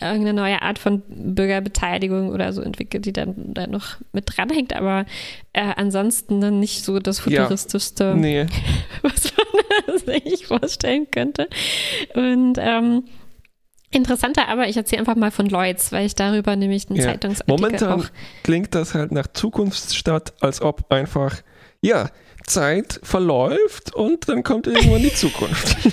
irgendeine 0.00 0.34
neue 0.34 0.60
Art 0.62 0.78
von 0.78 1.02
Bürgerbeteiligung 1.08 2.28
oder 2.30 2.52
so 2.52 2.60
entwickelt, 2.60 3.06
die 3.06 3.12
dann 3.12 3.34
da 3.54 3.66
noch 3.66 3.96
mit 4.12 4.24
dranhängt, 4.26 4.74
aber 4.76 5.06
äh, 5.54 5.72
ansonsten 5.76 6.40
dann 6.40 6.60
nicht 6.60 6.84
so 6.84 6.98
das 6.98 7.18
Ja. 7.18 7.42
futuristischste, 7.42 8.14
Nee. 8.16 8.46
was 9.02 9.32
man 9.86 9.98
sich 10.24 10.46
vorstellen 10.46 11.06
könnte. 11.10 11.48
Und 12.14 12.56
ähm, 12.58 13.04
interessanter, 13.92 14.48
aber 14.48 14.68
ich 14.68 14.76
erzähle 14.76 15.00
einfach 15.00 15.16
mal 15.16 15.30
von 15.30 15.46
Lloyds, 15.48 15.90
weil 15.90 16.06
ich 16.06 16.14
darüber 16.14 16.54
nämlich 16.54 16.88
einen 16.88 16.98
Ja. 16.98 17.06
Zeitungsartikel 17.06 17.56
Momentan 17.56 18.00
auch 18.00 18.06
klingt 18.44 18.74
das 18.74 18.94
halt 18.94 19.10
nach 19.10 19.26
Zukunftsstadt, 19.32 20.34
als 20.42 20.60
ob 20.62 20.92
einfach, 20.92 21.36
ja, 21.80 22.10
Zeit 22.50 23.00
verläuft 23.02 23.94
und 23.94 24.28
dann 24.28 24.42
kommt 24.42 24.66
irgendwann 24.66 25.02
die 25.02 25.14
Zukunft. 25.14 25.76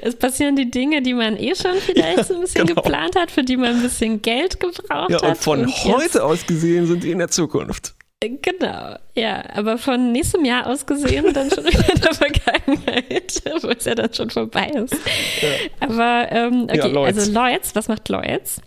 Es 0.00 0.14
passieren 0.16 0.54
die 0.54 0.70
Dinge, 0.70 1.02
die 1.02 1.14
man 1.14 1.36
eh 1.36 1.54
schon 1.54 1.74
vielleicht 1.76 2.26
so 2.26 2.34
ein 2.34 2.40
bisschen 2.40 2.66
Genau. 2.66 2.82
geplant 2.82 3.16
hat, 3.16 3.30
für 3.30 3.42
die 3.42 3.56
man 3.56 3.76
ein 3.76 3.82
bisschen 3.82 4.22
Geld 4.22 4.60
gebraucht 4.60 5.10
Ja, 5.10 5.16
hat. 5.20 5.22
und 5.24 5.36
von 5.38 5.68
jetzt- 5.68 5.84
heute 5.84 6.24
aus 6.24 6.46
gesehen 6.46 6.86
sind 6.86 7.02
die 7.02 7.10
in 7.10 7.18
der 7.18 7.28
Zukunft. 7.28 7.94
Genau, 8.20 8.96
ja, 9.14 9.44
aber 9.54 9.76
von 9.78 10.12
nächstem 10.12 10.44
Jahr 10.44 10.66
aus 10.66 10.86
gesehen 10.86 11.32
dann 11.34 11.50
schon 11.50 11.64
wieder 11.64 11.92
in 11.92 12.00
der 12.00 12.14
Vergangenheit, 12.14 13.42
wo 13.62 13.68
es 13.68 13.84
ja 13.84 13.94
dann 13.94 14.12
schon 14.14 14.30
vorbei 14.30 14.68
ist. 14.68 14.96
Aber 15.80 16.26
ähm, 16.30 16.64
okay, 16.64 16.78
Ja, 16.78 16.86
Lloyds. 16.86 17.18
also 17.18 17.32
Lloyds, 17.32 17.74
was 17.74 17.88
macht 17.88 18.08
Lloyds? 18.08 18.60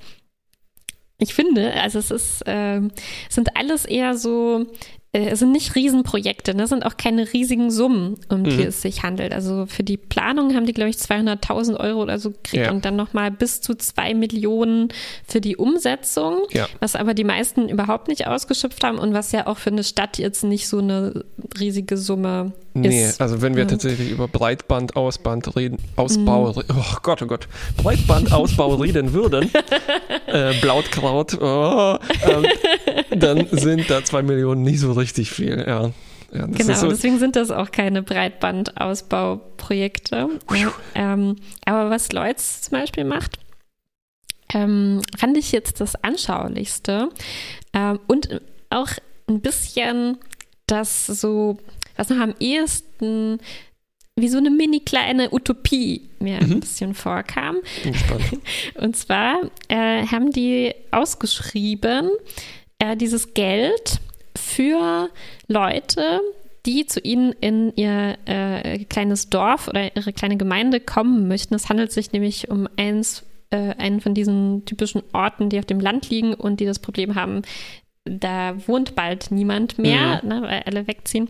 Ich 1.17 1.33
finde, 1.33 1.73
also 1.73 1.99
es 1.99 2.11
ist, 2.11 2.43
ähm, 2.45 2.91
es 3.27 3.35
sind 3.35 3.55
alles 3.57 3.85
eher 3.85 4.15
so, 4.17 4.67
äh, 5.11 5.29
es 5.29 5.39
sind 5.39 5.51
nicht 5.51 5.75
Riesenprojekte, 5.75 6.53
ne? 6.55 6.63
es 6.63 6.69
sind 6.69 6.85
auch 6.85 6.95
keine 6.97 7.31
riesigen 7.33 7.71
Summen, 7.71 8.17
um 8.29 8.43
die 8.43 8.51
Mhm. 8.51 8.59
es 8.67 8.81
sich 8.81 9.01
handelt. 9.03 9.33
Also 9.33 9.65
für 9.65 9.83
die 9.83 9.97
Planung 9.97 10.53
haben 10.55 10.65
die, 10.65 10.73
glaube 10.73 10.89
ich, 10.91 10.97
200.000 10.97 11.79
Euro 11.79 12.01
oder 12.03 12.19
so 12.19 12.29
gekriegt 12.31 12.65
Ja. 12.65 12.71
und 12.71 12.85
dann 12.85 12.95
nochmal 12.95 13.31
bis 13.31 13.61
zu 13.61 13.73
zwei 13.75 14.13
Millionen 14.13 14.89
für 15.27 15.41
die 15.41 15.57
Umsetzung, 15.57 16.39
Ja. 16.51 16.67
was 16.79 16.95
aber 16.95 17.13
die 17.15 17.23
meisten 17.23 17.69
überhaupt 17.69 18.07
nicht 18.07 18.27
ausgeschöpft 18.27 18.83
haben 18.83 18.99
und 18.99 19.13
was 19.13 19.31
ja 19.31 19.47
auch 19.47 19.57
für 19.57 19.71
eine 19.71 19.83
Stadt 19.83 20.17
jetzt 20.19 20.43
nicht 20.43 20.67
so 20.67 20.77
eine 20.79 21.25
riesige 21.59 21.97
Summe 21.97 22.51
Nee, 22.75 23.03
ist. 23.05 23.19
also 23.19 23.41
wenn 23.41 23.55
wir 23.55 23.63
Ja. 23.63 23.69
tatsächlich 23.69 24.11
über 24.11 24.27
Breitbandausbau 24.27 25.39
reden, 25.55 25.77
Ausbau, 25.95 26.53
Mhm. 26.53 26.63
oh 26.77 26.95
Gott, 27.01 27.21
oh 27.23 27.25
Gott, 27.25 27.47
Breitbandausbau 27.77 28.75
reden 28.75 29.13
würden, 29.13 29.49
äh, 30.27 30.53
Blautkraut, 30.61 31.37
oh, 31.41 31.97
ähm, 32.27 32.45
dann 33.19 33.47
sind 33.51 33.89
da 33.89 34.03
zwei 34.03 34.21
Millionen 34.21 34.61
nicht 34.61 34.79
so 34.79 34.91
richtig 34.99 35.31
viel, 35.31 35.57
ja. 35.67 35.91
ja 36.33 36.45
Genau, 36.45 36.73
so, 36.75 36.87
deswegen 36.89 37.17
sind 37.19 37.35
das 37.35 37.51
auch 37.51 37.71
keine 37.71 38.01
Breitbandausbauprojekte. 38.03 40.29
Ähm, 40.95 41.35
aber 41.65 41.89
was 41.89 42.11
Lloyds 42.11 42.61
zum 42.63 42.77
Beispiel 42.79 43.03
macht, 43.03 43.37
ähm, 44.53 45.01
fand 45.17 45.37
ich 45.37 45.51
jetzt 45.51 45.79
das 45.81 45.95
Anschaulichste 46.03 47.09
ähm, 47.73 47.99
und 48.07 48.41
auch 48.69 48.89
ein 49.27 49.41
bisschen 49.41 50.17
das 50.67 51.07
so, 51.07 51.57
was 51.97 52.09
noch 52.09 52.19
am 52.19 52.33
ehesten 52.39 53.39
wie 54.15 54.27
so 54.27 54.37
eine 54.37 54.49
mini 54.49 54.81
kleine 54.81 55.31
Utopie 55.33 56.09
mir 56.19 56.39
ein 56.39 56.49
Mhm. 56.49 56.59
bisschen 56.59 56.93
vorkam. 56.93 57.57
Und 58.75 58.97
zwar 58.97 59.39
äh, 59.69 60.05
haben 60.07 60.31
die 60.31 60.73
ausgeschrieben, 60.91 62.09
äh, 62.79 62.97
dieses 62.97 63.33
Geld 63.33 64.01
für 64.49 65.09
Leute, 65.47 66.21
die 66.65 66.85
zu 66.85 66.99
ihnen 66.99 67.31
in 67.33 67.73
ihr 67.75 68.17
äh, 68.25 68.83
kleines 68.85 69.29
Dorf 69.29 69.67
oder 69.67 69.95
ihre 69.95 70.13
kleine 70.13 70.37
Gemeinde 70.37 70.79
kommen 70.79 71.27
möchten. 71.27 71.55
Es 71.55 71.69
handelt 71.69 71.91
sich 71.91 72.11
nämlich 72.11 72.49
um 72.49 72.67
eins, 72.77 73.25
äh, 73.49 73.75
einen 73.77 74.01
von 74.01 74.13
diesen 74.13 74.65
typischen 74.65 75.03
Orten, 75.13 75.49
die 75.49 75.59
auf 75.59 75.65
dem 75.65 75.79
Land 75.79 76.09
liegen 76.09 76.33
und 76.33 76.59
die 76.59 76.65
das 76.65 76.79
Problem 76.79 77.15
haben, 77.15 77.43
da 78.05 78.55
wohnt 78.67 78.95
bald 78.95 79.31
niemand 79.31 79.77
mehr, 79.77 80.23
ne, 80.23 80.41
weil 80.41 80.63
alle 80.65 80.87
wegziehen. 80.87 81.29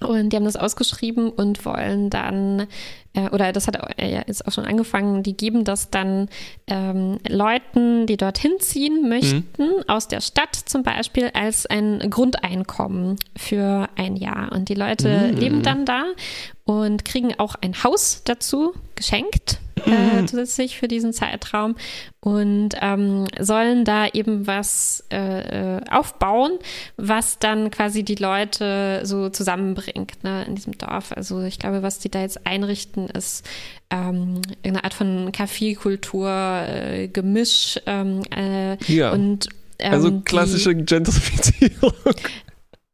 Und 0.00 0.30
die 0.30 0.36
haben 0.36 0.44
das 0.44 0.56
ausgeschrieben 0.56 1.30
und 1.30 1.64
wollen 1.64 2.10
dann, 2.10 2.66
äh, 3.14 3.28
oder 3.30 3.52
das 3.52 3.66
hat 3.66 3.78
auch- 3.80 3.88
äh, 3.96 4.10
ja, 4.12 4.20
ist 4.22 4.46
auch 4.46 4.52
schon 4.52 4.64
angefangen, 4.64 5.22
die 5.22 5.36
geben 5.36 5.64
das 5.64 5.90
dann 5.90 6.28
ähm, 6.66 7.18
Leuten, 7.28 8.06
die 8.06 8.16
dorthin 8.16 8.52
ziehen 8.58 9.08
möchten, 9.08 9.44
aus 9.88 10.08
der 10.08 10.20
Stadt 10.20 10.54
zum 10.54 10.82
Beispiel, 10.82 11.30
als 11.34 11.66
ein 11.66 11.98
Grundeinkommen 12.10 13.16
für 13.36 13.88
ein 13.96 14.16
Jahr. 14.16 14.50
Und 14.52 14.68
die 14.68 14.74
Leute 14.74 15.30
Mhm. 15.32 15.38
leben 15.38 15.62
dann 15.62 15.84
da 15.84 16.04
und 16.64 17.04
kriegen 17.04 17.38
auch 17.38 17.54
ein 17.60 17.82
Haus 17.84 18.22
dazu 18.24 18.72
geschenkt. 18.94 19.58
äh, 19.84 20.24
zusätzlich 20.26 20.78
für 20.78 20.86
diesen 20.86 21.12
Zeitraum 21.12 21.74
und 22.20 22.68
ähm, 22.80 23.24
sollen 23.40 23.84
da 23.84 24.06
eben 24.06 24.46
was 24.46 25.02
äh, 25.10 25.78
äh, 25.78 25.80
aufbauen, 25.90 26.52
was 26.96 27.40
dann 27.40 27.72
quasi 27.72 28.04
die 28.04 28.14
Leute 28.14 29.00
so 29.02 29.28
zusammenbringt 29.30 30.22
ne, 30.22 30.44
in 30.44 30.54
diesem 30.54 30.78
Dorf. 30.78 31.10
Also 31.10 31.40
ich 31.42 31.58
glaube, 31.58 31.82
was 31.82 31.98
die 31.98 32.10
da 32.10 32.20
jetzt 32.20 32.46
einrichten, 32.46 33.01
ist 33.08 33.44
ähm, 33.90 34.40
eine 34.64 34.84
Art 34.84 34.94
von 34.94 35.30
Kaffeekultur, 35.32 36.28
äh, 36.30 37.08
Gemisch 37.08 37.78
ähm, 37.86 38.22
äh, 38.34 38.76
Ja. 38.92 39.12
und 39.12 39.48
ähm, 39.78 39.92
Also 39.92 40.10
die- 40.10 40.22
klassische 40.24 40.74
Gentrifizierung. 40.74 41.92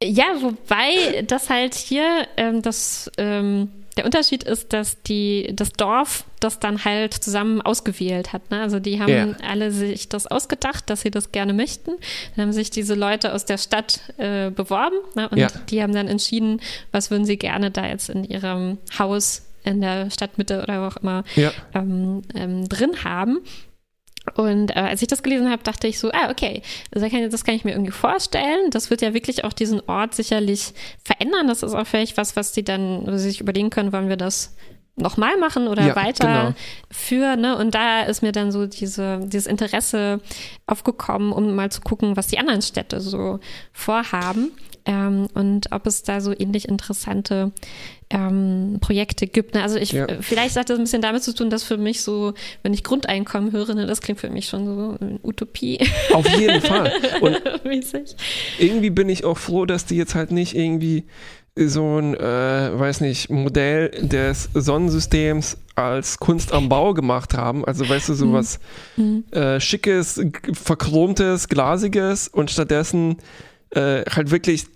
ja, 0.02 0.26
wobei 0.40 1.22
das 1.26 1.51
halt 1.51 1.74
hier 1.74 2.26
ähm, 2.36 2.62
das 2.62 3.10
ähm, 3.18 3.68
der 3.97 4.05
Unterschied 4.05 4.44
ist, 4.44 4.72
dass 4.72 5.02
die 5.02 5.51
das 5.55 5.72
Dorf 5.72 6.24
das 6.39 6.60
dann 6.60 6.85
halt 6.85 7.14
zusammen 7.14 7.60
ausgewählt 7.60 8.32
hat. 8.32 8.48
Ne? 8.52 8.60
Also 8.60 8.78
die 8.78 9.01
haben 9.01 9.09
Ja. 9.10 9.26
alle 9.44 9.72
sich 9.72 10.09
das 10.09 10.28
ausgedacht, 10.28 10.89
dass 10.89 11.01
sie 11.01 11.10
das 11.10 11.32
gerne 11.32 11.52
möchten. 11.52 11.90
Dann 12.36 12.44
haben 12.44 12.52
sich 12.52 12.70
diese 12.70 12.94
Leute 12.94 13.35
aus 13.35 13.44
der 13.44 13.59
Stadt 13.59 13.98
äh, 14.18 14.51
beworben 14.51 14.94
ne? 15.16 15.28
und 15.30 15.39
Ja. 15.39 15.48
die 15.68 15.82
haben 15.82 15.93
dann 15.93 16.06
entschieden, 16.06 16.60
was 16.93 17.10
würden 17.10 17.24
sie 17.24 17.39
gerne 17.39 17.72
da 17.72 17.89
jetzt 17.89 18.09
in 18.09 18.22
ihrem 18.22 18.78
Haus 19.01 19.43
in 19.64 19.80
der 19.80 20.10
Stadtmitte 20.10 20.62
oder 20.62 20.82
wo 20.82 20.86
auch 20.86 20.97
immer 20.97 21.24
Ja. 21.36 21.52
ähm, 21.74 22.22
ähm, 22.35 22.68
drin 22.68 23.05
haben. 23.05 23.40
Und 24.35 24.72
äh, 24.72 24.80
als 24.80 25.01
ich 25.01 25.09
das 25.09 25.22
gelesen 25.22 25.51
habe, 25.51 25.62
dachte 25.62 25.86
ich 25.86 25.98
so, 25.98 26.10
ah, 26.10 26.30
okay, 26.30 26.62
das 26.90 27.02
kann, 27.10 27.30
das 27.30 27.44
kann 27.44 27.55
ich 27.55 27.64
mir 27.64 27.70
irgendwie 27.72 27.93
vorstellen. 27.93 28.70
Das 28.70 28.90
wird 28.90 29.01
ja 29.01 29.14
wirklich 29.14 29.44
auch 29.44 29.52
diesen 29.55 29.80
Ort 29.89 30.14
sicherlich 30.14 30.74
verändern. 31.02 31.47
Das 31.48 31.62
ist 31.62 31.72
auch 31.74 31.86
vielleicht 31.86 32.16
was, 32.18 32.36
was 32.36 32.52
die 32.52 32.62
dann 32.64 33.06
sie 33.18 33.30
sich 33.30 33.40
überlegen 33.40 33.70
können, 33.70 33.93
wollen 33.93 34.09
wir 34.10 34.16
das 34.18 34.55
nochmal 34.99 35.37
machen 35.39 35.69
oder 35.69 35.87
Ja, 35.87 35.97
weiter 35.97 36.27
genau. 36.27 37.37
Ne? 37.37 37.57
Und 37.57 37.75
da 37.75 38.03
ist 38.03 38.23
mir 38.23 38.33
dann 38.33 38.53
so 38.53 38.66
diese, 38.66 39.20
dieses 39.25 39.47
Interesse 39.47 40.20
aufgekommen, 40.66 41.33
um 41.33 41.55
mal 41.55 41.70
zu 41.70 41.81
gucken, 41.81 42.16
was 42.16 42.27
die 42.29 42.39
anderen 42.39 42.62
Städte 42.62 43.01
so 43.01 43.41
vorhaben. 43.73 44.53
Ähm, 44.85 45.29
und 45.35 45.70
ob 45.70 45.87
es 45.87 46.03
da 46.03 46.23
so 46.23 46.33
ähnlich 46.39 46.66
interessante 46.66 47.53
ähm, 48.09 48.79
Projekte 48.81 49.27
gibt. 49.27 49.55
Ne? 49.55 49.62
Also 49.62 49.77
ich, 49.77 49.93
Ja. 49.93 50.07
äh, 50.07 50.23
vielleicht 50.23 50.57
hat 50.57 50.70
das 50.70 50.79
ein 50.79 50.85
bisschen 50.85 51.03
damit 51.03 51.23
zu 51.23 51.35
tun, 51.35 51.51
dass 51.51 51.62
für 51.62 51.77
mich 51.77 52.01
so, 52.01 52.33
wenn 52.62 52.73
ich 52.73 52.85
Grundeinkommen 52.85 53.53
höre, 53.53 53.75
ne, 53.75 53.87
das 53.87 54.01
klingt 54.01 54.19
für 54.19 54.31
mich 54.31 54.47
schon 54.47 54.65
so 54.65 54.97
eine 54.99 55.19
Utopie 55.23 55.79
Auf 56.15 56.27
jeden 56.39 56.62
Fall. 56.62 56.91
Und 57.20 57.39
irgendwie 58.59 58.91
bin 58.91 59.11
ich 59.11 59.25
auch 59.27 59.37
froh, 59.37 59.66
dass 59.66 59.85
die 59.85 59.97
jetzt 59.97 60.15
halt 60.15 60.31
nicht 60.31 60.55
irgendwie 60.57 61.05
so 61.66 61.98
ein, 62.01 62.14
äh, 62.14 62.70
weiß 62.78 63.01
nicht, 63.01 63.30
Modell 63.30 63.90
des 63.90 64.48
Sonnensystems 64.55 65.56
als 65.74 66.18
Kunst 66.18 66.52
am 66.52 66.68
Bau 66.68 66.94
gemacht 66.94 67.35
haben. 67.35 67.64
Also 67.64 67.89
weißt 67.89 68.09
du, 68.10 68.14
sowas 68.14 68.60
Mhm. 68.97 69.24
äh, 69.32 69.60
schickes, 69.60 70.20
verchromtes, 70.52 71.48
glasiges 71.48 72.28
und 72.28 72.51
stattdessen 72.51 73.16
äh, 73.70 74.02
halt 74.10 74.30
wirklich 74.30 74.66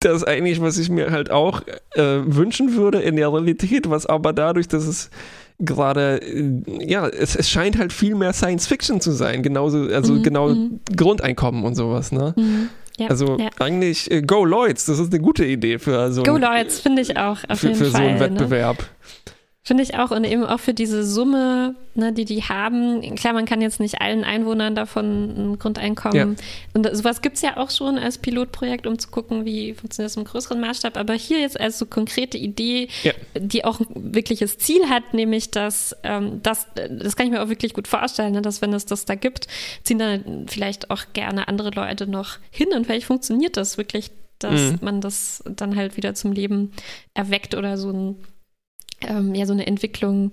das 0.00 0.22
eigentlich, 0.24 0.60
was 0.60 0.76
ich 0.78 0.90
mir 0.90 1.10
halt 1.10 1.30
auch 1.30 1.62
äh, 1.94 2.02
wünschen 2.26 2.74
würde 2.76 3.00
in 3.00 3.16
der 3.16 3.32
Realität, 3.32 3.88
was 3.88 4.04
aber 4.06 4.32
dadurch, 4.32 4.68
dass 4.68 4.86
es 4.86 5.10
gerade, 5.58 6.20
äh, 6.22 6.62
ja, 6.80 7.06
es, 7.08 7.36
es 7.36 7.48
scheint 7.48 7.78
halt 7.78 7.92
viel 7.92 8.14
mehr 8.14 8.32
Science 8.32 8.66
Fiction 8.66 9.00
zu 9.00 9.12
sein, 9.12 9.42
genauso, 9.42 9.78
also 9.88 10.14
Mhm, 10.14 10.22
genau 10.22 10.48
mhm. 10.48 10.80
Grundeinkommen 10.96 11.64
und 11.64 11.74
sowas, 11.74 12.12
ne? 12.12 12.34
Mhm. 12.36 12.68
Ja, 12.98 13.08
Also 13.08 13.38
ja. 13.38 13.50
eigentlich 13.58 14.10
äh, 14.10 14.22
Go 14.22 14.44
Lloyds, 14.44 14.86
das 14.86 14.98
ist 14.98 15.12
eine 15.12 15.20
gute 15.22 15.44
Idee 15.44 15.78
für 15.78 16.12
so, 16.12 16.22
Go 16.22 16.36
Lloyds 16.36 16.78
finde 16.80 17.02
ich 17.02 17.16
auch 17.16 17.38
auf 17.48 17.60
für, 17.60 17.68
jeden 17.68 17.78
für 17.78 17.86
so 17.86 17.92
Fall. 17.92 18.02
einen 18.02 18.18
ne? 18.34 18.74
Finde 19.66 19.82
ich 19.82 19.94
auch 19.98 20.10
und 20.10 20.24
eben 20.24 20.44
auch 20.44 20.60
für 20.60 20.74
diese 20.74 21.02
Summe, 21.04 21.74
ne, 21.94 22.12
die 22.12 22.26
die 22.26 22.42
haben. 22.42 23.00
Klar, 23.14 23.32
man 23.32 23.46
kann 23.46 23.62
jetzt 23.62 23.80
nicht 23.80 23.98
allen 24.02 24.22
Einwohnern 24.22 24.74
davon 24.74 25.52
ein 25.54 25.58
Grundeinkommen. 25.58 26.36
Und 26.74 26.94
sowas 26.94 27.22
gibt's 27.22 27.40
ja 27.40 27.56
auch 27.56 27.70
schon 27.70 27.96
als 27.96 28.18
Pilotprojekt, 28.18 28.86
um 28.86 28.98
zu 28.98 29.08
gucken, 29.08 29.46
wie 29.46 29.72
funktioniert 29.72 30.10
das 30.10 30.18
im 30.18 30.24
größeren 30.24 30.60
Maßstab. 30.60 30.98
Aber 30.98 31.14
hier 31.14 31.40
jetzt 31.40 31.58
als 31.58 31.78
so 31.78 31.86
konkrete 31.86 32.36
Idee, 32.36 32.88
Ja. 33.04 33.12
die 33.40 33.64
auch 33.64 33.80
ein 33.80 33.86
wirkliches 34.14 34.58
Ziel 34.58 34.90
hat, 34.90 35.14
nämlich 35.14 35.50
dass 35.50 35.96
ähm, 36.02 36.40
das, 36.42 36.66
das 36.74 37.16
kann 37.16 37.24
ich 37.26 37.32
mir 37.32 37.42
auch 37.42 37.48
wirklich 37.48 37.72
gut 37.72 37.88
vorstellen, 37.88 38.34
ne, 38.34 38.42
dass 38.42 38.60
wenn 38.60 38.74
es 38.74 38.84
das 38.84 39.06
da 39.06 39.14
gibt, 39.14 39.46
ziehen 39.82 39.98
dann 39.98 40.44
vielleicht 40.46 40.90
auch 40.90 41.04
gerne 41.14 41.48
andere 41.48 41.70
Leute 41.70 42.06
noch 42.06 42.36
hin 42.50 42.68
und 42.76 42.84
vielleicht 42.84 43.06
funktioniert 43.06 43.56
das 43.56 43.78
wirklich, 43.78 44.10
dass 44.40 44.72
Mhm. 44.72 44.78
man 44.82 45.00
das 45.00 45.42
dann 45.48 45.74
halt 45.74 45.96
wieder 45.96 46.14
zum 46.14 46.32
Leben 46.32 46.72
erweckt 47.14 47.54
oder 47.54 47.78
so 47.78 47.90
ein 47.90 48.16
ähm, 49.08 49.34
ja 49.34 49.46
so 49.46 49.52
eine 49.52 49.66
Entwicklung 49.66 50.30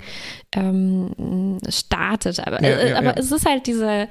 ähm, 0.55 1.57
startet. 1.69 2.45
Aber, 2.45 2.61
Ja, 2.61 2.69
äh, 2.69 2.89
ja, 2.91 2.97
aber 2.97 3.17
es 3.17 3.31
ist 3.31 3.45
halt 3.45 3.67
dieser 3.67 4.07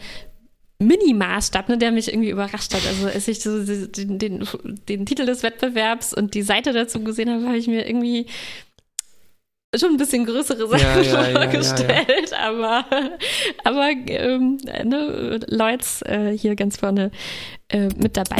Mini-Maßstab, 0.81 1.69
ne, 1.69 1.79
der 1.79 1.93
mich 1.93 2.09
irgendwie 2.09 2.31
überrascht 2.31 2.75
hat. 2.75 2.87
Also 2.87 3.07
als 3.07 3.29
ich 3.29 3.41
so 3.41 3.63
den, 3.65 4.19
den, 4.19 4.49
den 4.89 5.07
Titel 5.07 5.27
des 5.27 5.43
Wettbewerbs 5.43 6.15
und 6.15 6.35
die 6.35 6.43
Seite 6.43 6.73
dazu 6.73 7.05
gesehen 7.05 7.31
habe, 7.31 7.47
habe 7.47 7.59
ich 7.59 7.69
mir 7.69 7.87
irgendwie 7.87 8.27
schon 9.77 9.91
ein 9.91 9.97
bisschen 9.99 10.25
größere 10.25 10.67
Sachen 10.67 10.81
Ja, 10.81 11.01
ja, 11.01 11.03
ja, 11.03 11.29
ja, 11.29 11.41
vorgestellt, 11.41 12.33
aber 12.33 12.85
aber 13.63 13.91
ähm, 14.07 14.59
ne, 14.85 15.39
Lloyds 15.49 16.03
äh, 16.03 16.37
hier 16.37 16.57
ganz 16.57 16.79
vorne 16.79 17.11
äh, 17.69 17.89
mit 17.97 18.17
dabei. 18.17 18.39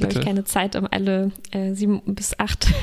Glaube 0.00 0.14
Bitte. 0.14 0.20
ich, 0.20 0.26
keine 0.26 0.44
Zeit, 0.44 0.76
um 0.76 0.86
alle 0.90 1.30
äh, 1.52 1.72
sieben 1.74 2.02
bis 2.06 2.38
acht. 2.38 2.66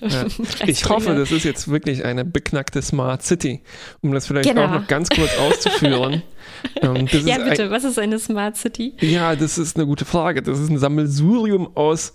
Ja. 0.00 0.26
Ich 0.66 0.88
hoffe, 0.88 1.14
das 1.14 1.30
ist 1.30 1.44
jetzt 1.44 1.68
wirklich 1.70 2.04
eine 2.04 2.24
beknackte 2.24 2.82
Smart 2.82 3.22
City, 3.22 3.62
um 4.00 4.10
das 4.12 4.26
vielleicht 4.26 4.48
Genau. 4.48 4.64
auch 4.64 4.70
noch 4.72 4.86
ganz 4.88 5.08
kurz 5.10 5.30
auszuführen. 5.38 6.22
ähm, 6.82 7.06
Ja, 7.06 7.36
ist 7.36 7.40
ein, 7.42 7.48
bitte, 7.50 7.70
was 7.70 7.84
ist 7.84 7.96
eine 7.96 8.18
Smart 8.18 8.56
City? 8.56 8.94
Ja, 8.98 9.36
das 9.36 9.58
ist 9.58 9.76
eine 9.76 9.86
gute 9.86 10.04
Frage. 10.04 10.42
Das 10.42 10.58
ist 10.58 10.70
ein 10.70 10.78
Sammelsurium 10.78 11.76
aus 11.76 12.14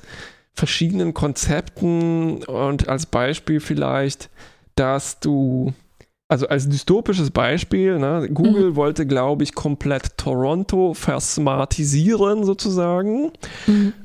verschiedenen 0.53 1.13
Konzepten 1.13 2.43
und 2.43 2.89
als 2.89 3.05
Beispiel 3.05 3.61
vielleicht, 3.61 4.29
dass 4.75 5.21
du, 5.21 5.73
also 6.27 6.47
als 6.47 6.67
dystopisches 6.67 7.29
Beispiel, 7.29 7.99
ne, 7.99 8.27
Google 8.33 8.75
wollte, 8.75 9.05
glaube 9.05 9.43
ich, 9.43 9.53
komplett 9.53 10.17
Toronto 10.17 10.95
versmartisieren 10.95 12.43
sozusagen. 12.43 13.31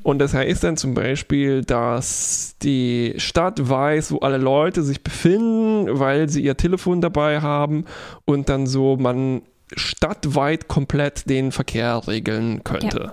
Und 0.02 0.18
das 0.18 0.34
heißt 0.34 0.62
dann 0.64 0.76
zum 0.76 0.92
Beispiel, 0.94 1.62
dass 1.62 2.56
die 2.62 3.14
Stadt 3.16 3.68
weiß, 3.68 4.12
wo 4.12 4.18
alle 4.18 4.36
Leute 4.36 4.82
sich 4.82 5.02
befinden, 5.02 5.98
weil 5.98 6.28
sie 6.28 6.42
ihr 6.42 6.56
Telefon 6.58 7.00
dabei 7.00 7.40
haben 7.40 7.84
und 8.26 8.48
dann 8.50 8.66
so 8.66 8.96
man 8.96 9.42
stadtweit 9.74 10.68
komplett 10.68 11.28
den 11.30 11.52
Verkehr 11.52 12.02
regeln 12.06 12.62
könnte. 12.64 13.12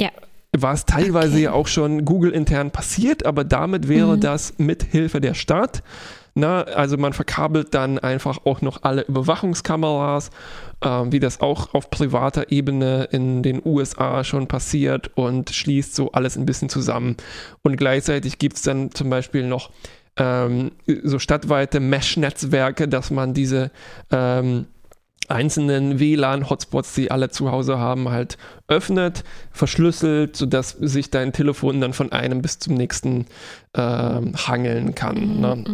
Ja. 0.00 0.10
Was 0.56 0.84
teilweise 0.86 1.34
Okay. 1.34 1.42
ja 1.42 1.52
auch 1.52 1.66
schon 1.66 2.04
Google 2.04 2.32
intern 2.32 2.70
passiert, 2.70 3.24
aber 3.26 3.44
damit 3.44 3.86
wäre 3.88 4.16
Mhm. 4.16 4.20
das 4.20 4.54
mit 4.58 4.82
Hilfe 4.82 5.20
der 5.20 5.34
Stadt. 5.34 5.82
Na, 6.38 6.64
also 6.64 6.98
man 6.98 7.14
verkabelt 7.14 7.72
dann 7.72 7.98
einfach 7.98 8.44
auch 8.44 8.60
noch 8.60 8.82
alle 8.82 9.06
Überwachungskameras, 9.06 10.30
ähm, 10.84 11.10
wie 11.10 11.18
das 11.18 11.40
auch 11.40 11.72
auf 11.72 11.88
privater 11.88 12.52
Ebene 12.52 13.08
in 13.10 13.42
den 13.42 13.62
USA 13.64 14.22
schon 14.22 14.46
passiert 14.46 15.10
und 15.14 15.48
schließt 15.48 15.94
so 15.94 16.12
alles 16.12 16.36
ein 16.36 16.44
bisschen 16.44 16.68
zusammen. 16.68 17.16
Und 17.62 17.78
gleichzeitig 17.78 18.38
gibt 18.38 18.56
es 18.56 18.62
dann 18.62 18.90
zum 18.90 19.08
Beispiel 19.08 19.46
noch 19.46 19.70
ähm, 20.18 20.72
so 21.02 21.18
stadtweite 21.18 21.80
Mesh-Netzwerke, 21.80 22.86
dass 22.86 23.10
man 23.10 23.32
diese 23.32 23.70
ähm, 24.10 24.66
einzelnen 25.28 25.98
WLAN-Hotspots, 25.98 26.92
die 26.92 27.10
alle 27.10 27.30
zu 27.30 27.50
Hause 27.50 27.78
haben, 27.78 28.10
halt 28.10 28.36
öffnet, 28.68 29.22
verschlüsselt, 29.52 30.36
sodass 30.36 30.70
sich 30.70 31.10
dein 31.10 31.32
Telefon 31.32 31.80
dann 31.80 31.92
von 31.92 32.10
einem 32.12 32.42
bis 32.42 32.58
zum 32.58 32.74
nächsten 32.74 33.26
ähm, 33.74 34.32
hangeln 34.34 34.94
kann. 34.94 35.40
Ne? 35.40 35.64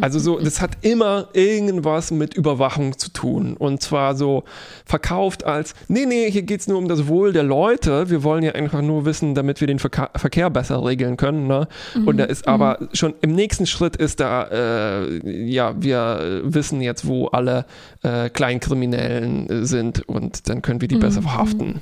Also 0.00 0.18
so, 0.18 0.38
das 0.38 0.60
hat 0.60 0.78
immer 0.82 1.28
irgendwas 1.32 2.10
mit 2.10 2.34
Überwachung 2.34 2.98
zu 2.98 3.10
tun. 3.10 3.56
Und 3.56 3.82
zwar 3.82 4.14
so 4.14 4.44
verkauft 4.84 5.44
als, 5.44 5.74
nee, 5.88 6.06
nee, 6.06 6.30
hier 6.30 6.42
geht 6.42 6.60
es 6.60 6.68
nur 6.68 6.78
um 6.78 6.86
das 6.86 7.08
Wohl 7.08 7.32
der 7.32 7.42
Leute. 7.42 8.10
Wir 8.10 8.22
wollen 8.22 8.44
ja 8.44 8.52
einfach 8.52 8.82
nur 8.82 9.04
wissen, 9.06 9.34
damit 9.34 9.60
wir 9.60 9.66
den 9.66 9.78
Verka 9.78 10.10
Verkehr 10.14 10.50
besser 10.50 10.84
regeln 10.84 11.16
können. 11.16 11.46
Ne? 11.46 11.66
Und 12.04 12.18
da 12.18 12.24
ist 12.24 12.46
aber 12.46 12.78
schon 12.92 13.14
im 13.22 13.34
nächsten 13.34 13.66
Schritt 13.66 13.96
ist 13.96 14.20
da, 14.20 14.44
äh, 14.44 15.46
ja, 15.46 15.74
wir 15.80 16.42
wissen 16.44 16.80
jetzt, 16.80 17.06
wo 17.06 17.26
alle 17.28 17.64
äh, 18.02 18.28
Kleinkriminellen 18.28 19.48
äh, 19.48 19.64
sind 19.64 20.08
und 20.08 20.48
dann 20.48 20.62
können 20.62 20.80
wir 20.80 20.88
die 20.88 20.96
besser 20.96 21.22
verhaften. 21.22 21.80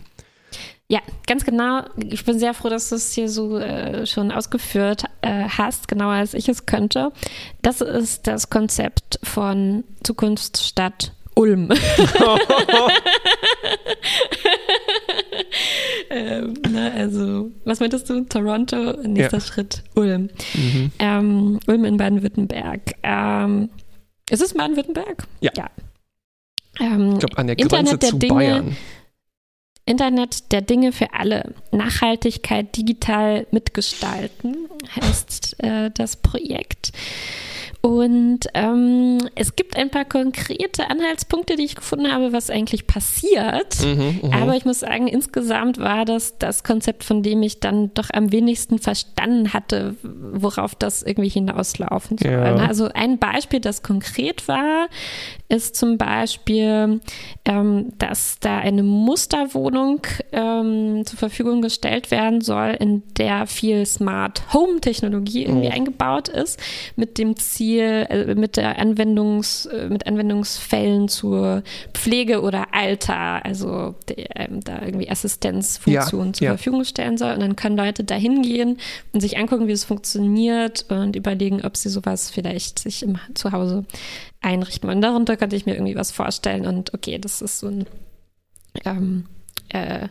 Ja, 0.91 1.01
ganz 1.27 1.45
genau. 1.45 1.83
Ich 1.99 2.25
bin 2.25 2.39
sehr 2.39 2.55
froh, 2.55 2.71
dass 2.71 2.89
du 2.89 2.95
es 2.95 3.13
hier 3.13 3.29
so 3.29 3.59
äh, 3.59 4.07
schon 4.07 4.33
ausgeführt 4.33 5.05
äh, 5.21 5.45
hast, 5.47 5.87
genauer 5.87 6.15
als 6.15 6.33
ich 6.33 6.49
es 6.49 6.65
könnte. 6.65 7.13
Das 7.61 7.83
ist 7.83 8.27
das 8.27 8.49
Konzept 8.49 9.21
von 9.23 9.85
Zukunftsstadt 10.03 11.13
Ulm. 11.35 11.69
ähm, 16.11 16.55
na, 16.69 16.91
also, 16.93 17.51
was 17.65 17.81
meintest 17.81 18.09
du? 18.11 18.25
Toronto, 18.25 18.95
nächster 19.03 19.37
Ja. 19.39 19.41
Schritt 19.45 19.85
Ulm. 19.95 20.31
Mhm. 20.55 20.91
Ähm, 20.99 21.61
Ulm 21.67 21.85
in 21.85 21.97
Baden-Württemberg. 21.97 22.95
Ähm, 23.03 23.69
ist 24.31 24.43
es 24.43 24.55
Baden-Württemberg? 24.55 25.25
Ja. 25.41 25.53
Ähm, 26.81 27.13
Ich 27.13 27.19
glaube, 27.21 27.39
an 27.39 27.47
der 27.47 27.59
Internet 27.59 27.87
Grenze 27.87 27.99
der 27.99 28.11
zu 28.11 28.19
Dinge. 28.19 28.35
Bayern. 28.35 28.77
Internet 29.89 30.53
der 30.53 30.61
Dinge 30.61 30.93
für 30.93 31.15
alle. 31.15 31.55
Nachhaltigkeit 31.73 32.77
digital 32.77 33.47
mitgestalten 33.51 34.69
heißt 34.95 35.57
äh, 35.65 35.91
das 35.95 36.17
Projekt. 36.17 36.93
Und 37.89 38.41
ähm, 38.53 39.17
es 39.35 39.57
gibt 39.57 39.75
ein 39.79 39.89
paar 39.89 40.05
konkrete 40.05 40.91
Anhaltspunkte, 40.91 41.57
die 41.57 41.65
ich 41.65 41.75
gefunden 41.75 42.13
habe, 42.13 42.35
was 42.35 42.51
eigentlich 42.51 42.87
passiert. 42.87 43.83
Mhm, 43.83 44.21
mhm. 44.25 44.33
Aber 44.35 44.57
ich 44.57 44.67
muss 44.67 44.81
sagen, 44.81 45.09
insgesamt 45.09 45.79
war 45.79 46.05
das 46.05 46.37
das 46.37 46.65
Konzept, 46.65 47.03
von 47.03 47.23
dem 47.23 47.43
ich 47.43 47.61
dann 47.61 47.95
doch 47.95 48.11
am 48.13 48.31
wenigsten 48.31 48.79
verstanden 48.79 49.55
hatte, 49.55 49.97
worauf 50.03 50.75
das 50.75 51.03
irgendwie 51.03 51.31
hinauslaufen 51.31 52.19
soll. 52.19 52.31
Ja. 52.31 52.57
Also 52.57 52.91
ein 52.93 53.19
Beispiel, 53.19 53.61
das 53.61 53.83
konkret 53.83 54.49
war, 54.49 54.89
ist 55.49 55.75
zum 55.75 55.97
Beispiel, 55.97 57.01
ähm, 57.47 57.93
dass 57.97 58.39
da 58.41 58.59
eine 58.59 58.83
Musterwohnung 58.83 60.03
ähm, 60.33 61.07
zur 61.07 61.19
Verfügung 61.19 61.63
gestellt 61.63 62.11
werden 62.11 62.43
soll, 62.43 62.77
in 62.79 63.03
der 63.17 63.47
viel 63.47 63.87
Smart 63.87 64.43
Home 64.53 64.83
Technologie 64.83 65.45
irgendwie 65.45 65.69
Oh. 65.69 65.75
eingebaut 65.75 66.29
ist, 66.29 66.61
mit 66.97 67.17
dem 67.17 67.37
Ziel, 67.37 67.78
äh, 67.81 68.35
mit 68.35 68.57
der 68.57 68.79
Anwendungs, 68.79 69.67
äh, 69.67 69.89
mit 69.89 70.07
Anwendungsfällen 70.07 71.09
zur 71.09 71.63
Pflege 71.95 72.43
oder 72.43 72.75
Alter, 72.75 73.45
also 73.45 73.95
der, 74.09 74.37
ähm, 74.37 74.61
da 74.61 74.83
irgendwie 74.83 75.11
Assistenzfunktionen 75.11 76.29
Ja, 76.29 76.33
zur 76.33 76.45
ja. 76.47 76.51
Verfügung 76.53 76.85
stellen 76.85 77.19
soll. 77.19 77.35
Und 77.35 77.41
dann 77.41 77.57
können 77.57 77.77
Leute 77.77 78.05
da 78.05 78.15
hingehen 78.15 78.79
und 79.13 79.21
sich 79.21 79.39
angucken, 79.39 79.69
wie 79.69 79.73
es 79.73 79.85
funktioniert 79.85 80.87
und 80.89 81.17
überlegen, 81.17 81.65
ob 81.65 81.77
sie 81.77 81.89
sowas 81.89 82.31
vielleicht 82.31 82.79
sich 82.79 83.03
im 83.03 83.19
Zuhause 83.35 83.85
einrichten 84.41 84.89
wollen. 84.89 85.03
Darunter 85.03 85.37
könnte 85.37 85.57
ich 85.57 85.67
mir 85.67 85.75
irgendwie 85.75 85.97
was 85.97 86.11
vorstellen 86.11 86.67
und 86.67 86.95
okay, 86.95 87.19
das 87.19 87.43
ist 87.43 87.61
so 87.61 87.69
ein 87.69 87.87
ähm, 88.85 89.27
äh, 89.71 90.09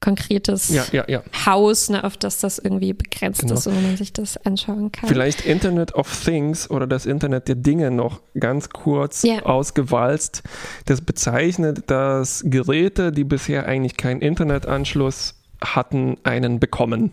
konkretes 0.00 0.70
ja, 0.70 0.84
ja, 0.92 1.04
ja. 1.08 1.22
Haus, 1.46 1.90
ne, 1.90 2.04
auf 2.04 2.16
das 2.16 2.38
das 2.38 2.58
irgendwie 2.58 2.92
begrenzt 2.92 3.42
Genau. 3.42 3.54
ist 3.54 3.66
und 3.66 3.82
man 3.82 3.96
sich 3.96 4.12
das 4.12 4.36
anschauen 4.38 4.90
kann. 4.92 5.08
Vielleicht 5.08 5.44
Internet 5.44 5.94
of 5.94 6.24
Things 6.24 6.70
oder 6.70 6.86
das 6.86 7.06
Internet 7.06 7.48
der 7.48 7.56
Dinge 7.56 7.90
noch 7.90 8.20
ganz 8.38 8.70
kurz 8.70 9.24
ausgewalzt. 9.44 10.42
Das 10.86 11.02
bezeichnet, 11.02 11.90
dass 11.90 12.42
Geräte, 12.46 13.12
die 13.12 13.24
bisher 13.24 13.66
eigentlich 13.66 13.96
keinen 13.96 14.20
Internetanschluss 14.22 15.34
hatten, 15.62 16.16
einen 16.24 16.58
bekommen. 16.60 17.12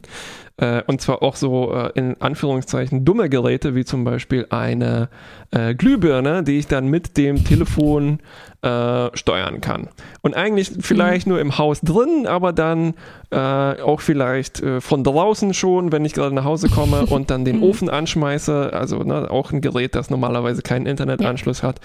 Äh, 0.57 0.81
und 0.87 1.01
zwar 1.01 1.21
auch 1.21 1.35
so 1.35 1.71
äh, 1.73 1.91
in 1.93 2.19
Anführungszeichen 2.19 3.05
dumme 3.05 3.29
Geräte, 3.29 3.75
wie 3.75 3.85
zum 3.85 4.03
Beispiel 4.03 4.47
eine 4.49 5.09
äh, 5.51 5.75
Glühbirne, 5.75 6.43
die 6.43 6.57
ich 6.57 6.67
dann 6.67 6.87
mit 6.87 7.15
dem 7.15 7.45
Telefon 7.45 8.19
äh, 8.63 9.15
steuern 9.15 9.61
kann. 9.61 9.87
Und 10.21 10.35
eigentlich 10.35 10.71
vielleicht 10.79 11.27
nur 11.27 11.39
im 11.39 11.59
Haus 11.59 11.81
drin, 11.81 12.25
aber 12.27 12.53
dann 12.53 12.95
äh, 13.29 13.37
auch 13.37 14.01
vielleicht 14.01 14.61
äh, 14.61 14.81
von 14.81 15.03
draußen 15.03 15.53
schon, 15.53 15.91
wenn 15.91 16.05
ich 16.05 16.13
gerade 16.13 16.33
nach 16.33 16.43
Hause 16.45 16.69
komme 16.69 17.05
und 17.09 17.29
dann 17.29 17.45
den 17.45 17.61
Ofen 17.61 17.87
anschmeiße. 17.87 18.71
Also 18.73 19.03
ne, 19.03 19.29
auch 19.29 19.51
ein 19.51 19.61
Gerät, 19.61 19.93
das 19.93 20.09
normalerweise 20.09 20.63
keinen 20.63 20.87
Internetanschluss 20.87 21.61
hat. 21.61 21.79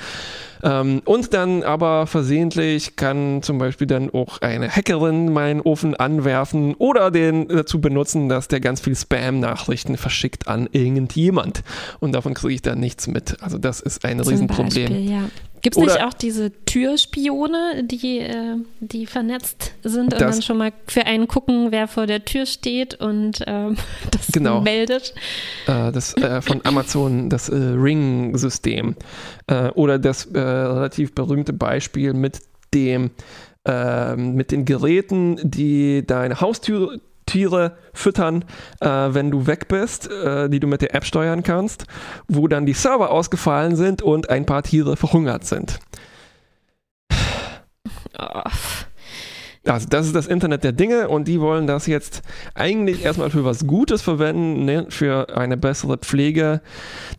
Ähm, 0.63 1.03
und 1.05 1.35
dann 1.35 1.63
aber 1.63 2.07
versehentlich 2.07 2.97
kann 2.97 3.43
zum 3.43 3.59
Beispiel 3.59 3.87
dann 3.87 4.11
auch 4.11 4.41
eine 4.41 4.69
Hackerin 4.71 5.33
meinen 5.33 5.61
Ofen 5.61 5.95
anwerfen 5.95 6.75
oder 6.75 7.11
den 7.11 7.49
dazu 7.49 7.81
benutzen, 7.81 8.29
dass 8.29 8.49
der 8.49 8.61
ganz 8.63 8.81
viel 8.81 8.97
Spam-Nachrichten 8.97 9.97
verschickt 9.97 10.49
an 10.49 10.69
irgendjemand. 10.73 11.63
Und 12.01 12.13
davon 12.13 12.33
kriege 12.35 12.55
ich 12.55 12.63
dann 12.63 12.81
nichts 12.81 13.07
mit. 13.07 13.43
Also 13.43 13.59
das 13.59 13.81
ist 13.81 14.05
ein 14.05 14.19
Zum 14.21 14.29
Riesenproblem. 14.29 14.89
Beispiel, 14.89 15.11
ja. 15.11 15.29
Gibt 15.61 15.77
es 15.77 15.83
nicht 15.83 16.03
auch 16.03 16.13
diese 16.13 16.51
Türspione, 16.65 17.85
die, 17.85 18.19
äh, 18.19 18.57
die 18.81 19.07
vernetzt 19.07 19.75
sind 19.85 20.13
und 20.13 20.21
dann 20.21 20.43
schon 20.43 20.59
mal 20.59 20.73
für 20.89 21.07
einen 21.07 21.29
gucken, 21.29 21.69
wer 21.71 21.87
vor 21.87 22.07
der 22.09 22.25
Tür 22.25 22.47
steht 22.47 22.95
und 23.01 23.45
ähm, 23.47 23.77
das 24.11 24.27
Genau. 24.33 24.61
meldet? 24.61 25.15
äh, 25.69 25.93
das 25.93 26.17
äh, 26.17 26.43
von 26.43 26.63
Amazon, 26.65 27.31
das 27.31 27.49
äh, 27.49 27.55
Ring-System. 27.57 28.97
Oder 29.75 29.99
das 29.99 30.29
relativ 30.35 31.15
berühmte 31.15 31.53
Beispiel 31.53 32.15
mit 32.15 32.41
dem 32.73 33.11
ähm, 33.65 34.35
mit 34.35 34.51
den 34.51 34.65
Geräten, 34.65 35.39
die 35.43 36.05
deine 36.07 36.41
Haustür 36.41 37.01
Tiere 37.27 37.77
füttern, 37.93 38.45
äh, 38.81 38.89
wenn 38.89 39.31
du 39.31 39.47
weg 39.47 39.69
bist, 39.69 40.11
äh, 40.11 40.49
die 40.49 40.61
du 40.61 40.67
mit 40.67 40.83
der 40.83 40.95
App 40.95 41.05
steuern 41.05 41.43
kannst, 41.43 41.87
wo 42.29 42.49
dann 42.49 42.67
die 42.67 42.75
Server 42.75 43.11
ausgefallen 43.11 43.77
sind 43.77 44.03
und 44.03 44.31
ein 44.31 44.47
paar 44.47 44.63
Tiere 44.63 44.97
verhungert 44.97 45.45
sind. 45.45 45.79
Oh, 48.19 48.51
Also 49.65 49.87
das 49.89 50.07
ist 50.07 50.17
das 50.17 50.27
Internet 50.27 50.65
der 50.65 50.73
Dinge 50.73 51.09
und 51.09 51.29
die 51.29 51.41
wollen 51.41 51.69
das 51.69 51.87
jetzt 51.87 52.23
eigentlich 52.55 53.05
erstmal 53.05 53.31
für 53.31 53.45
was 53.45 53.65
Gutes 53.65 54.03
verwenden, 54.03 54.65
ne? 54.65 54.87
für 54.89 55.37
eine 55.37 55.57
bessere 55.57 55.99
Pflege, 55.99 56.63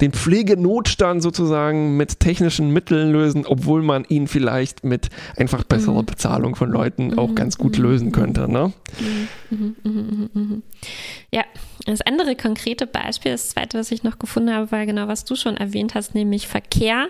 den 0.02 0.12
Pflegenotstand 0.12 1.24
sozusagen 1.24 1.96
mit 1.96 2.20
technischen 2.20 2.72
Mitteln 2.72 3.14
lösen, 3.14 3.46
obwohl 3.46 3.82
man 3.82 4.04
ihn 4.10 4.28
vielleicht 4.28 4.84
mit 4.84 5.10
einfach 5.38 5.64
besserer 5.64 6.02
Mhm. 6.02 6.06
Bezahlung 6.06 6.56
von 6.56 6.70
Leuten 6.70 7.18
auch 7.18 7.30
Mhm, 7.30 7.36
ganz 7.36 7.58
gut 7.58 7.78
lösen 7.78 8.08
mhm. 8.08 8.12
könnte. 8.12 8.52
Ne? 8.52 8.74
Mhm. 9.50 10.64
Ja, 11.32 11.44
das 11.86 12.02
andere 12.02 12.36
konkrete 12.36 12.88
Beispiel, 12.88 13.32
das 13.32 13.50
zweite, 13.50 13.78
was 13.80 13.90
ich 13.90 14.04
noch 14.04 14.20
gefunden 14.20 14.54
habe, 14.54 14.70
war 14.72 14.86
genau, 14.86 15.08
was 15.08 15.24
du 15.24 15.36
schon 15.36 15.56
erwähnt 15.56 15.96
hast, 15.96 16.14
nämlich 16.14 16.48
Verkehr 16.48 17.08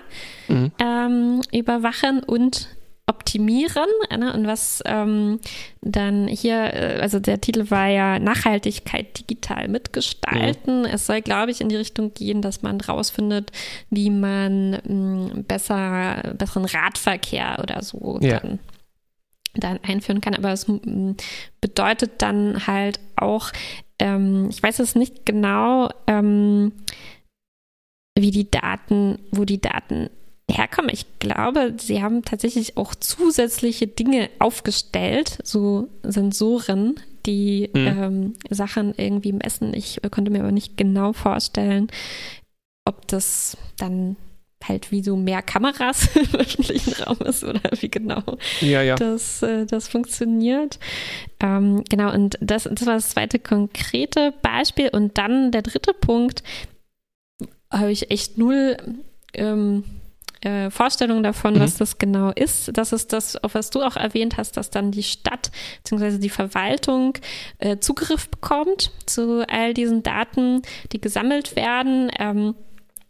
ähm, 0.48 1.42
überwachen 1.52 2.22
und 2.22 2.70
optimieren. 3.06 3.90
Ne? 4.18 4.34
Und 4.34 4.48
was 4.48 4.82
ähm, 4.86 5.40
dann 5.82 6.28
hier, 6.28 6.74
äh, 6.74 7.00
also 7.02 7.20
der 7.20 7.42
Titel 7.42 7.70
war 7.70 7.88
ja 7.88 8.20
Nachhaltigkeit 8.20 9.20
digital 9.20 9.68
mitgestalten. 9.68 10.86
Es 10.86 11.06
soll, 11.06 11.22
glaube 11.22 11.52
ich, 11.52 11.60
in 11.60 11.70
die 11.70 11.76
Richtung 11.76 12.14
gehen, 12.14 12.42
dass 12.42 12.62
man 12.62 12.80
rausfindet, 12.80 13.52
wie 13.90 14.10
man 14.10 14.80
mh, 14.86 15.44
besser, 15.48 16.34
besseren 16.38 16.66
Radverkehr 16.66 17.60
oder 17.62 17.82
so 17.82 18.20
Ja. 18.22 18.40
dann 18.40 18.60
dann 19.56 19.80
einführen 19.84 20.22
kann. 20.22 20.34
Aber 20.34 20.52
es 20.52 20.68
mm, 20.68 21.12
bedeutet 21.62 22.22
dann 22.24 22.66
halt 22.66 23.00
auch, 23.16 23.52
ähm, 24.00 24.48
ich 24.50 24.64
weiß 24.64 24.80
es 24.80 24.96
nicht 24.96 25.26
genau, 25.26 25.90
ähm, 26.08 26.72
wie 28.18 28.32
die 28.32 28.50
Daten, 28.50 29.20
wo 29.32 29.46
die 29.46 29.62
Daten 29.62 30.10
herkommen. 30.50 30.90
Ich 30.94 31.06
glaube, 31.20 31.74
sie 31.78 32.02
haben 32.04 32.24
tatsächlich 32.24 32.78
auch 32.78 32.94
zusätzliche 32.96 33.88
Dinge 33.88 34.30
aufgestellt, 34.40 35.40
so 35.44 35.88
Sensoren, 36.04 37.00
die 37.26 37.70
Mhm. 37.74 37.88
ähm, 37.88 38.34
Sachen 38.50 38.94
irgendwie 38.98 39.32
messen. 39.32 39.74
Ich 39.74 40.00
konnte 40.12 40.30
mir 40.32 40.40
aber 40.42 40.52
nicht 40.52 40.76
genau 40.78 41.14
vorstellen, 41.14 41.88
ob 42.86 43.08
das 43.08 43.58
dann 43.78 44.18
halt 44.66 44.92
wie 44.92 45.02
so 45.04 45.16
mehr 45.18 45.42
Kameras 45.42 46.10
im 46.16 46.36
öffentlichen 46.36 46.94
Raum 47.04 47.18
ist 47.26 47.44
oder 47.44 47.62
wie 47.80 47.90
genau 47.90 48.24
Ja, 48.62 48.82
ja. 48.82 48.96
dass 48.96 49.42
äh, 49.44 49.66
das 49.66 49.88
funktioniert. 49.88 50.80
Ähm, 51.42 51.84
genau, 51.90 52.14
und 52.14 52.38
das, 52.42 52.64
das 52.72 52.86
war 52.86 52.96
das 52.96 53.10
zweite 53.10 53.40
konkrete 53.40 54.34
Beispiel. 54.42 54.90
Und 54.90 55.18
dann 55.18 55.52
der 55.52 55.62
dritte 55.64 55.94
Punkt, 55.94 56.44
habe 57.72 57.92
ich 57.92 58.12
echt 58.12 58.38
null 58.38 58.78
ähm, 59.34 59.84
äh, 60.44 60.70
Vorstellung 60.70 61.24
davon, 61.24 61.56
Mhm. 61.56 61.60
was 61.60 61.76
das 61.76 61.98
genau 61.98 62.32
ist. 62.32 62.72
Das 62.78 62.92
ist 62.94 63.14
das, 63.14 63.42
auf 63.44 63.56
was 63.56 63.70
du 63.70 63.82
auch 63.82 63.96
erwähnt 63.96 64.38
hast, 64.38 64.58
dass 64.58 64.70
dann 64.70 64.92
die 64.92 65.04
Stadt 65.04 65.52
bzw. 65.84 66.18
die 66.18 66.30
Verwaltung 66.30 67.18
äh, 67.60 67.78
Zugriff 67.80 68.30
bekommt 68.30 68.92
zu 69.06 69.46
all 69.48 69.74
diesen 69.74 70.04
Daten, 70.04 70.62
die 70.92 71.00
gesammelt 71.02 71.56
werden. 71.56 72.12
Ähm, 72.20 72.56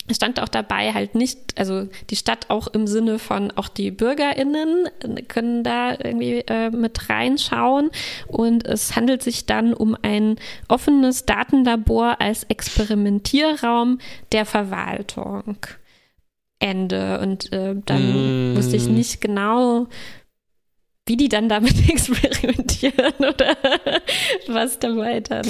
es 0.06 0.18
stand 0.18 0.42
auch 0.42 0.50
dabei 0.50 0.94
halt 0.94 1.16
nicht, 1.16 1.58
also 1.58 1.88
die 2.10 2.18
Stadt 2.18 2.50
auch 2.50 2.68
im 2.68 2.88
Sinne 2.88 3.20
von 3.20 3.52
auch 3.52 3.70
die 3.70 3.90
BürgerInnen 3.90 4.90
können 5.30 5.64
da 5.64 5.92
irgendwie 5.92 6.40
äh, 6.46 6.72
mit 6.72 7.10
reinschauen 7.10 7.90
und 8.28 8.68
es 8.68 8.98
handelt 8.98 9.24
sich 9.24 9.46
dann 9.46 9.74
um 9.74 9.96
ein 10.02 10.36
offenes 10.68 11.26
Datenlabor 11.26 12.20
als 12.20 12.44
Experimentierraum 12.44 14.00
der 14.34 14.46
Verwaltung. 14.46 15.56
Ende. 16.64 17.20
Und 17.20 17.52
äh, 17.52 17.76
dann 17.86 18.54
Mm. 18.54 18.58
wusste 18.58 18.78
ich 18.78 18.88
nicht 18.88 19.20
genau, 19.22 19.88
wie 21.06 21.18
die 21.18 21.28
dann 21.28 21.50
damit 21.50 21.74
experimentieren 21.90 23.14
oder 23.20 23.58
was 24.48 24.80
dabei 24.80 25.20
dann, 25.20 25.46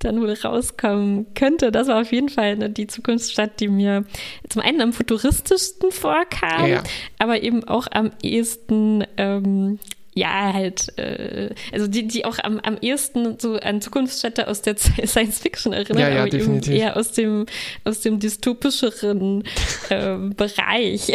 dann 0.00 0.20
wohl 0.20 0.34
rauskommen 0.34 1.32
könnte. 1.34 1.72
Das 1.72 1.88
war 1.88 2.02
auf 2.02 2.12
jeden 2.12 2.28
Fall 2.28 2.56
ne, 2.56 2.68
die 2.68 2.86
Zukunftsstadt, 2.88 3.58
die 3.60 3.68
mir 3.68 4.04
zum 4.50 4.60
einen 4.60 4.82
am 4.82 4.92
futuristischsten 4.92 5.92
vorkam, 5.92 6.66
Ja. 6.68 6.82
aber 7.18 7.42
eben 7.42 7.64
auch 7.64 7.86
am 7.90 8.10
ehesten, 8.22 9.04
ähm, 9.16 9.78
ja, 10.14 10.52
halt, 10.52 10.96
äh, 10.98 11.54
also 11.72 11.86
die, 11.86 12.06
die 12.06 12.24
auch 12.26 12.38
am, 12.42 12.60
am 12.60 12.76
ehesten 12.80 13.38
so 13.38 13.56
an 13.56 13.80
Zukunftsstädte 13.80 14.46
aus 14.46 14.60
der 14.60 14.76
Science 15.06 15.38
Fiction 15.38 15.72
erinnern, 15.72 16.02
Ja, 16.02 16.08
ja, 16.10 16.20
aber 16.20 16.30
definitiv. 16.30 16.72
eben 16.72 16.82
eher 16.82 16.96
aus 16.96 17.12
dem, 17.12 17.46
aus 17.84 18.00
dem 18.00 18.18
dystopischeren 18.18 19.44
ähm, 19.90 20.34
Bereich. 20.36 21.12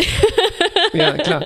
Ja, 0.94 1.14
klar. 1.14 1.45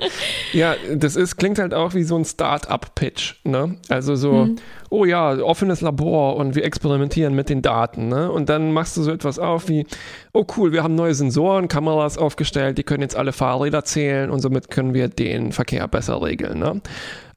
Ja, 0.54 0.76
das 0.94 1.16
ist, 1.16 1.36
klingt 1.38 1.60
halt 1.60 1.74
auch 1.74 1.94
wie 1.94 2.04
so 2.04 2.16
ein 2.16 2.24
Start-up-Pitch, 2.26 3.36
ne? 3.44 3.76
Also 3.90 4.16
so, 4.16 4.50
oh 4.90 5.04
ja, 5.04 5.38
offenes 5.40 5.82
Labor 5.82 6.38
und 6.38 6.56
wir 6.56 6.64
experimentieren 6.64 7.36
mit 7.36 7.50
den 7.50 7.62
Daten, 7.62 8.08
ne? 8.08 8.32
Und 8.32 8.48
dann 8.48 8.72
machst 8.72 8.96
du 8.96 9.04
so 9.04 9.12
etwas 9.12 9.40
auf 9.40 9.68
wie, 9.68 9.86
oh 10.32 10.46
cool, 10.56 10.72
wir 10.72 10.84
haben 10.84 10.96
neue 10.96 11.16
Sensoren, 11.16 11.68
Kameras 11.68 12.18
aufgestellt, 12.18 12.78
die 12.78 12.84
können 12.84 13.02
jetzt 13.02 13.16
alle 13.18 13.34
Fahrräder 13.34 13.84
zählen 13.84 14.30
und 14.30 14.40
somit 14.40 14.70
können 14.70 14.94
wir 14.94 15.10
den 15.10 15.52
Verkehr 15.52 15.88
besser 15.90 16.22
regeln, 16.22 16.60
ne? 16.60 16.82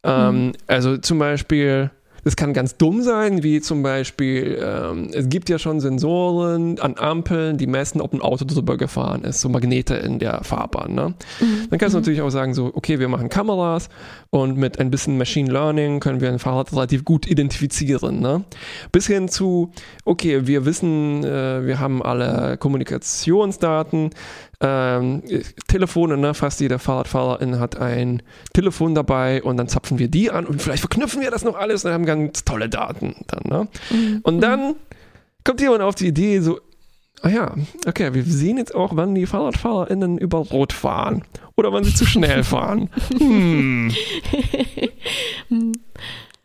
Ähm, 0.04 0.52
also 0.66 0.98
zum 0.98 1.18
Beispiel, 1.18 1.90
das 2.24 2.36
kann 2.36 2.54
ganz 2.54 2.76
dumm 2.76 3.02
sein, 3.02 3.42
wie 3.42 3.60
zum 3.60 3.82
Beispiel, 3.82 4.58
ähm, 4.62 5.10
es 5.12 5.28
gibt 5.28 5.50
ja 5.50 5.58
schon 5.58 5.80
Sensoren 5.80 6.78
an 6.78 6.96
Ampeln, 6.96 7.58
die 7.58 7.66
messen, 7.66 8.00
ob 8.00 8.14
ein 8.14 8.22
Auto 8.22 8.46
drüber 8.46 8.78
gefahren 8.78 9.24
ist, 9.24 9.40
so 9.40 9.48
Magnete 9.50 9.94
in 9.94 10.18
der 10.18 10.42
Fahrbahn. 10.42 10.94
Ne? 10.94 11.14
Dann 11.68 11.78
kannst 11.78 11.94
du 11.94 11.98
natürlich 11.98 12.22
auch 12.22 12.30
sagen, 12.30 12.54
so, 12.54 12.70
okay, 12.74 12.98
wir 12.98 13.08
machen 13.08 13.28
Kameras 13.28 13.90
und 14.30 14.56
mit 14.56 14.78
ein 14.80 14.90
bisschen 14.90 15.18
Machine 15.18 15.52
Learning 15.52 16.00
können 16.00 16.22
wir 16.22 16.30
ein 16.30 16.38
Fahrrad 16.38 16.72
relativ 16.72 17.04
gut 17.04 17.26
identifizieren. 17.26 18.20
Ne? 18.20 18.44
Bis 18.90 19.06
hin 19.06 19.28
zu, 19.28 19.70
okay, 20.06 20.46
wir 20.46 20.64
wissen, 20.64 21.24
äh, 21.24 21.66
wir 21.66 21.78
haben 21.78 22.02
alle 22.02 22.56
Kommunikationsdaten, 22.56 24.10
ähm, 24.60 25.22
Telefone, 25.68 26.16
ne? 26.16 26.34
fast 26.34 26.60
jeder 26.60 26.78
Fahrradfahrerin 26.78 27.58
hat 27.58 27.76
ein 27.76 28.22
Telefon 28.52 28.94
dabei 28.94 29.42
und 29.42 29.56
dann 29.56 29.68
zapfen 29.68 29.98
wir 29.98 30.08
die 30.08 30.30
an 30.30 30.46
und 30.46 30.62
vielleicht 30.62 30.80
verknüpfen 30.80 31.20
wir 31.20 31.30
das 31.30 31.44
noch 31.44 31.56
alles 31.56 31.84
und 31.84 31.92
haben 31.92 32.06
ganz 32.06 32.44
tolle 32.44 32.68
Daten 32.68 33.16
dann. 33.26 33.42
Ne? 33.44 33.68
Und 34.22 34.40
dann 34.40 34.76
kommt 35.44 35.60
jemand 35.60 35.82
auf 35.82 35.94
die 35.94 36.08
Idee, 36.08 36.40
so, 36.40 36.60
ah 37.22 37.28
ja, 37.28 37.54
okay, 37.86 38.14
wir 38.14 38.24
sehen 38.24 38.58
jetzt 38.58 38.74
auch, 38.74 38.96
wann 38.96 39.14
die 39.14 39.26
FahrradfahrerInnen 39.26 40.18
über 40.18 40.38
Rot 40.38 40.72
fahren 40.72 41.24
oder 41.56 41.72
wann 41.72 41.84
sie 41.84 41.94
zu 41.94 42.06
schnell 42.06 42.44
fahren. 42.44 42.90
Hm. 43.18 43.92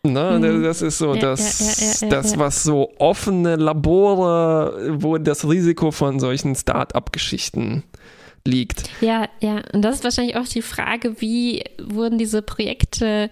Na, 0.04 0.40
das 0.40 0.82
ist 0.82 0.98
so 0.98 1.14
Ja, 1.14 1.22
das, 1.22 2.00
ja, 2.02 2.08
ja, 2.08 2.16
das, 2.16 2.40
was 2.40 2.64
so 2.64 2.90
offene 3.00 3.58
Labore, 3.58 4.96
wo 5.02 5.18
das 5.18 5.48
Risiko 5.48 5.92
von 5.92 6.20
solchen 6.20 6.56
Start-up-Geschichten 6.56 7.84
liegt. 8.48 8.90
Ja, 9.02 9.28
ja. 9.42 9.62
Und 9.74 9.82
das 9.82 9.96
ist 9.96 10.04
wahrscheinlich 10.04 10.36
auch 10.36 10.48
die 10.48 10.62
Frage, 10.62 11.22
wie 11.22 11.64
wurden 11.82 12.18
diese 12.18 12.42
Projekte 12.42 13.30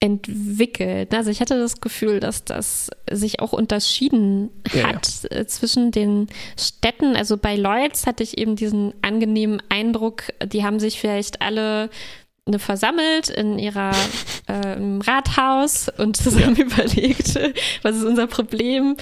entwickelt? 0.00 1.14
Also 1.14 1.30
ich 1.30 1.40
hatte 1.40 1.58
das 1.58 1.80
Gefühl, 1.80 2.20
dass 2.20 2.44
das 2.44 2.90
sich 3.10 3.40
auch 3.40 3.52
unterschieden 3.52 4.50
Ja, 4.72 4.88
hat 4.88 5.30
äh, 5.30 5.46
zwischen 5.46 5.90
den 5.90 6.28
Städten. 6.58 7.16
Also 7.16 7.36
bei 7.36 7.56
Lloyds 7.56 8.06
hatte 8.06 8.22
ich 8.22 8.38
eben 8.38 8.56
diesen 8.56 8.94
angenehmen 9.02 9.62
Eindruck, 9.68 10.24
die 10.44 10.64
haben 10.64 10.80
sich 10.80 10.98
vielleicht 10.98 11.42
alle 11.42 11.90
ne, 12.46 12.58
versammelt 12.58 13.28
in 13.28 13.58
ihrer 13.58 13.92
äh, 14.46 14.76
Rathaus 15.06 15.90
und 15.98 16.16
zusammen 16.16 16.56
überlegt, 16.56 17.38
was 17.82 17.96
ist 17.96 18.04
unser 18.04 18.26
Problem. 18.26 18.96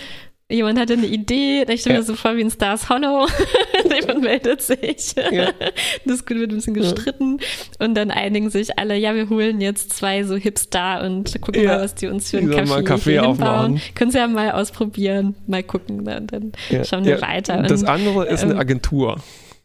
Jemand 0.51 0.79
hatte 0.79 0.95
eine 0.95 1.07
Idee, 1.07 1.67
ich 1.69 1.83
stelle 1.83 1.97
Ja. 1.97 2.01
mir 2.01 2.07
so 2.07 2.15
vor 2.15 2.35
wie 2.37 2.41
ein 2.43 2.51
Stars 2.51 2.89
Hollow. 2.89 3.27
Jemand 4.01 4.23
meldet 4.23 4.63
sich. 4.63 5.15
Ja. 5.31 5.51
Das 6.07 6.25
wird 6.27 6.51
ein 6.51 6.57
bisschen 6.57 6.73
gestritten 6.73 7.39
und 7.79 7.95
dann 7.95 8.11
einigen 8.11 8.49
sich 8.49 8.79
alle, 8.79 8.97
ja, 8.97 9.15
wir 9.15 9.29
holen 9.29 9.61
jetzt 9.61 9.93
zwei 9.93 10.23
so 10.25 10.37
Hipster 10.37 11.03
und 11.05 11.39
gucken 11.43 11.63
Ja. 11.63 11.77
mal, 11.77 11.81
was 11.83 11.95
die 11.95 12.07
uns 12.07 12.31
für 12.31 12.39
einen 12.39 12.51
Kaffee, 12.51 12.67
mal 12.71 12.83
Kaffee 12.85 13.19
aufmachen. 13.19 13.81
Können 13.95 14.11
sie 14.11 14.17
ja 14.19 14.27
mal 14.27 14.53
ausprobieren, 14.53 15.35
mal 15.47 15.63
gucken, 15.63 16.05
dann, 16.07 16.27
dann 16.29 16.53
Ja. 16.71 16.83
schauen 16.85 17.05
wir 17.05 17.21
weiter. 17.21 17.63
Das 17.65 17.83
Und, 17.83 17.89
andere 17.89 18.27
ist 18.27 18.43
eine 18.43 18.55
ähm, 18.55 18.59
Agentur. 18.59 19.17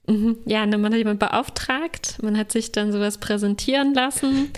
mhm, 0.07 0.35
ja, 0.45 0.65
ne, 0.65 0.77
man 0.77 0.91
hat 0.91 0.97
jemanden 0.97 1.19
beauftragt, 1.19 2.17
man 2.21 2.37
hat 2.37 2.51
sich 2.51 2.73
dann 2.73 2.91
sowas 2.91 3.19
präsentieren 3.19 3.93
lassen. 3.93 4.51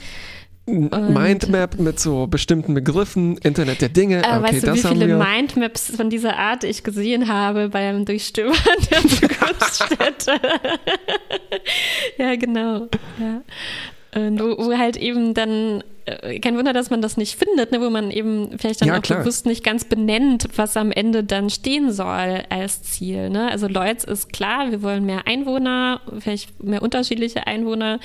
Mindmap 0.67 1.77
mit 1.79 1.99
so 1.99 2.25
bestimmten 2.27 2.73
Begriffen, 2.73 3.37
Internet 3.37 3.81
der 3.81 3.89
Dinge. 3.89 4.17
Äh, 4.17 4.37
okay, 4.37 4.41
weißt 4.43 4.63
du, 4.63 4.67
das 4.67 4.83
wie 4.83 4.87
viele. 4.87 5.17
Mindmaps 5.17 5.95
von 5.95 6.09
dieser 6.09 6.37
Art 6.37 6.63
ich 6.63 6.83
gesehen 6.83 7.27
habe 7.27 7.69
beim 7.69 8.03
Durchstöbern 8.05 8.55
der 8.91 9.01
Zukunftsstädte? 9.07 10.31
ja, 12.17 12.35
genau. 12.35 12.87
Ja. 13.19 13.41
Und 14.15 14.39
wo, 14.39 14.65
wo 14.65 14.77
halt 14.77 14.95
eben 14.97 15.33
dann, 15.33 15.83
äh, 16.05 16.39
kein 16.39 16.57
Wunder, 16.57 16.71
dass 16.73 16.89
man 16.89 17.01
das 17.01 17.17
nicht 17.17 17.37
findet, 17.37 17.71
ne, 17.71 17.81
wo 17.81 17.89
man 17.89 18.09
eben 18.11 18.57
vielleicht 18.57 18.81
dann 18.81 18.87
Ja, 18.87 18.97
auch 18.97 19.01
klar. 19.01 19.19
bewusst 19.19 19.45
nicht 19.45 19.63
ganz 19.63 19.83
benennt, 19.83 20.47
was 20.55 20.77
am 20.77 20.91
Ende 20.91 21.23
dann 21.23 21.49
stehen 21.49 21.91
soll 21.91 22.43
als 22.49 22.81
Ziel. 22.81 23.29
Ne? 23.29 23.51
Also 23.51 23.67
Lloyds 23.67 24.03
ist 24.05 24.31
klar, 24.31 24.71
wir 24.71 24.81
wollen 24.81 25.05
mehr 25.05 25.27
Einwohner, 25.27 25.99
vielleicht 26.19 26.63
mehr 26.63 26.81
unterschiedliche 26.81 27.45
Einwohner. 27.45 27.99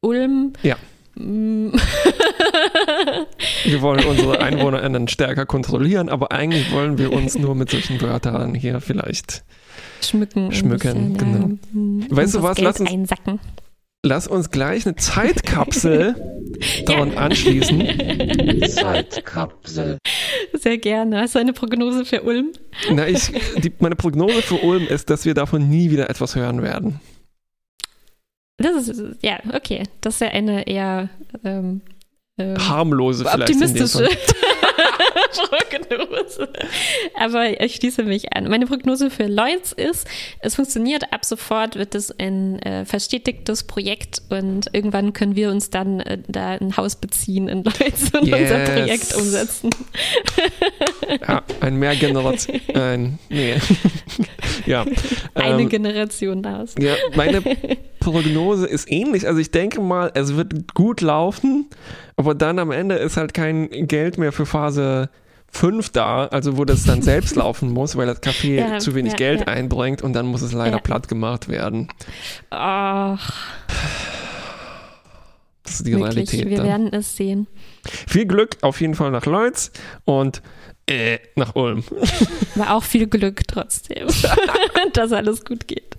Ulm, 0.00 0.54
Ja. 0.62 0.76
Mm, 1.20 1.72
Wir 3.64 3.82
wollen 3.82 4.04
unsere 4.04 4.40
EinwohnerInnen 4.40 5.08
stärker 5.08 5.46
kontrollieren, 5.46 6.08
aber 6.08 6.32
eigentlich 6.32 6.72
wollen 6.72 6.98
wir 6.98 7.12
uns 7.12 7.38
nur 7.38 7.54
mit 7.54 7.70
solchen 7.70 8.00
Wörtern 8.00 8.54
hier 8.54 8.80
vielleicht. 8.80 9.44
schmücken. 10.02 10.52
Schmücken, 10.52 11.12
bisschen, 11.12 11.16
genau. 11.18 11.38
Ja. 11.38 11.80
Mm, 11.80 12.06
Weißt 12.10 12.34
du 12.34 12.42
was, 12.42 12.56
Geld 12.56 12.64
lass 12.66 12.80
uns- 12.80 12.90
einsacken. 12.90 13.38
Lass 14.02 14.26
uns 14.26 14.50
gleich 14.50 14.86
eine 14.86 14.96
Zeitkapsel 14.96 16.14
daran 16.86 17.18
anschließen. 17.18 17.86
Zeitkapsel. 18.66 19.98
Sehr 20.54 20.78
gerne. 20.78 21.20
Hast 21.20 21.34
du 21.34 21.38
eine 21.38 21.52
Prognose 21.52 22.06
für 22.06 22.22
Ulm? 22.22 22.52
Na, 22.90 23.06
ich, 23.06 23.30
die, 23.58 23.70
meine 23.78 23.96
Prognose 23.96 24.40
für 24.40 24.54
Ulm 24.54 24.86
ist, 24.86 25.10
dass 25.10 25.26
wir 25.26 25.34
davon 25.34 25.68
nie 25.68 25.90
wieder 25.90 26.08
etwas 26.08 26.34
hören 26.34 26.62
werden. 26.62 26.98
Das 28.60 28.88
ist, 28.88 29.02
ja, 29.22 29.38
okay. 29.54 29.84
Das 30.00 30.14
ist 30.14 30.20
ja 30.20 30.28
eine 30.28 30.66
eher 30.66 31.08
ähm, 31.44 31.80
ähm, 32.38 32.56
Harmlose 32.68 33.24
optimistische. 33.24 34.08
Prognose. 35.88 36.48
Aber 37.18 37.60
ich 37.60 37.76
schließe 37.76 38.02
mich 38.02 38.32
an. 38.32 38.48
Meine 38.48 38.66
Prognose 38.66 39.10
für 39.10 39.26
Lloyds 39.26 39.72
ist, 39.72 40.06
es 40.40 40.54
funktioniert 40.54 41.12
ab 41.12 41.24
sofort, 41.24 41.76
wird 41.76 41.94
es 41.94 42.10
ein 42.18 42.58
äh, 42.60 42.84
verstetigtes 42.84 43.64
Projekt 43.64 44.22
und 44.28 44.66
irgendwann 44.72 45.12
können 45.12 45.36
wir 45.36 45.50
uns 45.50 45.70
dann 45.70 46.00
äh, 46.00 46.18
da 46.28 46.50
ein 46.50 46.76
Haus 46.76 46.96
beziehen 46.96 47.48
in 47.48 47.64
Lloyds 47.64 48.10
und 48.12 48.22
unser 48.22 48.40
Yes. 48.40 48.70
Projekt 48.70 49.14
umsetzen. 49.14 49.70
Ja, 51.20 51.42
ein 51.60 51.76
Mehrgeneration. 51.76 52.60
Ein, 52.74 53.18
nee. 53.28 53.56
ja. 54.66 54.84
Eine 55.34 55.62
ähm, 55.62 55.68
Generation 55.68 56.46
Haus. 56.46 56.74
Ja, 56.78 56.94
meine 57.16 57.42
Prognose 58.00 58.66
ist 58.66 58.90
ähnlich. 58.90 59.26
Also 59.26 59.40
ich 59.40 59.50
denke 59.50 59.80
mal, 59.80 60.10
es 60.14 60.36
wird 60.36 60.74
gut 60.74 61.00
laufen, 61.00 61.68
aber 62.20 62.34
dann 62.34 62.58
am 62.58 62.70
Ende 62.70 62.96
ist 62.96 63.16
halt 63.16 63.32
kein 63.32 63.68
Geld 63.70 64.18
mehr 64.18 64.30
für 64.32 64.44
Phase 64.46 65.08
5 65.52 65.88
da, 65.90 66.26
also 66.26 66.58
wo 66.58 66.64
das 66.66 66.84
dann 66.84 67.00
selbst 67.02 67.34
laufen 67.42 67.70
muss, 67.72 67.96
weil 67.96 68.06
das 68.06 68.22
Café 68.22 68.54
Ja, 68.72 68.78
zu 68.78 68.94
wenig 68.94 69.12
ja, 69.12 69.16
Geld 69.16 69.40
ja. 69.40 69.46
einbringt 69.48 70.02
und 70.02 70.12
dann 70.12 70.26
muss 70.26 70.42
es 70.42 70.52
leider 70.52 70.76
Ja. 70.76 70.82
platt 70.82 71.08
gemacht 71.08 71.48
werden. 71.48 71.88
Ach, 72.50 73.32
Das 75.64 75.74
ist 75.76 75.86
die 75.86 75.92
wirklich, 75.92 76.30
Realität. 76.32 76.48
wir 76.50 76.56
Dann. 76.58 76.66
werden 76.66 76.92
es 76.92 77.16
sehen. 77.16 77.46
Viel 78.06 78.26
Glück 78.26 78.58
auf 78.60 78.80
jeden 78.82 78.94
Fall 78.94 79.10
nach 79.10 79.24
Leutz 79.26 79.72
und 80.04 80.42
äh, 80.86 81.18
nach 81.36 81.54
Ulm. 81.56 81.84
Aber 82.56 82.74
auch 82.74 82.82
viel 82.84 83.06
Glück 83.06 83.48
trotzdem, 83.48 84.08
dass 84.92 85.12
alles 85.12 85.44
gut 85.44 85.66
geht. 85.68 85.96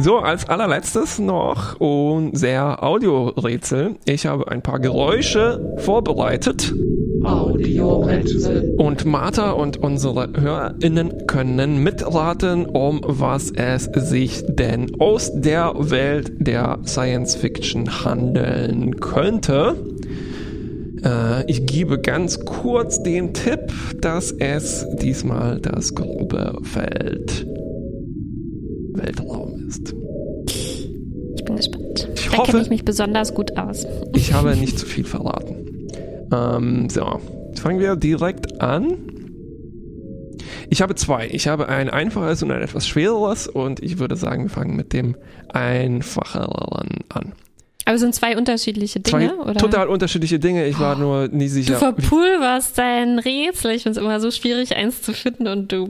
So, 0.00 0.18
als 0.18 0.48
allerletztes 0.48 1.18
noch 1.18 1.80
unser 1.80 2.84
Audiorätsel. 2.84 3.96
Ich 4.04 4.26
habe 4.26 4.48
ein 4.48 4.62
paar 4.62 4.78
Geräusche 4.78 5.74
vorbereitet 5.78 6.72
Audiorätsel. 7.24 8.76
und 8.78 9.04
Martha 9.06 9.50
und 9.50 9.78
unsere 9.78 10.28
HörerInnen 10.40 11.26
können 11.26 11.82
mitraten, 11.82 12.66
um 12.66 13.00
was 13.04 13.50
es 13.50 13.90
sich 13.92 14.44
denn 14.48 15.00
aus 15.00 15.32
der 15.34 15.74
Welt 15.76 16.32
der 16.38 16.78
Science 16.86 17.34
Fiction 17.34 18.04
handeln 18.04 19.00
könnte. 19.00 19.74
Äh, 21.04 21.50
ich 21.50 21.66
gebe 21.66 21.98
ganz 21.98 22.44
kurz 22.44 23.02
den 23.02 23.34
Tipp, 23.34 23.72
dass 24.00 24.30
es 24.30 24.86
diesmal 25.00 25.60
das 25.60 25.96
grobe 25.96 26.58
Feld 26.62 27.46
Weltraum 28.92 29.66
ist. 29.68 29.94
Ich 31.36 31.44
bin 31.44 31.56
gespannt. 31.56 32.08
Ich 32.14 32.28
da 32.30 32.42
kenne 32.42 32.62
ich 32.62 32.70
mich 32.70 32.84
besonders 32.84 33.34
gut 33.34 33.56
aus. 33.56 33.86
Ich 34.14 34.32
habe 34.32 34.56
nicht 34.56 34.78
zu 34.78 34.86
viel 34.86 35.04
verraten. 35.04 35.88
Ähm, 36.32 36.88
so, 36.90 37.20
fangen 37.60 37.80
wir 37.80 37.96
direkt 37.96 38.60
an. 38.60 38.94
Ich 40.70 40.82
habe 40.82 40.94
zwei. 40.94 41.28
Ich 41.30 41.48
habe 41.48 41.68
ein 41.68 41.88
einfaches 41.88 42.42
und 42.42 42.50
ein 42.50 42.60
etwas 42.62 42.86
schwereres 42.86 43.46
und 43.46 43.82
ich 43.82 43.98
würde 43.98 44.16
sagen, 44.16 44.44
wir 44.44 44.50
fangen 44.50 44.76
mit 44.76 44.92
dem 44.92 45.16
einfacheren 45.48 46.98
an. 47.08 47.32
Aber 47.86 47.94
es 47.94 48.02
sind 48.02 48.14
zwei 48.14 48.36
unterschiedliche 48.36 49.00
Dinge, 49.00 49.28
Zwei 49.30 49.34
oder? 49.34 49.54
total 49.54 49.88
unterschiedliche 49.88 50.38
Dinge. 50.38 50.66
Ich 50.66 50.78
war 50.78 50.96
nur 50.98 51.28
nie 51.28 51.46
Du 51.46 51.50
sicher. 51.54 51.74
wie- 51.76 51.78
verpulverst 51.78 52.76
dein 52.76 53.18
Rätsel. 53.18 53.70
Ich 53.70 53.84
finde 53.84 53.98
es 53.98 54.04
immer 54.04 54.20
so 54.20 54.30
schwierig, 54.30 54.76
eins 54.76 55.00
zu 55.00 55.14
finden 55.14 55.46
und 55.46 55.72
du 55.72 55.88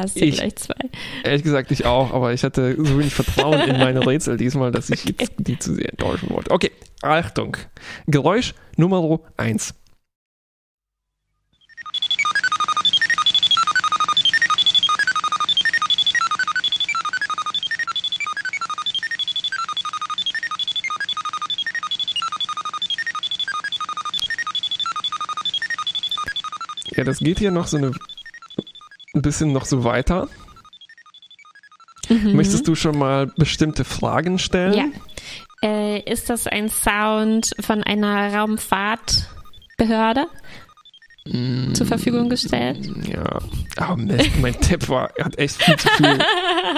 hast 0.00 0.18
ja 0.18 0.26
Ich- 0.26 0.36
gleich 0.36 0.56
zwei. 0.56 0.74
Ehrlich 1.24 1.42
gesagt, 1.42 1.70
ich 1.70 1.84
auch, 1.84 2.12
aber 2.12 2.32
ich 2.32 2.42
hatte 2.44 2.76
so 2.76 2.98
wenig 2.98 3.14
Vertrauen 3.14 3.60
in 3.68 3.78
meine 3.78 4.00
Rätsel 4.06 4.36
diesmal, 4.36 4.70
dass 4.72 4.90
ich 4.90 5.04
jetzt 5.04 5.32
die 5.38 5.58
zu 5.58 5.74
sehr 5.74 5.90
enttäuschen 5.90 6.30
wollte. 6.30 6.50
Okay, 6.50 6.70
Achtung. 7.02 7.56
Geräusch 8.06 8.54
Nummer 8.76 9.20
eins. 9.36 9.74
Ja, 26.96 27.04
das 27.04 27.18
geht 27.18 27.38
hier 27.38 27.50
noch 27.50 27.66
so 27.66 27.76
eine 27.78 27.92
ein 29.14 29.22
bisschen 29.22 29.52
noch 29.52 29.64
so 29.64 29.84
weiter. 29.84 30.28
Mhm. 32.08 32.34
Möchtest 32.34 32.66
du 32.68 32.74
schon 32.74 32.98
mal 32.98 33.26
bestimmte 33.36 33.84
Fragen 33.84 34.38
stellen? 34.38 34.74
Ja. 34.74 35.68
Äh, 35.68 36.00
ist 36.10 36.28
das 36.28 36.46
ein 36.46 36.68
Sound 36.68 37.54
von 37.60 37.82
einer 37.84 38.34
Raumfahrtbehörde 38.34 40.26
Mm, 41.24 41.72
zur 41.74 41.86
Verfügung 41.86 42.28
gestellt? 42.28 42.90
Ja. 43.06 43.38
Oh 43.80 43.96
Mist, 43.96 44.30
mein 44.40 44.54
Tipp 44.60 44.88
war, 44.88 45.10
er 45.16 45.26
hat 45.26 45.38
echt 45.38 45.62
viel 45.62 45.76
zu 45.76 45.88
viel. 45.90 46.18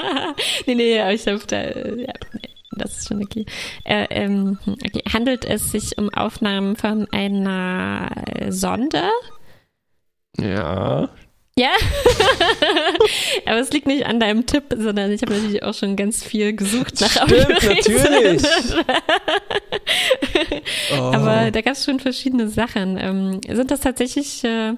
nee, 0.66 0.74
nee, 0.74 1.00
aber 1.00 1.12
ich 1.14 1.26
habe 1.26 1.40
da, 1.46 1.62
ja, 1.62 2.12
nee, 2.32 2.50
das 2.72 2.98
ist 2.98 3.08
schon 3.08 3.22
okay. 3.22 3.46
Äh, 3.84 4.06
ähm, 4.10 4.58
okay. 4.66 5.02
Handelt 5.10 5.44
es 5.44 5.72
sich 5.72 5.96
um 5.96 6.10
Aufnahmen 6.10 6.76
von 6.76 7.06
einer 7.10 8.10
Sonde? 8.50 9.08
Ja. 10.38 11.08
Ja. 11.56 11.70
aber 13.46 13.60
es 13.60 13.70
liegt 13.70 13.86
nicht 13.86 14.06
an 14.06 14.18
deinem 14.18 14.44
Tipp, 14.44 14.64
sondern 14.76 15.12
ich 15.12 15.22
habe 15.22 15.34
natürlich 15.34 15.62
auch 15.62 15.74
schon 15.74 15.94
ganz 15.94 16.24
viel 16.24 16.54
gesucht 16.54 17.00
nach 17.00 17.10
Stimmt, 17.10 17.62
natürlich. 17.62 18.42
Oh. 20.92 20.94
Aber 20.94 21.50
da 21.50 21.60
gab 21.60 21.74
es 21.74 21.84
schon 21.84 22.00
verschiedene 22.00 22.48
Sachen. 22.48 22.96
Ähm, 22.98 23.40
sind 23.48 23.70
das 23.70 23.80
tatsächlich 23.80 24.44
äh, 24.44 24.74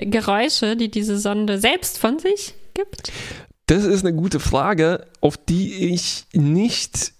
Geräusche, 0.00 0.76
die 0.76 0.90
diese 0.90 1.18
Sonde 1.18 1.58
selbst 1.58 1.98
von 1.98 2.18
sich 2.18 2.54
gibt? 2.74 3.12
das 3.66 3.84
ist 3.84 4.04
eine 4.04 4.14
gute 4.14 4.40
Frage, 4.40 5.06
auf 5.20 5.36
die 5.36 5.92
ich 5.92 6.24
nicht 6.32 7.12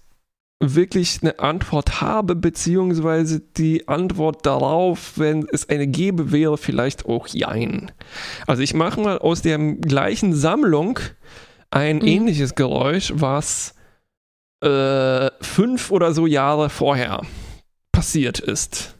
wirklich 0.59 1.19
eine 1.21 1.39
Antwort 1.39 2.01
habe, 2.01 2.35
beziehungsweise 2.35 3.39
die 3.39 3.87
Antwort 3.87 4.45
darauf, 4.45 5.13
wenn 5.17 5.47
es 5.51 5.69
eine 5.69 5.87
gäbe, 5.87 6.31
wäre 6.31 6.57
vielleicht 6.57 7.05
auch 7.05 7.27
Jein. 7.27 7.91
Also 8.47 8.63
ich 8.63 8.73
mache 8.73 8.99
mal 8.99 9.19
aus 9.19 9.43
der 9.43 9.57
gleichen 9.75 10.33
Sammlung 10.33 10.99
ein 11.69 11.97
Mhm. 11.97 12.07
ähnliches 12.07 12.55
Geräusch, 12.55 13.13
was 13.15 13.75
äh, 14.63 15.29
fünf 15.41 15.91
oder 15.91 16.13
so 16.13 16.25
Jahre 16.25 16.69
vorher 16.71 17.21
passiert 17.91 18.39
ist. 18.39 18.96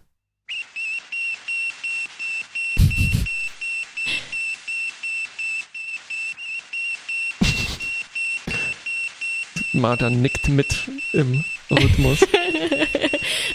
Martha 9.80 10.10
nickt 10.10 10.50
mit 10.50 10.90
im 11.14 11.44
Rhythmus. 11.72 12.20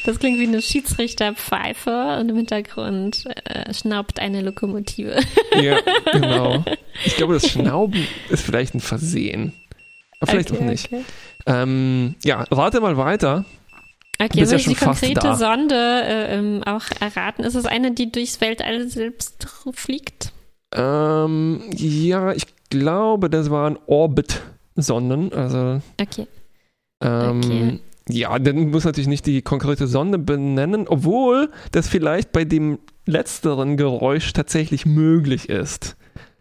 Das 0.04 0.18
klingt 0.18 0.38
wie 0.40 0.46
eine 0.48 0.60
Schiedsrichterpfeife 0.60 2.18
und 2.20 2.28
im 2.28 2.36
Hintergrund 2.36 3.24
äh, 3.44 3.72
schnaubt 3.72 4.18
eine 4.18 4.42
Lokomotive. 4.42 5.20
ja, 5.60 5.78
genau. 6.12 6.64
Ich 7.04 7.16
glaube, 7.16 7.34
das 7.34 7.48
Schnauben 7.48 8.06
ist 8.28 8.42
vielleicht 8.44 8.74
ein 8.74 8.80
Versehen. 8.80 9.52
Aber 10.20 10.32
vielleicht 10.32 10.50
okay, 10.50 10.60
auch 10.60 10.64
nicht. 10.66 10.86
Okay, 10.86 11.04
Ähm, 11.46 12.16
ja, 12.24 12.44
rate 12.50 12.80
mal 12.80 12.96
weiter. 12.96 13.44
okay 14.20 14.40
bist 14.40 14.50
soll 14.50 14.58
ja 14.58 14.58
ich 14.58 14.64
schon 14.64 14.74
die 14.74 14.78
konkrete. 15.14 15.36
Sonde 15.36 15.74
äh, 16.04 16.36
ähm, 16.36 16.62
auch 16.64 16.84
erraten? 17.00 17.44
Ist 17.44 17.54
es 17.54 17.64
eine, 17.66 17.92
die 17.92 18.10
durchs 18.10 18.40
Weltall 18.40 18.88
selbst 18.88 19.46
fliegt? 19.72 20.32
Ähm, 20.74 21.62
ja, 21.76 22.32
ich 22.32 22.44
glaube, 22.70 23.30
das 23.30 23.50
waren 23.50 23.78
Orbit-Sonden. 24.76 25.32
Also, 25.32 25.80
Okay. 26.00 26.26
ähm, 27.02 27.40
Okay. 27.44 27.80
ja, 28.08 28.38
dann 28.38 28.70
muss 28.70 28.84
natürlich 28.84 29.08
nicht 29.08 29.26
die 29.26 29.42
konkrete 29.42 29.86
Sonde 29.86 30.18
benennen, 30.18 30.86
obwohl 30.88 31.50
das 31.72 31.88
vielleicht 31.88 32.32
bei 32.32 32.44
dem 32.44 32.78
letzteren 33.06 33.76
Geräusch 33.76 34.32
tatsächlich 34.32 34.86
möglich 34.86 35.48
ist. 35.48 35.96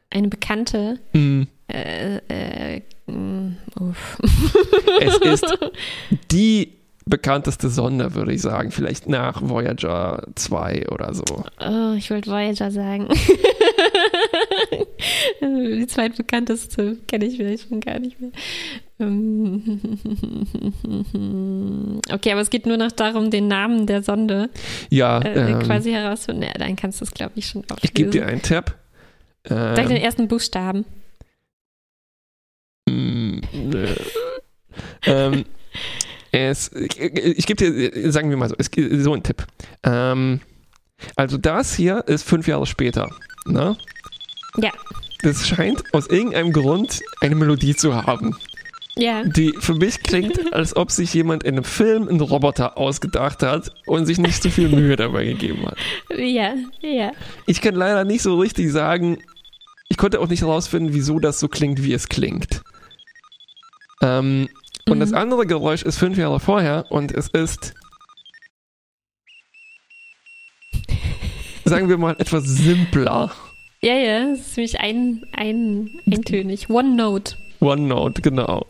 Eine 0.09 0.27
bekannte. 0.27 0.99
Hm. 1.13 1.47
Äh, 1.67 2.17
äh, 2.27 2.81
mm, 3.07 3.55
uff. 3.79 4.17
Es 4.99 5.17
ist 5.19 5.57
die 6.31 6.73
bekannteste 7.05 7.69
Sonde, 7.69 8.13
würde 8.13 8.33
ich 8.33 8.41
sagen. 8.41 8.71
Vielleicht 8.71 9.07
nach 9.07 9.41
Voyager 9.41 10.27
2 10.35 10.89
oder 10.89 11.13
so. 11.13 11.23
Oh, 11.59 11.93
ich 11.97 12.11
wollte 12.11 12.29
Voyager 12.29 12.71
sagen. 12.71 13.07
Die 15.41 15.87
zweitbekannteste 15.87 16.97
kenne 17.07 17.25
ich 17.25 17.37
vielleicht 17.37 17.67
schon 17.69 17.79
gar 17.81 17.99
nicht 17.99 18.19
mehr. 18.19 18.31
Ähm, 18.99 19.79
Okay, 22.11 22.31
aber 22.31 22.41
es 22.41 22.49
geht 22.49 22.65
nur 22.65 22.77
noch 22.77 22.91
darum, 22.91 23.29
den 23.31 23.47
Namen 23.47 23.87
der 23.87 24.03
Sonde 24.03 24.49
Ja, 24.89 25.19
äh, 25.19 25.51
ähm, 25.51 25.59
quasi 25.59 25.91
herauszufinden. 25.91 26.43
Ja, 26.43 26.53
dann 26.53 26.75
kannst 26.75 27.01
du 27.01 27.05
es, 27.05 27.11
glaube 27.11 27.33
ich, 27.35 27.47
schon 27.47 27.61
auflösen. 27.63 27.79
ich 27.83 27.93
gebe 27.93 28.09
dir 28.09 28.25
einen 28.25 28.41
Tipp. 28.41 28.75
Sag 29.43 29.87
den 29.87 29.97
Ähm, 29.97 30.03
ersten 30.03 30.27
Buchstaben. 30.27 30.85
mm, 32.87 33.39
ähm, 35.05 35.45
es, 36.31 36.71
ich, 36.73 36.99
ich 36.99 37.45
gebe 37.47 37.55
dir, 37.55 38.11
sagen 38.11 38.29
wir 38.29 38.37
mal 38.37 38.49
so, 38.49 38.55
es, 38.57 38.69
so 39.03 39.13
ein 39.13 39.23
Tipp. 39.23 39.45
Ähm, 39.83 40.41
also 41.15 41.37
das 41.37 41.73
hier 41.75 42.03
ist 42.07 42.23
fünf 42.23 42.47
Jahre 42.47 42.65
später. 42.67 43.09
Ne? 43.45 43.75
Ja. 44.57 44.71
Das 45.21 45.47
scheint 45.47 45.83
aus 45.93 46.07
irgendeinem 46.07 46.51
Grund 46.51 47.01
eine 47.21 47.35
Melodie 47.35 47.75
zu 47.75 47.93
haben, 47.95 48.35
Ja, 48.95 49.23
die 49.23 49.53
für 49.59 49.75
mich 49.75 50.01
klingt, 50.03 50.51
als 50.53 50.75
ob 50.75 50.91
sich 50.91 51.13
jemand 51.13 51.43
in 51.43 51.55
einem 51.55 51.63
Film 51.63 52.07
einen 52.07 52.21
Roboter 52.21 52.77
ausgedacht 52.77 53.43
hat 53.43 53.71
und 53.85 54.05
sich 54.07 54.17
nicht 54.17 54.41
so 54.41 54.49
viel 54.49 54.69
Mühe 54.69 54.95
dabei 54.95 55.25
gegeben 55.25 55.65
hat. 55.67 55.77
ja, 56.17 56.55
ja. 56.81 57.11
Ich 57.45 57.61
kann 57.61 57.75
leider 57.75 58.03
nicht 58.03 58.23
so 58.23 58.37
richtig 58.39 58.71
sagen, 58.71 59.19
ich 59.89 59.97
konnte 59.97 60.19
auch 60.19 60.27
nicht 60.27 60.41
herausfinden, 60.41 60.93
wieso 60.93 61.19
das 61.19 61.39
so 61.39 61.47
klingt, 61.47 61.83
wie 61.83 61.93
es 61.93 62.09
klingt. 62.09 62.61
Ähm, 64.01 64.49
und 64.89 64.99
das 64.99 65.11
Mhm. 65.11 65.17
andere 65.17 65.45
Geräusch 65.45 65.83
ist 65.83 65.97
fünf 65.99 66.17
Jahre 66.17 66.39
vorher 66.39 66.85
und 66.89 67.11
es 67.11 67.27
ist, 67.27 67.73
sagen 71.65 71.89
wir 71.89 71.97
mal, 71.97 72.15
etwas 72.17 72.45
simpler. 72.45 73.31
Ja, 73.83 73.95
ja, 73.95 74.31
es 74.31 74.41
ist 74.41 74.57
nämlich 74.57 74.79
ein, 74.79 75.25
ein, 75.31 75.89
eintönig. 76.05 76.69
One 76.69 76.95
Note. 76.95 77.35
OneNote, 77.59 78.21
genau. 78.21 78.67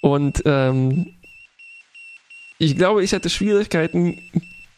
Und 0.00 0.42
ähm, 0.46 1.14
ich 2.58 2.76
glaube, 2.76 3.04
ich 3.04 3.12
hätte 3.12 3.30
Schwierigkeiten 3.30 4.20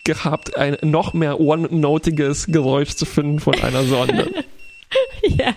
gehabt, 0.04 0.56
ein 0.56 0.76
noch 0.82 1.14
mehr 1.14 1.40
OneNotiges 1.40 2.46
Geräusch 2.46 2.94
zu 2.94 3.06
finden 3.06 3.40
von 3.40 3.54
einer 3.60 3.84
Sonde. 3.84 4.44
ja. 5.22 5.54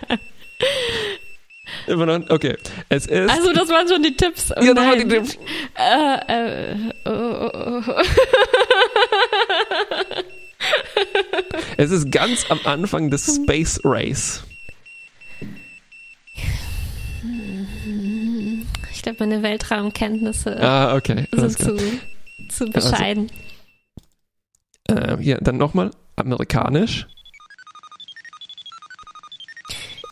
Immer 1.87 2.05
noch, 2.05 2.29
okay. 2.29 2.57
Es 2.89 3.07
ist. 3.07 3.29
Also, 3.29 3.51
das 3.53 3.69
waren 3.69 3.87
schon 3.87 4.03
die 4.03 4.15
Tipps. 4.15 4.51
Oh, 4.55 4.61
ja, 4.61 4.73
das 4.73 4.85
waren 4.85 4.99
die 4.99 5.15
Tipps. 5.15 5.37
Äh, 5.75 6.73
äh, 6.73 6.75
oh, 7.05 7.49
oh, 7.53 7.81
oh. 7.87 7.93
Es 11.77 11.91
ist 11.91 12.11
ganz 12.11 12.45
am 12.49 12.59
Anfang 12.65 13.09
des 13.09 13.35
Space 13.41 13.79
Race. 13.83 14.43
Ich 18.93 19.01
glaube, 19.01 19.17
meine 19.19 19.41
Weltraumkenntnisse 19.41 20.59
Ah, 20.61 20.95
okay. 20.95 21.27
sind 21.31 21.57
zu, 21.57 21.77
zu 22.49 22.65
bescheiden. 22.67 23.31
Äh, 24.87 25.17
hier, 25.17 25.37
dann 25.41 25.57
nochmal 25.57 25.91
amerikanisch. 26.17 27.07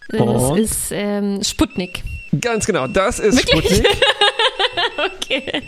das 0.09 0.21
und? 0.21 0.57
ist 0.57 0.91
ähm, 0.91 1.43
Sputnik. 1.43 2.03
Ganz 2.41 2.65
genau, 2.65 2.87
das 2.87 3.19
ist 3.19 3.47
Sputnik. 3.47 3.85
Okay. 5.21 5.61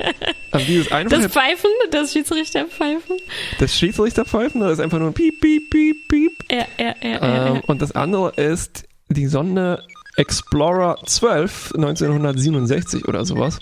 Aber 0.52 0.64
dieses 0.64 0.92
einfache, 0.92 1.22
Das 1.22 1.32
Pfeifen, 1.32 1.70
das 1.92 2.12
Schiedsrichterpfeifen. 2.14 3.18
das 3.60 3.76
Schiedsrichterpfeifen, 3.78 4.62
oder 4.62 4.72
ist 4.72 4.80
einfach 4.80 5.00
nur 5.00 5.08
ein 5.10 5.14
Piep, 5.14 5.40
Piep, 5.40 5.70
Piep, 5.70 6.08
Piep. 6.08 6.32
Ja, 6.52 6.66
ja, 6.78 6.96
ja, 7.02 7.10
ja, 7.10 7.48
Ähm, 7.48 7.56
ja. 7.56 7.62
und 7.68 7.82
das 7.82 7.92
andere 7.94 8.32
ist 8.36 8.84
die 9.10 9.28
Sonde 9.28 9.84
Explorer 10.18 10.98
12, 11.06 11.74
1967 11.76 13.08
oder 13.08 13.24
sowas. 13.26 13.60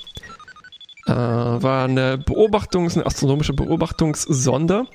Äh, 1.05 1.11
war 1.11 1.85
eine 1.85 2.17
Beobachtungs-, 2.17 2.95
eine 2.95 3.05
astronomische 3.05 3.53
Beobachtungssonde. 3.53 4.85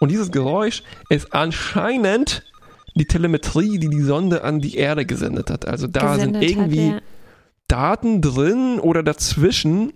Und 0.00 0.10
dieses 0.10 0.30
Geräusch 0.30 0.82
ist 1.08 1.32
anscheinend 1.32 2.42
die 2.94 3.06
Telemetrie, 3.06 3.78
die 3.78 3.88
die 3.88 4.02
Sonde 4.02 4.44
an 4.44 4.60
die 4.60 4.76
Erde 4.76 5.04
gesendet 5.04 5.50
hat. 5.50 5.66
Also 5.66 5.86
da 5.88 6.14
Gesendet 6.14 6.42
sind 6.42 6.50
irgendwie 6.58 6.92
Hat, 6.92 7.02
Daten 7.74 8.20
drin 8.20 8.78
oder 8.78 9.02
dazwischen, 9.02 9.92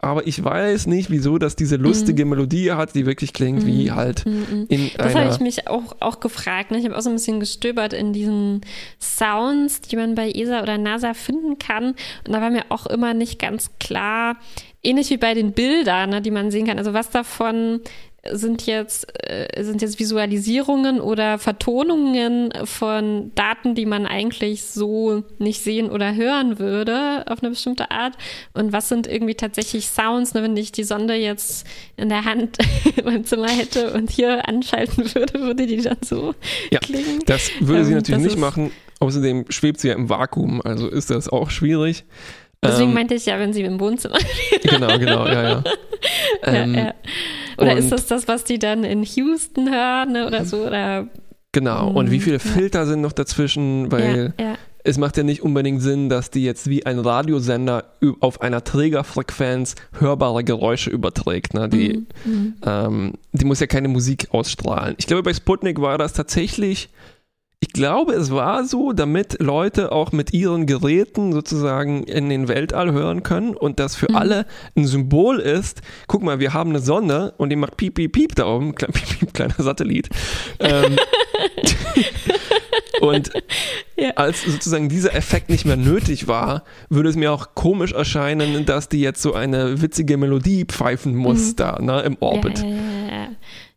aber 0.00 0.26
ich 0.26 0.44
weiß 0.44 0.86
nicht, 0.86 1.10
wieso 1.10 1.38
das 1.38 1.56
diese 1.56 1.76
lustige 1.76 2.26
Melodie 2.26 2.72
hat, 2.72 2.94
die 2.94 3.06
wirklich 3.06 3.32
klingt 3.32 3.64
wie 3.64 3.90
halt 3.90 4.26
ja. 4.26 4.32
Mhm. 4.32 4.66
in 4.68 4.90
Das 4.98 5.14
habe 5.14 5.30
ich 5.30 5.40
mich 5.40 5.66
auch, 5.66 5.96
auch 6.00 6.20
gefragt. 6.20 6.70
Ne? 6.70 6.78
Ich 6.78 6.84
habe 6.84 6.94
auch 6.94 7.00
so 7.00 7.08
ein 7.08 7.14
bisschen 7.14 7.40
gestöbert 7.40 7.94
in 7.94 8.12
diesen 8.12 8.60
Sounds, 9.00 9.80
die 9.80 9.96
man 9.96 10.14
bei 10.14 10.30
ESA 10.30 10.62
oder 10.62 10.76
NASA 10.76 11.14
finden 11.14 11.58
kann. 11.58 11.94
Und 12.26 12.32
da 12.34 12.42
war 12.42 12.50
mir 12.50 12.64
auch 12.68 12.84
immer 12.84 13.14
nicht 13.14 13.38
ganz 13.38 13.70
klar, 13.80 14.36
ähnlich 14.82 15.08
wie 15.08 15.16
bei 15.16 15.32
den 15.32 15.52
Bildern, 15.52 16.10
ne, 16.10 16.20
die 16.20 16.32
man 16.32 16.50
sehen 16.50 16.66
kann. 16.66 16.76
Also 16.76 16.92
was 16.92 17.08
davon 17.08 17.80
sind 18.30 18.66
jetzt, 18.66 19.08
äh, 19.28 19.64
sind 19.64 19.82
jetzt 19.82 19.98
Visualisierungen 19.98 21.00
oder 21.00 21.38
Vertonungen 21.38 22.52
von 22.64 23.32
Daten, 23.34 23.74
die 23.74 23.86
man 23.86 24.06
eigentlich 24.06 24.64
so 24.64 25.24
nicht 25.38 25.62
sehen 25.62 25.90
oder 25.90 26.14
hören 26.14 26.58
würde 26.58 27.24
auf 27.26 27.42
eine 27.42 27.50
bestimmte 27.50 27.90
Art. 27.90 28.14
Und 28.54 28.72
was 28.72 28.88
sind 28.88 29.06
irgendwie 29.06 29.34
tatsächlich 29.34 29.86
Sounds, 29.86 30.34
ne, 30.34 30.42
wenn 30.42 30.56
ich 30.56 30.70
die 30.70 30.84
Sonde 30.84 31.14
jetzt 31.14 31.66
in 31.96 32.08
der 32.08 32.24
Hand 32.24 32.58
in 32.96 33.04
meinem 33.04 33.24
Zimmer 33.24 33.48
hätte 33.48 33.92
und 33.92 34.10
hier 34.10 34.48
anschalten 34.48 35.12
würde, 35.14 35.40
würde 35.40 35.66
die 35.66 35.82
dann 35.82 35.98
so 36.04 36.34
Ja, 36.70 36.78
klingen. 36.78 37.20
Das 37.26 37.50
würde 37.60 37.84
sie 37.84 37.92
Ähm, 37.92 37.98
natürlich 37.98 38.24
nicht 38.24 38.38
machen. 38.38 38.70
Außerdem 39.00 39.46
schwebt 39.48 39.80
sie 39.80 39.88
ja 39.88 39.94
im 39.94 40.08
Vakuum, 40.08 40.62
also 40.62 40.86
ist 40.86 41.10
das 41.10 41.28
auch 41.28 41.50
schwierig. 41.50 42.04
Deswegen 42.64 42.90
Ähm, 42.90 42.94
meinte 42.94 43.14
ich 43.14 43.26
ja, 43.26 43.38
wenn 43.38 43.52
sie 43.52 43.62
im 43.62 43.80
Wohnzimmer. 43.80 44.18
genau, 44.62 44.98
genau, 44.98 45.26
ja, 45.26 45.42
ja. 45.42 45.64
Ähm, 46.44 46.74
ja, 46.74 46.80
ja. 46.86 46.94
Oder 47.58 47.76
ist 47.76 47.92
das 47.92 48.06
das, 48.06 48.26
was 48.26 48.42
die 48.44 48.58
dann 48.58 48.82
in 48.84 49.02
Houston 49.04 49.70
hören 49.72 50.12
ne, 50.12 50.26
oder 50.26 50.44
so? 50.44 50.66
Oder, 50.66 51.06
Genau. 51.52 51.90
Und 51.90 52.10
wie 52.10 52.18
viele. 52.18 52.38
Filter 52.38 52.86
sind 52.86 53.02
noch 53.02 53.12
dazwischen? 53.12 53.92
Weil 53.92 54.32
es 54.84 54.98
macht 54.98 55.16
ja 55.16 55.22
nicht 55.22 55.42
unbedingt 55.42 55.80
Sinn, 55.82 56.08
dass 56.08 56.30
die 56.30 56.42
jetzt 56.44 56.68
wie 56.68 56.84
ein 56.86 56.98
Radiosender 56.98 57.84
auf 58.20 58.40
einer 58.40 58.64
Trägerfrequenz 58.64 59.76
hörbare 59.98 60.42
Geräusche 60.42 60.90
überträgt. 60.90 61.54
Ne? 61.54 61.68
Die, 61.68 62.06
Mhm. 62.24 62.54
ähm, 62.64 63.12
die 63.32 63.44
muss 63.44 63.60
ja 63.60 63.66
keine 63.68 63.88
Musik 63.88 64.28
ausstrahlen. 64.32 64.94
Ich 64.98 65.06
glaube, 65.06 65.22
bei 65.22 65.34
Sputnik 65.34 65.80
war 65.80 65.98
das 65.98 66.14
tatsächlich, 66.14 66.88
ich 67.64 67.72
glaube, 67.72 68.12
es 68.14 68.32
war 68.32 68.64
so, 68.64 68.92
damit 68.92 69.40
Leute 69.40 69.92
auch 69.92 70.10
mit 70.10 70.32
ihren 70.32 70.66
Geräten 70.66 71.32
sozusagen 71.32 72.02
in 72.02 72.28
den 72.28 72.48
Weltall 72.48 72.90
hören 72.92 73.22
können 73.22 73.56
und 73.56 73.78
das 73.78 73.94
für 73.94 74.10
Mhm. 74.10 74.16
alle 74.16 74.46
ein 74.76 74.84
Symbol 74.84 75.38
ist. 75.38 75.80
Guck 76.08 76.24
mal, 76.24 76.40
wir 76.40 76.52
haben 76.54 76.70
eine 76.70 76.80
Sonne 76.80 77.34
und 77.38 77.50
die 77.50 77.56
macht 77.56 77.76
piep, 77.76 77.94
piep, 77.94 78.12
piep 78.12 78.34
da 78.34 78.46
oben, 78.46 78.72
Kle- 78.74 78.90
piep, 78.92 79.18
piep, 79.20 79.34
kleiner 79.34 79.54
Satellit. 79.58 80.08
ähm, 80.58 80.96
und 83.00 83.30
Ja. 83.96 84.10
als 84.16 84.42
sozusagen 84.42 84.88
dieser 84.88 85.14
Effekt 85.14 85.48
nicht 85.48 85.64
mehr 85.64 85.76
nötig 85.76 86.26
war, 86.26 86.64
würde 86.88 87.08
es 87.10 87.16
mir 87.16 87.32
auch 87.32 87.54
komisch 87.54 87.92
erscheinen, 87.92 88.64
dass 88.66 88.88
die 88.88 89.00
jetzt 89.00 89.22
so 89.22 89.34
eine 89.34 89.80
witzige 89.82 90.16
Melodie 90.16 90.64
pfeifen 90.64 91.14
muss 91.14 91.50
Mhm. 91.52 91.56
da 91.56 91.78
ne, 91.80 92.00
im 92.02 92.16
Orbit. 92.20 92.58
Ja, 92.60 92.66
ja, 92.68 93.28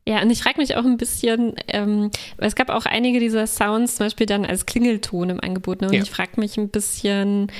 ja, 0.07 0.21
und 0.21 0.29
ich 0.29 0.41
frage 0.43 0.59
mich 0.59 0.75
auch 0.77 0.85
ein 0.85 0.97
bisschen, 0.97 1.55
ähm, 1.67 2.11
weil 2.37 2.47
es 2.47 2.55
gab 2.55 2.69
auch 2.69 2.85
einige 2.85 3.19
dieser 3.19 3.47
Sounds 3.47 3.95
zum 3.95 4.05
Beispiel 4.05 4.27
dann 4.27 4.45
als 4.45 4.65
Klingelton 4.65 5.29
im 5.31 5.39
Angebot. 5.41 5.81
Ne? 5.81 5.87
Und 5.87 5.93
Ja. 5.95 6.03
ich 6.03 6.11
frage 6.11 6.39
mich 6.39 6.57
ein 6.57 6.69
bisschen, 6.69 7.51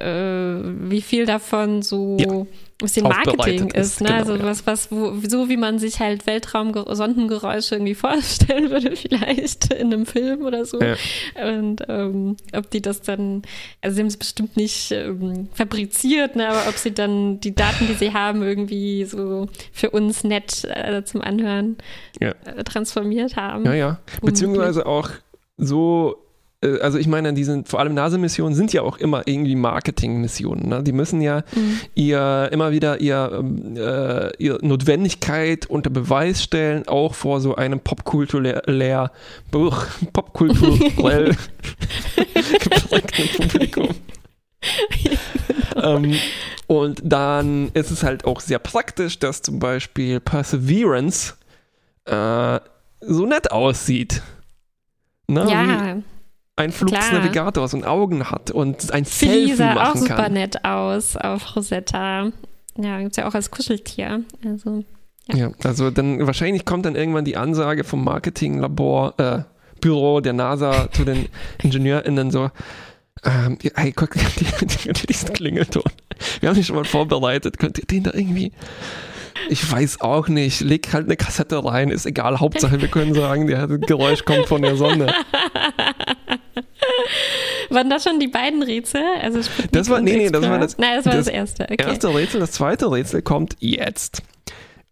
wie 0.00 1.02
viel 1.02 1.26
davon 1.26 1.82
so 1.82 2.16
Ja. 2.20 2.30
ein 2.30 2.46
bisschen 2.78 3.04
Marketing 3.04 3.70
ist. 3.70 4.00
ne? 4.00 4.08
genau, 4.08 4.18
also 4.18 4.36
ja. 4.36 4.44
was, 4.44 4.66
was, 4.66 4.92
wo, 4.92 5.14
so 5.26 5.48
wie 5.48 5.56
man 5.56 5.78
sich 5.78 6.00
halt 6.00 6.26
Weltraum-Sondengeräusche 6.26 7.76
irgendwie 7.76 7.94
vorstellen 8.06 8.70
würde, 8.70 8.96
vielleicht 8.96 9.72
in 9.72 9.92
einem 9.92 10.06
Film 10.06 10.42
oder 10.44 10.64
so. 10.64 10.78
Ja. 10.80 10.94
Und 11.42 11.82
ähm, 11.88 12.36
ob 12.54 12.70
die 12.70 12.82
das 12.82 13.00
dann, 13.02 13.42
also 13.80 13.94
sie 13.94 14.00
haben 14.02 14.08
es 14.08 14.16
bestimmt 14.16 14.56
nicht 14.56 14.92
ähm, 14.92 15.48
fabriziert, 15.54 16.36
ne, 16.36 16.48
aber 16.48 16.68
ob 16.68 16.76
sie 16.76 16.92
dann 16.92 17.40
die 17.40 17.54
Daten, 17.54 17.86
die 17.86 17.94
sie 17.94 18.12
haben, 18.12 18.42
irgendwie 18.42 19.04
so 19.04 19.48
für 19.72 19.90
uns 19.90 20.24
nett 20.24 20.64
äh, 20.64 21.02
zum 21.04 21.22
Anhören 21.22 21.76
äh, 22.20 22.34
transformiert 22.64 23.36
haben. 23.36 23.64
Ja, 23.64 23.74
ja. 23.74 23.98
Beziehungsweise 24.22 24.86
auch 24.86 25.10
so, 25.56 26.16
äh, 26.66 26.80
also 26.80 26.98
ich 26.98 27.06
meine, 27.06 27.32
die 27.34 27.44
sind, 27.44 27.68
vor 27.68 27.80
allem 27.80 27.94
NASA-Missionen 27.94 28.54
sind 28.54 28.72
ja 28.72 28.82
auch 28.82 28.98
immer 28.98 29.22
irgendwie 29.26 29.54
Marketing-Missionen. 29.56 30.68
Ne? 30.68 30.82
Die 30.82 30.92
müssen 30.92 31.20
ja 31.20 31.42
Mhm. 31.54 31.80
ihr 31.94 32.48
immer 32.52 32.72
wieder 32.72 33.00
ihr, 33.00 33.30
ähm, 33.32 33.76
äh, 33.76 34.30
ihre 34.38 34.58
Notwendigkeit 34.66 35.66
unter 35.66 35.90
Beweis 35.90 36.42
stellen, 36.42 36.86
auch 36.88 37.14
vor 37.14 37.40
so 37.40 37.54
einem 37.54 37.80
popkulturell, 37.80 38.62
popkulturell 40.12 41.36
geprägten 42.60 43.48
Publikum. 43.48 43.88
ähm, 45.82 46.14
und 46.66 47.00
dann 47.04 47.70
ist 47.74 47.90
es 47.90 48.02
halt 48.02 48.24
auch 48.24 48.40
sehr 48.40 48.58
praktisch, 48.58 49.18
dass 49.18 49.42
zum 49.42 49.58
Beispiel 49.58 50.20
Perseverance 50.20 51.34
äh, 52.06 52.58
so 53.00 53.26
nett 53.26 53.52
aussieht. 53.52 54.22
Ne? 55.28 55.46
Wie 55.46 55.50
Ja, 55.50 55.96
ein 56.56 56.72
Flugsnavigator 56.72 57.68
so 57.68 57.76
ein 57.76 57.84
Augen 57.84 58.30
hat 58.30 58.50
und 58.50 58.92
ein 58.92 59.04
Philly 59.04 59.48
Selfie 59.48 59.54
sah 59.54 59.70
auch 59.72 59.74
machen 59.74 60.00
super 60.00 60.14
kann. 60.14 60.32
nett 60.32 60.64
aus 60.64 61.16
auf 61.16 61.54
Rosetta. 61.54 62.32
Ja, 62.78 62.98
gibt 62.98 63.12
es 63.12 63.16
ja 63.16 63.28
auch 63.28 63.34
als 63.34 63.50
Kuscheltier. 63.50 64.22
Also, 64.44 64.84
Ja, 65.32 65.50
also 65.64 65.90
dann 65.90 66.26
wahrscheinlich 66.26 66.64
kommt 66.64 66.86
dann 66.86 66.96
irgendwann 66.96 67.24
die 67.24 67.36
Ansage 67.36 67.84
vom 67.84 68.04
Marketinglabor, 68.04 69.14
äh, 69.18 69.42
Büro 69.80 70.20
der 70.20 70.32
NASA 70.32 70.90
zu 70.90 71.04
den 71.04 71.28
IngenieurInnen 71.62 72.30
so, 72.30 72.50
ähm, 73.24 73.58
ja, 73.62 73.70
hey, 73.74 73.92
guck, 73.92 74.10
die, 74.38 74.44
die, 74.66 74.92
die, 74.92 75.06
diesen 75.06 75.32
Klingelton. 75.32 75.82
Wir 76.40 76.48
haben 76.48 76.56
den 76.56 76.64
schon 76.64 76.76
mal 76.76 76.84
vorbereitet. 76.84 77.58
Könnt 77.58 77.78
ihr 77.78 77.84
den 77.86 78.04
da 78.04 78.12
irgendwie. 78.14 78.52
Ich 79.48 79.70
weiß 79.70 80.00
auch 80.00 80.28
nicht. 80.28 80.60
Leg 80.60 80.92
halt 80.92 81.06
eine 81.06 81.16
Kassette 81.16 81.62
rein, 81.64 81.90
ist 81.90 82.06
egal. 82.06 82.40
Hauptsache, 82.40 82.80
wir 82.80 82.88
können 82.88 83.14
sagen, 83.14 83.46
der 83.46 83.66
Geräusch 83.66 84.24
kommt 84.24 84.46
von 84.46 84.62
der 84.62 84.76
Sonne. 84.76 85.12
waren 87.70 87.90
das 87.90 88.04
schon 88.04 88.20
die 88.20 88.28
beiden 88.28 88.62
Rätsel? 88.62 89.02
Also 89.22 89.40
Das 89.72 89.88
war- 89.88 90.00
nee, 90.00 90.16
nee, 90.16 90.30
das 90.30 90.42
war 90.48 90.58
das- 90.58 90.78
Nein, 90.78 90.96
das 90.96 91.06
war 91.06 91.14
das, 91.14 91.26
das 91.26 91.34
erste. 91.34 91.64
Okay. 91.64 91.76
Erste 91.78 92.14
Rätsel, 92.14 92.40
das 92.40 92.52
zweite 92.52 92.90
Rätsel 92.90 93.22
kommt 93.22 93.56
jetzt. 93.60 94.22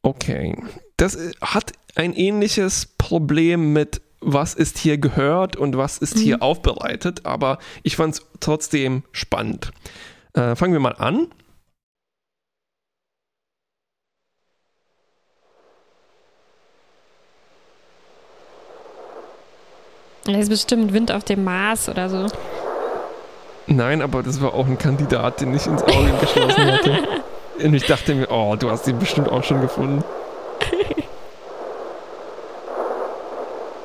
Okay. 0.03 0.57
Das 0.97 1.15
äh, 1.15 1.33
hat 1.41 1.73
ein 1.95 2.13
ähnliches 2.15 2.87
Problem 2.99 3.73
mit, 3.73 4.01
was 4.21 4.55
ist 4.55 4.79
hier 4.79 4.99
gehört 4.99 5.57
und 5.57 5.77
was 5.77 5.99
ist 5.99 6.19
hier 6.19 6.43
aufbereitet, 6.43 7.25
aber 7.25 7.59
ich 7.83 7.97
fand 7.97 8.15
es 8.15 8.23
trotzdem 8.41 9.03
spannend. 9.13 9.71
Äh, 10.35 10.57
fangen 10.57 10.73
wir 10.73 10.81
mal 10.81 10.95
an. 10.97 11.29
Das 20.25 20.37
ist 20.37 20.49
bestimmt 20.49 20.93
Wind 20.93 21.13
auf 21.13 21.25
dem 21.25 21.45
Mars 21.45 21.89
oder 21.89 22.09
so. 22.09 22.27
Nein, 23.67 24.03
aber 24.03 24.23
das 24.23 24.41
war 24.43 24.55
auch 24.55 24.67
ein 24.67 24.79
Kandidat, 24.79 25.41
den 25.41 25.55
ich 25.55 25.67
ins 25.67 25.83
Auge 25.83 26.13
geschlossen 26.21 26.73
hatte. 26.73 26.99
Und 27.65 27.75
ich 27.75 27.87
dachte 27.87 28.15
mir, 28.15 28.31
oh, 28.31 28.57
du 28.59 28.71
hast 28.71 28.87
ihn 28.89 28.99
bestimmt 28.99 29.31
auch 29.31 29.45
schon 29.45 29.61
gefunden. 29.61 30.03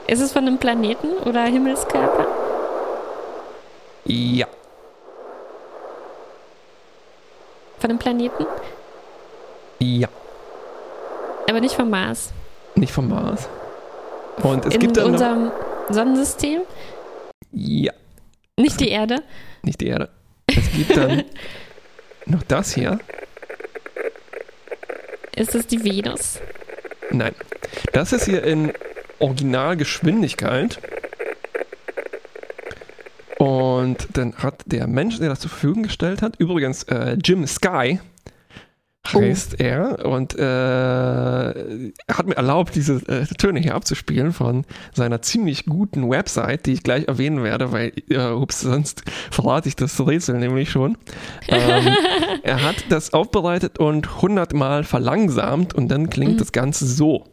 Ist 0.08 0.22
es 0.22 0.32
von 0.32 0.42
einem 0.48 0.58
Planeten 0.58 1.18
oder 1.26 1.44
Himmelskörper? 1.44 2.26
Ja. 4.06 4.48
Von 7.78 7.90
dem 7.92 8.00
Planeten? 8.00 8.46
Ja, 9.82 10.10
Aber 11.48 11.62
nicht 11.62 11.76
vom 11.76 11.90
Mars. 11.90 12.32
nicht 12.76 12.92
vom 12.92 13.08
Mars. 13.08 13.48
Und 14.44 14.66
es 14.66 14.74
In 14.74 14.80
gibt 14.82 14.98
dann 14.98 15.06
noch, 15.06 15.12
unserem 15.14 15.52
Sonnensystem? 15.90 16.62
ja, 17.52 17.94
Nicht 18.58 18.80
die 18.80 18.90
Erde? 18.90 19.24
nicht 19.64 19.82
die 19.82 19.88
Erde. 19.88 20.10
Es 20.48 20.72
gibt 20.72 20.96
dann 20.96 21.24
noch 22.26 22.44
das 22.44 22.74
hier. 22.74 23.00
Ist 25.36 25.56
es 25.56 25.68
die 25.68 25.84
Venus? 25.84 26.40
Nein. 27.12 27.34
Das 27.94 28.12
ist 28.14 28.26
hier 28.26 28.44
in 28.44 28.74
Originalgeschwindigkeit. 29.20 30.80
Und 33.38 34.08
dann 34.14 34.36
hat 34.36 34.64
der 34.66 34.88
Mensch, 34.88 35.18
der 35.20 35.30
das 35.30 35.40
zur 35.40 35.50
Verfügung 35.50 35.84
gestellt 35.84 36.22
hat, 36.22 36.36
übrigens 36.40 36.84
äh, 36.84 37.18
Jim 37.24 37.48
Sky 37.48 38.00
heißt 39.08 39.60
er 39.60 40.06
und 40.06 40.38
äh, 40.38 41.92
hat 42.12 42.28
mir 42.28 42.36
erlaubt, 42.36 42.76
diese 42.76 42.96
äh, 43.08 43.26
Töne 43.26 43.60
hier 43.60 43.76
abzuspielen 43.76 44.34
von 44.34 44.66
seiner 44.94 45.22
ziemlich 45.22 45.66
guten 45.66 46.10
Website, 46.10 46.66
die 46.66 46.74
ich 46.74 46.84
gleich 46.84 47.08
erwähnen 47.08 47.44
werde, 47.44 47.72
weil 47.72 47.94
äh, 48.10 48.30
ups, 48.32 48.62
sonst 48.62 49.04
verrate 49.32 49.70
ich 49.70 49.76
das 49.76 50.00
Rätsel 50.06 50.38
nämlich 50.38 50.70
schon. 50.70 50.98
Ähm, 51.48 51.96
er 52.44 52.64
hat 52.64 52.86
das 52.90 53.14
aufbereitet 53.14 53.80
und 53.80 54.08
100 54.08 54.54
Mal 54.54 54.84
verlangsamt 54.84 55.74
und 55.74 55.88
dann 55.90 56.10
klingt 56.10 56.40
das 56.42 56.52
Ganze 56.52 56.86
so. 56.86 57.26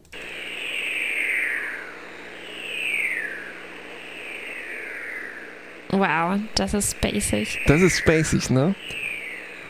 Wow, 5.90 6.38
das 6.54 6.74
ist 6.74 6.96
spacig. 6.96 7.60
Das 7.66 7.80
ist 7.80 7.98
spacig, 7.98 8.50
ne? 8.50 8.74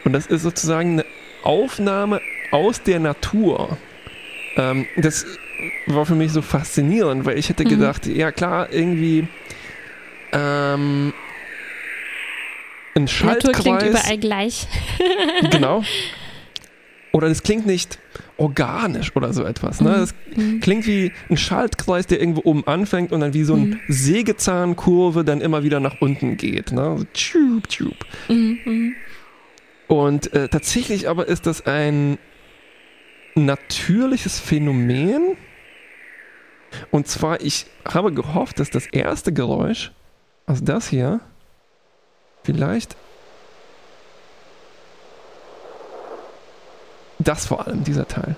Und 0.05 0.13
das 0.13 0.27
ist 0.27 0.43
sozusagen 0.43 0.93
eine 0.93 1.05
Aufnahme 1.47 2.21
aus 2.51 2.83
der 2.83 2.99
Natur. 3.01 3.79
Ähm, 4.57 4.87
das 4.97 5.25
war 5.87 6.05
für 6.07 6.15
mich 6.15 6.33
so 6.33 6.43
faszinierend, 6.43 7.25
weil 7.25 7.39
ich 7.39 7.49
hätte 7.49 7.65
Mhm. 7.65 7.69
gedacht, 7.69 8.07
ja 8.07 8.33
klar, 8.33 8.73
irgendwie 8.73 9.27
ähm, 10.33 11.13
ein 12.95 13.05
Natur 13.05 13.53
klingt 13.53 13.81
Schaltkreis, 13.81 13.91
überall 13.91 14.19
gleich. 14.19 14.67
genau. 15.51 15.83
Oder 17.13 17.29
das 17.31 17.43
klingt 17.43 17.65
nicht 17.67 17.99
organisch 18.37 19.17
oder 19.17 19.33
so 19.33 19.43
etwas. 19.45 19.81
Ne? 19.81 19.91
Das 19.91 20.15
Mhm. 20.37 20.61
klingt 20.61 20.87
wie 20.87 21.13
ein 21.31 21.39
Schaltkreis, 21.39 22.07
der 22.07 22.21
irgendwo 22.21 22.43
oben 22.45 22.67
anfängt 22.67 23.11
und 23.13 23.21
dann 23.21 23.33
wie 23.33 23.45
so 23.45 23.55
eine 23.55 23.79
Sägezahnkurve 23.89 25.25
dann 25.25 25.41
immer 25.41 25.63
wieder 25.63 25.81
nach 25.81 25.95
unten 26.01 26.37
geht. 26.37 26.73
Ne? 26.73 26.97
So 26.99 27.05
tschub, 27.15 27.69
tschub. 27.69 27.95
Mhm, 28.29 28.59
mhm. 28.67 28.95
Und 29.89 30.33
äh, 30.33 30.49
tatsächlich 30.49 31.09
aber 31.09 31.29
ist 31.29 31.47
das 31.47 31.67
ein 31.67 32.19
natürliches 33.35 34.41
Phänomen. 34.41 35.37
Und 36.91 37.07
zwar, 37.07 37.41
ich 37.41 37.67
habe 37.87 38.13
gehofft, 38.13 38.59
dass 38.59 38.71
das 38.71 38.87
erste 38.87 39.33
Geräusch, 39.33 39.93
also 40.47 40.65
das 40.65 40.89
hier, 40.89 41.21
vielleicht 42.43 42.97
das 47.19 47.47
vor 47.47 47.67
allem, 47.67 47.85
dieser 47.85 48.07
Teil. 48.07 48.37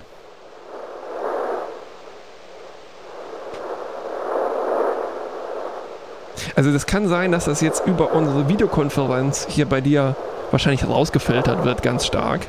Also 6.55 6.71
das 6.73 6.85
kann 6.85 7.07
sein, 7.07 7.31
dass 7.31 7.45
das 7.45 7.61
jetzt 7.61 7.85
über 7.85 8.11
unsere 8.13 8.49
Videokonferenz 8.49 9.47
hier 9.49 9.65
bei 9.65 9.81
dir 9.81 10.15
wahrscheinlich 10.51 10.87
rausgefiltert 10.87 11.63
wird, 11.63 11.81
ganz 11.83 12.05
stark. 12.05 12.41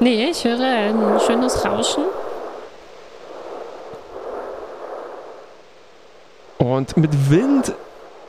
Nee, 0.00 0.26
ich 0.30 0.44
höre 0.44 0.60
ein 0.60 1.20
schönes 1.26 1.64
Rauschen. 1.64 2.04
Und 6.58 6.96
mit 6.96 7.30
Wind 7.30 7.72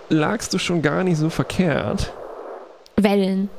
lagst 0.10 0.54
du 0.54 0.58
schon 0.60 0.82
gar 0.82 1.04
nicht 1.04 1.18
so 1.18 1.30
verkehrt. 1.30 2.14
Wellen. 2.98 3.50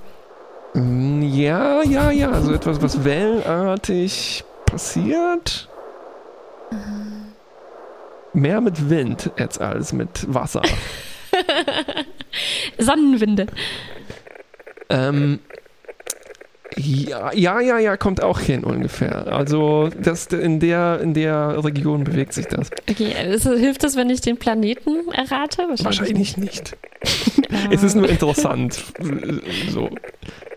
Mm, 0.75 1.23
Ja, 1.23 1.83
ja, 1.83 2.11
ja, 2.11 2.31
also 2.31 2.53
etwas, 2.53 2.81
was 2.83 3.05
wellenartig 3.05 4.45
passiert. 4.67 5.69
Mehr 8.33 8.61
mit 8.61 8.91
Wind 8.91 9.31
jetzt 9.39 9.61
als 9.61 9.93
mit 9.93 10.33
Wasser. 10.33 10.63
Sonnenwinde. 12.79 13.47
Ähm, 14.89 15.41
ja, 16.77 17.33
ja, 17.33 17.61
ja, 17.61 17.79
ja, 17.79 17.97
kommt 17.97 18.23
auch 18.23 18.39
hin 18.41 18.65
ungefähr. 18.65 19.29
Also 19.29 19.89
das, 19.99 20.27
in, 20.27 20.61
der, 20.61 21.01
in 21.01 21.15
der 21.15 21.65
Region 21.65 22.05
bewegt 22.05 22.35
sich 22.35 22.47
das. 22.47 22.71
Okay, 22.91 23.15
ist, 23.33 23.45
hilft 23.45 23.85
es, 23.85 23.97
wenn 23.97 24.11
ich 24.11 24.21
den 24.21 24.37
Planeten 24.37 25.11
errate? 25.13 25.69
Wahrscheinlich 25.79 26.37
nicht. 26.37 26.77
Ja. 27.51 27.59
Es 27.71 27.83
ist 27.83 27.95
nur 27.95 28.09
interessant. 28.09 28.83
So. 29.71 29.91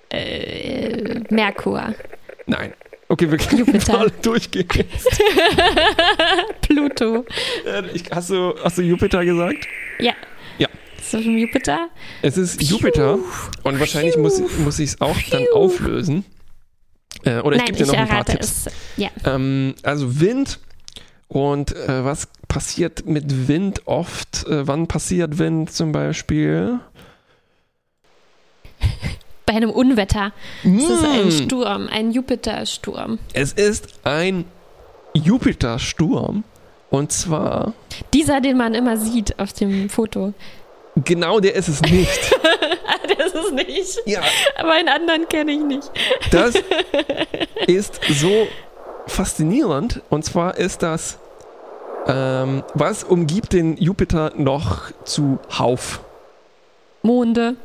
äh, 0.09 1.21
Merkur. 1.29 1.93
Nein. 2.47 2.73
Okay, 3.07 3.29
wir 3.29 3.37
können 3.37 3.59
Jupiter. 3.59 3.93
mal 3.97 4.11
durchgehen. 4.21 4.67
Pluto. 6.61 7.25
Äh, 7.65 7.83
hast, 8.11 8.29
du, 8.29 8.55
hast 8.63 8.77
du 8.77 8.81
Jupiter 8.81 9.23
gesagt? 9.25 9.67
Ja. 9.99 10.13
Ja. 10.57 10.67
Ist 10.99 11.13
das 11.13 11.23
Jupiter? 11.23 11.87
Es 12.21 12.37
ist 12.37 12.61
Jupiter 12.61 13.17
und 13.63 13.79
wahrscheinlich 13.79 14.17
muss, 14.17 14.41
muss 14.59 14.79
ich 14.79 14.91
es 14.91 15.01
auch 15.01 15.17
dann 15.31 15.43
Piu. 15.45 15.53
auflösen. 15.55 16.25
Äh, 17.23 17.39
oder 17.39 17.55
ich 17.55 17.61
Nein, 17.63 17.65
gebe 17.67 17.77
dir 17.77 17.83
ich 17.85 17.91
noch 17.91 17.97
ein 17.97 18.07
paar 18.07 18.25
Tipps. 18.25 18.67
es. 18.67 18.73
Ja. 18.97 19.09
Ähm, 19.25 19.75
also 19.83 20.19
Wind 20.19 20.59
und 21.27 21.75
äh, 21.75 22.03
was 22.05 22.27
passiert 22.47 23.05
mit 23.05 23.47
Wind 23.47 23.83
oft? 23.87 24.45
Äh, 24.47 24.67
wann 24.67 24.87
passiert 24.87 25.37
Wind 25.37 25.71
zum 25.71 25.91
Beispiel? 25.91 26.79
Bei 29.45 29.53
einem 29.53 29.69
Unwetter. 29.71 30.31
Es 30.63 30.83
ist 30.83 31.03
ein 31.03 31.27
Mm, 31.27 31.31
Sturm, 31.31 31.87
ein 31.91 32.11
Jupiter-Sturm. 32.11 33.17
es 33.33 33.51
ist 33.53 33.99
ein 34.03 34.45
Jupiter-Sturm 35.13 36.43
und 36.91 37.11
zwar 37.11 37.73
Dieser, 38.13 38.41
den 38.41 38.57
man 38.57 38.73
immer 38.75 38.97
sieht 38.97 39.39
auf 39.39 39.53
dem 39.53 39.89
Foto. 39.89 40.33
Genau 41.05 41.39
der 41.39 41.55
ist 41.55 41.67
es 41.67 41.81
nicht. 41.81 42.35
das 43.17 43.33
ist 43.33 43.53
nicht. 43.53 43.99
ja, 44.05 44.21
Aber 44.57 44.71
einen 44.73 44.89
anderen 44.89 45.27
kenne 45.27 45.51
ich 45.51 45.61
nicht. 45.61 45.91
Das 46.31 46.55
ist 47.67 47.99
so 48.09 48.47
faszinierend. 49.07 50.01
Und 50.09 50.25
zwar 50.25 50.57
ist 50.57 50.83
das, 50.83 51.17
ähm, 52.07 52.63
was 52.73 53.03
umgibt 53.03 53.53
den 53.53 53.77
Jupiter 53.77 54.31
noch 54.35 54.91
zuhauf? 55.03 56.01
Monde. 57.01 57.55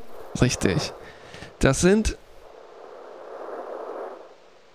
Richtig. 0.40 0.92
Das 1.60 1.80
sind 1.80 2.16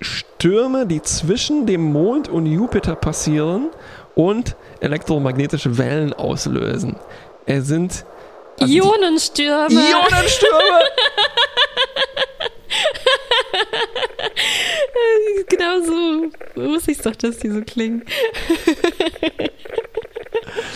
Stürme, 0.01 0.85
die 0.87 1.01
zwischen 1.01 1.65
dem 1.65 1.91
Mond 1.91 2.29
und 2.29 2.45
Jupiter 2.45 2.95
passieren 2.95 3.69
und 4.15 4.55
elektromagnetische 4.79 5.77
Wellen 5.77 6.13
auslösen. 6.13 6.95
Es 7.45 7.67
sind 7.67 8.05
also 8.61 8.73
Ionenstürme. 8.73 9.81
Ionenstürme! 9.81 10.83
genau 15.49 15.81
so 15.83 16.31
wusste 16.55 16.91
ich 16.91 16.99
doch, 16.99 17.15
dass 17.15 17.37
die 17.37 17.49
so 17.49 17.61
klingen. 17.61 18.03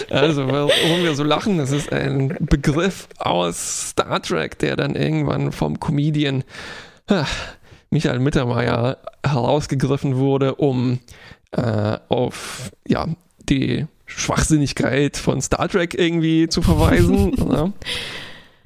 Also, 0.09 0.47
warum 0.47 1.03
wir 1.03 1.15
so 1.15 1.23
lachen, 1.23 1.57
das 1.57 1.71
ist 1.71 1.91
ein 1.91 2.37
Begriff 2.39 3.07
aus 3.17 3.89
Star 3.89 4.21
Trek, 4.21 4.59
der 4.59 4.75
dann 4.75 4.95
irgendwann 4.95 5.51
vom 5.51 5.79
Comedian 5.79 6.43
Michael 7.89 8.19
Mittermeier 8.19 8.97
herausgegriffen 9.25 10.17
wurde, 10.17 10.55
um 10.55 10.99
äh, 11.51 11.97
auf 12.09 12.71
ja, 12.87 13.07
die 13.49 13.87
Schwachsinnigkeit 14.05 15.17
von 15.17 15.41
Star 15.41 15.67
Trek 15.67 15.93
irgendwie 15.97 16.47
zu 16.47 16.61
verweisen. 16.61 17.31
ne? 17.37 17.73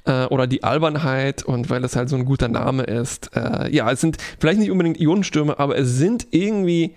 Äh, 0.04 0.26
Oder 0.26 0.46
die 0.46 0.64
Albernheit 0.64 1.42
und 1.42 1.70
weil 1.70 1.84
es 1.84 1.96
halt 1.96 2.08
so 2.08 2.16
ein 2.16 2.24
guter 2.24 2.48
Name 2.48 2.82
ist. 2.84 3.30
Äh, 3.36 3.74
ja, 3.74 3.90
es 3.90 4.00
sind 4.00 4.16
vielleicht 4.38 4.58
nicht 4.58 4.70
unbedingt 4.70 5.00
Ionenstürme, 5.00 5.58
aber 5.58 5.76
es 5.78 5.96
sind 5.96 6.28
irgendwie 6.30 6.94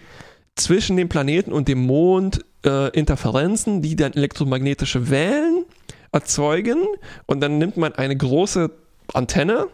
zwischen 0.56 0.98
dem 0.98 1.10
Planeten 1.10 1.52
und 1.54 1.68
dem 1.68 1.86
Mond 1.86 2.44
äh, 2.66 2.90
Interferenzen, 2.98 3.82
die 3.82 3.96
dann 3.96 4.14
elektromagnetische 4.14 5.10
Wellen 5.10 5.66
erzeugen 6.12 6.86
und 7.26 7.40
dann 7.40 7.58
nimmt 7.58 7.78
man 7.78 7.94
eine 7.94 8.16
große 8.18 8.70
Antenne 9.14 9.68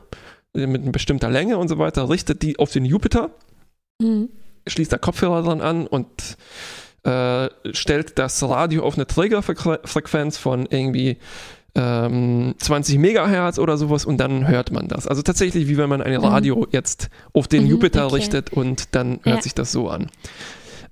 äh, 0.53 0.67
mit 0.67 0.83
einer 0.83 0.91
bestimmter 0.91 1.29
Länge 1.29 1.57
und 1.57 1.67
so 1.67 1.79
weiter, 1.79 2.09
richtet 2.09 2.43
die 2.43 2.59
auf 2.59 2.71
den 2.71 2.85
Jupiter, 2.85 3.31
Hm. 4.01 4.29
schließt 4.67 4.93
da 4.93 4.99
Kopfhörer 4.99 5.41
dran 5.41 5.61
an 5.61 5.87
und 5.87 6.37
äh, 7.07 7.49
stellt 7.73 8.19
das 8.19 8.43
Radio 8.43 8.83
auf 8.83 8.95
eine 8.95 9.07
Trägerfrequenz 9.07 10.37
von 10.37 10.65
irgendwie 10.69 11.17
ähm, 11.75 12.55
20 12.57 12.97
Megahertz 12.97 13.59
oder 13.59 13.77
sowas 13.77 14.03
und 14.05 14.17
dann 14.17 14.47
hört 14.47 14.71
man 14.71 14.87
das. 14.87 15.07
Also 15.07 15.21
tatsächlich 15.21 15.67
wie 15.67 15.77
wenn 15.77 15.89
man 15.89 16.01
ein 16.01 16.15
Radio 16.17 16.67
jetzt 16.71 17.09
auf 17.33 17.47
den 17.47 17.63
Mhm, 17.63 17.69
Jupiter 17.69 18.05
okay. 18.07 18.15
richtet 18.15 18.51
und 18.51 18.95
dann 18.95 19.19
hört 19.23 19.37
Ja. 19.37 19.41
sich 19.41 19.53
das 19.53 19.71
so 19.71 19.89
an. 19.89 20.07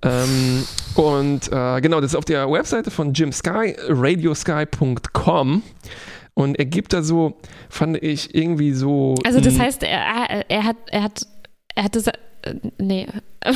Ähm, 0.03 0.63
und 0.95 1.51
äh, 1.51 1.81
genau, 1.81 1.99
das 2.01 2.11
ist 2.11 2.15
auf 2.15 2.25
der 2.25 2.49
Webseite 2.51 2.91
von 2.91 3.13
Jim 3.13 3.31
Sky, 3.31 3.75
radiosky.com. 3.87 5.63
Und 6.35 6.59
er 6.59 6.65
gibt 6.65 6.91
da 6.93 7.01
so, 7.01 7.37
fand 7.69 7.97
ich, 8.03 8.35
irgendwie 8.35 8.73
so. 8.73 9.15
Also 9.25 9.39
das 9.39 9.57
heißt, 9.57 9.83
er, 9.83 10.43
er 10.49 10.63
hat, 10.65 10.75
er 10.91 11.03
hat, 11.03 11.25
er 11.75 11.83
hat 11.85 11.95
das, 11.95 12.05
nee, 12.77 13.07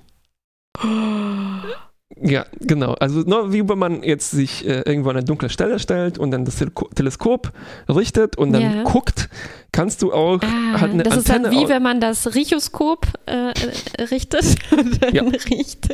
Ja, 2.21 2.45
genau. 2.61 2.93
Also 2.93 3.19
nur 3.21 3.51
wie 3.51 3.67
wenn 3.67 3.77
man 3.77 4.01
jetzt 4.01 4.31
sich 4.31 4.65
äh, 4.65 4.81
irgendwo 4.85 5.09
an 5.09 5.17
eine 5.17 5.25
dunkle 5.25 5.49
Stelle 5.49 5.79
stellt 5.79 6.17
und 6.17 6.31
dann 6.31 6.45
das 6.45 6.63
Teleskop 6.95 7.51
richtet 7.89 8.37
und 8.37 8.53
dann 8.53 8.61
Ja. 8.61 8.83
guckt, 8.83 9.29
kannst 9.73 10.01
du 10.01 10.13
auch 10.13 10.39
Ah, 10.41 10.79
halt 10.79 10.91
eine 10.93 11.03
das 11.03 11.17
ist 11.17 11.29
Antenne 11.29 11.49
dann 11.55 11.59
wie 11.65 11.67
wenn 11.69 11.83
man 11.83 11.99
das 11.99 12.33
Richoskop 12.33 13.05
äh, 13.25 13.49
äh, 13.49 14.03
richtet 14.11 14.45
und 14.71 15.03
dann 15.03 15.13
Ja. 15.13 15.23
riecht. 15.23 15.87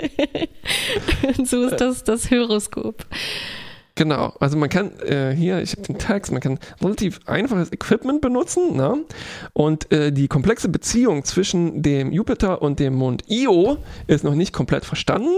so 1.44 1.64
ist 1.64 1.78
das 1.82 2.04
das 2.04 2.30
Horoskop. 2.30 3.04
Genau, 4.02 4.34
also 4.40 4.58
man 4.58 4.68
kann 4.68 5.00
äh, 5.02 5.32
hier, 5.32 5.62
ich 5.62 5.74
habe 5.74 5.84
den 5.84 6.00
Text, 6.00 6.32
man 6.32 6.42
kann 6.42 6.58
relativ 6.82 7.20
einfaches 7.28 7.72
Equipment 7.72 8.20
benutzen 8.20 8.76
ne? 8.76 9.06
und 9.54 9.92
äh, 9.92 10.12
die 10.12 10.28
komplexe 10.28 10.70
Beziehung 10.70 11.24
zwischen 11.24 11.84
dem 11.84 12.12
Jupiter 12.12 12.64
und 12.64 12.80
dem 12.80 12.96
Mond 12.96 13.26
Io 13.30 13.78
ist 14.08 14.24
noch 14.24 14.34
nicht 14.34 14.54
komplett 14.54 14.86
verstanden, 14.86 15.30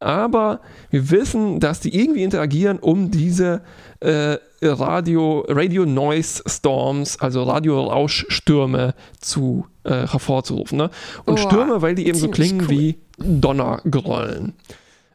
aber 0.00 0.62
wir 0.90 1.12
wissen, 1.12 1.60
dass 1.60 1.78
die 1.78 1.96
irgendwie 1.96 2.24
interagieren, 2.24 2.80
um 2.80 3.12
diese 3.12 3.62
äh, 4.00 4.36
Radio, 4.60 5.44
Radio 5.48 5.86
Noise 5.86 6.42
Storms, 6.44 7.20
also 7.20 7.44
Radiorauschstürme 7.44 8.94
zu 9.20 9.66
äh, 9.84 10.08
hervorzurufen. 10.08 10.76
Ne? 10.76 10.90
Und 11.24 11.34
Oh, 11.34 11.48
Stürme, 11.48 11.82
weil 11.82 11.94
die 11.94 12.08
eben 12.08 12.18
so 12.18 12.28
klingen 12.28 12.62
cool. 12.62 12.68
wie 12.68 12.98
Donnergrollen. 13.18 14.54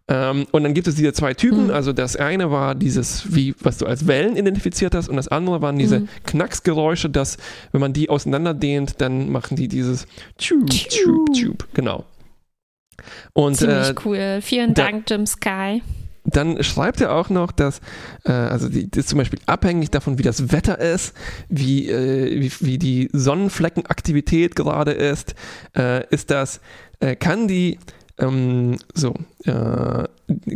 Ähm, 0.09 0.47
und 0.51 0.63
dann 0.63 0.73
gibt 0.73 0.87
es 0.87 0.95
diese 0.95 1.11
zwei 1.11 1.33
Typen. 1.33 1.65
Mhm. 1.65 1.71
Also 1.71 1.91
das 1.91 2.15
eine 2.15 2.49
war 2.49 2.75
dieses, 2.75 3.35
wie 3.35 3.53
was 3.61 3.77
du 3.77 3.85
als 3.85 4.07
Wellen 4.07 4.37
identifiziert 4.37 4.95
hast, 4.95 5.09
und 5.09 5.17
das 5.17 5.27
andere 5.27 5.61
waren 5.61 5.77
diese 5.77 6.01
Mhm. 6.01 6.07
Knacksgeräusche, 6.25 7.09
dass 7.09 7.37
wenn 7.73 7.81
man 7.81 7.91
die 7.93 8.09
auseinanderdehnt, 8.09 9.01
dann 9.01 9.29
machen 9.29 9.57
die 9.57 9.67
dieses 9.67 10.07
Tschub, 10.37 10.69
Tschu. 10.69 10.87
Tschub, 10.89 11.33
Tschub. 11.33 11.67
Genau. 11.73 12.05
Und 13.33 13.55
Ziemlich 13.57 13.89
äh, 13.89 13.95
cool. 14.05 14.39
Vielen 14.41 14.73
da- 14.73 14.85
Dank, 14.85 15.09
Jim 15.09 15.25
Sky. 15.25 15.81
dann 16.25 16.61
schreibt 16.63 16.99
er 17.01 17.13
auch 17.13 17.29
noch, 17.29 17.51
dass, 17.51 17.79
äh, 18.25 18.31
also 18.31 18.69
die, 18.69 18.89
das 18.89 19.01
ist 19.05 19.09
zum 19.09 19.17
Beispiel 19.19 19.39
abhängig 19.45 19.91
davon, 19.91 20.17
wie 20.17 20.23
das 20.23 20.51
Wetter 20.51 20.79
ist, 20.79 21.13
wie, 21.49 21.89
äh, 21.89 22.39
wie, 22.41 22.51
wie 22.65 22.77
die 22.77 23.09
Sonnenfleckenaktivität 23.13 24.55
gerade 24.55 24.91
ist, 24.91 25.35
äh, 25.77 26.05
ist 26.09 26.31
das, 26.31 26.59
äh, 26.99 27.15
kann 27.15 27.47
die, 27.47 27.77
ähm, 28.19 28.77
so, 28.93 29.13
äh, 29.45 30.03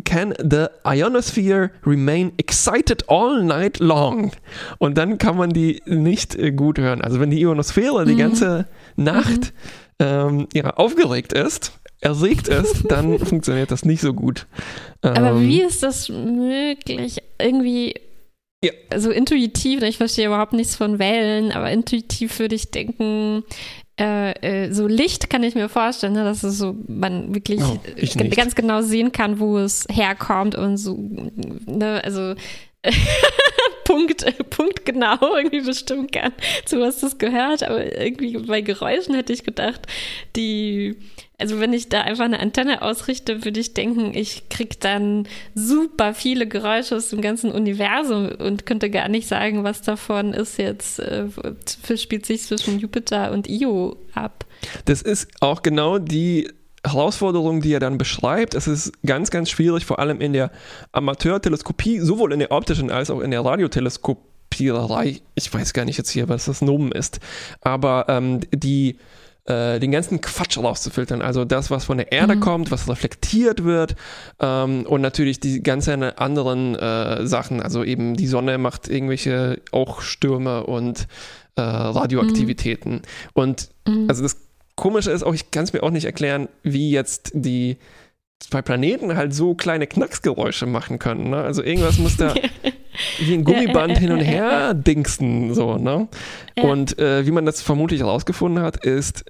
can 0.04 0.34
the 0.42 0.66
ionosphere 0.86 1.72
remain 1.86 2.32
excited 2.38 3.08
all 3.08 3.44
night 3.44 3.80
long? 3.80 4.32
Und 4.80 4.98
dann 4.98 5.18
kann 5.18 5.38
man 5.38 5.52
die 5.52 5.82
nicht 5.86 6.36
äh, 6.36 6.52
gut 6.52 6.80
hören. 6.80 7.02
Also 7.02 7.20
wenn 7.20 7.30
die 7.30 7.40
Ionosphäre 7.42 8.06
die 8.06 8.14
Mhm. 8.14 8.18
ganze 8.18 8.68
Nacht 8.96 9.54
ähm, 10.00 10.48
ja, 10.54 10.72
aufgeregt 10.72 11.34
ist, 11.34 11.72
erregt 12.00 12.48
ist, 12.48 12.84
dann 12.90 13.20
funktioniert 13.20 13.70
das 13.72 13.86
nicht 13.86 14.02
so 14.02 14.14
gut. 14.14 14.48
Aber 15.02 15.32
Ähm, 15.32 15.42
wie 15.48 15.62
ist 15.62 15.84
das 15.84 16.10
möglich? 16.10 17.20
Irgendwie 17.40 17.94
Ja. 18.64 18.72
so 18.98 19.12
intuitiv, 19.12 19.84
ich 19.84 19.98
verstehe 19.98 20.28
überhaupt 20.28 20.54
nichts 20.54 20.76
von 20.76 20.98
Wellen, 21.00 21.52
aber 21.52 21.70
intuitiv 21.72 22.40
würde 22.40 22.56
ich 22.56 22.72
denken, 22.72 23.44
äh, 24.02 24.66
äh, 24.66 24.72
so 24.72 24.88
Licht 24.88 25.30
kann 25.30 25.44
ich 25.44 25.56
mir 25.56 25.70
vorstellen, 25.70 26.14
ne, 26.14 26.24
dass 26.24 26.44
es 26.44 26.58
so 26.58 26.76
man 26.88 27.34
wirklich 27.34 27.62
Oh, 27.62 27.80
äh, 27.96 28.30
ganz 28.30 28.56
genau 28.56 28.82
sehen 28.82 29.12
kann, 29.12 29.40
wo 29.40 29.58
es 29.58 29.86
herkommt 29.90 30.56
und 30.56 30.78
so, 30.78 30.98
ne, 31.66 32.02
also 32.04 32.36
Punkt, 33.86 34.24
äh, 34.24 34.32
Punkt 34.32 34.86
genau 34.86 35.18
irgendwie 35.38 35.62
bestimmen 35.62 36.10
kann, 36.10 36.34
zu 36.66 36.80
was 36.80 37.00
das 37.00 37.18
gehört. 37.18 37.64
Aber 37.64 38.00
irgendwie 38.00 38.38
bei 38.38 38.62
Geräuschen 38.62 39.16
hätte 39.16 39.34
ich 39.34 39.44
gedacht, 39.44 39.82
die, 40.36 40.98
also 41.42 41.60
wenn 41.60 41.74
ich 41.74 41.90
da 41.90 42.02
einfach 42.02 42.26
eine 42.26 42.40
Antenne 42.40 42.84
ausrichte, 42.84 43.44
würde 43.44 43.60
ich 43.60 43.74
denken, 43.74 44.12
ich 44.14 44.48
krieg 44.50 44.80
dann 44.80 45.28
super 45.56 46.14
viele 46.14 46.48
Geräusche 46.48 46.96
aus 46.96 47.10
dem 47.10 47.22
ganzen 47.22 47.52
Universum 47.52 48.30
und 48.30 48.68
könnte 48.68 48.92
gar 48.92 49.10
nicht 49.10 49.28
sagen, 49.28 49.64
was 49.64 49.82
davon 49.82 50.34
ist 50.34 50.58
jetzt, 50.58 51.00
äh, 51.00 51.26
spielt 51.98 52.28
sich 52.28 52.44
zwischen 52.44 52.80
Jupiter 52.80 53.32
und 53.32 53.50
Io 53.50 53.98
ab. 54.14 54.46
Das 54.86 55.02
ist 55.02 55.28
auch 55.40 55.64
genau 55.64 55.98
die 55.98 56.48
Herausforderung, 56.86 57.62
die 57.62 57.74
er 57.74 57.80
dann 57.80 57.98
beschreibt. 57.98 58.54
Es 58.54 58.68
ist 58.68 58.94
ganz, 59.04 59.32
ganz 59.32 59.50
schwierig, 59.50 59.86
vor 59.86 59.98
allem 60.00 60.22
in 60.22 60.34
der 60.34 60.52
Amateurteleskopie, 60.92 62.00
sowohl 62.00 62.34
in 62.34 62.40
der 62.40 62.52
optischen 62.52 62.92
als 62.92 63.10
auch 63.10 63.20
in 63.20 63.32
der 63.32 63.44
Radioteleskopiererei. 63.44 65.22
Ich 65.34 65.52
weiß 65.52 65.74
gar 65.74 65.86
nicht 65.86 65.98
jetzt 65.98 66.12
hier, 66.12 66.30
was 66.30 66.46
das 66.46 66.62
Nomen 66.62 66.92
ist, 66.92 67.20
aber 67.62 68.06
ähm, 68.10 68.42
die 68.54 68.98
äh, 69.46 69.80
den 69.80 69.92
ganzen 69.92 70.22
Quatsch 70.22 70.58
rauszufiltern. 70.58 71.22
Also 71.22 71.46
das, 71.46 71.72
was 71.72 71.86
von 71.86 71.98
der 71.98 72.12
Erde 72.12 72.36
Mhm. 72.36 72.40
kommt, 72.42 72.72
was 72.72 72.88
reflektiert 72.88 73.64
wird 73.64 73.96
ähm, 74.40 74.86
und 74.86 75.02
natürlich 75.02 75.40
die 75.40 75.64
ganzen 75.64 76.04
anderen 76.04 76.76
äh, 76.76 77.26
Sachen. 77.26 77.62
Also 77.62 77.84
eben 77.84 78.16
die 78.16 78.28
Sonne 78.28 78.58
macht 78.58 78.88
irgendwelche 78.88 79.60
auch 79.72 80.02
Stürme 80.02 80.64
und 80.66 81.08
äh, 81.56 81.62
Radioaktivitäten. 81.62 83.02
Und 83.34 83.70
Mhm. 83.88 84.06
also 84.08 84.24
das 84.24 84.38
Komische 84.76 85.12
ist 85.12 85.24
auch, 85.24 85.34
ich 85.34 85.52
kann 85.52 85.64
es 85.64 85.74
mir 85.74 85.84
auch 85.84 85.90
nicht 85.90 86.06
erklären, 86.06 86.48
wie 86.64 86.92
jetzt 86.92 87.32
die 87.34 87.78
zwei 88.42 88.62
Planeten 88.62 89.16
halt 89.16 89.34
so 89.34 89.54
kleine 89.56 89.88
Knacksgeräusche 89.88 90.66
machen 90.66 91.00
können. 91.00 91.30
Ne? 91.30 91.38
Also 91.38 91.64
irgendwas 91.64 91.98
muss 92.00 92.18
da 92.18 92.34
wie 93.20 93.34
ein 93.34 93.44
Gummiband 93.44 93.98
hin 93.98 94.12
und 94.12 94.20
her 94.20 94.74
dingsen, 94.74 95.54
so, 95.54 95.78
ne? 95.78 96.08
Und 96.62 97.00
äh, 97.00 97.26
wie 97.26 97.32
man 97.32 97.46
das 97.46 97.62
vermutlich 97.62 98.02
herausgefunden 98.02 98.62
hat, 98.64 98.84
ist, 98.86 99.24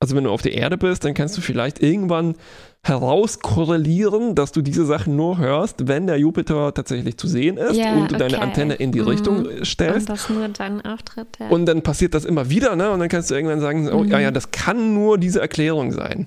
also 0.00 0.16
wenn 0.16 0.24
du 0.24 0.30
auf 0.30 0.40
der 0.42 0.54
Erde 0.54 0.78
bist, 0.78 1.04
dann 1.04 1.14
kannst 1.14 1.36
du 1.36 1.40
vielleicht 1.40 1.82
irgendwann 1.82 2.34
herauskorrelieren, 2.82 4.34
dass 4.34 4.52
du 4.52 4.60
diese 4.62 4.84
Sachen 4.84 5.16
nur 5.16 5.38
hörst, 5.38 5.88
wenn 5.88 6.06
der 6.06 6.18
Jupiter 6.18 6.72
tatsächlich 6.74 7.16
zu 7.16 7.26
sehen 7.26 7.56
ist 7.56 7.76
Ja, 7.76 7.94
und 7.94 8.12
du 8.12 8.16
deine 8.16 8.34
okay. 8.36 8.42
Antenne 8.44 8.74
in 8.74 8.92
die 8.92 9.00
Mhm. 9.00 9.08
Richtung 9.08 9.46
stellst. 9.64 10.08
Und 10.10 10.16
das 10.16 10.28
nur 10.28 10.48
dann 10.48 10.80
auftritt. 10.82 11.28
Ja. 11.40 11.48
Und 11.48 11.66
dann 11.66 11.82
passiert 11.82 12.14
das 12.14 12.24
immer 12.24 12.50
wieder, 12.50 12.76
ne? 12.76 12.90
Und 12.90 13.00
dann 13.00 13.08
kannst 13.08 13.30
du 13.30 13.34
irgendwann 13.34 13.60
sagen, 13.60 13.88
oh 13.90 14.02
Mhm. 14.04 14.10
ja, 14.10 14.20
ja, 14.20 14.30
das 14.30 14.50
kann 14.50 14.94
nur 14.94 15.18
diese 15.18 15.40
Erklärung 15.40 15.92
sein. 15.92 16.26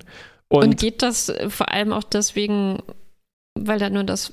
Und, 0.50 0.64
Und, 0.64 0.80
geht 0.80 1.02
das 1.02 1.28
äh, 1.28 1.50
vor 1.50 1.70
allem 1.72 1.92
auch 1.92 2.04
deswegen, 2.04 2.78
weil 3.54 3.78
da 3.78 3.90
nur 3.90 4.04
das 4.04 4.32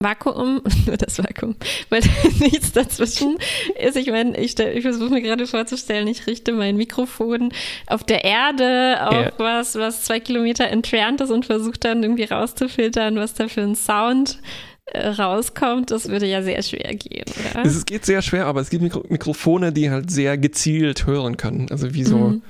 Vakuum, 0.00 0.62
nur 0.86 0.96
das 0.96 1.18
Vakuum, 1.18 1.56
weil 1.90 2.00
da 2.02 2.08
nichts 2.38 2.70
dazwischen 2.72 3.36
ist. 3.80 3.96
Ich 3.96 4.06
meine, 4.08 4.38
ich, 4.38 4.56
ich 4.58 4.82
versuche 4.82 5.10
mir 5.10 5.22
gerade 5.22 5.46
vorzustellen, 5.48 6.06
ich 6.06 6.26
richte 6.28 6.52
mein 6.52 6.76
Mikrofon 6.76 7.52
auf 7.88 8.04
der 8.04 8.24
Erde 8.24 8.98
auf 9.04 9.12
Ja. 9.14 9.32
was, 9.38 9.74
was 9.74 10.04
zwei 10.04 10.20
Kilometer 10.20 10.68
entfernt 10.68 11.20
ist 11.20 11.30
und 11.30 11.46
versuche 11.46 11.78
dann 11.80 12.02
irgendwie 12.04 12.24
rauszufiltern, 12.24 13.16
was 13.16 13.34
da 13.34 13.48
für 13.48 13.62
ein 13.62 13.74
Sound 13.74 14.38
äh, 14.86 15.08
rauskommt. 15.08 15.90
Das 15.90 16.08
würde 16.08 16.26
ja 16.26 16.44
sehr 16.44 16.62
schwer 16.62 16.94
gehen, 16.94 17.24
oder? 17.52 17.64
es, 17.66 17.74
es 17.74 17.84
geht 17.84 18.06
sehr 18.06 18.22
schwer, 18.22 18.46
aber 18.46 18.60
es 18.60 18.70
gibt 18.70 18.84
Mikro 18.84 19.02
Mikrofone, 19.08 19.72
die 19.72 19.90
halt 19.90 20.12
sehr 20.12 20.38
gezielt 20.38 21.06
hören 21.06 21.36
können. 21.36 21.66
Also 21.72 21.92
wie 21.94 22.04
so, 22.04 22.18
Mhm. 22.18 22.42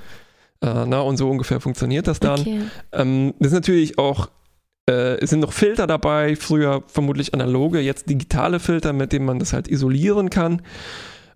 Äh, 0.60 0.84
na, 0.86 1.00
und 1.00 1.16
so 1.16 1.28
ungefähr 1.30 1.60
funktioniert 1.60 2.06
das 2.06 2.20
dann. 2.20 2.40
Okay. 2.40 2.60
Ähm, 2.92 3.34
das 3.38 3.48
ist 3.48 3.54
natürlich 3.54 3.98
auch, 3.98 4.28
äh, 4.88 5.16
es 5.20 5.30
sind 5.30 5.40
noch 5.40 5.52
Filter 5.52 5.86
dabei, 5.86 6.36
früher 6.36 6.82
vermutlich 6.86 7.34
analoge, 7.34 7.80
jetzt 7.80 8.08
digitale 8.08 8.58
Filter, 8.60 8.92
mit 8.92 9.12
denen 9.12 9.24
man 9.26 9.38
das 9.38 9.52
halt 9.52 9.68
isolieren 9.68 10.30
kann. 10.30 10.62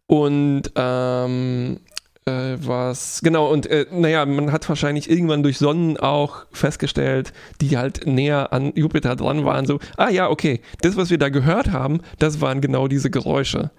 Und 0.07 0.65
ähm, 0.74 1.81
äh, 2.24 2.57
was, 2.61 3.20
genau, 3.23 3.51
und 3.51 3.66
äh, 3.66 3.86
naja, 3.90 4.27
man 4.27 4.53
hat 4.53 4.69
wahrscheinlich 4.69 5.11
irgendwann 5.11 5.43
durch 5.43 5.59
Sonnen 5.59 5.97
auch 5.97 6.47
festgestellt, 6.53 7.32
die 7.61 7.77
halt 7.78 8.07
näher 8.07 8.53
an 8.53 8.73
Jupiter 8.74 9.16
dran 9.16 9.44
waren, 9.44 9.66
so, 9.66 9.78
ah 9.97 10.09
ja, 10.11 10.28
okay, 10.28 10.61
das, 10.82 10.97
was 10.97 11.11
wir 11.11 11.19
da 11.19 11.31
gehört 11.31 11.70
haben, 11.73 12.01
das 12.19 12.40
waren 12.40 12.61
genau 12.61 12.89
diese 12.89 13.11
Geräusche. 13.11 13.70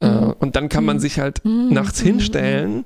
Äh, 0.00 0.08
Mhm. 0.08 0.34
und 0.40 0.56
dann 0.56 0.68
kann 0.68 0.84
man 0.84 0.96
Mhm. 0.96 1.00
sich 1.00 1.18
halt 1.20 1.44
Mhm, 1.44 1.68
nachts 1.72 2.00
mhm, 2.02 2.06
hinstellen 2.06 2.84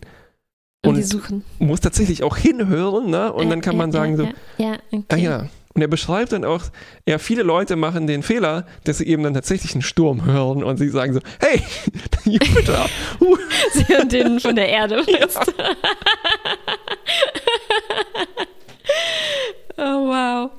Und, 0.87 1.15
und 1.15 1.45
muss 1.59 1.81
tatsächlich 1.81 2.23
auch 2.23 2.37
hinhören, 2.37 3.11
ne? 3.11 3.33
Und 3.33 3.45
Ja, 3.45 3.51
dann 3.51 3.61
kann 3.61 3.75
ja, 3.75 3.79
man 3.79 3.93
sagen 3.93 4.13
ja, 4.13 4.17
so, 4.17 4.25
Ja, 4.59 4.73
ja, 4.73 4.79
okay. 4.93 5.05
ah 5.09 5.17
ja. 5.17 5.49
Und 5.75 5.83
er 5.83 5.89
beschreibt 5.89 6.33
dann 6.33 6.45
auch, 6.47 6.63
ja, 7.07 7.19
viele 7.19 7.43
Leute 7.43 7.77
machen 7.77 8.07
den 8.07 8.23
Fehler, 8.23 8.65
dass 8.85 8.97
sie 8.97 9.07
eben 9.07 9.23
dann 9.23 9.35
tatsächlich 9.35 9.75
einen 9.75 9.83
Sturm 9.83 10.25
hören 10.25 10.65
und 10.65 10.79
sie 10.79 10.89
sagen 10.89 11.13
so, 11.13 11.21
hey, 11.39 11.61
Jupiter, 12.25 12.89
huh, 13.21 13.37
Sie 13.75 13.87
hören 13.87 14.09
den 14.09 14.41
von 14.41 14.57
der 14.57 14.71
Erde. 14.71 15.05
oh, 19.77 19.83
wow. 19.83 20.51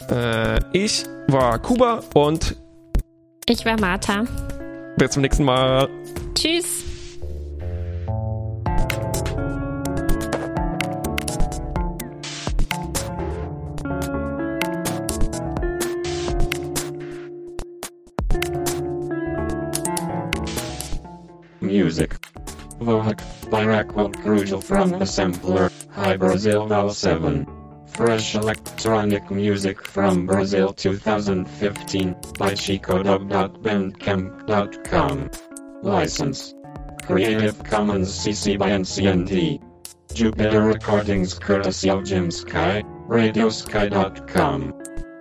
Äh, 0.10 0.60
ich 0.74 1.06
war 1.28 1.60
Kuba 1.60 2.04
und 2.14 2.58
Ich 3.48 3.64
war 3.66 3.80
Martha. 3.80 4.26
bis 4.98 5.12
zum 5.12 5.22
nächsten 5.22 5.46
Mal. 5.46 5.88
Tschüss. 6.36 6.91
Music. 21.82 22.14
Vohak 22.80 23.20
by 23.50 23.66
Rackwell 23.66 24.14
Crucial 24.22 24.62
from 24.62 24.92
Assembler, 24.92 25.72
Hi 25.94 26.16
Brazil 26.16 26.68
Val 26.68 26.92
7. 26.92 27.48
Fresh 27.88 28.36
electronic 28.36 29.32
music 29.32 29.84
from 29.84 30.28
Brazil 30.28 30.74
2015 30.74 32.16
by 32.38 32.52
chicodub.bandcamp.com. 32.52 35.32
License. 35.82 36.54
Creative 37.02 37.64
Commons 37.64 38.12
CC 38.12 38.60
by 38.60 38.70
NCND. 38.70 39.60
Jupiter 40.14 40.62
Recordings 40.62 41.34
courtesy 41.34 41.90
of 41.90 42.04
Jim 42.04 42.30
Sky, 42.30 42.84
radiosky.com. 43.08 44.76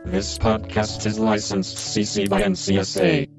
This 0.04 0.36
podcast 0.36 1.06
is 1.06 1.18
licensed 1.18 1.78
CC 1.78 2.28
by 2.28 2.42
NCSA. 2.42 3.29